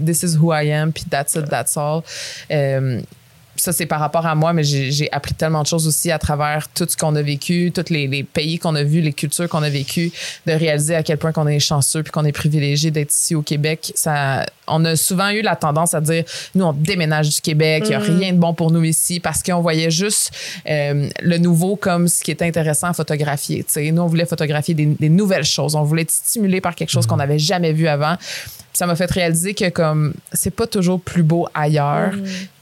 this 0.00 0.22
is 0.24 0.36
who 0.36 0.50
I 0.50 0.62
am, 0.62 0.92
that's 1.08 1.36
it, 1.36 1.48
that's 1.48 1.76
all. 1.76 2.04
Euh, 2.50 3.02
ça, 3.62 3.70
c'est 3.70 3.86
par 3.86 4.00
rapport 4.00 4.26
à 4.26 4.34
moi, 4.34 4.52
mais 4.52 4.64
j'ai 4.64 5.08
appris 5.12 5.34
tellement 5.34 5.62
de 5.62 5.68
choses 5.68 5.86
aussi 5.86 6.10
à 6.10 6.18
travers 6.18 6.66
tout 6.74 6.84
ce 6.88 6.96
qu'on 6.96 7.14
a 7.14 7.22
vécu, 7.22 7.70
tous 7.72 7.90
les, 7.90 8.08
les 8.08 8.24
pays 8.24 8.58
qu'on 8.58 8.74
a 8.74 8.82
vus, 8.82 9.00
les 9.00 9.12
cultures 9.12 9.48
qu'on 9.48 9.62
a 9.62 9.70
vécues, 9.70 10.10
de 10.48 10.52
réaliser 10.52 10.96
à 10.96 11.04
quel 11.04 11.16
point 11.16 11.30
qu'on 11.30 11.46
est 11.46 11.60
chanceux 11.60 12.02
puis 12.02 12.10
qu'on 12.10 12.24
est 12.24 12.32
privilégié 12.32 12.90
d'être 12.90 13.12
ici 13.12 13.36
au 13.36 13.42
Québec. 13.42 13.92
Ça, 13.94 14.46
on 14.66 14.84
a 14.84 14.96
souvent 14.96 15.30
eu 15.30 15.42
la 15.42 15.54
tendance 15.54 15.94
à 15.94 16.00
dire, 16.00 16.24
nous, 16.56 16.64
on 16.64 16.72
déménage 16.72 17.28
du 17.28 17.40
Québec, 17.40 17.84
il 17.86 17.90
n'y 17.90 17.94
a 17.94 18.00
rien 18.00 18.32
de 18.32 18.38
bon 18.38 18.52
pour 18.52 18.72
nous 18.72 18.82
ici 18.82 19.20
parce 19.20 19.44
qu'on 19.44 19.60
voyait 19.60 19.92
juste 19.92 20.32
euh, 20.68 21.08
le 21.20 21.38
nouveau 21.38 21.76
comme 21.76 22.08
ce 22.08 22.24
qui 22.24 22.32
était 22.32 22.46
intéressant 22.46 22.88
à 22.88 22.92
photographier. 22.94 23.62
tu 23.62 23.74
sais. 23.74 23.92
Nous, 23.92 24.02
on 24.02 24.06
voulait 24.06 24.26
photographier 24.26 24.74
des, 24.74 24.86
des 24.86 25.08
nouvelles 25.08 25.44
choses. 25.44 25.76
On 25.76 25.84
voulait 25.84 26.02
être 26.02 26.10
stimulé 26.10 26.60
par 26.60 26.74
quelque 26.74 26.90
chose 26.90 27.06
qu'on 27.06 27.16
n'avait 27.16 27.38
jamais 27.38 27.72
vu 27.72 27.86
avant. 27.86 28.16
Ça 28.72 28.86
m'a 28.86 28.96
fait 28.96 29.10
réaliser 29.10 29.52
que 29.52 29.68
comme 29.68 30.14
c'est 30.32 30.50
pas 30.50 30.66
toujours 30.66 31.00
plus 31.00 31.22
beau 31.22 31.46
ailleurs. 31.52 32.12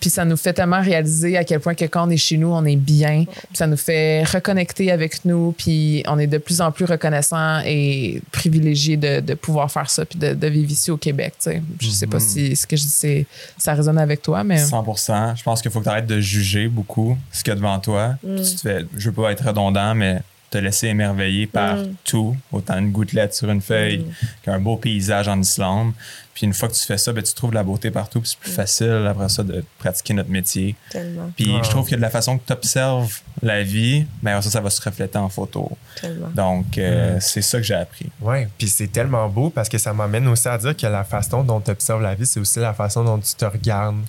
Puis 0.00 0.10
ça 0.10 0.24
nous 0.24 0.36
fait 0.36 0.52
tellement 0.52 0.80
réaliser 0.90 1.36
à 1.36 1.44
quel 1.44 1.60
point 1.60 1.74
que 1.74 1.84
quand 1.84 2.06
on 2.06 2.10
est 2.10 2.16
chez 2.16 2.36
nous, 2.36 2.48
on 2.48 2.64
est 2.64 2.76
bien. 2.76 3.24
Puis 3.24 3.54
ça 3.54 3.66
nous 3.66 3.76
fait 3.76 4.24
reconnecter 4.24 4.90
avec 4.90 5.24
nous. 5.24 5.54
Puis 5.56 6.02
on 6.06 6.18
est 6.18 6.26
de 6.26 6.38
plus 6.38 6.60
en 6.60 6.72
plus 6.72 6.84
reconnaissant 6.84 7.60
et 7.64 8.20
privilégié 8.32 8.96
de, 8.96 9.20
de 9.20 9.34
pouvoir 9.34 9.70
faire 9.70 9.88
ça 9.90 10.04
puis 10.04 10.18
de, 10.18 10.34
de 10.34 10.46
vivre 10.46 10.70
ici 10.70 10.90
au 10.90 10.96
Québec. 10.96 11.34
tu 11.38 11.50
sais. 11.50 11.62
Je 11.80 11.88
sais 11.88 12.06
pas 12.06 12.20
si 12.20 12.56
ce 12.56 12.66
que 12.66 12.76
je 12.76 12.82
dis 12.82 13.26
ça 13.56 13.74
résonne 13.74 13.98
avec 13.98 14.22
toi, 14.22 14.44
mais 14.44 14.62
100% 14.62 15.36
Je 15.36 15.42
pense 15.42 15.62
qu'il 15.62 15.70
faut 15.70 15.80
que 15.80 15.84
tu 15.84 15.90
arrêtes 15.90 16.06
de 16.06 16.20
juger 16.20 16.68
beaucoup 16.68 17.16
ce 17.32 17.42
qu'il 17.42 17.50
y 17.50 17.52
a 17.52 17.56
devant 17.56 17.78
toi. 17.78 18.16
Mm. 18.22 18.36
Tu 18.36 18.54
te 18.56 18.60
fais, 18.60 18.84
je 18.96 19.10
veux 19.10 19.14
pas 19.14 19.32
être 19.32 19.46
redondant, 19.46 19.94
mais 19.94 20.20
te 20.50 20.58
laisser 20.58 20.88
émerveiller 20.88 21.46
par 21.46 21.76
Mm. 21.76 21.94
tout, 22.04 22.36
autant 22.50 22.76
une 22.78 22.90
gouttelette 22.90 23.34
sur 23.34 23.48
une 23.50 23.60
feuille 23.60 24.04
qu'un 24.42 24.58
beau 24.58 24.76
paysage 24.76 25.28
en 25.28 25.40
Islande. 25.40 25.92
Puis 26.34 26.46
une 26.46 26.54
fois 26.54 26.68
que 26.68 26.74
tu 26.74 26.84
fais 26.84 26.98
ça, 26.98 27.12
ben, 27.12 27.22
tu 27.22 27.32
trouves 27.34 27.52
la 27.52 27.62
beauté 27.62 27.90
partout, 27.92 28.20
puis 28.20 28.30
c'est 28.30 28.38
Mm. 28.38 28.42
plus 28.42 28.52
facile 28.52 29.06
après 29.08 29.28
ça 29.28 29.42
de 29.44 29.64
pratiquer 29.78 30.12
notre 30.14 30.30
métier. 30.30 30.74
Tellement, 30.90 31.30
Puis 31.36 31.52
Wow. 31.52 31.62
je 31.62 31.70
trouve 31.70 31.88
que 31.88 31.94
de 31.94 32.00
la 32.00 32.10
façon 32.10 32.36
que 32.38 32.46
tu 32.46 32.52
observes 32.52 33.20
la 33.42 33.62
vie, 33.62 34.06
ben 34.22 34.32
après 34.32 34.42
ça, 34.42 34.50
ça 34.50 34.60
va 34.60 34.70
se 34.70 34.80
refléter 34.82 35.18
en 35.18 35.28
photo. 35.28 35.70
tellement. 36.00 36.28
Donc, 36.34 36.78
euh, 36.78 37.16
Mm. 37.16 37.20
c'est 37.20 37.42
ça 37.42 37.58
que 37.58 37.64
j'ai 37.64 37.74
appris. 37.74 38.10
Ouais, 38.20 38.48
puis 38.58 38.68
c'est 38.68 38.88
tellement 38.88 39.28
beau 39.28 39.50
parce 39.50 39.68
que 39.68 39.78
ça 39.78 39.92
m'amène 39.92 40.26
aussi 40.28 40.48
à 40.48 40.58
dire 40.58 40.76
que 40.76 40.86
la 40.86 41.04
façon 41.04 41.44
dont 41.44 41.60
tu 41.60 41.70
observes 41.70 42.02
la 42.02 42.14
vie, 42.14 42.26
c'est 42.26 42.40
aussi 42.40 42.58
la 42.58 42.74
façon 42.74 43.04
dont 43.04 43.18
tu 43.18 43.34
te 43.34 43.44
regardes 43.44 44.02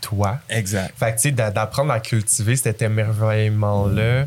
toi. 0.00 0.38
Exact. 0.48 0.92
Fait 0.98 1.10
que, 1.12 1.16
tu 1.16 1.22
sais, 1.22 1.30
d'a- 1.32 1.50
d'apprendre 1.50 1.92
à 1.92 2.00
cultiver 2.00 2.56
cet 2.56 2.80
émerveillement-là 2.82 4.26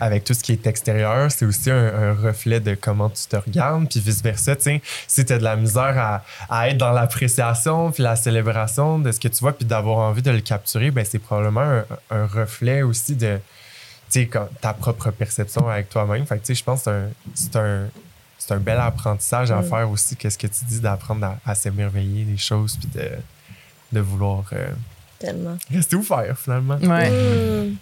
avec 0.00 0.24
tout 0.24 0.34
ce 0.34 0.42
qui 0.42 0.52
est 0.52 0.66
extérieur, 0.66 1.30
c'est 1.30 1.44
aussi 1.44 1.70
un, 1.70 2.10
un 2.10 2.14
reflet 2.14 2.60
de 2.60 2.74
comment 2.74 3.08
tu 3.10 3.26
te 3.26 3.36
regardes, 3.36 3.88
puis 3.88 4.00
vice-versa. 4.00 4.54
Tu 4.56 4.62
sais, 4.62 4.82
si 5.06 5.24
tu 5.24 5.32
as 5.32 5.38
de 5.38 5.44
la 5.44 5.56
misère 5.56 5.98
à, 5.98 6.24
à 6.48 6.68
être 6.68 6.78
dans 6.78 6.92
l'appréciation, 6.92 7.90
puis 7.90 8.02
la 8.02 8.14
célébration 8.16 8.98
de 8.98 9.10
ce 9.12 9.18
que 9.20 9.28
tu 9.28 9.40
vois, 9.40 9.52
puis 9.56 9.64
d'avoir 9.66 9.98
envie 9.98 10.22
de 10.22 10.30
le 10.30 10.40
capturer, 10.40 10.90
ben 10.90 11.04
c'est 11.04 11.18
probablement 11.18 11.62
un, 11.62 11.84
un 12.10 12.26
reflet 12.26 12.82
aussi 12.82 13.14
de 13.16 13.38
tu 14.10 14.20
sais, 14.20 14.26
quand- 14.26 14.48
ta 14.62 14.72
propre 14.72 15.10
perception 15.10 15.68
avec 15.68 15.88
toi-même. 15.90 16.24
Fait 16.24 16.36
que, 16.36 16.40
tu 16.40 16.46
sais, 16.46 16.54
je 16.54 16.64
pense 16.64 16.84
que 16.84 16.84
c'est 16.84 16.90
un, 16.90 17.08
c'est 17.34 17.56
un, 17.56 17.86
c'est 18.38 18.54
un 18.54 18.58
bel 18.58 18.78
apprentissage 18.78 19.50
à 19.50 19.62
faire 19.62 19.90
aussi, 19.90 20.16
qu'est-ce 20.16 20.38
que 20.38 20.46
tu 20.46 20.64
dis, 20.64 20.80
d'apprendre 20.80 21.26
à, 21.26 21.38
à 21.44 21.54
s'émerveiller 21.54 22.24
des 22.24 22.38
choses, 22.38 22.76
puis 22.78 22.88
de, 22.94 23.10
de 23.92 24.00
vouloir 24.00 24.44
euh, 24.54 24.68
Tellement. 25.18 25.58
rester 25.70 25.96
ouvert, 25.96 26.38
finalement. 26.38 26.76
Ouais. 26.76 27.10
Hmm. 27.10 27.74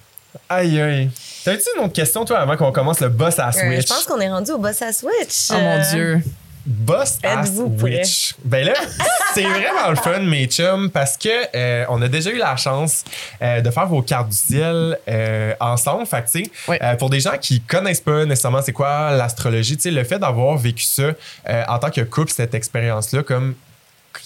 Aïe, 0.48 0.80
aïe. 0.80 1.10
T'as-tu 1.44 1.62
une 1.76 1.84
autre 1.84 1.92
question, 1.92 2.24
toi, 2.24 2.38
avant 2.40 2.56
qu'on 2.56 2.72
commence 2.72 3.00
le 3.00 3.08
boss 3.08 3.38
à 3.38 3.48
Euh, 3.48 3.52
Switch? 3.52 3.82
je 3.88 3.94
pense 3.94 4.04
qu'on 4.04 4.20
est 4.20 4.28
rendu 4.30 4.50
au 4.52 4.58
boss 4.58 4.80
à 4.82 4.92
Switch. 4.92 5.48
Oh 5.50 5.54
mon 5.54 5.78
Euh, 5.78 5.90
Dieu. 5.92 6.22
Boss 6.68 7.18
à? 7.22 7.46
Switch. 7.46 8.34
Ben 8.44 8.66
là, 8.66 8.72
c'est 9.34 9.44
vraiment 9.44 9.88
le 9.90 9.94
fun, 9.94 10.18
mes 10.18 10.46
chums, 10.46 10.90
parce 10.90 11.16
que 11.16 11.28
euh, 11.54 11.84
on 11.88 12.02
a 12.02 12.08
déjà 12.08 12.30
eu 12.30 12.38
la 12.38 12.56
chance 12.56 13.04
euh, 13.40 13.60
de 13.60 13.70
faire 13.70 13.86
vos 13.86 14.02
cartes 14.02 14.30
du 14.30 14.36
ciel 14.36 14.98
euh, 15.08 15.54
ensemble. 15.60 16.04
Fait 16.06 16.22
que, 16.24 16.30
tu 16.30 16.44
sais, 16.44 16.50
Oui. 16.66 16.76
euh, 16.82 16.96
pour 16.96 17.08
des 17.08 17.20
gens 17.20 17.38
qui 17.40 17.60
connaissent 17.60 18.00
pas 18.00 18.24
nécessairement 18.24 18.62
c'est 18.62 18.72
quoi 18.72 19.12
l'astrologie, 19.12 19.76
tu 19.76 19.82
sais, 19.82 19.90
le 19.92 20.02
fait 20.02 20.18
d'avoir 20.18 20.56
vécu 20.56 20.82
ça 20.82 21.02
euh, 21.48 21.62
en 21.68 21.78
tant 21.78 21.90
que 21.90 22.00
couple, 22.00 22.32
cette 22.32 22.54
expérience-là, 22.54 23.22
comme 23.22 23.54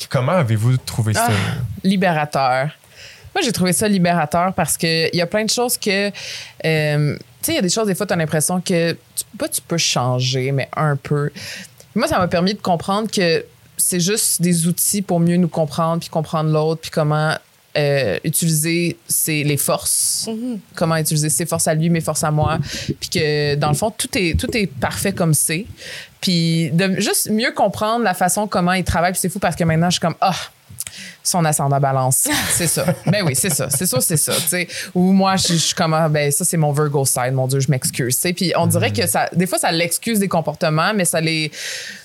comment 0.09 0.33
avez-vous 0.33 0.79
trouvé 0.79 1.13
ça? 1.13 1.27
Ah. 1.29 1.33
libérateur. 1.85 2.71
Moi, 3.35 3.43
j'ai 3.43 3.53
trouvé 3.53 3.73
ça 3.73 3.89
libérateur 3.89 4.53
parce 4.55 4.77
qu'il 4.77 5.11
y 5.13 5.21
a 5.21 5.27
plein 5.27 5.45
de 5.45 5.51
choses 5.51 5.77
que. 5.77 6.11
euh, 6.65 7.17
tu 7.43 7.47
sais, 7.47 7.53
il 7.53 7.57
y 7.57 7.59
a 7.59 7.63
des 7.63 7.71
choses, 7.71 7.87
des 7.87 7.95
fois, 7.95 8.07
tu 8.07 8.13
as 8.13 8.17
l'impression 8.17 8.61
que. 8.61 8.93
Tu, 8.93 9.25
pas 9.39 9.49
tu 9.49 9.61
peux 9.61 9.79
changer, 9.79 10.53
mais 10.53 10.69
un 10.77 10.97
peu. 10.97 11.31
Moi, 11.95 12.07
ça 12.07 12.19
m'a 12.19 12.29
permis 12.29 12.55
de 12.55 12.61
comprendre 12.61 13.11
que 13.11 13.45
c'est 13.77 14.01
juste 14.01 14.43
des 14.43 14.67
outils 14.67 15.03
pour 15.03 15.21
mieux 15.21 15.37
nous 15.37 15.49
comprendre, 15.49 16.01
puis 16.01 16.09
comprendre 16.09 16.51
l'autre, 16.51 16.83
puis 16.83 16.91
comment 16.91 17.35
euh, 17.77 18.19
utiliser 18.25 18.99
ses, 19.07 19.45
les 19.45 19.57
forces, 19.57 20.29
comment 20.75 20.97
utiliser 20.97 21.31
ses 21.31 21.47
forces 21.47 21.69
à 21.69 21.75
lui, 21.75 21.89
mes 21.89 22.01
forces 22.01 22.25
à 22.25 22.31
moi, 22.31 22.59
puis 22.99 23.09
que 23.09 23.55
dans 23.55 23.69
le 23.69 23.75
fond, 23.75 23.91
tout 23.91 24.09
est, 24.19 24.39
tout 24.39 24.55
est 24.57 24.67
parfait 24.67 25.13
comme 25.13 25.35
c'est. 25.35 25.67
Puis 26.21 26.71
de 26.73 27.01
juste 27.01 27.31
mieux 27.31 27.53
comprendre 27.53 28.05
la 28.05 28.15
façon 28.15 28.47
comment 28.47 28.73
il 28.73 28.85
travaille, 28.85 29.13
puis 29.13 29.21
c'est 29.21 29.29
fou 29.29 29.39
parce 29.39 29.57
que 29.57 29.65
maintenant, 29.65 29.89
je 29.89 29.95
suis 29.95 30.01
comme, 30.01 30.17
ah, 30.21 30.35
son 31.23 31.45
ascendant 31.45 31.79
balance. 31.81 32.29
C'est 32.51 32.67
ça. 32.67 32.85
ben 33.07 33.23
oui, 33.25 33.35
c'est 33.35 33.51
ça. 33.51 33.69
C'est 33.71 33.87
ça, 33.87 34.01
c'est 34.01 34.17
ça. 34.17 34.33
Ou 34.95 35.13
moi, 35.13 35.37
je 35.37 35.55
suis 35.55 35.75
comme, 35.75 35.95
ah, 35.95 36.09
ben 36.09 36.31
ça, 36.31 36.45
c'est 36.45 36.57
mon 36.57 36.73
Virgo 36.73 37.05
side. 37.05 37.33
Mon 37.33 37.47
Dieu, 37.47 37.61
je 37.61 37.71
m'excuse. 37.71 38.19
Puis 38.37 38.53
on 38.57 38.67
dirait 38.67 38.93
que 38.93 39.07
ça, 39.07 39.29
des 39.33 39.47
fois, 39.47 39.59
ça 39.59 39.71
l'excuse 39.73 40.19
des 40.19 40.29
comportements, 40.29 40.93
mais 40.95 41.05
ça 41.05 41.21
les, 41.21 41.51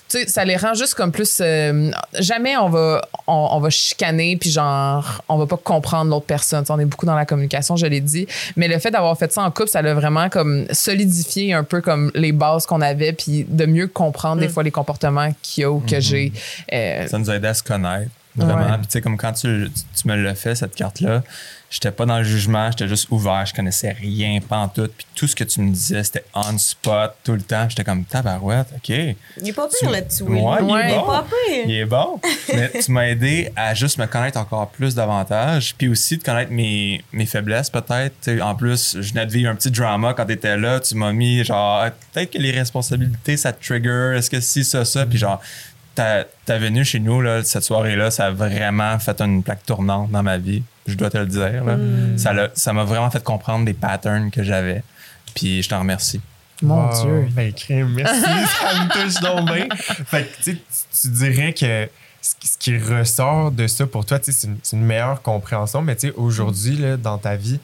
tu 0.08 0.18
sais, 0.18 0.26
ça 0.28 0.44
les 0.44 0.56
rend 0.56 0.74
juste 0.74 0.94
comme 0.94 1.10
plus. 1.12 1.38
euh, 1.40 1.90
jamais 2.18 2.56
on 2.56 2.68
va, 2.68 3.02
on, 3.26 3.48
on 3.52 3.60
va 3.60 3.70
chicaner, 3.70 4.36
puis 4.36 4.50
genre, 4.50 5.22
on 5.28 5.36
va 5.36 5.46
pas 5.46 5.56
comprendre 5.56 6.10
l'autre 6.10 6.26
personne. 6.26 6.64
On 6.68 6.78
est 6.78 6.84
beaucoup 6.84 7.06
dans 7.06 7.14
la 7.14 7.26
communication, 7.26 7.76
je 7.76 7.86
l'ai 7.86 8.00
dit. 8.00 8.26
Mais 8.56 8.68
le 8.68 8.78
fait 8.78 8.90
d'avoir 8.90 9.16
fait 9.18 9.32
ça 9.32 9.42
en 9.42 9.50
couple, 9.50 9.68
ça 9.68 9.82
l'a 9.82 9.94
vraiment 9.94 10.28
comme 10.28 10.66
solidifié 10.70 11.52
un 11.54 11.64
peu 11.64 11.80
comme 11.80 12.10
les 12.14 12.32
bases 12.32 12.66
qu'on 12.66 12.80
avait, 12.80 13.12
puis 13.12 13.44
de 13.48 13.66
mieux 13.66 13.88
comprendre 13.88 14.40
des 14.40 14.48
fois 14.48 14.62
les 14.62 14.70
comportements 14.70 15.30
qu'il 15.42 15.62
y 15.62 15.64
a 15.64 15.70
ou 15.72 15.80
que 15.80 15.98
j'ai. 16.00 16.32
Euh, 16.72 17.06
Ça 17.08 17.18
nous 17.18 17.30
a 17.30 17.36
aidé 17.36 17.48
à 17.48 17.54
se 17.54 17.62
connaître. 17.62 18.10
Vraiment. 18.36 18.66
Ouais. 18.66 18.78
Puis, 18.78 18.86
tu 18.86 18.92
sais, 18.92 19.00
comme 19.00 19.16
quand 19.16 19.32
tu, 19.32 19.70
tu, 20.00 20.08
me 20.08 20.14
l'as 20.16 20.34
fait, 20.34 20.54
cette 20.54 20.74
carte-là, 20.74 21.22
j'étais 21.70 21.90
pas 21.90 22.06
dans 22.06 22.18
le 22.18 22.24
jugement, 22.24 22.70
j'étais 22.70 22.86
juste 22.88 23.08
ouvert, 23.10 23.44
je 23.46 23.54
connaissais 23.54 23.90
rien, 23.92 24.40
pas 24.40 24.58
en 24.58 24.68
tout. 24.68 24.88
Puis 24.96 25.06
tout 25.14 25.26
ce 25.26 25.34
que 25.34 25.44
tu 25.44 25.60
me 25.60 25.70
disais, 25.72 26.02
c'était 26.04 26.24
on 26.34 26.56
spot 26.58 27.14
tout 27.24 27.32
le 27.32 27.40
temps. 27.42 27.68
J'étais 27.68 27.84
comme 27.84 28.04
tabarouette, 28.04 28.68
OK. 28.76 28.88
Il 28.88 29.48
est 29.48 29.52
pas 29.52 29.66
pire 29.68 29.78
Tu- 29.88 29.92
là-dessus. 29.92 30.22
Ouais, 30.24 30.38
il 30.62 30.70
est 30.70 30.88
il 30.88 30.92
est 30.92 30.96
bon. 30.98 31.06
pas 31.06 31.22
pire. 31.24 31.64
Il 31.66 31.74
est 31.74 31.84
bon. 31.86 32.20
Mais 32.54 32.70
tu 32.84 32.92
m'as 32.92 33.08
aidé 33.08 33.50
à 33.56 33.74
juste 33.74 33.98
me 33.98 34.06
connaître 34.06 34.38
encore 34.38 34.68
plus 34.70 34.94
davantage. 34.94 35.74
Puis 35.76 35.88
aussi 35.88 36.18
de 36.18 36.22
connaître 36.22 36.52
mes, 36.52 37.02
mes 37.12 37.26
faiblesses, 37.26 37.70
peut-être. 37.70 38.28
En 38.42 38.54
plus, 38.54 38.96
je 39.00 39.12
venais 39.12 39.26
de 39.26 39.32
vivre 39.32 39.50
un 39.50 39.54
petit 39.54 39.70
drama 39.70 40.14
quand 40.14 40.26
t'étais 40.26 40.56
là. 40.56 40.80
Tu 40.80 40.94
m'as 40.94 41.12
mis 41.12 41.42
genre, 41.44 41.86
peut-être 42.12 42.32
que 42.32 42.38
les 42.38 42.52
responsabilités, 42.52 43.36
ça 43.36 43.52
te 43.52 43.64
trigger. 43.64 44.14
Est-ce 44.16 44.30
que 44.30 44.40
si, 44.40 44.64
ça, 44.64 44.84
ça? 44.84 45.06
Puis 45.06 45.18
genre, 45.18 45.40
ta, 45.96 46.24
ta 46.44 46.58
venue 46.58 46.84
chez 46.84 47.00
nous, 47.00 47.20
là, 47.20 47.42
cette 47.42 47.64
soirée-là, 47.64 48.12
ça 48.12 48.26
a 48.26 48.30
vraiment 48.30 48.96
fait 49.00 49.20
une 49.20 49.42
plaque 49.42 49.66
tournante 49.66 50.10
dans 50.12 50.22
ma 50.22 50.38
vie. 50.38 50.62
Je 50.86 50.94
dois 50.94 51.10
te 51.10 51.18
le 51.18 51.26
dire. 51.26 51.64
là. 51.64 51.76
Ça 52.16 52.32
l'a- 52.32 52.50
Ça 52.54 52.72
m'a 52.72 52.84
vraiment 52.84 53.10
fait 53.10 53.22
comprendre 53.24 53.64
des 53.64 53.74
patterns 53.74 54.30
que 54.30 54.44
j'avais. 54.44 54.84
Puis 55.34 55.62
je 55.62 55.68
t'en 55.68 55.80
remercie. 55.80 56.20
mon 56.62 56.86
Wow, 56.88 57.02
Dieu. 57.02 57.28
Ben, 57.32 57.52
crème, 57.52 57.88
merci, 57.94 58.20
ça 58.60 58.84
me 58.84 58.92
touche 58.92 59.20
donc 59.20 59.52
bien. 59.52 59.66
Fait 60.06 60.24
que, 60.24 60.42
tu 60.44 60.58
tu- 61.02 61.08
dirais 61.08 61.52
que 61.52 61.88
ce 62.22 62.34
qui- 62.58 62.78
ressort 62.78 63.50
de 63.50 63.66
ça 63.66 63.86
pour 63.86 64.04
toi, 64.06 64.18
c'est 64.22 64.44
une, 64.46 64.58
c'est 64.62 64.76
une 64.76 64.84
meilleure 64.84 65.20
compréhension, 65.22 65.82
mais 65.82 65.96
tu 65.96 66.08
sais, 66.08 66.14
aujourd'hui, 66.16 66.76
là, 66.76 66.96
dans 66.96 67.18
ta 67.18 67.36
vie, 67.36 67.58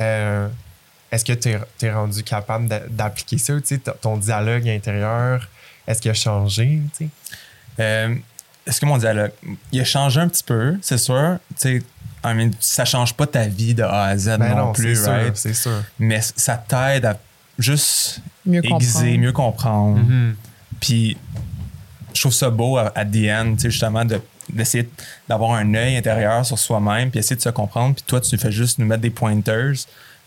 euh, 0.00 0.48
est-ce 1.10 1.24
que 1.24 1.32
tu 1.32 1.48
es, 1.82 1.90
rendu 1.92 2.22
capable 2.22 2.68
d'a- 2.68 2.86
d'appliquer 2.88 3.38
ça, 3.38 3.54
ton 4.00 4.16
dialogue 4.16 4.68
intérieur, 4.68 5.48
est-ce 5.86 6.00
qu'il 6.02 6.10
a 6.10 6.14
changé? 6.14 6.80
Euh, 7.80 8.14
Est-ce 8.66 8.80
que 8.80 8.86
mon 8.86 8.98
dialogue, 8.98 9.30
il 9.72 9.80
a 9.80 9.84
changé 9.84 10.20
un 10.20 10.28
petit 10.28 10.42
peu, 10.44 10.76
c'est 10.82 10.98
sûr. 10.98 11.38
Tu 11.50 11.54
sais, 11.56 11.82
I 12.24 12.34
mean, 12.34 12.50
ça 12.58 12.84
change 12.84 13.14
pas 13.14 13.26
ta 13.26 13.46
vie 13.46 13.74
de 13.74 13.82
A 13.84 14.04
à 14.06 14.16
Z 14.16 14.36
Ben 14.38 14.50
non, 14.50 14.56
non, 14.66 14.72
plus, 14.72 15.06
right? 15.06 15.36
c'est 15.36 15.54
sûr. 15.54 15.82
Mais 15.98 16.20
ça 16.20 16.56
t'aide 16.56 17.04
à 17.04 17.16
juste 17.58 18.20
Mieux 18.44 18.64
aiguiser, 18.64 18.92
comprendre. 18.98 19.18
mieux 19.20 19.32
comprendre. 19.32 19.98
Mhm. 19.98 20.36
Puis 20.80 21.16
je 22.12 22.20
trouve 22.20 22.32
ça 22.32 22.50
beau 22.50 22.76
à, 22.78 22.90
à 22.94 23.04
the 23.04 23.28
end, 23.30 23.52
tu 23.54 23.60
sais, 23.62 23.70
justement, 23.70 24.04
de- 24.04 24.20
d'essayer 24.52 24.88
d'avoir 25.28 25.52
un 25.52 25.74
œil 25.74 25.96
intérieur 25.96 26.44
sur 26.44 26.58
soi-même, 26.58 27.10
puis 27.10 27.20
essayer 27.20 27.36
de 27.36 27.40
se 27.42 27.48
comprendre. 27.50 27.94
Puis 27.94 28.04
toi, 28.06 28.20
tu 28.20 28.36
fais 28.38 28.52
juste 28.52 28.78
nous 28.78 28.86
mettre 28.86 29.02
des 29.02 29.10
pointers, 29.10 29.74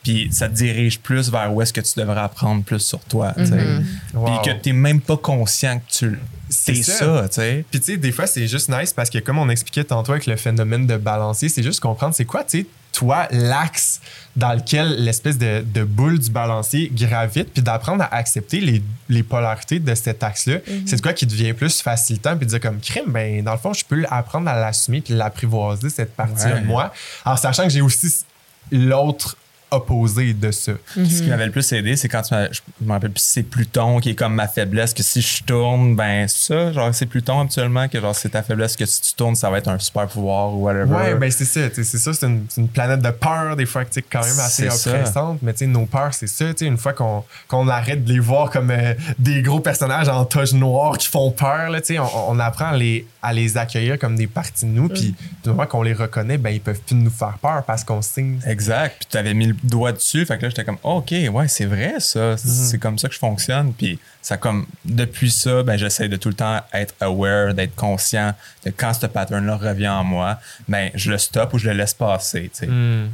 puis 0.03 0.29
ça 0.31 0.47
te 0.47 0.53
dirige 0.53 0.99
plus 0.99 1.29
vers 1.29 1.53
où 1.53 1.61
est-ce 1.61 1.73
que 1.73 1.81
tu 1.81 1.99
devrais 1.99 2.21
apprendre 2.21 2.63
plus 2.63 2.79
sur 2.79 2.99
toi, 3.01 3.33
tu. 3.35 3.41
Mm-hmm. 3.43 3.83
Wow. 4.13 4.25
Puis 4.41 4.51
que 4.53 4.57
t'es 4.59 4.73
même 4.73 5.01
pas 5.01 5.17
conscient 5.17 5.79
que 5.79 5.91
tu 5.91 6.19
C'est 6.65 6.83
ça. 6.83 6.93
ça, 6.93 7.29
tu 7.29 7.35
sais. 7.35 7.65
Puis, 7.69 7.79
tu 7.79 7.85
sais, 7.93 7.97
des 7.97 8.11
fois, 8.11 8.27
c'est 8.27 8.47
juste 8.47 8.69
nice 8.69 8.93
parce 8.93 9.09
que, 9.09 9.17
comme 9.19 9.37
on 9.37 9.49
expliquait 9.49 9.83
tantôt 9.83 10.11
avec 10.11 10.25
le 10.25 10.35
phénomène 10.35 10.85
de 10.87 10.97
balancier, 10.97 11.49
c'est 11.49 11.63
juste 11.63 11.79
comprendre 11.79 12.13
c'est 12.15 12.25
quoi, 12.25 12.43
tu 12.43 12.61
sais, 12.61 12.65
toi, 12.91 13.27
l'axe 13.31 14.01
dans 14.35 14.53
lequel 14.53 15.03
l'espèce 15.03 15.37
de, 15.37 15.61
de 15.63 15.83
boule 15.83 16.17
du 16.19 16.31
balancier 16.31 16.91
gravite, 16.93 17.53
puis 17.53 17.61
d'apprendre 17.61 18.03
à 18.03 18.15
accepter 18.15 18.59
les, 18.59 18.81
les 19.09 19.23
polarités 19.23 19.79
de 19.79 19.93
cet 19.95 20.23
axe-là. 20.23 20.57
C'est 20.85 20.95
de 20.95 21.01
quoi 21.01 21.13
qui 21.13 21.25
devient 21.27 21.53
plus 21.53 21.81
facilitant, 21.81 22.35
puis 22.35 22.45
de 22.45 22.51
dire 22.51 22.59
comme 22.59 22.79
crime, 22.79 23.05
ben, 23.11 23.43
dans 23.43 23.51
le 23.53 23.57
fond, 23.59 23.73
je 23.73 23.85
peux 23.85 24.03
apprendre 24.09 24.49
à 24.49 24.59
l'assumer, 24.59 25.01
puis 25.01 25.13
l'apprivoiser, 25.13 25.89
cette 25.89 26.15
partie-là 26.15 26.55
Ouais. 26.55 26.61
de 26.61 26.65
moi, 26.65 26.91
en 27.25 27.37
sachant 27.37 27.63
que 27.63 27.69
j'ai 27.69 27.81
aussi 27.81 28.25
l'autre 28.71 29.37
opposé 29.71 30.33
de 30.33 30.51
ça. 30.51 30.73
Ce 30.95 31.21
qui 31.21 31.29
m'avait 31.29 31.45
le 31.45 31.51
plus 31.51 31.71
aidé, 31.73 31.95
c'est 31.95 32.07
quand 32.07 32.21
tu 32.21 32.33
m'as- 32.33 32.51
je 32.51 32.59
me 32.81 32.91
rappelle 32.91 33.11
plus 33.11 33.21
si 33.21 33.31
c'est 33.33 33.43
Pluton 33.43 33.99
qui 33.99 34.11
est 34.11 34.15
comme 34.15 34.33
ma 34.35 34.47
faiblesse, 34.47 34.93
que 34.93 35.03
si 35.03 35.21
je 35.21 35.43
tourne, 35.43 35.95
ben 35.95 36.27
ça, 36.27 36.71
genre 36.71 36.93
c'est 36.93 37.05
Pluton 37.05 37.41
habituellement, 37.41 37.87
que 37.87 37.99
genre 37.99 38.15
c'est 38.15 38.29
ta 38.29 38.41
faiblesse, 38.43 38.75
que 38.75 38.85
si 38.85 39.01
tu 39.01 39.13
tournes, 39.13 39.35
ça 39.35 39.49
va 39.49 39.57
être 39.59 39.67
un 39.67 39.79
super 39.79 40.07
pouvoir 40.07 40.53
ou 40.53 40.63
whatever. 40.63 40.95
Ouais, 40.95 41.15
ben 41.15 41.29
c'est 41.31 41.45
ça. 41.45 41.61
C'est 41.73 41.83
ça, 41.83 42.13
c'est 42.13 42.25
une, 42.25 42.67
planète 42.69 43.01
de 43.01 43.11
peur, 43.11 43.55
des 43.55 43.65
fois, 43.65 43.83
sais, 43.89 44.01
quand 44.01 44.21
même 44.21 44.39
assez 44.39 44.67
oppressante. 44.67 45.39
Mais 45.41 45.53
tu 45.53 45.59
sais, 45.59 45.67
nos 45.67 45.85
peurs, 45.85 46.13
c'est 46.13 46.27
ça. 46.27 46.45
tu 46.53 46.59
sais, 46.59 46.65
Une 46.65 46.77
fois 46.77 46.93
qu'on 46.93 47.23
qu'on 47.47 47.67
arrête 47.67 48.03
de 48.03 48.13
les 48.13 48.19
voir 48.19 48.49
comme 48.51 48.71
euh, 48.71 48.93
des 49.17 49.41
gros 49.41 49.59
personnages 49.59 50.09
en 50.09 50.25
toge 50.25 50.53
noire 50.53 50.97
qui 50.97 51.07
font 51.07 51.31
peur, 51.31 51.69
là, 51.69 51.79
tu 51.81 51.93
sais, 51.93 51.99
on, 51.99 52.31
on 52.31 52.39
apprend 52.39 52.67
à 52.67 52.77
les, 52.77 53.05
à 53.21 53.33
les 53.33 53.57
accueillir 53.57 53.97
comme 53.99 54.15
des 54.15 54.27
parties 54.27 54.65
de 54.65 54.71
nous. 54.71 54.89
Puis 54.89 55.15
du 55.43 55.49
moment 55.49 55.65
qu'on 55.65 55.83
les 55.83 55.93
reconnaît, 55.93 56.37
ben 56.37 56.49
ils 56.51 56.61
peuvent 56.61 56.79
plus 56.79 56.95
nous 56.95 57.09
faire 57.09 57.37
peur 57.41 57.63
parce 57.65 57.83
qu'on 57.83 58.01
signe. 58.01 58.39
Exact. 58.45 58.95
Puis 58.99 59.07
tu 59.11 59.17
avais 59.17 59.33
mis 59.33 59.47
le 59.47 59.55
doigt 59.63 59.91
dessus. 59.91 60.25
Fait 60.25 60.37
que 60.37 60.43
là, 60.43 60.49
j'étais 60.49 60.63
comme, 60.63 60.77
oh, 60.83 60.97
OK, 60.97 61.11
ouais, 61.31 61.47
c'est 61.47 61.65
vrai, 61.65 61.95
ça. 61.99 62.35
C'est 62.37 62.77
comme 62.77 62.97
ça 62.97 63.07
que 63.07 63.13
je 63.13 63.19
fonctionne. 63.19 63.73
Puis 63.73 63.99
ça, 64.21 64.37
comme, 64.37 64.65
depuis 64.85 65.31
ça, 65.31 65.63
ben, 65.63 65.77
j'essaie 65.77 66.07
de 66.09 66.15
tout 66.15 66.29
le 66.29 66.35
temps 66.35 66.61
être 66.73 66.93
aware, 66.99 67.53
d'être 67.53 67.75
conscient 67.75 68.33
de 68.65 68.71
quand 68.75 68.93
ce 68.93 69.05
pattern-là 69.07 69.55
revient 69.57 69.87
en 69.89 70.03
moi, 70.03 70.39
ben, 70.67 70.89
je 70.95 71.11
le 71.11 71.17
stoppe 71.17 71.53
ou 71.53 71.57
je 71.57 71.69
le 71.69 71.75
laisse 71.75 71.93
passer. 71.93 72.51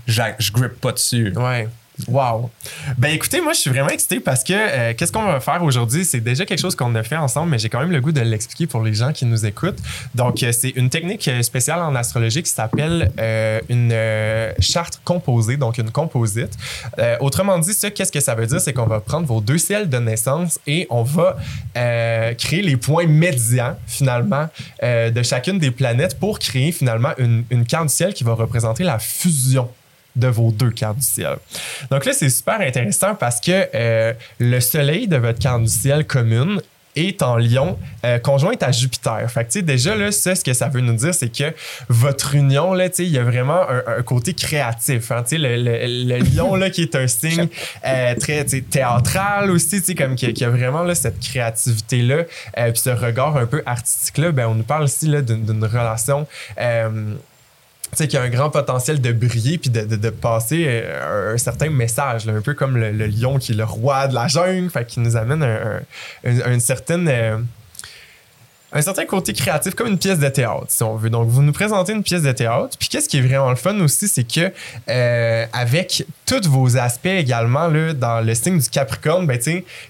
J'a- 0.07 0.35
Je 0.39 0.51
grippe 0.51 0.79
pas 0.81 0.91
dessus. 0.91 1.31
Ouais. 1.35 1.67
Wow! 2.07 2.49
Ben 2.97 3.09
écoutez, 3.09 3.39
moi 3.39 3.53
je 3.53 3.59
suis 3.59 3.69
vraiment 3.69 3.89
excité 3.89 4.19
parce 4.19 4.43
que 4.43 4.53
euh, 4.53 4.93
qu'est-ce 4.95 5.13
qu'on 5.13 5.23
va 5.23 5.39
faire 5.39 5.63
aujourd'hui? 5.63 6.03
C'est 6.03 6.19
déjà 6.19 6.45
quelque 6.45 6.59
chose 6.59 6.75
qu'on 6.75 6.93
a 6.95 7.03
fait 7.03 7.15
ensemble, 7.15 7.51
mais 7.51 7.57
j'ai 7.57 7.69
quand 7.69 7.79
même 7.79 7.91
le 7.91 8.01
goût 8.01 8.11
de 8.11 8.19
l'expliquer 8.19 8.67
pour 8.67 8.83
les 8.83 8.93
gens 8.93 9.13
qui 9.13 9.25
nous 9.25 9.45
écoutent. 9.45 9.79
Donc, 10.13 10.43
euh, 10.43 10.51
c'est 10.51 10.71
une 10.71 10.89
technique 10.89 11.25
euh, 11.27 11.41
spéciale 11.41 11.79
en 11.79 11.95
astrologie 11.95 12.43
qui 12.43 12.51
s'appelle 12.51 13.11
une 13.69 13.95
charte 14.59 15.01
composée, 15.03 15.57
donc 15.57 15.77
une 15.77 15.91
composite. 15.91 16.51
Autrement 17.19 17.57
dit, 17.59 17.73
ça, 17.73 17.91
qu'est-ce 17.91 18.11
que 18.11 18.19
ça 18.19 18.35
veut 18.35 18.45
dire? 18.45 18.59
C'est 18.59 18.73
qu'on 18.73 18.85
va 18.85 18.99
prendre 18.99 19.25
vos 19.25 19.41
deux 19.41 19.57
ciels 19.57 19.89
de 19.89 19.97
naissance 19.97 20.59
et 20.67 20.87
on 20.89 21.03
va 21.03 21.37
créer 22.37 22.61
les 22.61 22.77
points 22.77 23.07
médians, 23.07 23.75
finalement, 23.87 24.47
de 24.81 25.23
chacune 25.23 25.59
des 25.59 25.71
planètes 25.71 26.19
pour 26.19 26.39
créer 26.39 26.71
finalement 26.71 27.11
une, 27.17 27.43
une 27.49 27.65
carte 27.65 27.87
du 27.87 27.93
ciel 27.93 28.13
qui 28.13 28.23
va 28.23 28.33
représenter 28.33 28.83
la 28.83 28.99
fusion 28.99 29.69
de 30.15 30.27
vos 30.27 30.51
deux 30.51 30.71
cartes 30.71 30.97
du 30.97 31.05
ciel. 31.05 31.37
Donc 31.91 32.05
là, 32.05 32.13
c'est 32.13 32.29
super 32.29 32.61
intéressant 32.61 33.15
parce 33.15 33.39
que 33.39 33.67
euh, 33.73 34.13
le 34.39 34.59
soleil 34.59 35.07
de 35.07 35.17
votre 35.17 35.39
carte 35.39 35.63
du 35.63 35.69
ciel 35.69 36.05
commune 36.05 36.61
est 36.95 37.21
en 37.21 37.37
lion, 37.37 37.77
euh, 38.05 38.19
conjointe 38.19 38.63
à 38.63 38.71
Jupiter. 38.71 39.29
Fait 39.29 39.41
que, 39.41 39.51
tu 39.51 39.59
sais, 39.59 39.61
déjà, 39.61 39.95
là, 39.95 40.11
ça, 40.11 40.35
ce 40.35 40.43
que 40.43 40.53
ça 40.53 40.69
veut 40.69 40.81
nous 40.81 40.93
dire, 40.93 41.13
c'est 41.13 41.29
que 41.29 41.53
votre 41.89 42.35
union, 42.35 42.73
là, 42.73 42.89
tu 42.89 42.97
sais, 42.97 43.03
il 43.03 43.11
y 43.11 43.17
a 43.17 43.23
vraiment 43.23 43.69
un, 43.69 43.83
un 43.99 44.01
côté 44.01 44.33
créatif. 44.33 45.11
Hein, 45.11 45.23
tu 45.23 45.35
sais, 45.35 45.37
le, 45.37 45.57
le, 45.57 45.85
le 45.85 46.17
lion, 46.19 46.55
là, 46.55 46.69
qui 46.69 46.83
est 46.83 46.95
un 46.95 47.07
signe 47.07 47.47
euh, 47.85 48.15
très, 48.15 48.45
théâtral 48.45 49.51
aussi, 49.51 49.79
tu 49.81 49.87
sais, 49.87 49.95
comme 49.95 50.15
qui, 50.15 50.33
qui 50.33 50.45
a 50.45 50.49
vraiment, 50.49 50.83
là, 50.83 50.95
cette 50.95 51.19
créativité-là, 51.19 52.23
euh, 52.57 52.71
puis 52.71 52.81
ce 52.81 52.89
regard 52.89 53.35
un 53.37 53.45
peu 53.45 53.61
artistique-là, 53.65 54.31
ben, 54.31 54.47
on 54.47 54.55
nous 54.55 54.63
parle 54.63 54.85
ici, 54.85 55.07
d'une 55.07 55.63
relation... 55.65 56.27
qui 58.03 58.17
a 58.17 58.21
un 58.21 58.29
grand 58.29 58.49
potentiel 58.49 59.01
de 59.01 59.11
briller 59.11 59.57
puis 59.57 59.69
de, 59.69 59.81
de, 59.83 60.09
passer 60.09 60.65
euh, 60.67 61.33
un, 61.33 61.37
certain 61.37 61.69
message, 61.69 62.25
là, 62.25 62.33
un 62.33 62.41
peu 62.41 62.53
comme 62.53 62.77
le, 62.77 62.91
lion 63.07 63.39
qui 63.39 63.53
est 63.53 63.55
le 63.55 63.63
roi 63.63 64.07
de 64.07 64.13
la 64.15 64.27
jungle, 64.27 64.69
fait 64.69 64.85
qui 64.85 64.99
nous 64.99 65.15
amène 65.15 65.41
un, 65.43 65.77
un- 65.77 66.29
une, 66.29 66.41
une 66.53 66.59
certaine. 66.59 67.07
euh, 67.07 67.37
un 68.73 68.81
certain 68.81 69.05
côté 69.05 69.31
créatif, 69.31 69.73
comme 69.73 69.87
une 69.87 69.97
pièce 69.97 70.19
de 70.19 70.27
théâtre, 70.27 70.65
si 70.67 70.83
on 70.83 70.97
veut. 70.97 71.09
Donc, 71.09 71.29
vous 71.29 71.41
nous 71.41 71.53
présentez 71.53 71.93
une 71.93 72.03
pièce 72.03 72.23
de 72.23 72.31
théâtre. 72.33 72.75
Puis, 72.77 72.89
qu'est-ce 72.89 73.07
qui 73.07 73.19
est 73.19 73.21
vraiment 73.21 73.49
le 73.49 73.55
fun 73.55 73.79
aussi, 73.79 74.09
c'est 74.09 74.25
que 74.25 74.51
euh, 74.89 75.45
avec 75.53 76.05
tous 76.25 76.47
vos 76.49 76.77
aspects 76.77 77.05
également 77.05 77.67
là, 77.67 77.93
dans 77.93 78.19
le 78.25 78.33
signe 78.35 78.59
du 78.59 78.69
Capricorne, 78.69 79.27
ben, 79.27 79.39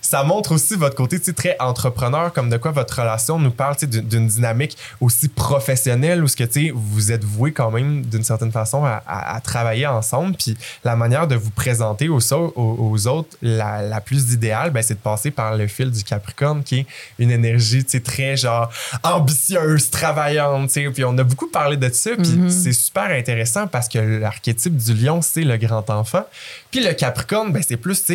ça 0.02 0.24
montre 0.24 0.54
aussi 0.54 0.76
votre 0.76 0.96
côté 0.96 1.20
très 1.20 1.56
entrepreneur, 1.60 2.34
comme 2.34 2.50
de 2.50 2.58
quoi 2.58 2.72
votre 2.72 3.00
relation 3.00 3.40
nous 3.40 3.52
parle 3.52 3.76
d'une 3.88 4.28
dynamique 4.28 4.78
aussi 5.00 5.28
professionnelle 5.30 6.24
où 6.24 6.28
ce 6.28 6.36
que 6.36 6.72
vous 6.74 7.12
êtes 7.12 7.24
voué 7.24 7.52
quand 7.52 7.72
même 7.72 8.02
d'une 8.06 8.24
certaine 8.24 8.52
façon 8.52 8.84
à, 8.86 9.02
à- 9.08 9.36
à 9.36 9.40
travailler 9.42 9.88
ensemble. 9.88 10.36
Puis 10.36 10.58
la 10.84 10.96
manière 10.96 11.28
de 11.28 11.36
vous 11.36 11.50
présenter 11.52 12.10
aux, 12.10 12.20
au- 12.34 12.52
aux 12.56 13.08
autres, 13.08 13.36
la, 13.42 13.82
la 13.82 14.02
plus 14.02 14.34
idéale, 14.34 14.72
ben, 14.72 14.82
c'est 14.84 14.96
de 14.96 15.00
passer 15.00 15.32
par 15.32 15.56
le 15.56 15.68
fil 15.68 15.90
du 15.92 16.04
Capricorne 16.04 16.64
qui 16.64 16.80
est 16.80 16.86
une 17.20 17.32
énergie 17.32 17.84
très 17.86 18.36
genre 18.38 18.70
ambitieuse, 19.04 19.90
travaillante. 19.90 20.72
Puis 20.94 21.04
on 21.06 21.18
a 21.18 21.24
beaucoup 21.24 21.48
parlé 21.48 21.78
de 21.78 21.90
ça. 21.90 22.12
Puis 22.18 22.34
Mhm. 22.34 22.50
c'est 22.50 22.74
super 22.74 23.06
intéressant 23.12 23.68
parce 23.68 23.88
que 23.88 24.00
l'archétype 24.00 24.76
du 24.76 24.94
lion, 24.94 25.22
c'est 25.22 25.44
le 25.44 25.58
grand 25.58 25.90
enfant. 25.90 26.24
Puis 26.72 26.84
le 26.84 26.94
Capricorne, 26.94 27.52
ben, 27.52 27.64
c'est 27.66 27.78
plus 27.78 28.06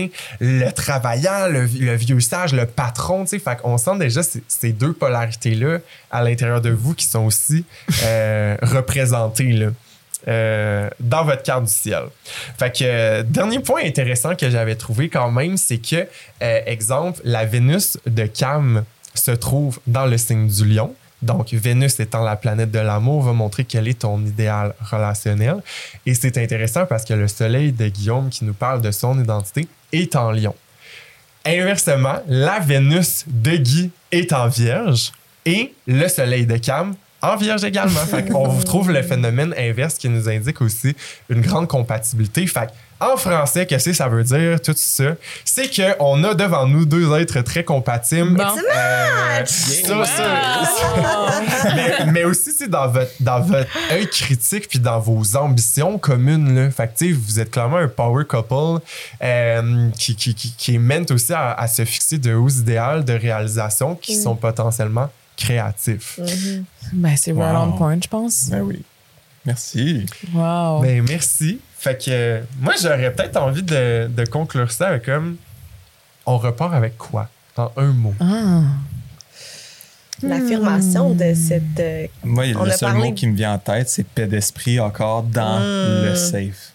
le 0.40 0.70
travaillant, 0.70 1.48
le, 1.48 1.64
vieux 1.64 2.20
sage, 2.20 2.52
le 2.52 2.66
patron. 2.66 3.26
Fait 3.26 3.56
qu'on 3.60 3.78
sent 3.78 3.98
déjà 3.98 4.20
ces, 4.22 4.72
deux 4.72 4.92
polarités-là 4.92 5.78
à 6.10 6.22
l'intérieur 6.22 6.60
de 6.60 6.70
vous 6.70 6.94
qui 6.94 7.06
sont 7.06 7.24
aussi 7.24 7.64
euh, 8.04 8.56
représentées. 8.62 9.68
Euh, 10.28 10.90
dans 11.00 11.24
votre 11.24 11.42
carte 11.42 11.64
du 11.64 11.72
ciel. 11.72 12.02
Fait 12.58 12.70
que, 12.70 12.84
euh, 12.84 13.22
dernier 13.22 13.58
point 13.60 13.80
intéressant 13.82 14.36
que 14.36 14.50
j'avais 14.50 14.74
trouvé 14.74 15.08
quand 15.08 15.30
même, 15.30 15.56
c'est 15.56 15.78
que, 15.78 16.06
exemple, 16.40 17.22
la 17.24 17.46
Vénus 17.46 17.96
de 18.04 18.26
Cam 18.26 18.84
se 19.14 19.30
trouve 19.30 19.80
dans 19.86 20.04
le 20.04 20.18
signe 20.18 20.46
du 20.46 20.66
lion. 20.66 20.94
Donc, 21.22 21.52
Vénus 21.52 22.00
étant 22.00 22.24
la 22.24 22.36
planète 22.36 22.70
de 22.70 22.78
l'amour, 22.78 23.22
va 23.22 23.32
montrer 23.32 23.64
quel 23.64 23.88
est 23.88 24.00
ton 24.00 24.20
idéal 24.24 24.74
relationnel. 24.80 25.56
Et 26.06 26.14
c'est 26.14 26.38
intéressant 26.38 26.86
parce 26.86 27.04
que 27.04 27.14
le 27.14 27.28
soleil 27.28 27.72
de 27.72 27.88
Guillaume 27.88 28.30
qui 28.30 28.44
nous 28.44 28.54
parle 28.54 28.80
de 28.80 28.90
son 28.90 29.20
identité 29.20 29.68
est 29.92 30.16
en 30.16 30.32
lion. 30.32 30.54
Inversement, 31.44 32.20
la 32.26 32.58
Vénus 32.58 33.24
de 33.26 33.56
Guy 33.56 33.90
est 34.12 34.32
en 34.32 34.48
vierge 34.48 35.12
et 35.46 35.74
le 35.86 36.08
soleil 36.08 36.46
de 36.46 36.56
Cam 36.56 36.94
en 37.22 37.36
vierge 37.36 37.64
également. 37.64 38.00
fait 38.00 38.30
qu'on 38.30 38.48
vous 38.48 38.64
trouve 38.64 38.90
le 38.90 39.02
phénomène 39.02 39.54
inverse 39.56 39.94
qui 39.94 40.08
nous 40.08 40.28
indique 40.28 40.60
aussi 40.60 40.94
une 41.28 41.40
grande 41.40 41.68
compatibilité. 41.68 42.46
Fait 42.46 42.66
que, 42.66 42.72
en 43.00 43.16
français, 43.16 43.66
qu'est-ce 43.66 43.86
que 43.90 43.92
ça 43.96 44.08
veut 44.08 44.22
dire, 44.24 44.60
tout 44.60 44.74
ça? 44.76 45.14
C'est 45.44 45.70
qu'on 45.74 46.22
a 46.24 46.34
devant 46.34 46.66
nous 46.66 46.84
deux 46.84 47.10
êtres 47.18 47.40
très 47.40 47.64
compatibles. 47.64 48.36
Bon. 48.36 48.44
Euh, 48.44 49.44
ça, 49.46 50.04
ça- 50.04 51.74
mais, 51.74 52.12
mais 52.12 52.24
aussi, 52.24 52.50
dans 52.68 52.88
votre, 52.88 53.10
dans 53.20 53.40
votre 53.40 53.68
œil 53.92 54.08
critique 54.08 54.68
puis 54.68 54.78
dans 54.78 55.00
vos 55.00 55.36
ambitions 55.36 55.98
communes, 55.98 56.54
là. 56.54 56.70
Fait 56.70 56.92
que, 56.94 57.12
vous 57.14 57.40
êtes 57.40 57.50
clairement 57.50 57.78
un 57.78 57.88
power 57.88 58.24
couple 58.24 58.82
euh, 59.22 59.88
qui, 59.98 60.14
qui, 60.14 60.34
qui, 60.34 60.52
qui 60.56 60.78
mène 60.78 61.06
aussi 61.10 61.32
à, 61.32 61.52
à 61.52 61.66
se 61.68 61.84
fixer 61.84 62.18
de 62.18 62.34
hauts 62.34 62.48
idéaux 62.48 63.00
de 63.02 63.12
réalisation 63.12 63.94
qui 63.94 64.16
sont 64.20 64.36
potentiellement 64.36 65.10
créatifs. 65.36 66.18
Ben, 66.92 67.14
c'est 67.16 67.32
right 67.32 67.54
Wow. 67.54 67.62
on 67.62 67.72
point, 67.72 67.98
je 68.02 68.08
pense. 68.08 68.48
Ben 68.50 68.60
oui. 68.60 68.82
Merci. 69.46 70.04
Wow. 70.34 70.82
Ben, 70.82 71.02
merci. 71.08 71.60
Fait 71.82 71.96
que 71.96 72.10
euh, 72.10 72.40
moi, 72.60 72.74
j'aurais 72.80 73.10
peut-être 73.12 73.36
envie 73.38 73.62
de, 73.62 74.06
de 74.14 74.24
conclure 74.26 74.70
ça 74.70 74.88
avec 74.88 75.06
comme 75.06 75.36
on 76.26 76.36
repart 76.36 76.74
avec 76.74 76.98
quoi? 76.98 77.28
En 77.56 77.72
un 77.76 77.92
mot. 77.92 78.14
Ah. 78.20 78.62
L'affirmation 80.22 81.14
de 81.14 81.32
cette. 81.34 81.62
euh, 81.80 82.06
Moi, 82.24 82.44
On 82.56 82.64
le 82.64 82.70
a 82.72 82.76
seul 82.76 82.90
parlé- 82.92 83.08
mot 83.08 83.14
qui 83.14 83.26
me 83.26 83.34
vient 83.34 83.54
en 83.54 83.58
tête, 83.58 83.88
c'est 83.88 84.04
paix 84.06 84.26
d'esprit 84.26 84.78
encore 84.78 85.22
dans 85.22 85.60
Mm. 85.60 86.04
le 86.04 86.14
safe 86.16 86.72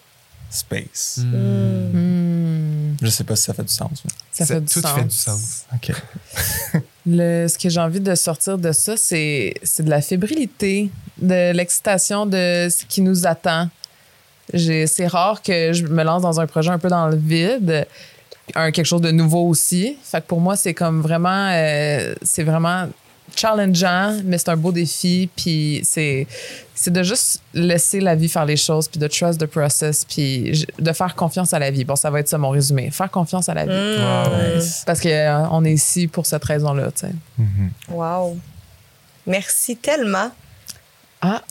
space. 0.49 1.19
hmm. 1.21 1.97
Hmm. 1.97 2.95
Je 3.01 3.07
sais 3.09 3.23
pas 3.23 3.35
si 3.35 3.43
ça 3.43 3.53
fait 3.53 3.63
du 3.63 3.73
sens. 3.73 3.91
mais- 4.05 4.11
Ça 4.31 4.45
fait 4.45 4.61
du 4.61 4.65
tout 4.73 4.79
sens. 4.81 4.91
fait 4.95 5.03
du 5.03 5.15
sens. 5.15 5.65
OK. 5.75 5.91
Le, 7.05 7.47
ce 7.47 7.57
que 7.59 7.69
j'ai 7.69 7.79
envie 7.79 7.99
de 7.99 8.15
sortir 8.15 8.57
de 8.57 8.71
ça, 8.71 8.95
c'est 8.97 9.53
c'est 9.63 9.83
de 9.83 9.89
la 9.91 10.01
fébrilité, 10.01 10.89
de 11.21 11.51
l'excitation 11.51 12.25
de 12.25 12.67
ce 12.71 12.83
qui 12.87 13.01
nous 13.01 13.27
attend. 13.27 13.69
C'est 14.53 15.07
rare 15.07 15.41
que 15.41 15.73
je 15.73 15.83
me 15.83 16.03
lance 16.03 16.21
dans 16.21 16.39
un 16.39 16.47
projet 16.47 16.69
un 16.69 16.79
peu 16.79 16.89
dans 16.89 17.07
le 17.07 17.17
vide, 17.17 17.87
un 18.53 18.71
quelque 18.71 18.85
chose 18.85 19.01
de 19.01 19.11
nouveau 19.11 19.47
aussi. 19.47 19.97
Fait 20.03 20.21
que 20.21 20.27
pour 20.27 20.39
moi, 20.39 20.55
c'est 20.55 20.73
comme 20.73 21.01
vraiment, 21.01 21.49
euh, 21.51 22.13
c'est 22.21 22.43
vraiment 22.43 22.87
challengeant, 23.35 24.19
mais 24.23 24.37
c'est 24.37 24.49
un 24.49 24.57
beau 24.57 24.71
défi. 24.71 25.29
Puis 25.35 25.81
c'est 25.83 26.27
c'est 26.75 26.91
de 26.91 27.03
juste 27.03 27.41
laisser 27.53 28.01
la 28.01 28.15
vie 28.15 28.27
faire 28.27 28.45
les 28.45 28.57
choses, 28.57 28.87
puis 28.87 28.99
de 28.99 29.07
trust 29.07 29.39
the 29.39 29.45
process, 29.45 30.05
puis 30.05 30.65
de 30.77 30.91
faire 30.91 31.15
confiance 31.15 31.53
à 31.53 31.59
la 31.59 31.71
vie. 31.71 31.85
Bon, 31.85 31.95
ça 31.95 32.09
va 32.09 32.19
être 32.19 32.27
ça 32.27 32.37
mon 32.37 32.49
résumé. 32.49 32.91
Faire 32.91 33.09
confiance 33.09 33.49
à 33.49 33.53
la 33.53 33.65
vie. 33.65 34.57
Nice. 34.57 34.83
Parce 34.85 35.01
qu'on 35.01 35.65
est 35.65 35.73
ici 35.73 36.07
pour 36.07 36.25
cette 36.25 36.43
raison-là, 36.43 36.91
tu 36.91 37.07
sais. 37.07 37.13
Mhm. 37.37 37.71
Wow. 37.89 38.37
Merci 39.25 39.77
tellement. 39.77 40.29
Ah, 41.21 41.41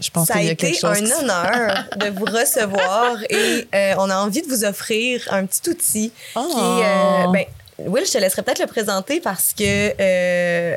je 0.00 0.10
pense 0.10 0.28
Ça 0.28 0.34
a 0.36 0.42
été 0.42 0.72
chose. 0.74 0.84
un 0.84 0.94
qui- 0.94 1.12
honneur 1.12 1.84
de 1.96 2.08
vous 2.10 2.24
recevoir 2.26 3.16
et 3.30 3.68
euh, 3.74 3.94
on 3.98 4.08
a 4.10 4.16
envie 4.16 4.42
de 4.42 4.48
vous 4.48 4.64
offrir 4.64 5.22
un 5.30 5.46
petit 5.46 5.68
outil 5.70 6.12
Oh. 6.34 6.46
qui 6.50 6.60
euh, 6.84 7.26
ben, 7.32 7.44
Will, 7.78 8.06
je 8.06 8.12
te 8.12 8.18
laisserai 8.18 8.42
peut-être 8.42 8.60
le 8.60 8.66
présenter 8.66 9.20
parce 9.20 9.52
que. 9.52 9.92
euh, 10.00 10.76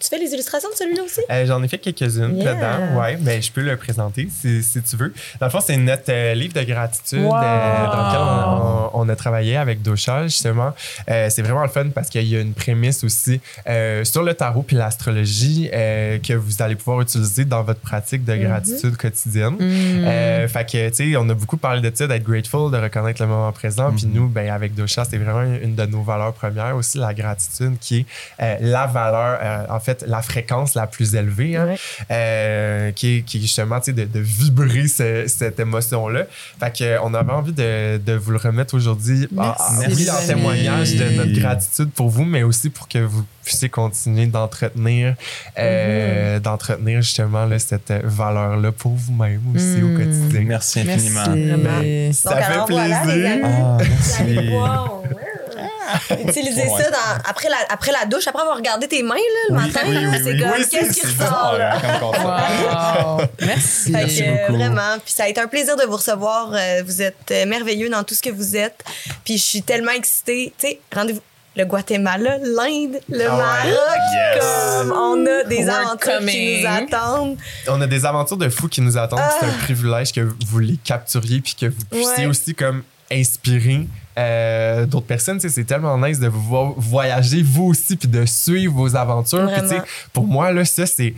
Tu 0.00 0.08
fais 0.08 0.18
les 0.18 0.32
illustrations 0.32 0.68
de 0.70 0.74
celui-là 0.76 1.02
aussi? 1.02 1.20
Euh, 1.30 1.46
J'en 1.46 1.62
ai 1.62 1.68
fait 1.68 1.78
quelques-unes 1.78 2.36
Yeah. 2.38 2.54
dedans, 2.54 3.00
ouais, 3.00 3.18
mais 3.20 3.42
je 3.42 3.52
peux 3.52 3.60
le 3.62 3.76
présenter 3.76 4.28
si, 4.40 4.62
si 4.62 4.80
tu 4.82 4.96
veux. 4.96 5.12
Dans 5.40 5.46
le 5.46 5.50
fond, 5.50 5.60
c'est 5.60 5.76
notre 5.76 6.04
euh, 6.10 6.34
livre 6.34 6.54
de 6.54 6.62
gratitude 6.62 7.20
Wow. 7.22 7.34
euh, 7.36 7.86
dans 7.86 8.06
lequel 8.08 8.20
on, 8.20 8.98
on- 8.98 9.02
on 9.02 9.08
a 9.08 9.16
travaillé 9.16 9.56
avec 9.56 9.82
Docha, 9.82 10.24
justement. 10.24 10.72
Euh, 11.10 11.28
c'est 11.30 11.42
vraiment 11.42 11.62
le 11.62 11.68
fun 11.68 11.88
parce 11.94 12.08
qu'il 12.08 12.26
y 12.26 12.36
a 12.36 12.40
une 12.40 12.54
prémisse 12.54 13.04
aussi 13.04 13.40
euh, 13.66 14.04
sur 14.04 14.22
le 14.22 14.34
tarot 14.34 14.62
puis 14.62 14.76
l'astrologie 14.76 15.70
euh, 15.72 16.18
que 16.18 16.34
vous 16.34 16.62
allez 16.62 16.74
pouvoir 16.76 17.00
utiliser 17.00 17.44
dans 17.44 17.62
votre 17.62 17.80
pratique 17.80 18.24
de 18.24 18.36
gratitude 18.36 18.96
quotidienne. 18.96 19.54
Mm. 19.58 20.04
Euh, 20.04 20.48
fait 20.48 20.70
que, 20.70 20.88
tu 20.90 21.10
sais, 21.12 21.16
on 21.16 21.28
a 21.28 21.34
beaucoup 21.34 21.56
parlé 21.56 21.80
de 21.80 21.94
ça, 21.94 22.06
d'être 22.06 22.22
grateful, 22.24 22.70
de 22.70 22.76
reconnaître 22.78 23.20
le 23.22 23.28
moment 23.28 23.50
présent. 23.52 23.90
Puis 23.92 24.06
nous, 24.06 24.28
ben, 24.28 24.50
avec 24.50 24.74
Dosha, 24.74 25.04
c'est 25.04 25.18
vraiment 25.18 25.42
une 25.42 25.74
de 25.74 25.86
nos 25.86 26.02
valeurs 26.02 26.32
premières 26.32 26.76
aussi, 26.76 26.98
la 26.98 27.14
gratitude, 27.14 27.76
qui 27.80 27.98
est 28.00 28.06
euh, 28.42 28.56
la 28.60 28.86
valeur, 28.86 29.38
euh, 29.42 29.64
en 29.74 29.80
fait, 29.82 30.00
fait, 30.00 30.04
la 30.06 30.22
fréquence 30.22 30.74
la 30.74 30.86
plus 30.86 31.14
élevée, 31.14 31.56
hein, 31.56 31.66
Ouais. 31.66 31.76
euh, 32.10 32.92
qui, 32.92 33.18
est, 33.18 33.22
qui 33.22 33.38
est 33.38 33.40
justement, 33.40 33.78
tu 33.80 33.86
sais, 33.86 33.92
de, 33.92 34.04
de 34.04 34.20
vibrer 34.20 34.86
ce- 34.88 35.24
cette 35.26 35.58
émotion-là. 35.60 36.22
Fait 36.60 36.76
que, 36.76 36.84
euh, 36.84 36.98
on 37.02 37.14
avait 37.14 37.32
envie 37.32 37.52
de, 37.52 37.98
de 37.98 38.12
vous 38.14 38.30
le 38.30 38.38
remettre 38.38 38.74
aujourd'hui. 38.74 39.28
Merci, 39.32 39.62
Ah, 39.62 39.80
oui, 39.88 40.10
en 40.10 40.26
témoignage 40.26 40.94
de 40.94 41.04
notre 41.16 41.32
gratitude 41.38 41.90
pour 41.90 42.08
vous, 42.10 42.24
mais 42.24 42.42
aussi 42.42 42.70
pour 42.70 42.88
que 42.88 42.98
vous 42.98 43.24
puissiez 43.44 43.68
continuer 43.68 44.26
d'entretenir, 44.26 45.14
euh, 45.58 46.38
d'entretenir 46.38 47.02
justement 47.02 47.44
là, 47.44 47.58
cette 47.58 47.92
valeur-là 48.04 48.70
pour 48.72 48.92
vous-même 48.94 49.40
aussi 49.54 49.82
au 49.82 49.88
Mm. 49.88 49.96
quotidien. 49.98 50.40
Merci 50.46 50.80
infiniment. 50.80 51.24
Merci. 51.34 52.14
Ça 52.22 52.30
Donc, 52.30 52.38
fait 52.38 52.52
alors, 52.52 52.66
voilà, 52.70 53.04
les 53.04 53.12
plaisir. 53.12 53.40
Ah, 53.44 53.78
merci. 53.80 55.41
Utiliser 56.28 56.62
Ouais. 56.68 56.82
ça 56.82 56.90
dans- 56.90 57.22
après, 57.28 57.48
la, 57.48 57.56
après 57.68 57.92
la 57.92 58.04
douche, 58.06 58.26
après 58.26 58.42
avoir 58.42 58.56
regardé 58.56 58.88
tes 58.88 59.02
mains 59.02 59.14
là, 59.14 59.20
le 59.50 59.54
Oui, 59.56 59.62
matin. 59.66 59.80
oui, 59.86 59.96
oui, 59.98 60.18
c'est 60.22 60.38
comme, 60.38 60.64
qu'est-ce 60.70 61.00
qui 61.00 61.06
ressort 61.06 61.56
là? 61.58 61.76
Ah. 61.82 63.18
Wow. 63.18 63.26
Merci. 63.46 63.90
Merci 63.92 64.22
que, 64.22 64.40
beaucoup. 64.46 64.52
vraiment. 64.58 64.98
Puis 65.04 65.14
ça 65.14 65.24
a 65.24 65.28
été 65.28 65.40
un 65.40 65.46
plaisir 65.48 65.76
de 65.76 65.84
vous 65.84 65.96
recevoir. 65.96 66.52
Euh, 66.54 66.82
vous 66.84 67.02
êtes 67.02 67.30
euh, 67.30 67.46
merveilleux 67.46 67.88
dans 67.90 68.04
tout 68.04 68.14
ce 68.14 68.22
que 68.22 68.30
vous 68.30 68.56
êtes. 68.56 68.82
Puis 69.24 69.38
je 69.38 69.42
suis 69.42 69.62
tellement 69.62 69.92
excitée. 69.92 70.52
Tu 70.58 70.66
sais, 70.68 70.80
rendez-vous. 70.94 71.20
Le 71.54 71.66
Guatemala, 71.66 72.38
l'Inde, 72.38 72.98
le 73.10 73.26
Ah 73.28 73.34
ouais. 73.36 73.42
Maroc, 73.42 73.98
Yes. 74.14 74.42
comme 74.78 74.92
on 74.92 75.26
a 75.26 75.44
des 75.44 75.58
We're 75.66 75.74
aventures 75.74 75.98
qui 75.98 76.18
coming. 76.18 76.62
nous 76.62 76.66
attendent. 76.68 77.36
On 77.68 77.80
a 77.82 77.86
des 77.86 78.06
aventures 78.06 78.38
de 78.38 78.48
fous 78.48 78.68
qui 78.68 78.80
nous 78.80 78.96
attendent. 78.96 79.20
Ah. 79.22 79.34
C'est 79.38 79.44
un 79.46 79.52
privilège 79.64 80.12
que 80.12 80.20
vous 80.46 80.58
les 80.60 80.78
capturiez 80.82 81.42
puis 81.42 81.54
que 81.54 81.66
vous 81.66 81.84
puissiez 81.90 82.24
Ouais. 82.24 82.26
aussi 82.26 82.54
comme 82.54 82.82
inspirer 83.12 83.86
euh, 84.18 84.86
d'autres 84.86 85.06
personnes. 85.06 85.40
C'est 85.40 85.64
tellement 85.64 85.96
nice 85.98 86.18
de 86.20 86.28
voir 86.28 86.72
voyager 86.76 87.42
vous 87.42 87.64
aussi 87.64 87.96
puis 87.96 88.08
de 88.08 88.24
suivre 88.26 88.74
vos 88.74 88.94
aventures. 88.96 89.50
Puis, 89.68 89.76
pour 90.12 90.26
moi, 90.26 90.52
là, 90.52 90.64
ça, 90.64 90.86
c'est. 90.86 91.14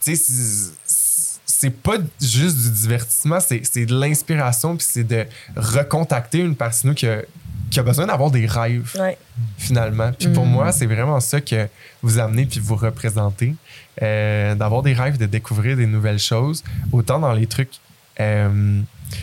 c'est- 0.00 1.70
pas 1.82 1.96
juste 2.20 2.56
du 2.58 2.70
divertissement, 2.70 3.38
c'est 3.40 3.86
de 3.86 3.94
l'inspiration, 3.98 4.76
puis 4.76 4.86
c'est 4.88 5.02
de 5.04 5.24
recontacter 5.56 6.38
une 6.38 6.54
partie 6.54 6.82
de 6.84 6.88
nous 6.88 6.94
qui 6.94 7.06
a, 7.08 7.22
qui 7.70 7.80
a 7.80 7.82
besoin 7.82 8.06
d'avoir 8.06 8.30
des 8.30 8.46
rêves 8.46 8.92
Ouais. 8.98 9.16
finalement. 9.58 10.12
Puis 10.12 10.28
pour 10.28 10.44
Mm. 10.46 10.50
moi, 10.50 10.70
c'est 10.72 10.86
vraiment 10.86 11.18
ça 11.18 11.40
que 11.40 11.66
vous 12.02 12.18
amenez 12.18 12.46
puis 12.46 12.60
vous 12.60 12.76
représentez. 12.76 13.54
Euh, 14.02 14.54
d'avoir 14.54 14.82
des 14.82 14.92
rêves, 14.92 15.16
de 15.16 15.24
découvrir 15.26 15.76
des 15.76 15.86
nouvelles 15.86 16.18
choses, 16.18 16.62
autant 16.92 17.18
dans 17.18 17.32
les 17.32 17.46
trucs 17.46 17.80
euh, 18.20 18.80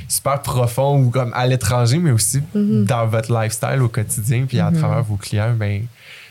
super 0.07 0.41
profonds 0.41 0.99
ou 1.01 1.09
comme 1.09 1.31
à 1.33 1.45
l'étranger, 1.47 1.97
mais 1.99 2.11
aussi 2.11 2.41
Mhm. 2.53 2.85
dans 2.85 3.05
votre 3.07 3.31
lifestyle 3.33 3.81
au 3.81 3.89
quotidien 3.89 4.45
puis 4.47 4.59
à 4.59 4.71
Mhm. 4.71 4.79
travers 4.79 5.03
vos 5.03 5.15
clients. 5.17 5.53
Ben, 5.57 5.83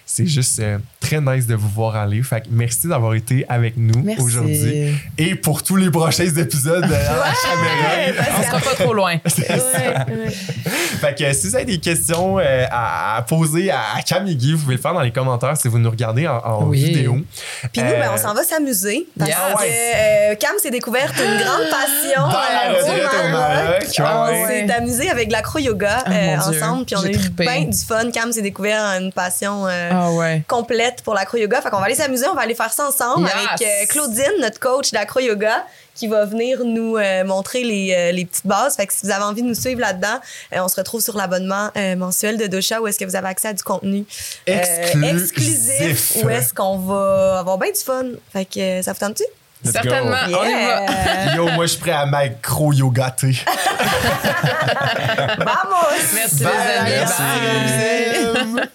c'est 0.07 0.27
juste 0.27 0.59
euh, 0.61 0.79
très 1.03 1.21
nice 1.21 1.47
de 1.47 1.55
vous 1.55 1.69
voir 1.69 1.97
aller. 1.97 2.23
Fait 2.23 2.41
que 2.41 2.47
merci 2.51 2.89
d'avoir 2.89 3.15
été 3.15 3.45
avec 3.49 3.75
nous 3.77 4.01
Merci. 4.03 4.23
aujourd'hui 4.23 4.95
et 5.19 5.35
pour 5.35 5.63
tous 5.63 5.77
les 5.77 5.91
prochains 5.91 6.25
épisodes 6.37 6.85
de 6.87 6.91
la 6.93 6.99
caméra. 6.99 8.29
On 8.39 8.43
sera 8.43 8.61
pas 8.61 8.75
trop 8.85 8.95
loin. 8.95 9.17
Ouais, 9.33 10.15
ouais. 10.17 10.31
Fait 10.31 11.17
que 11.19 11.33
si 11.33 11.49
vous 11.49 11.57
avez 11.57 11.65
des 11.65 11.79
questions 11.79 12.39
euh, 12.39 12.65
à, 12.71 13.17
à 13.17 13.23
poser 13.23 13.71
à, 13.71 13.79
à 13.97 14.03
Cam 14.03 14.27
et 14.27 14.35
Guy, 14.37 14.53
vous 14.53 14.63
pouvez 14.63 14.77
le 14.77 14.81
faire 14.81 14.95
dans 14.95 15.01
les 15.01 15.11
commentaires 15.11 15.57
si 15.57 15.67
vous 15.69 15.79
nous 15.79 15.91
regardez 15.91 16.27
en, 16.29 16.37
en 16.39 16.65
Oui. 16.67 16.85
vidéo. 16.85 17.17
Puis 17.73 17.83
nous, 17.83 17.89
Euh, 17.89 17.99
ben, 18.01 18.11
on 18.15 18.17
s'en 18.19 18.35
va 18.35 18.43
s'amuser. 18.45 19.07
Parce 19.19 19.31
Yes. 19.31 19.39
que 19.59 20.33
euh, 20.33 20.35
Cam 20.37 20.53
s'est 20.63 20.71
découverte 20.71 21.15
une 21.19 21.39
grande 21.43 21.69
passion 21.71 22.23
Dans 22.23 22.29
la 22.29 22.73
euh. 22.73 23.81
On 24.01 24.31
ouais. 24.33 24.43
ouais. 24.45 24.67
s'est 24.67 24.73
amusé 24.73 25.11
avec 25.11 25.29
de 25.29 25.33
l'acro-yoga 25.33 25.99
Ah, 26.07 26.11
euh, 26.13 26.37
ensemble, 26.39 26.85
puis 26.85 26.97
on 26.97 27.03
a 27.05 27.11
eu 27.11 27.17
bien 27.31 27.65
du 27.65 27.77
fun. 27.79 28.11
Cam 28.13 28.33
s'est 28.33 28.43
découvert 28.43 28.81
une 29.01 29.13
passion 29.13 29.67
euh, 29.67 29.91
Ah 29.93 30.11
pour 31.05 31.15
l'acro-yoga. 31.15 31.61
Fait 31.63 31.71
qu'on 31.71 31.79
va 31.79 31.87
aller 31.87 31.95
s'amuser, 31.95 32.27
on 32.29 32.35
va 32.35 32.43
aller 32.43 32.55
faire 32.55 32.73
ça 32.73 32.87
ensemble 32.89 33.27
Yes. 33.27 33.35
avec 33.35 33.63
euh, 33.69 33.87
Claudine, 33.89 34.33
notre 34.41 34.61
coach 34.61 34.91
d'acro-yoga, 34.93 35.65
qui 35.95 36.09
va 36.09 36.25
venir 36.25 36.61
nous 36.65 36.97
euh, 36.97 37.25
montrer 37.25 37.63
les, 37.65 37.95
euh, 37.95 38.13
les 38.13 38.25
petites 38.25 38.47
bases. 38.47 38.77
Fait 38.77 38.87
que 38.87 38.93
si 38.93 39.07
vous 39.07 39.11
avez 39.13 39.25
envie 39.25 39.43
de 39.43 39.47
nous 39.49 39.55
suivre 39.55 39.81
là-dedans, 39.81 40.21
euh, 40.55 40.59
on 40.61 40.69
se 40.69 40.77
retrouve 40.77 41.01
sur 41.01 41.17
l'abonnement 41.17 41.71
euh, 41.77 41.97
mensuel 41.97 42.37
de 42.39 42.47
Dosha 42.47 42.81
où 42.81 42.87
est-ce 42.87 42.99
que 42.99 43.05
vous 43.05 43.17
avez 43.17 43.29
accès 43.29 43.49
à 43.49 43.53
du 43.53 43.63
contenu 43.63 44.05
euh, 44.49 44.53
Exclusif. 44.53 45.23
exclusif 45.23 46.17
où 46.25 46.29
est-ce 46.31 46.53
qu'on 46.55 46.79
va 46.79 47.39
avoir 47.41 47.59
bien 47.59 47.71
du 47.73 47.81
fun. 47.81 48.05
Fait 48.33 48.45
que 48.45 48.59
euh, 48.61 48.83
ça 48.83 48.93
vous 48.93 48.99
tente-tu? 48.99 49.25
Let's. 49.65 49.75
Certainement. 49.75 50.17
On 50.27 50.29
y 50.29 50.33
va. 50.33 50.49
Yeah! 50.49 51.35
Yo, 51.37 51.47
moi, 51.51 51.67
je 51.67 51.73
suis 51.73 51.81
prêt 51.81 51.93
à 51.93 52.05
macro-yogater. 52.07 53.45
Vamos! 55.39 56.03
Merci 56.15 56.43
Bye. 56.43 56.53
les 56.53 56.73
amis. 56.79 56.91
Merci. 56.91 58.55
Bye. 58.57 58.69